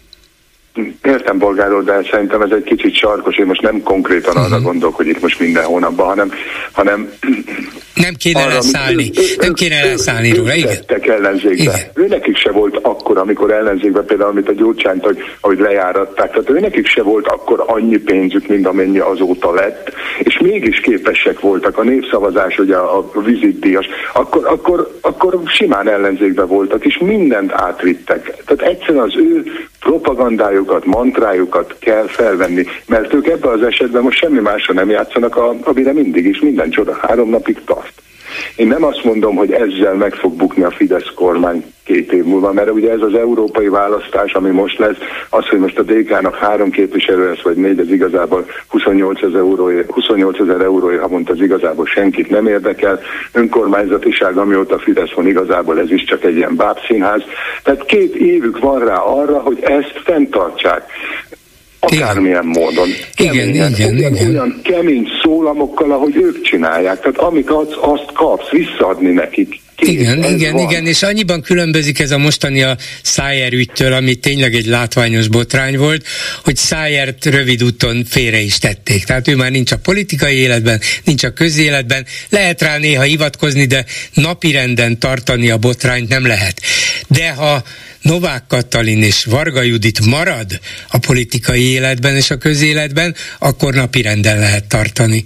Értem, 1.03 1.39
bolgáró, 1.39 1.81
de 1.81 2.01
szerintem 2.11 2.43
ez 2.43 2.51
egy 2.51 2.63
kicsit 2.63 2.95
sarkos. 2.95 3.37
Én 3.37 3.47
most 3.47 3.63
nem 3.63 3.83
konkrétan 3.83 4.37
arra 4.37 4.47
uh-huh. 4.47 4.63
gondolok, 4.63 4.97
hogy 4.97 5.07
itt 5.07 5.21
most 5.21 5.41
minden 5.41 5.65
hónapban, 5.65 6.07
hanem, 6.07 6.33
hanem 6.73 7.13
nem 7.95 8.15
kéne 8.15 8.43
arra, 8.43 8.53
leszállni, 8.53 9.11
ő, 9.15 9.23
nem 9.41 9.53
kéne 9.53 9.85
leszállni 9.85 10.35
róla, 10.35 10.55
igen. 10.55 10.77
ellenzékbe. 11.03 11.63
Igen. 11.63 11.75
Ő 11.95 12.07
nekik 12.07 12.37
se 12.37 12.51
volt 12.51 12.79
akkor, 12.83 13.19
amikor 13.19 13.53
ellenzékbe 13.53 14.01
például, 14.01 14.31
amit 14.31 14.49
a 14.49 14.53
Gyurcsányt, 14.53 15.05
hogy, 15.05 15.19
hogy 15.41 15.59
lejáratták, 15.59 16.31
tehát 16.31 16.51
ő 16.51 16.61
nekik 16.61 16.87
se 16.87 17.03
volt 17.03 17.27
akkor 17.27 17.65
annyi 17.67 17.97
pénzük, 17.97 18.47
mint 18.49 18.67
amennyi 18.67 18.99
azóta 18.99 19.55
lett, 19.55 19.93
és 20.19 20.39
mégis 20.39 20.81
képesek 20.81 21.41
voltak 21.41 21.79
a 21.79 21.83
népszavazás, 21.83 22.59
ugye 22.59 22.77
a, 22.77 22.99
a 22.99 23.21
vizitdíjas, 23.21 23.87
akkor, 24.13 24.47
akkor, 24.47 24.99
akkor 25.01 25.41
simán 25.47 25.89
ellenzékbe 25.89 26.43
voltak, 26.43 26.85
és 26.85 26.99
mindent 26.99 27.53
átvittek. 27.53 28.35
Tehát 28.45 28.73
egyszerűen 28.73 29.05
az 29.05 29.17
ő 29.17 29.45
propagandájukat, 30.63 30.85
mantrájukat 30.85 31.77
kell 31.79 32.07
felvenni, 32.07 32.65
mert 32.87 33.15
ők 33.15 33.27
ebben 33.27 33.53
az 33.53 33.63
esetben 33.63 34.03
most 34.03 34.19
semmi 34.19 34.41
másra 34.41 34.75
nem 34.75 34.91
játszanak, 34.91 35.37
amire 35.63 35.93
mindig 35.93 36.27
is 36.27 36.41
minden 36.41 36.71
csoda 36.71 36.99
három 37.01 37.31
napig 37.31 37.65
tart. 37.65 38.03
Én 38.57 38.67
nem 38.67 38.85
azt 38.85 39.05
mondom, 39.05 39.37
hogy 39.37 39.53
ezzel 39.53 39.95
meg 39.95 40.15
fog 40.15 40.33
bukni 40.33 40.63
a 40.63 40.71
Fidesz 40.71 41.11
kormány 41.15 41.65
két 41.85 42.13
év 42.13 42.25
múlva, 42.25 42.53
mert 42.53 42.71
ugye 42.71 42.91
ez 42.91 43.01
az 43.01 43.15
európai 43.15 43.69
választás, 43.69 44.33
ami 44.33 44.51
most 44.51 44.79
lesz, 44.79 44.97
az, 45.31 45.47
hogy 45.47 45.59
most 45.59 45.79
a 45.79 45.83
DK-nak 45.83 46.35
három 46.35 46.71
képviselő 46.71 47.29
lesz, 47.29 47.43
vagy 47.43 47.57
négy, 47.57 47.79
ez 47.79 47.91
igazából 47.91 48.47
28 48.69 49.23
ezer 49.23 49.39
euróért, 49.39 49.91
28 49.91 50.39
ezer 50.39 50.61
euróért 50.61 51.01
havonta, 51.01 51.33
az 51.33 51.41
igazából 51.41 51.87
senkit 51.87 52.31
nem 52.31 52.47
érdekel. 52.47 53.01
Önkormányzatiság, 53.33 54.37
amióta 54.37 54.79
Fidesz 54.79 55.13
van, 55.13 55.27
igazából 55.27 55.81
ez 55.81 55.91
is 55.91 56.05
csak 56.05 56.25
egy 56.25 56.37
ilyen 56.37 56.57
bábszínház. 56.57 57.23
Tehát 57.63 57.85
két 57.85 58.15
évük 58.15 58.59
van 58.59 58.85
rá 58.85 58.97
arra, 58.97 59.39
hogy 59.39 59.59
ezt 59.63 60.01
fenntartsák 60.05 60.91
akármilyen 61.83 62.49
igen. 62.49 62.63
módon. 62.63 62.89
Keményen, 63.15 63.49
igen, 63.49 63.97
igen, 63.97 64.15
igen. 64.15 64.29
Olyan 64.29 64.61
kemény 64.63 65.09
szólamokkal, 65.23 65.93
ahogy 65.93 66.17
ők 66.17 66.43
csinálják. 66.43 67.01
Tehát 67.01 67.19
amit 67.19 67.51
adsz, 67.51 67.77
azt 67.81 68.13
kapsz, 68.13 68.49
visszaadni 68.51 69.11
nekik. 69.11 69.61
Igen, 69.79 70.25
igen, 70.25 70.53
van. 70.53 70.71
igen, 70.71 70.87
és 70.87 71.03
annyiban 71.03 71.43
különbözik 71.43 71.99
ez 71.99 72.11
a 72.11 72.19
mostani 72.19 72.63
a 72.63 72.77
Szájer 73.03 73.53
ügytől, 73.53 73.93
ami 73.93 74.15
tényleg 74.15 74.55
egy 74.55 74.67
látványos 74.67 75.29
botrány 75.29 75.77
volt, 75.77 76.07
hogy 76.45 76.57
Szájert 76.57 77.25
rövid 77.25 77.65
úton 77.65 78.05
félre 78.05 78.41
is 78.41 78.59
tették. 78.59 79.05
Tehát 79.05 79.29
ő 79.29 79.37
már 79.37 79.51
nincs 79.51 79.73
a 79.73 79.79
politikai 79.79 80.35
életben, 80.35 80.81
nincs 81.05 81.25
a 81.25 81.33
közéletben, 81.33 82.07
lehet 82.29 82.63
rá 82.63 82.79
néha 82.79 83.03
hivatkozni, 83.03 83.65
de 83.65 83.85
napirenden 84.15 84.99
tartani 84.99 85.51
a 85.51 85.57
botrányt 85.57 86.09
nem 86.09 86.27
lehet. 86.27 86.61
De 87.09 87.31
ha 87.31 87.63
Novák 88.03 88.47
Katalin 88.47 89.03
és 89.03 89.25
Varga 89.25 89.63
Judit 89.63 90.01
marad 90.05 90.61
a 90.89 90.99
politikai 90.99 91.63
életben 91.63 92.17
és 92.17 92.31
a 92.31 92.37
közéletben, 92.37 93.15
akkor 93.39 93.75
napirenden 93.75 94.39
lehet 94.39 94.69
tartani. 94.69 95.25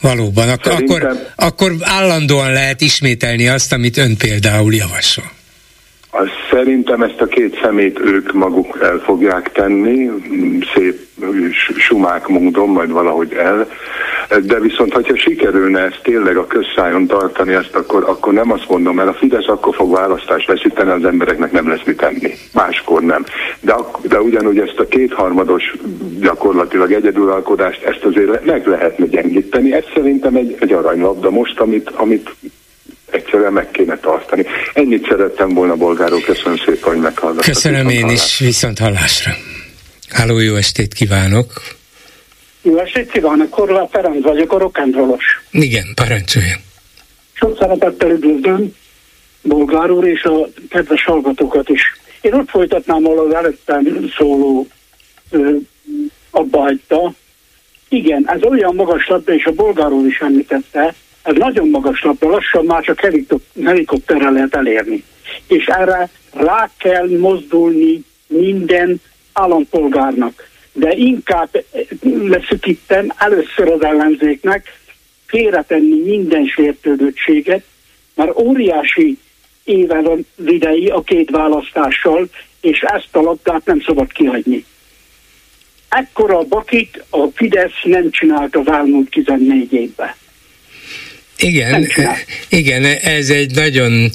Valóban, 0.00 0.48
ak- 0.48 0.66
akkor, 0.66 1.32
akkor 1.36 1.76
állandóan 1.80 2.52
lehet 2.52 2.80
ismételni 2.80 3.48
azt, 3.48 3.72
amit 3.72 3.96
ön 3.96 4.16
például 4.16 4.74
javasol. 4.74 5.32
Szerintem 6.50 7.02
ezt 7.02 7.20
a 7.20 7.26
két 7.26 7.58
szemét 7.62 8.00
ők 8.00 8.32
maguk 8.32 8.78
el 8.82 8.98
fogják 8.98 9.52
tenni, 9.52 10.10
szép 10.74 11.00
sumák 11.76 12.26
módon, 12.26 12.68
majd 12.68 12.90
valahogy 12.90 13.32
el. 13.32 13.68
De 14.42 14.60
viszont, 14.60 14.92
hogyha 14.92 15.16
sikerülne 15.16 15.80
ezt 15.80 16.00
tényleg 16.02 16.36
a 16.36 16.46
közszájon 16.46 17.06
tartani, 17.06 17.54
ezt 17.54 17.74
akkor, 17.74 18.04
akkor 18.06 18.32
nem 18.32 18.52
azt 18.52 18.68
mondom, 18.68 18.94
mert 18.94 19.08
a 19.08 19.14
Fidesz 19.14 19.48
akkor 19.48 19.74
fog 19.74 19.92
választást 19.92 20.46
veszíteni, 20.46 20.90
az 20.90 21.04
embereknek 21.04 21.52
nem 21.52 21.68
lesz 21.68 21.84
mit 21.84 21.96
tenni. 21.96 22.32
Máskor 22.52 23.02
nem. 23.02 23.24
De, 23.60 23.74
de 24.02 24.20
ugyanúgy 24.20 24.58
ezt 24.58 24.78
a 24.78 24.88
kétharmados 24.88 25.74
gyakorlatilag 26.20 26.92
egyedülalkodást, 26.92 27.82
ezt 27.82 28.04
azért 28.04 28.44
meg 28.44 28.66
lehetne 28.66 29.06
gyengíteni. 29.06 29.72
Ez 29.72 29.84
szerintem 29.94 30.34
egy, 30.34 30.56
egy 30.60 30.72
aranylabda 30.72 31.30
most, 31.30 31.60
amit, 31.60 31.90
amit 31.90 32.34
egyszerűen 33.10 33.52
meg 33.52 33.70
kéne 33.70 33.98
tartani. 33.98 34.46
Ennyit 34.72 35.06
szerettem 35.08 35.54
volna, 35.54 35.74
bolgárok, 35.74 36.22
köszönöm 36.22 36.56
szépen, 36.56 36.92
hogy 36.92 37.00
meghallgattak. 37.00 37.52
Köszönöm 37.52 37.88
én 37.88 38.08
is, 38.08 38.38
viszont 38.38 38.78
hallásra. 38.78 39.32
Háló, 40.08 40.38
jó 40.38 40.54
estét 40.54 40.94
kívánok! 40.94 41.52
Jó 42.62 42.78
estét 42.78 43.10
kívánok, 43.10 43.50
Korlá 43.50 43.88
Ferenc 43.90 44.22
vagyok, 44.22 44.52
a 44.52 44.58
rock'n'rollos. 44.58 45.24
Igen, 45.50 45.84
parancsoljon. 45.94 46.58
Sok 47.32 47.58
szeretettel 47.58 48.10
üdvözlöm 48.10 48.74
Bolgár 49.42 49.90
úr 49.90 50.06
és 50.06 50.22
a 50.22 50.48
kedves 50.68 51.04
hallgatókat 51.04 51.68
is. 51.68 51.82
Én 52.20 52.32
ott 52.32 52.48
folytatnám, 52.48 53.04
ahol 53.04 53.26
az 53.26 53.34
előttem 53.34 54.10
szóló 54.16 54.66
ö, 55.30 55.50
abba 56.30 56.60
hagyta. 56.60 57.12
Igen, 57.88 58.30
ez 58.30 58.42
olyan 58.42 58.74
magas 58.74 59.06
labda, 59.06 59.34
és 59.34 59.44
a 59.44 59.52
bolgár 59.52 59.90
úr 59.90 60.06
is 60.06 60.18
említette, 60.18 60.94
ez 61.24 61.34
nagyon 61.36 61.68
magas 61.68 62.02
labda, 62.02 62.28
lassan 62.28 62.64
már 62.64 62.82
csak 62.82 63.00
helikopterrel 63.64 64.32
lehet 64.32 64.54
elérni. 64.54 65.04
És 65.46 65.66
erre 65.66 66.10
rá 66.32 66.70
kell 66.78 67.18
mozdulni 67.18 68.04
minden 68.26 69.00
állampolgárnak. 69.32 70.48
De 70.72 70.92
inkább 70.92 71.64
leszükítem 72.02 73.12
először 73.16 73.68
az 73.68 73.82
ellenzéknek 73.82 74.80
félretenni 75.26 75.98
minden 75.98 76.44
sértődöttséget, 76.46 77.64
mert 78.14 78.38
óriási 78.38 79.18
éve 79.64 80.00
van 80.00 80.26
idei 80.46 80.86
a 80.86 81.02
két 81.02 81.30
választással, 81.30 82.28
és 82.60 82.80
ezt 82.80 83.16
a 83.16 83.20
labdát 83.20 83.64
nem 83.64 83.80
szabad 83.80 84.12
kihagyni. 84.12 84.64
Ekkora 85.88 86.42
bakit 86.42 87.04
a 87.10 87.26
Fidesz 87.34 87.82
nem 87.82 88.10
csinált 88.10 88.56
az 88.56 88.66
elmúlt 88.66 89.10
14 89.10 89.72
évben. 89.72 90.14
Igen, 91.44 91.86
igen, 92.48 92.84
ez 93.02 93.30
egy 93.30 93.54
nagyon, 93.54 94.10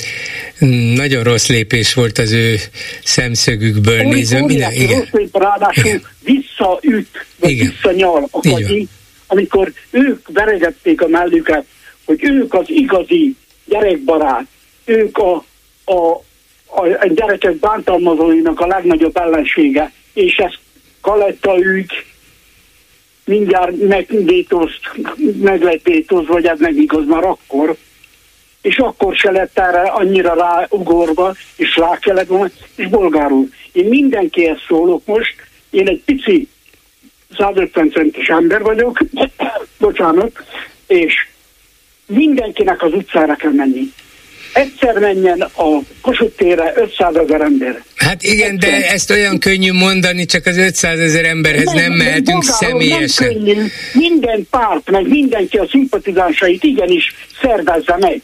nagyon 0.95 1.23
rossz 1.23 1.47
lépés 1.47 1.93
volt 1.93 2.17
az 2.17 2.31
ő 2.31 2.55
szemszögükből 3.03 4.01
nézve. 4.01 4.45
Minden, 4.45 4.71
igen. 4.71 4.99
Rossz 4.99 5.11
lép, 5.11 5.37
ráadásul 5.37 5.85
igen. 5.85 6.01
visszaüt, 6.23 7.25
vagy 7.39 7.49
igen. 7.49 7.67
visszanyal 7.67 8.27
a 8.31 8.39
kagyi, 8.39 8.87
amikor 9.27 9.73
ők 9.91 10.27
veregették 10.27 11.01
a 11.01 11.07
mellüket, 11.07 11.65
hogy 12.05 12.23
ők 12.23 12.53
az 12.53 12.65
igazi 12.67 13.35
gyerekbarát, 13.65 14.45
ők 14.85 15.17
a, 15.17 15.45
a, 15.85 15.95
a, 16.65 16.85
a 16.99 17.07
gyerekek 17.15 17.55
bántalmazóinak 17.55 18.59
a 18.59 18.67
legnagyobb 18.67 19.17
ellensége, 19.17 19.91
és 20.13 20.35
ez 20.35 20.53
Kaletta 21.01 21.57
ügy, 21.59 21.91
mindjárt 23.29 23.87
megvétózt, 23.87 24.79
meg 25.41 25.61
lett 25.61 25.83
vétózva, 25.83 26.39
ez 26.39 26.59
nem 26.59 26.77
igaz 26.77 27.05
már 27.05 27.23
akkor, 27.23 27.75
és 28.61 28.77
akkor 28.77 29.15
se 29.15 29.31
lett 29.31 29.59
erre 29.59 29.81
annyira 29.81 30.33
ráugorva, 30.33 31.35
és 31.55 31.75
rá 31.75 31.97
kellett 31.97 32.27
volna, 32.27 32.49
és 32.75 32.87
bolgárul. 32.87 33.49
Én 33.71 33.85
mindenkihez 33.85 34.57
szólok 34.67 35.05
most, 35.05 35.35
én 35.69 35.87
egy 35.87 36.01
pici 36.05 36.47
150 37.37 37.89
centis 37.89 38.29
ember 38.29 38.61
vagyok, 38.61 38.99
bocsánat, 39.79 40.31
és 40.87 41.27
mindenkinek 42.05 42.83
az 42.83 42.93
utcára 42.93 43.35
kell 43.35 43.51
menni 43.51 43.93
egyszer 44.53 44.99
menjen 44.99 45.41
a 45.41 45.79
Kossuth 46.01 46.35
térre 46.35 46.73
500 46.75 47.15
ezer 47.15 47.41
ember. 47.41 47.83
Hát 47.95 48.23
igen, 48.23 48.53
egyszer. 48.53 48.69
de 48.69 48.91
ezt 48.91 49.11
olyan 49.11 49.39
könnyű 49.39 49.71
mondani, 49.73 50.25
csak 50.25 50.45
az 50.45 50.57
500 50.57 50.99
ezer 50.99 51.25
emberhez 51.25 51.65
nem, 51.65 51.75
nem 51.75 51.91
mehetünk 51.91 52.43
személyesen. 52.43 53.27
Nem 53.27 53.43
könnyű. 53.43 53.65
Minden 53.93 54.47
párt, 54.49 54.91
meg 54.91 55.07
mindenki 55.07 55.57
a 55.57 55.67
szimpatizánsait 55.69 56.63
igenis 56.63 57.13
szervezze 57.41 57.97
meg 57.99 58.21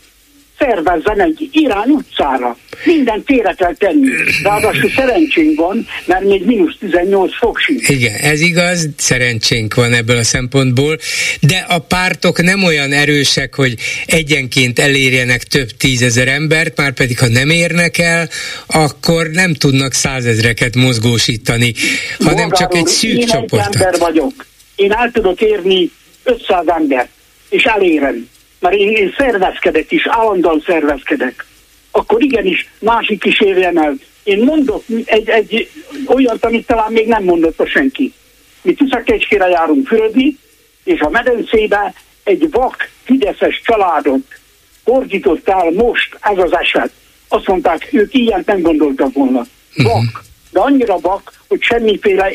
szervezzen 0.65 1.21
egy 1.21 1.49
irány 1.51 1.89
utcára. 1.89 2.57
Minden 2.83 3.23
tére 3.23 3.53
kell 3.53 3.75
tenni. 3.75 4.07
Ráadásul 4.43 4.89
szerencsénk 4.89 5.59
van, 5.59 5.87
mert 6.05 6.23
még 6.23 6.45
mínusz 6.45 6.75
18 6.79 7.37
fok 7.37 7.59
sincs. 7.59 7.89
Igen, 7.89 8.15
ez 8.15 8.41
igaz, 8.41 8.89
szerencsénk 8.97 9.73
van 9.73 9.93
ebből 9.93 10.17
a 10.17 10.23
szempontból, 10.23 10.97
de 11.41 11.65
a 11.67 11.79
pártok 11.79 12.41
nem 12.41 12.63
olyan 12.63 12.91
erősek, 12.91 13.55
hogy 13.55 13.75
egyenként 14.05 14.79
elérjenek 14.79 15.43
több 15.43 15.69
tízezer 15.69 16.27
embert, 16.27 16.77
már 16.77 16.91
pedig 16.91 17.19
ha 17.19 17.27
nem 17.27 17.49
érnek 17.49 17.97
el, 17.97 18.29
akkor 18.67 19.29
nem 19.29 19.53
tudnak 19.53 19.93
százezreket 19.93 20.75
mozgósítani, 20.75 21.73
hanem 22.17 22.49
Bogár 22.49 22.59
csak 22.59 22.75
egy 22.75 22.87
szűk 22.87 23.17
én 23.17 23.25
csoportot. 23.27 23.75
Egy 23.75 23.81
ember 23.81 23.99
vagyok. 23.99 24.45
Én 24.75 24.91
el 24.91 25.11
tudok 25.13 25.41
érni 25.41 25.91
500 26.23 26.63
embert, 26.67 27.09
és 27.49 27.63
elérem 27.63 28.27
mert 28.65 28.77
én, 28.77 28.91
én 28.91 29.13
szervezkedek 29.17 29.91
is, 29.91 30.07
állandóan 30.07 30.63
szervezkedek, 30.65 31.45
akkor 31.91 32.23
igenis 32.23 32.69
másik 32.79 33.25
is 33.25 33.41
érjen 33.41 33.83
el. 33.83 33.95
Én 34.23 34.43
mondok 34.43 34.83
egy, 35.05 35.29
egy 35.29 35.69
olyat, 36.07 36.45
amit 36.45 36.67
talán 36.67 36.91
még 36.91 37.07
nem 37.07 37.23
mondott 37.23 37.59
a 37.59 37.67
senki. 37.67 38.13
Mi 38.61 38.73
Tiszakecskére 38.73 39.47
járunk 39.47 39.87
fürödni, 39.87 40.37
és 40.83 40.99
a 40.99 41.09
medencébe 41.09 41.93
egy 42.23 42.51
vak 42.51 42.89
fideszes 43.03 43.61
családot 43.63 44.39
fordított 44.83 45.49
el 45.49 45.71
most 45.71 46.17
ez 46.21 46.37
az 46.37 46.53
eset. 46.53 46.91
Azt 47.27 47.47
mondták, 47.47 47.87
ők 47.91 48.13
ilyen 48.13 48.43
nem 48.45 48.61
gondoltak 48.61 49.13
volna. 49.13 49.45
Vak. 49.75 50.23
Uh-huh 50.55 50.61
de 50.61 50.61
annyira 50.61 50.97
bak, 50.97 51.33
hogy 51.47 51.61
semmiféle 51.61 52.31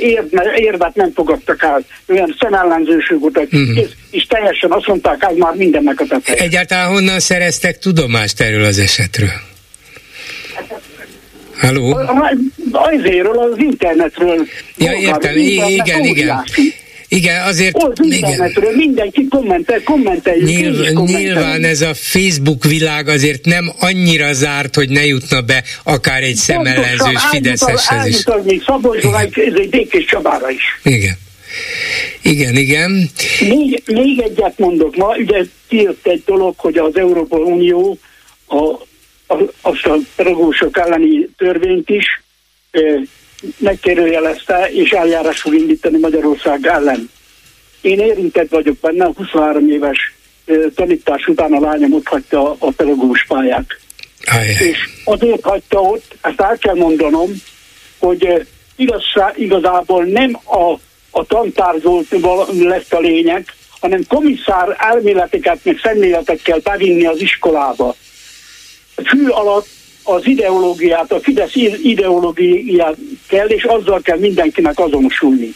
érvet 0.56 0.94
nem 0.94 1.12
fogadtak 1.14 1.62
el. 1.62 1.84
Olyan 2.08 2.36
szemellenzőség 2.40 3.20
volt, 3.20 3.36
uh-huh. 3.36 3.78
és, 3.78 3.88
és 4.10 4.26
teljesen 4.26 4.70
azt 4.70 4.86
mondták, 4.86 5.24
hogy 5.24 5.36
már 5.36 5.54
mindennek 5.54 6.00
a 6.00 6.04
tetején. 6.04 6.42
Egyáltalán 6.42 6.88
honnan 6.88 7.20
szereztek 7.20 7.78
tudomást 7.78 8.40
erről 8.40 8.64
az 8.64 8.78
esetről? 8.78 9.32
Halló? 11.56 11.98
Azért, 12.72 13.28
az 13.28 13.58
internetről. 13.58 14.46
Ja, 14.76 14.92
értem, 14.92 15.36
igen, 15.36 16.04
igen. 16.04 16.44
Igen, 17.12 17.42
azért... 17.42 17.82
Ott 17.82 17.98
igen. 17.98 18.52
mindenki 18.76 19.26
kommentel, 19.28 19.82
kommenteljük. 19.82 20.46
Nyilv, 20.46 20.92
nyilván 20.92 21.64
ez 21.64 21.80
a 21.80 21.94
Facebook 21.94 22.64
világ 22.64 23.08
azért 23.08 23.44
nem 23.44 23.72
annyira 23.80 24.32
zárt, 24.32 24.74
hogy 24.74 24.88
ne 24.88 25.06
jutna 25.06 25.40
be 25.40 25.64
akár 25.82 26.22
egy 26.22 26.34
szemellenzős 26.34 27.22
Fideszeshez 27.30 28.06
is. 28.06 28.24
Még 28.44 28.62
Szabolcsra, 28.62 29.20
egy 29.20 29.68
Békés 29.70 30.04
Csabára 30.04 30.50
is. 30.50 30.62
Igen. 30.82 31.18
Igen, 32.22 32.56
igen. 32.56 33.10
Még, 33.40 33.82
még 33.86 34.20
egyet 34.20 34.58
mondok. 34.58 34.96
Ma 34.96 35.16
ugye 35.16 35.44
kijött 35.68 36.06
egy 36.06 36.22
dolog, 36.26 36.54
hogy 36.56 36.78
az 36.78 36.96
Európai 36.96 37.42
Unió 37.42 37.98
a, 38.46 38.56
a, 39.34 39.36
azt 39.60 39.86
a 39.86 39.96
pedagógusok 40.16 40.78
elleni 40.78 41.28
törvényt 41.36 41.88
is 41.88 42.22
megkérdőjelezte, 43.58 44.70
és 44.70 44.90
eljárás 44.90 45.40
fog 45.40 45.54
indítani 45.54 45.98
Magyarország 45.98 46.66
ellen. 46.66 47.10
Én 47.80 47.98
érintett 47.98 48.48
vagyok 48.48 48.76
benne, 48.76 49.04
23 49.04 49.70
éves 49.70 50.14
tanítás 50.74 51.26
után 51.26 51.52
a 51.52 51.60
lányom 51.60 51.92
ott 51.92 52.06
hagyta 52.06 52.56
a 52.58 52.70
pedagógus 52.70 53.24
pályát. 53.28 53.66
Ajaj. 54.24 54.46
És 54.46 54.78
azért 55.04 55.42
hagyta 55.42 55.80
ott, 55.80 56.16
ezt 56.20 56.40
el 56.40 56.58
kell 56.58 56.74
mondanom, 56.74 57.30
hogy 57.98 58.46
igaz, 58.76 59.02
igazából 59.34 60.04
nem 60.04 60.40
a, 60.44 60.72
a 61.10 61.24
tantárzott 61.26 62.10
lett 62.58 62.92
a 62.92 63.00
lényeg, 63.00 63.44
hanem 63.80 64.06
komisszár 64.08 64.76
elméleteket, 64.78 65.58
meg 65.62 65.78
szemléletekkel 65.82 66.58
bevinni 66.58 67.06
az 67.06 67.20
iskolába. 67.20 67.94
Fű 69.04 69.26
alatt 69.26 69.68
az 70.02 70.26
ideológiát, 70.26 71.12
a 71.12 71.20
Fidesz 71.20 71.54
ideológiát 71.82 72.96
kell, 73.28 73.48
és 73.48 73.64
azzal 73.64 74.00
kell 74.00 74.18
mindenkinek 74.18 74.78
azonosulni. 74.78 75.54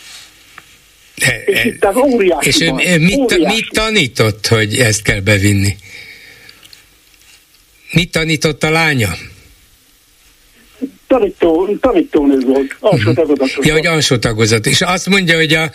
És 1.44 1.64
itt 1.64 1.84
az 1.84 1.96
óriási 1.96 2.48
És 2.48 2.56
van, 2.68 2.74
mit, 3.00 3.18
óriási. 3.18 3.54
mit 3.54 3.68
tanított, 3.70 4.46
hogy 4.46 4.76
ezt 4.76 5.02
kell 5.02 5.20
bevinni? 5.20 5.76
Mit 7.92 8.10
tanított 8.10 8.62
a 8.62 8.70
lánya? 8.70 9.10
Tanító, 11.18 11.76
tanítónő 11.80 12.38
volt, 12.46 12.76
alsó 12.80 13.10
mhm. 13.10 13.14
tagozatos. 13.14 13.66
Ja, 13.66 13.72
hogy 13.72 13.86
alsó 13.86 14.16
tagozat. 14.16 14.66
És 14.66 14.80
azt 14.80 15.08
mondja, 15.08 15.36
hogy 15.36 15.52
az 15.52 15.68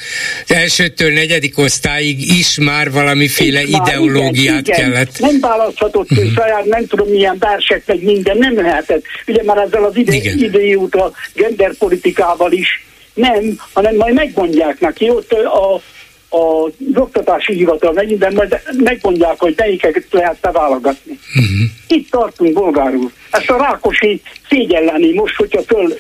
elsőtől 0.47 1.13
negyedik 1.13 1.57
osztályig 1.57 2.37
is 2.37 2.57
már 2.59 2.91
valamiféle 2.91 3.61
is 3.61 3.69
ideológiát 3.69 4.67
igen, 4.67 4.79
kellett. 4.79 5.17
Igen. 5.17 5.29
Nem 5.29 5.39
választhatott 5.39 6.11
uh-huh. 6.11 6.33
saját, 6.33 6.65
nem 6.65 6.87
tudom 6.87 7.07
milyen 7.07 7.37
versek, 7.39 7.83
meg 7.85 8.03
minden, 8.03 8.37
nem 8.37 8.55
lehetett. 8.55 9.03
Ugye 9.27 9.43
már 9.43 9.57
ezzel 9.57 9.83
az 9.83 9.95
ide, 9.95 10.15
idejút 10.15 10.95
a 10.95 11.11
genderpolitikával 11.33 12.51
is 12.51 12.83
nem, 13.13 13.59
hanem 13.73 13.95
majd 13.95 14.13
megmondják 14.13 14.79
neki 14.79 15.09
ott 15.09 15.31
a 15.31 15.81
a 16.29 16.71
oktatási 16.95 17.53
hivatal 17.53 17.93
mennyiben 17.93 18.33
majd 18.33 18.61
megmondják, 18.77 19.39
hogy 19.39 19.53
melyiket 19.57 20.05
lehet 20.11 20.37
beválogatni. 20.41 21.19
Uh-huh. 21.35 21.69
Itt 21.87 22.09
tartunk, 22.09 22.53
bolgárul. 22.53 23.11
Ezt 23.31 23.49
a 23.49 23.57
Rákosi 23.57 24.21
szégyelleni 24.49 25.13
most, 25.13 25.35
hogyha 25.35 25.61
föl, 25.61 25.97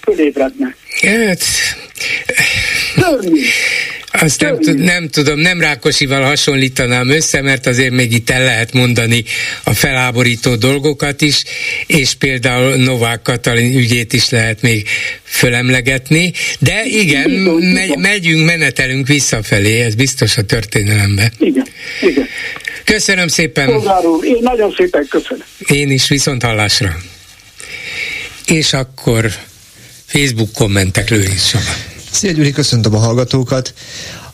fölébredne. 0.00 0.74
Hát... 1.02 1.42
Azt 4.20 4.40
nem, 4.40 4.58
nem 4.76 5.08
tudom, 5.08 5.38
nem 5.38 5.60
Rákosival 5.60 6.22
hasonlítanám 6.22 7.10
össze, 7.10 7.40
mert 7.40 7.66
azért 7.66 7.90
még 7.90 8.12
itt 8.12 8.30
el 8.30 8.44
lehet 8.44 8.72
mondani 8.72 9.24
a 9.64 9.72
feláborító 9.74 10.54
dolgokat 10.54 11.20
is, 11.20 11.42
és 11.86 12.14
például 12.14 12.74
Novák 12.74 13.22
Katalin 13.22 13.76
ügyét 13.76 14.12
is 14.12 14.28
lehet 14.28 14.62
még 14.62 14.88
fölemlegetni, 15.22 16.32
de 16.58 16.84
igen, 16.84 17.30
megy, 17.30 17.96
megyünk, 17.96 18.46
menetelünk 18.46 19.06
visszafelé, 19.06 19.80
ez 19.80 19.94
biztos 19.94 20.36
a 20.36 20.42
történelemben. 20.42 21.32
Igen, 21.38 21.66
igen. 22.00 22.28
Köszönöm 22.84 23.28
szépen. 23.28 23.68
úr, 24.06 24.24
én 24.24 24.38
nagyon 24.40 24.74
szépen 24.76 25.06
köszönöm. 25.10 25.44
Én 25.58 25.90
is 25.90 26.08
viszont 26.08 26.42
hallásra. 26.42 26.96
És 28.46 28.72
akkor 28.72 29.32
Facebook 30.06 30.52
kommentek 30.52 31.08
Saba. 31.38 31.93
Szia 32.14 32.32
Gyuri, 32.32 32.52
köszöntöm 32.52 32.94
a 32.94 32.98
hallgatókat. 32.98 33.74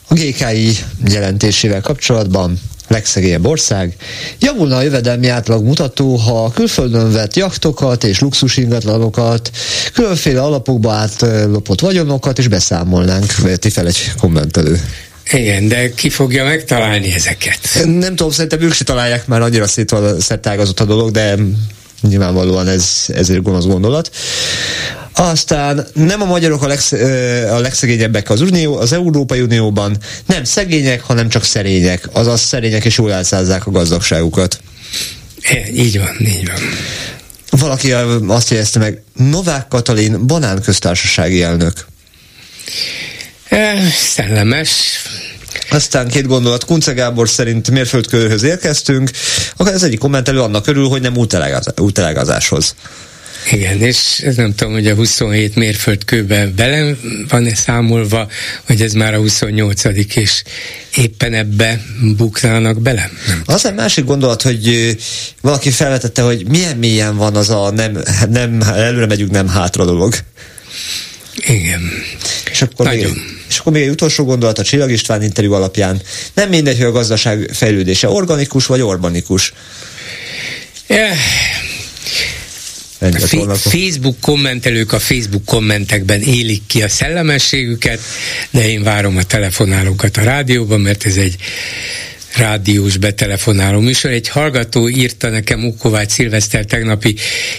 A 0.07 0.13
GKI 0.13 0.77
jelentésével 1.07 1.81
kapcsolatban 1.81 2.59
legszegélyebb 2.87 3.45
ország. 3.45 3.95
Javulna 4.39 4.75
a 4.75 4.81
jövedelmi 4.81 5.27
átlag 5.27 5.63
mutató, 5.63 6.15
ha 6.15 6.43
a 6.43 6.51
külföldön 6.51 7.11
vett 7.11 7.35
jachtokat 7.35 8.03
és 8.03 8.19
luxus 8.19 8.57
ingatlanokat, 8.57 9.51
különféle 9.93 10.41
alapokba 10.41 10.91
átlopott 10.91 11.79
vagyonokat 11.79 12.37
is 12.37 12.47
beszámolnánk, 12.47 13.35
veti 13.35 13.69
fel 13.69 13.87
egy 13.87 14.11
kommentelő. 14.19 14.81
Igen, 15.31 15.67
de 15.67 15.93
ki 15.93 16.09
fogja 16.09 16.43
megtalálni 16.43 17.13
ezeket? 17.13 17.59
Nem 17.85 18.15
tudom, 18.15 18.31
szerintem 18.31 18.61
ők 18.61 18.73
se 18.73 18.83
találják 18.83 19.27
már 19.27 19.41
annyira 19.41 19.67
szétágazott 20.19 20.79
a 20.79 20.85
dolog, 20.85 21.11
de 21.11 21.35
nyilvánvalóan 22.01 22.67
ez, 22.67 23.05
ez 23.07 23.29
egy 23.29 23.41
gonosz 23.41 23.65
gondolat. 23.65 24.11
Aztán 25.15 25.87
nem 25.93 26.21
a 26.21 26.25
magyarok 26.25 26.63
a, 26.63 26.67
legsz, 26.67 26.91
a 27.51 27.59
legszegényebbek 27.59 28.29
az, 28.29 28.41
Unió, 28.41 28.77
az 28.77 28.93
Európai 28.93 29.41
Unióban, 29.41 29.97
nem 30.25 30.43
szegények, 30.43 31.01
hanem 31.01 31.29
csak 31.29 31.43
szerények. 31.43 32.09
Azaz 32.11 32.41
szerények 32.41 32.85
és 32.85 32.97
jól 32.97 33.13
elszázzák 33.13 33.67
a 33.67 33.71
gazdagságukat. 33.71 34.59
É, 35.41 35.71
így 35.73 35.97
van, 35.99 36.15
így 36.19 36.47
van. 36.47 36.59
Valaki 37.59 37.91
azt 38.27 38.49
jegyezte 38.49 38.79
meg, 38.79 39.01
Novák 39.15 39.67
Katalin 39.67 40.27
banánköztársasági 40.27 41.43
elnök. 41.43 41.85
E, 43.49 43.89
szellemes, 44.13 44.69
aztán 45.69 46.07
két 46.07 46.27
gondolat, 46.27 46.65
Kunce 46.65 46.93
Gábor 46.93 47.29
szerint 47.29 47.71
mérföldkörhöz 47.71 48.43
érkeztünk, 48.43 49.11
akkor 49.55 49.73
ez 49.73 49.83
egyik 49.83 49.99
kommentelő 49.99 50.41
annak 50.41 50.67
örül, 50.67 50.87
hogy 50.87 51.01
nem 51.01 51.17
útelegazáshoz. 51.77 52.75
Igen, 53.51 53.81
és 53.81 54.23
nem 54.35 54.55
tudom, 54.55 54.73
hogy 54.73 54.87
a 54.87 54.95
27 54.95 55.55
mérföldkőbe 55.55 56.47
bele 56.47 56.95
van-e 57.29 57.55
számolva, 57.55 58.27
hogy 58.65 58.81
ez 58.81 58.93
már 58.93 59.13
a 59.13 59.17
28 59.17 59.83
és 60.15 60.43
éppen 60.95 61.33
ebbe 61.33 61.81
buknának 62.17 62.81
bele? 62.81 63.09
Az 63.45 63.65
egy 63.65 63.73
másik 63.73 64.05
gondolat, 64.05 64.41
hogy 64.41 64.95
valaki 65.41 65.69
felvetette, 65.69 66.21
hogy 66.21 66.47
milyen 66.47 66.77
mélyen 66.77 67.17
van 67.17 67.35
az 67.35 67.49
a 67.49 67.71
nem, 67.71 68.03
nem 68.29 68.61
előre 68.61 69.05
megyünk, 69.05 69.31
nem 69.31 69.47
hátra 69.47 69.85
dolog. 69.85 70.15
Igen. 71.35 71.81
És 72.51 72.61
akkor 72.61 72.85
Nagyon. 72.85 73.11
Még, 73.11 73.21
És 73.47 73.57
akkor 73.57 73.73
még 73.73 73.81
egy 73.81 73.89
utolsó 73.89 74.23
gondolat 74.23 74.59
a 74.59 74.63
Csillag 74.63 74.91
István 74.91 75.23
interjú 75.23 75.53
alapján. 75.53 76.01
Nem 76.33 76.49
mindegy, 76.49 76.77
hogy 76.77 76.85
a 76.85 76.91
gazdaság 76.91 77.49
fejlődése 77.53 78.09
organikus 78.09 78.65
vagy 78.65 78.81
urbanikus. 78.81 79.53
Yeah. 80.87 81.15
A 83.01 83.53
Facebook 83.55 84.19
kommentelők 84.19 84.93
a 84.93 84.99
Facebook 84.99 85.45
kommentekben 85.45 86.21
élik 86.21 86.61
ki 86.67 86.81
a 86.81 86.89
szellemességüket, 86.89 87.99
de 88.49 88.69
én 88.69 88.83
várom 88.83 89.17
a 89.17 89.23
telefonálókat 89.23 90.17
a 90.17 90.23
rádióban, 90.23 90.79
mert 90.79 91.05
ez 91.05 91.15
egy 91.15 91.35
rádiós 92.35 92.97
betelefonáló 92.97 93.79
műsor. 93.79 94.11
Egy 94.11 94.27
hallgató 94.27 94.89
írta 94.89 95.29
nekem 95.29 95.65
Ukovács 95.65 96.11
Szilveszter 96.11 96.65
tegnapi 96.65 97.15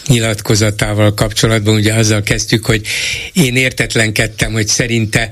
nyilatkozatával 0.07 1.15
kapcsolatban, 1.15 1.75
ugye 1.75 1.95
azzal 1.95 2.23
kezdtük, 2.23 2.65
hogy 2.65 2.87
én 3.33 3.57
értetlenkedtem, 3.57 4.53
hogy 4.53 4.69
szerinte 4.69 5.31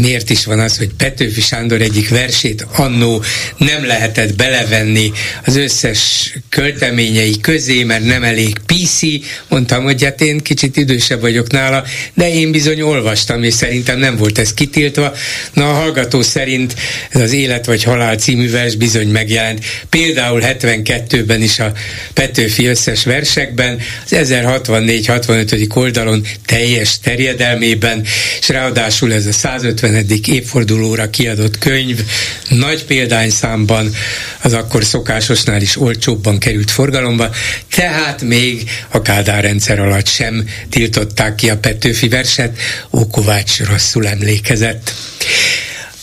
miért 0.00 0.30
is 0.30 0.44
van 0.44 0.58
az, 0.58 0.78
hogy 0.78 0.90
Petőfi 0.96 1.40
Sándor 1.40 1.80
egyik 1.80 2.08
versét 2.08 2.66
annó 2.72 3.22
nem 3.56 3.86
lehetett 3.86 4.34
belevenni 4.34 5.12
az 5.44 5.56
összes 5.56 6.32
költeményei 6.48 7.40
közé, 7.40 7.82
mert 7.82 8.04
nem 8.04 8.22
elég 8.22 8.58
PC. 8.66 9.00
Mondtam, 9.48 9.82
hogy 9.82 10.04
hát 10.04 10.20
én 10.20 10.38
kicsit 10.38 10.76
idősebb 10.76 11.20
vagyok 11.20 11.50
nála, 11.50 11.84
de 12.14 12.32
én 12.32 12.50
bizony 12.50 12.80
olvastam, 12.80 13.42
és 13.42 13.54
szerintem 13.54 13.98
nem 13.98 14.16
volt 14.16 14.38
ez 14.38 14.54
kitiltva. 14.54 15.12
Na, 15.52 15.70
a 15.70 15.74
hallgató 15.74 16.22
szerint 16.22 16.74
ez 17.10 17.20
az 17.20 17.32
Élet 17.32 17.66
vagy 17.66 17.82
Halál 17.82 18.16
című 18.16 18.50
vers 18.50 18.74
bizony 18.74 19.08
megjelent. 19.08 19.64
Például 19.88 20.40
72-ben 20.44 21.42
is 21.42 21.58
a 21.58 21.72
Petőfi 22.12 22.66
összes 22.66 23.04
versekben, 23.04 23.80
az 24.04 24.16
1064-65. 24.16 25.76
oldalon 25.76 26.26
teljes 26.46 27.00
terjedelmében, 27.00 28.04
és 28.40 28.48
ráadásul 28.48 29.12
ez 29.12 29.25
a 29.26 29.32
150. 29.32 30.06
évfordulóra 30.26 31.10
kiadott 31.10 31.58
könyv 31.58 32.00
nagy 32.48 32.84
példányszámban 32.84 33.94
az 34.42 34.52
akkor 34.52 34.84
szokásosnál 34.84 35.62
is 35.62 35.76
olcsóbban 35.76 36.38
került 36.38 36.70
forgalomba, 36.70 37.30
tehát 37.70 38.22
még 38.22 38.70
a 38.88 39.02
Kádár 39.02 39.42
rendszer 39.42 39.78
alatt 39.78 40.06
sem 40.06 40.48
tiltották 40.68 41.34
ki 41.34 41.50
a 41.50 41.58
Petőfi 41.58 42.08
verset, 42.08 42.58
Ókovács 42.92 43.60
rosszul 43.60 44.06
emlékezett. 44.06 44.94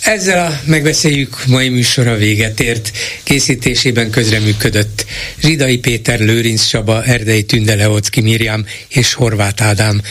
Ezzel 0.04 0.46
a 0.46 0.60
megbeszéljük 0.66 1.46
mai 1.48 1.70
műsora 1.70 2.16
véget 2.16 2.60
ért. 2.60 2.92
Készítésében 3.24 4.10
közreműködött 4.10 5.06
Zsidai 5.42 5.78
Péter, 5.78 6.20
Lőrinc 6.20 6.66
Csaba, 6.66 7.04
Erdei 7.04 7.44
Tünde 7.44 7.76
Leocki 7.76 8.22
Mirjam 8.22 8.66
és 8.88 9.14
Horváth 9.14 9.64
Ádám 9.64 10.02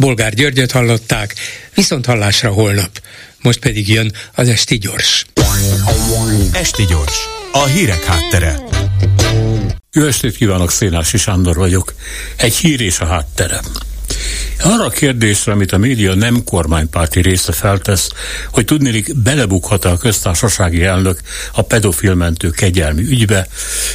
Bolgár 0.00 0.34
Györgyöt 0.34 0.70
hallották, 0.70 1.34
viszont 1.80 2.06
hallásra 2.06 2.50
holnap. 2.50 3.00
Most 3.42 3.58
pedig 3.58 3.88
jön 3.88 4.12
az 4.34 4.48
Esti 4.48 4.78
Gyors. 4.78 5.26
Esti 6.52 6.84
Gyors, 6.84 7.18
a 7.52 7.64
hírek 7.64 8.04
háttere. 8.04 8.60
Jó 9.92 10.06
estét 10.06 10.36
kívánok, 10.36 10.70
Szénási 10.70 11.18
Sándor 11.18 11.56
vagyok. 11.56 11.94
Egy 12.36 12.54
hír 12.54 12.80
és 12.80 13.00
a 13.00 13.06
háttere. 13.06 13.60
Arra 14.62 14.84
a 14.84 14.90
kérdésre, 14.90 15.52
amit 15.52 15.72
a 15.72 15.78
média 15.78 16.14
nem 16.14 16.44
kormánypárti 16.44 17.20
része 17.20 17.52
feltesz, 17.52 18.08
hogy 18.52 18.64
tudnélik 18.64 19.16
belebukhat 19.16 19.84
a 19.84 19.96
köztársasági 19.96 20.84
elnök 20.84 21.20
a 21.52 21.62
pedofilmentő 21.62 22.50
kegyelmi 22.50 23.02
ügybe, 23.02 23.48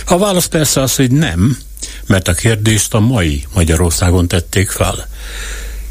a 0.05 0.17
válasz 0.17 0.45
persze 0.45 0.81
az, 0.81 0.95
hogy 0.95 1.11
nem, 1.11 1.57
mert 2.05 2.27
a 2.27 2.33
kérdést 2.33 2.93
a 2.93 2.99
mai 2.99 3.45
Magyarországon 3.53 4.27
tették 4.27 4.69
fel. 4.69 5.07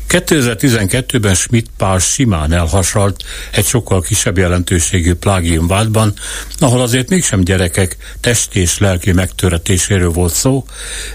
2012-ben 0.08 1.34
Schmidt 1.34 1.70
Pál 1.76 1.98
simán 1.98 2.52
elhasalt 2.52 3.24
egy 3.50 3.64
sokkal 3.64 4.00
kisebb 4.00 4.38
jelentőségű 4.38 5.14
plágium 5.14 5.66
vádban, 5.66 6.12
ahol 6.58 6.80
azért 6.80 7.08
mégsem 7.08 7.40
gyerekek 7.40 7.96
testi 8.20 8.60
és 8.60 8.78
lelki 8.78 9.12
megtöretéséről 9.12 10.10
volt 10.10 10.34
szó, 10.34 10.64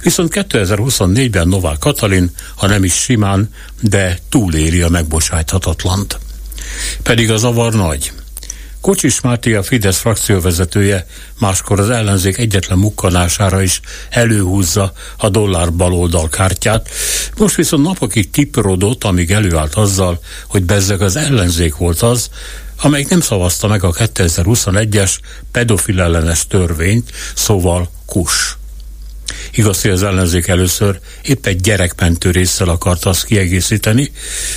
viszont 0.03 0.31
2024-ben 0.35 1.47
Novák 1.47 1.77
Katalin, 1.77 2.31
ha 2.55 2.67
nem 2.67 2.83
is 2.83 2.93
simán, 2.93 3.49
de 3.81 4.19
túléli 4.29 4.81
a 4.81 4.89
megbocsájthatatlant. 4.89 6.19
Pedig 7.03 7.31
a 7.31 7.37
zavar 7.37 7.73
nagy. 7.73 8.11
Kocsis 8.81 9.21
Máté 9.21 9.53
a 9.53 9.63
Fidesz 9.63 9.97
frakcióvezetője 9.97 11.05
máskor 11.39 11.79
az 11.79 11.89
ellenzék 11.89 12.37
egyetlen 12.37 12.77
mukkanására 12.77 13.61
is 13.61 13.79
előhúzza 14.09 14.93
a 15.17 15.29
dollár 15.29 15.73
baloldal 15.73 16.29
kártyát, 16.29 16.89
most 17.37 17.55
viszont 17.55 17.83
napokig 17.83 18.29
tiprodott, 18.29 19.03
amíg 19.03 19.31
előállt 19.31 19.75
azzal, 19.75 20.19
hogy 20.47 20.63
bezzeg 20.63 21.01
az 21.01 21.15
ellenzék 21.15 21.75
volt 21.75 22.01
az, 22.01 22.29
amelyik 22.81 23.09
nem 23.09 23.21
szavazta 23.21 23.67
meg 23.67 23.83
a 23.83 23.91
2021-es 23.91 25.17
pedofil 25.51 26.01
ellenes 26.01 26.47
törvényt, 26.47 27.11
szóval 27.35 27.89
KUS. 28.05 28.57
Igaz, 29.51 29.81
hogy 29.81 29.91
az 29.91 30.03
ellenzék 30.03 30.47
először 30.47 30.99
épp 31.21 31.45
egy 31.45 31.61
gyerekmentő 31.61 32.31
résszel 32.31 32.69
akarta 32.69 33.09
azt 33.09 33.25
kiegészíteni, 33.25 34.11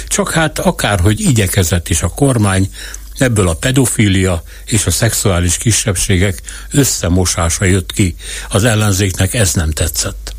csak 0.09 0.31
hát 0.31 0.59
akárhogy 0.59 1.21
igyekezett 1.21 1.89
is 1.89 2.03
a 2.03 2.09
kormány, 2.09 2.71
Ebből 3.19 3.49
a 3.49 3.55
pedofília 3.55 4.43
és 4.65 4.87
a 4.87 4.91
szexuális 4.91 5.57
kisebbségek 5.57 6.43
összemosása 6.71 7.65
jött 7.65 7.93
ki. 7.93 8.17
Az 8.49 8.65
ellenzéknek 8.65 9.35
ez 9.35 9.55
nem 9.55 9.71
tetszett. 9.71 10.35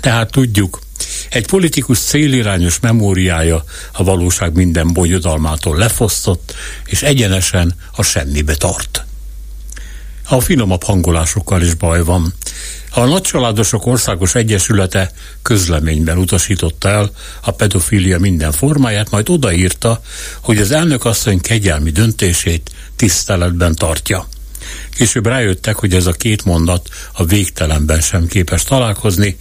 Tehát 0.00 0.30
tudjuk, 0.30 0.80
egy 1.30 1.46
politikus 1.46 1.98
célirányos 1.98 2.80
memóriája 2.80 3.64
a 3.92 4.04
valóság 4.04 4.52
minden 4.52 4.92
bonyodalmától 4.92 5.76
lefosztott, 5.76 6.54
és 6.84 7.02
egyenesen 7.02 7.74
a 7.92 8.02
semmibe 8.02 8.54
tart. 8.54 9.04
A 10.28 10.40
finomabb 10.40 10.82
hangolásokkal 10.82 11.62
is 11.62 11.74
baj 11.74 12.02
van. 12.02 12.34
A 12.90 13.04
Nagycsaládosok 13.04 13.86
Országos 13.86 14.34
Egyesülete 14.34 15.10
közleményben 15.42 16.18
utasította 16.18 16.88
el 16.88 17.10
a 17.40 17.50
pedofília 17.50 18.18
minden 18.18 18.52
formáját, 18.52 19.10
majd 19.10 19.28
odaírta, 19.28 20.00
hogy 20.40 20.58
az 20.58 20.70
elnök 20.70 21.04
asszony 21.04 21.40
kegyelmi 21.40 21.90
döntését 21.90 22.70
tiszteletben 22.96 23.74
tartja. 23.74 24.28
Később 24.94 25.26
rájöttek, 25.26 25.76
hogy 25.76 25.94
ez 25.94 26.06
a 26.06 26.12
két 26.12 26.44
mondat 26.44 26.88
a 27.12 27.24
végtelenben 27.24 28.00
sem 28.00 28.26
képes 28.26 28.62
találkozni, 28.62 29.36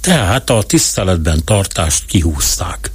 tehát 0.00 0.50
a 0.50 0.62
tiszteletben 0.62 1.44
tartást 1.44 2.06
kihúzták. 2.06 2.90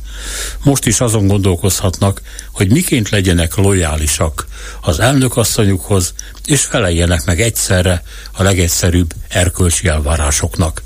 Most 0.63 0.85
is 0.85 0.99
azon 0.99 1.27
gondolkozhatnak, 1.27 2.21
hogy 2.51 2.71
miként 2.71 3.09
legyenek 3.09 3.55
lojálisak 3.55 4.47
az 4.81 4.99
elnökasszonyukhoz, 4.99 6.13
és 6.45 6.61
feleljenek 6.61 7.25
meg 7.25 7.41
egyszerre 7.41 8.03
a 8.31 8.43
legegyszerűbb 8.43 9.13
erkölcsi 9.27 9.87
elvárásoknak. 9.87 10.83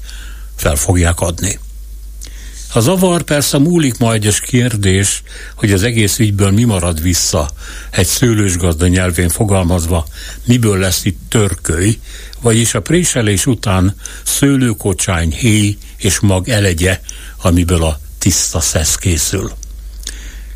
Fel 0.55 0.75
fogják 0.75 1.19
adni. 1.19 1.59
A 2.73 2.79
zavar 2.79 3.21
persze 3.21 3.57
múlik 3.57 3.97
majd 3.97 4.25
egy 4.25 4.39
kérdés, 4.39 5.23
hogy 5.55 5.71
az 5.71 5.83
egész 5.83 6.19
ügyből 6.19 6.51
mi 6.51 6.63
marad 6.63 7.01
vissza, 7.01 7.49
egy 7.89 8.05
szőlősgazda 8.05 8.87
nyelvén 8.87 9.29
fogalmazva, 9.29 10.05
miből 10.45 10.77
lesz 10.77 11.05
itt 11.05 11.19
törköly, 11.27 11.99
vagyis 12.41 12.73
a 12.73 12.81
préselés 12.81 13.45
után 13.45 13.95
szőlőkocsány, 14.23 15.31
héj 15.31 15.77
és 15.97 16.19
mag 16.19 16.49
elegye, 16.49 17.01
amiből 17.41 17.83
a 17.83 17.99
tiszta 18.21 18.59
szesz 18.59 18.95
készül. 18.95 19.51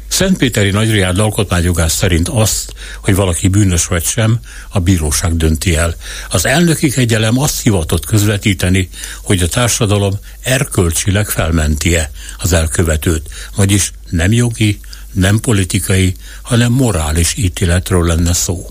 Szentpéteri 0.07 0.69
Nagyriád 0.69 1.19
alkotmányjogász 1.19 1.93
szerint 1.93 2.29
azt, 2.29 2.73
hogy 3.01 3.15
valaki 3.15 3.47
bűnös 3.47 3.85
vagy 3.85 4.03
sem, 4.03 4.39
a 4.69 4.79
bíróság 4.79 5.37
dönti 5.37 5.75
el. 5.75 5.95
Az 6.29 6.45
elnöki 6.45 6.89
kegyelem 6.89 7.39
azt 7.39 7.61
hivatott 7.61 8.05
közvetíteni, 8.05 8.89
hogy 9.23 9.41
a 9.41 9.47
társadalom 9.47 10.19
erkölcsileg 10.41 11.29
felmentie 11.29 12.11
az 12.37 12.53
elkövetőt, 12.53 13.29
vagyis 13.55 13.91
nem 14.09 14.31
jogi, 14.31 14.79
nem 15.11 15.39
politikai, 15.39 16.15
hanem 16.41 16.71
morális 16.71 17.33
ítéletről 17.37 18.05
lenne 18.05 18.33
szó. 18.33 18.69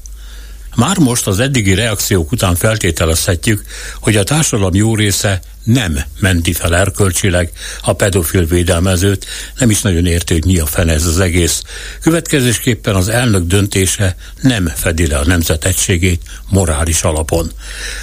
Már 0.74 0.98
most 0.98 1.26
az 1.26 1.40
eddigi 1.40 1.74
reakciók 1.74 2.32
után 2.32 2.54
feltételezhetjük, 2.54 3.64
hogy 4.00 4.16
a 4.16 4.24
társadalom 4.24 4.74
jó 4.74 4.94
része 4.94 5.40
nem 5.64 5.98
menti 6.18 6.52
fel 6.52 6.76
erkölcsileg 6.76 7.52
a 7.82 7.92
pedofil 7.92 8.46
védelmezőt, 8.46 9.26
nem 9.58 9.70
is 9.70 9.82
nagyon 9.82 10.06
érti, 10.06 10.32
hogy 10.32 10.44
mi 10.44 10.58
a 10.58 10.66
fene 10.66 10.92
ez 10.92 11.06
az 11.06 11.20
egész. 11.20 11.62
Következésképpen 12.00 12.94
az 12.94 13.08
elnök 13.08 13.46
döntése 13.46 14.16
nem 14.40 14.66
fedi 14.74 15.06
le 15.06 15.18
a 15.18 15.24
nemzet 15.24 15.64
egységét 15.64 16.22
morális 16.48 17.02
alapon. 17.02 17.52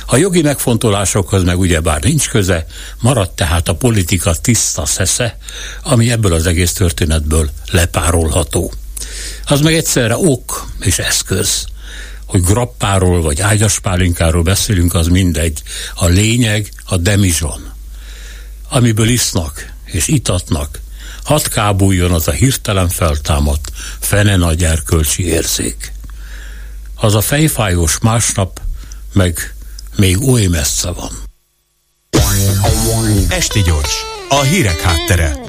A 0.06 0.18
jogi 0.18 0.42
megfontolásokhoz 0.42 1.44
meg 1.44 1.60
ugyebár 1.60 2.04
nincs 2.04 2.30
köze, 2.30 2.66
maradt 3.00 3.36
tehát 3.36 3.68
a 3.68 3.76
politika 3.76 4.36
tiszta 4.36 4.86
szesze, 4.86 5.38
ami 5.84 6.12
ebből 6.12 6.34
az 6.34 6.48
egész 6.48 6.74
történetből 6.74 7.50
lepárolható. 7.72 8.74
Az 9.46 9.62
meg 9.62 9.74
egyszerre 9.74 10.18
ok 10.18 10.68
és 10.80 11.00
eszköz 11.00 11.66
hogy 12.32 12.44
grappáról 12.44 13.22
vagy 13.22 13.42
ágyaspálinkáról 13.42 14.44
beszélünk, 14.44 14.94
az 14.94 15.08
mindegy. 15.08 15.64
A 15.96 16.06
lényeg 16.06 16.72
a 16.86 16.98
demizson, 16.98 17.72
amiből 18.70 19.10
isznak 19.10 19.74
és 19.86 20.08
itatnak 20.08 20.80
hat 21.24 21.48
kábuljon 21.48 22.12
az 22.12 22.28
a 22.28 22.32
hirtelen 22.32 22.90
feltámadt, 22.90 23.72
fene 24.00 24.36
nagy 24.36 24.64
erkölcsi 24.64 25.26
érzék. 25.26 25.92
Az 26.96 27.16
a 27.16 27.22
fejfájós 27.22 28.00
másnap 28.00 28.62
meg 29.14 29.56
még 29.96 30.28
oly 30.28 30.46
messze 30.46 30.92
van. 30.92 31.12
Esti 33.30 33.62
gyors, 33.62 33.96
a 34.30 34.42
hírek 34.42 34.82
háttere. 34.82 35.40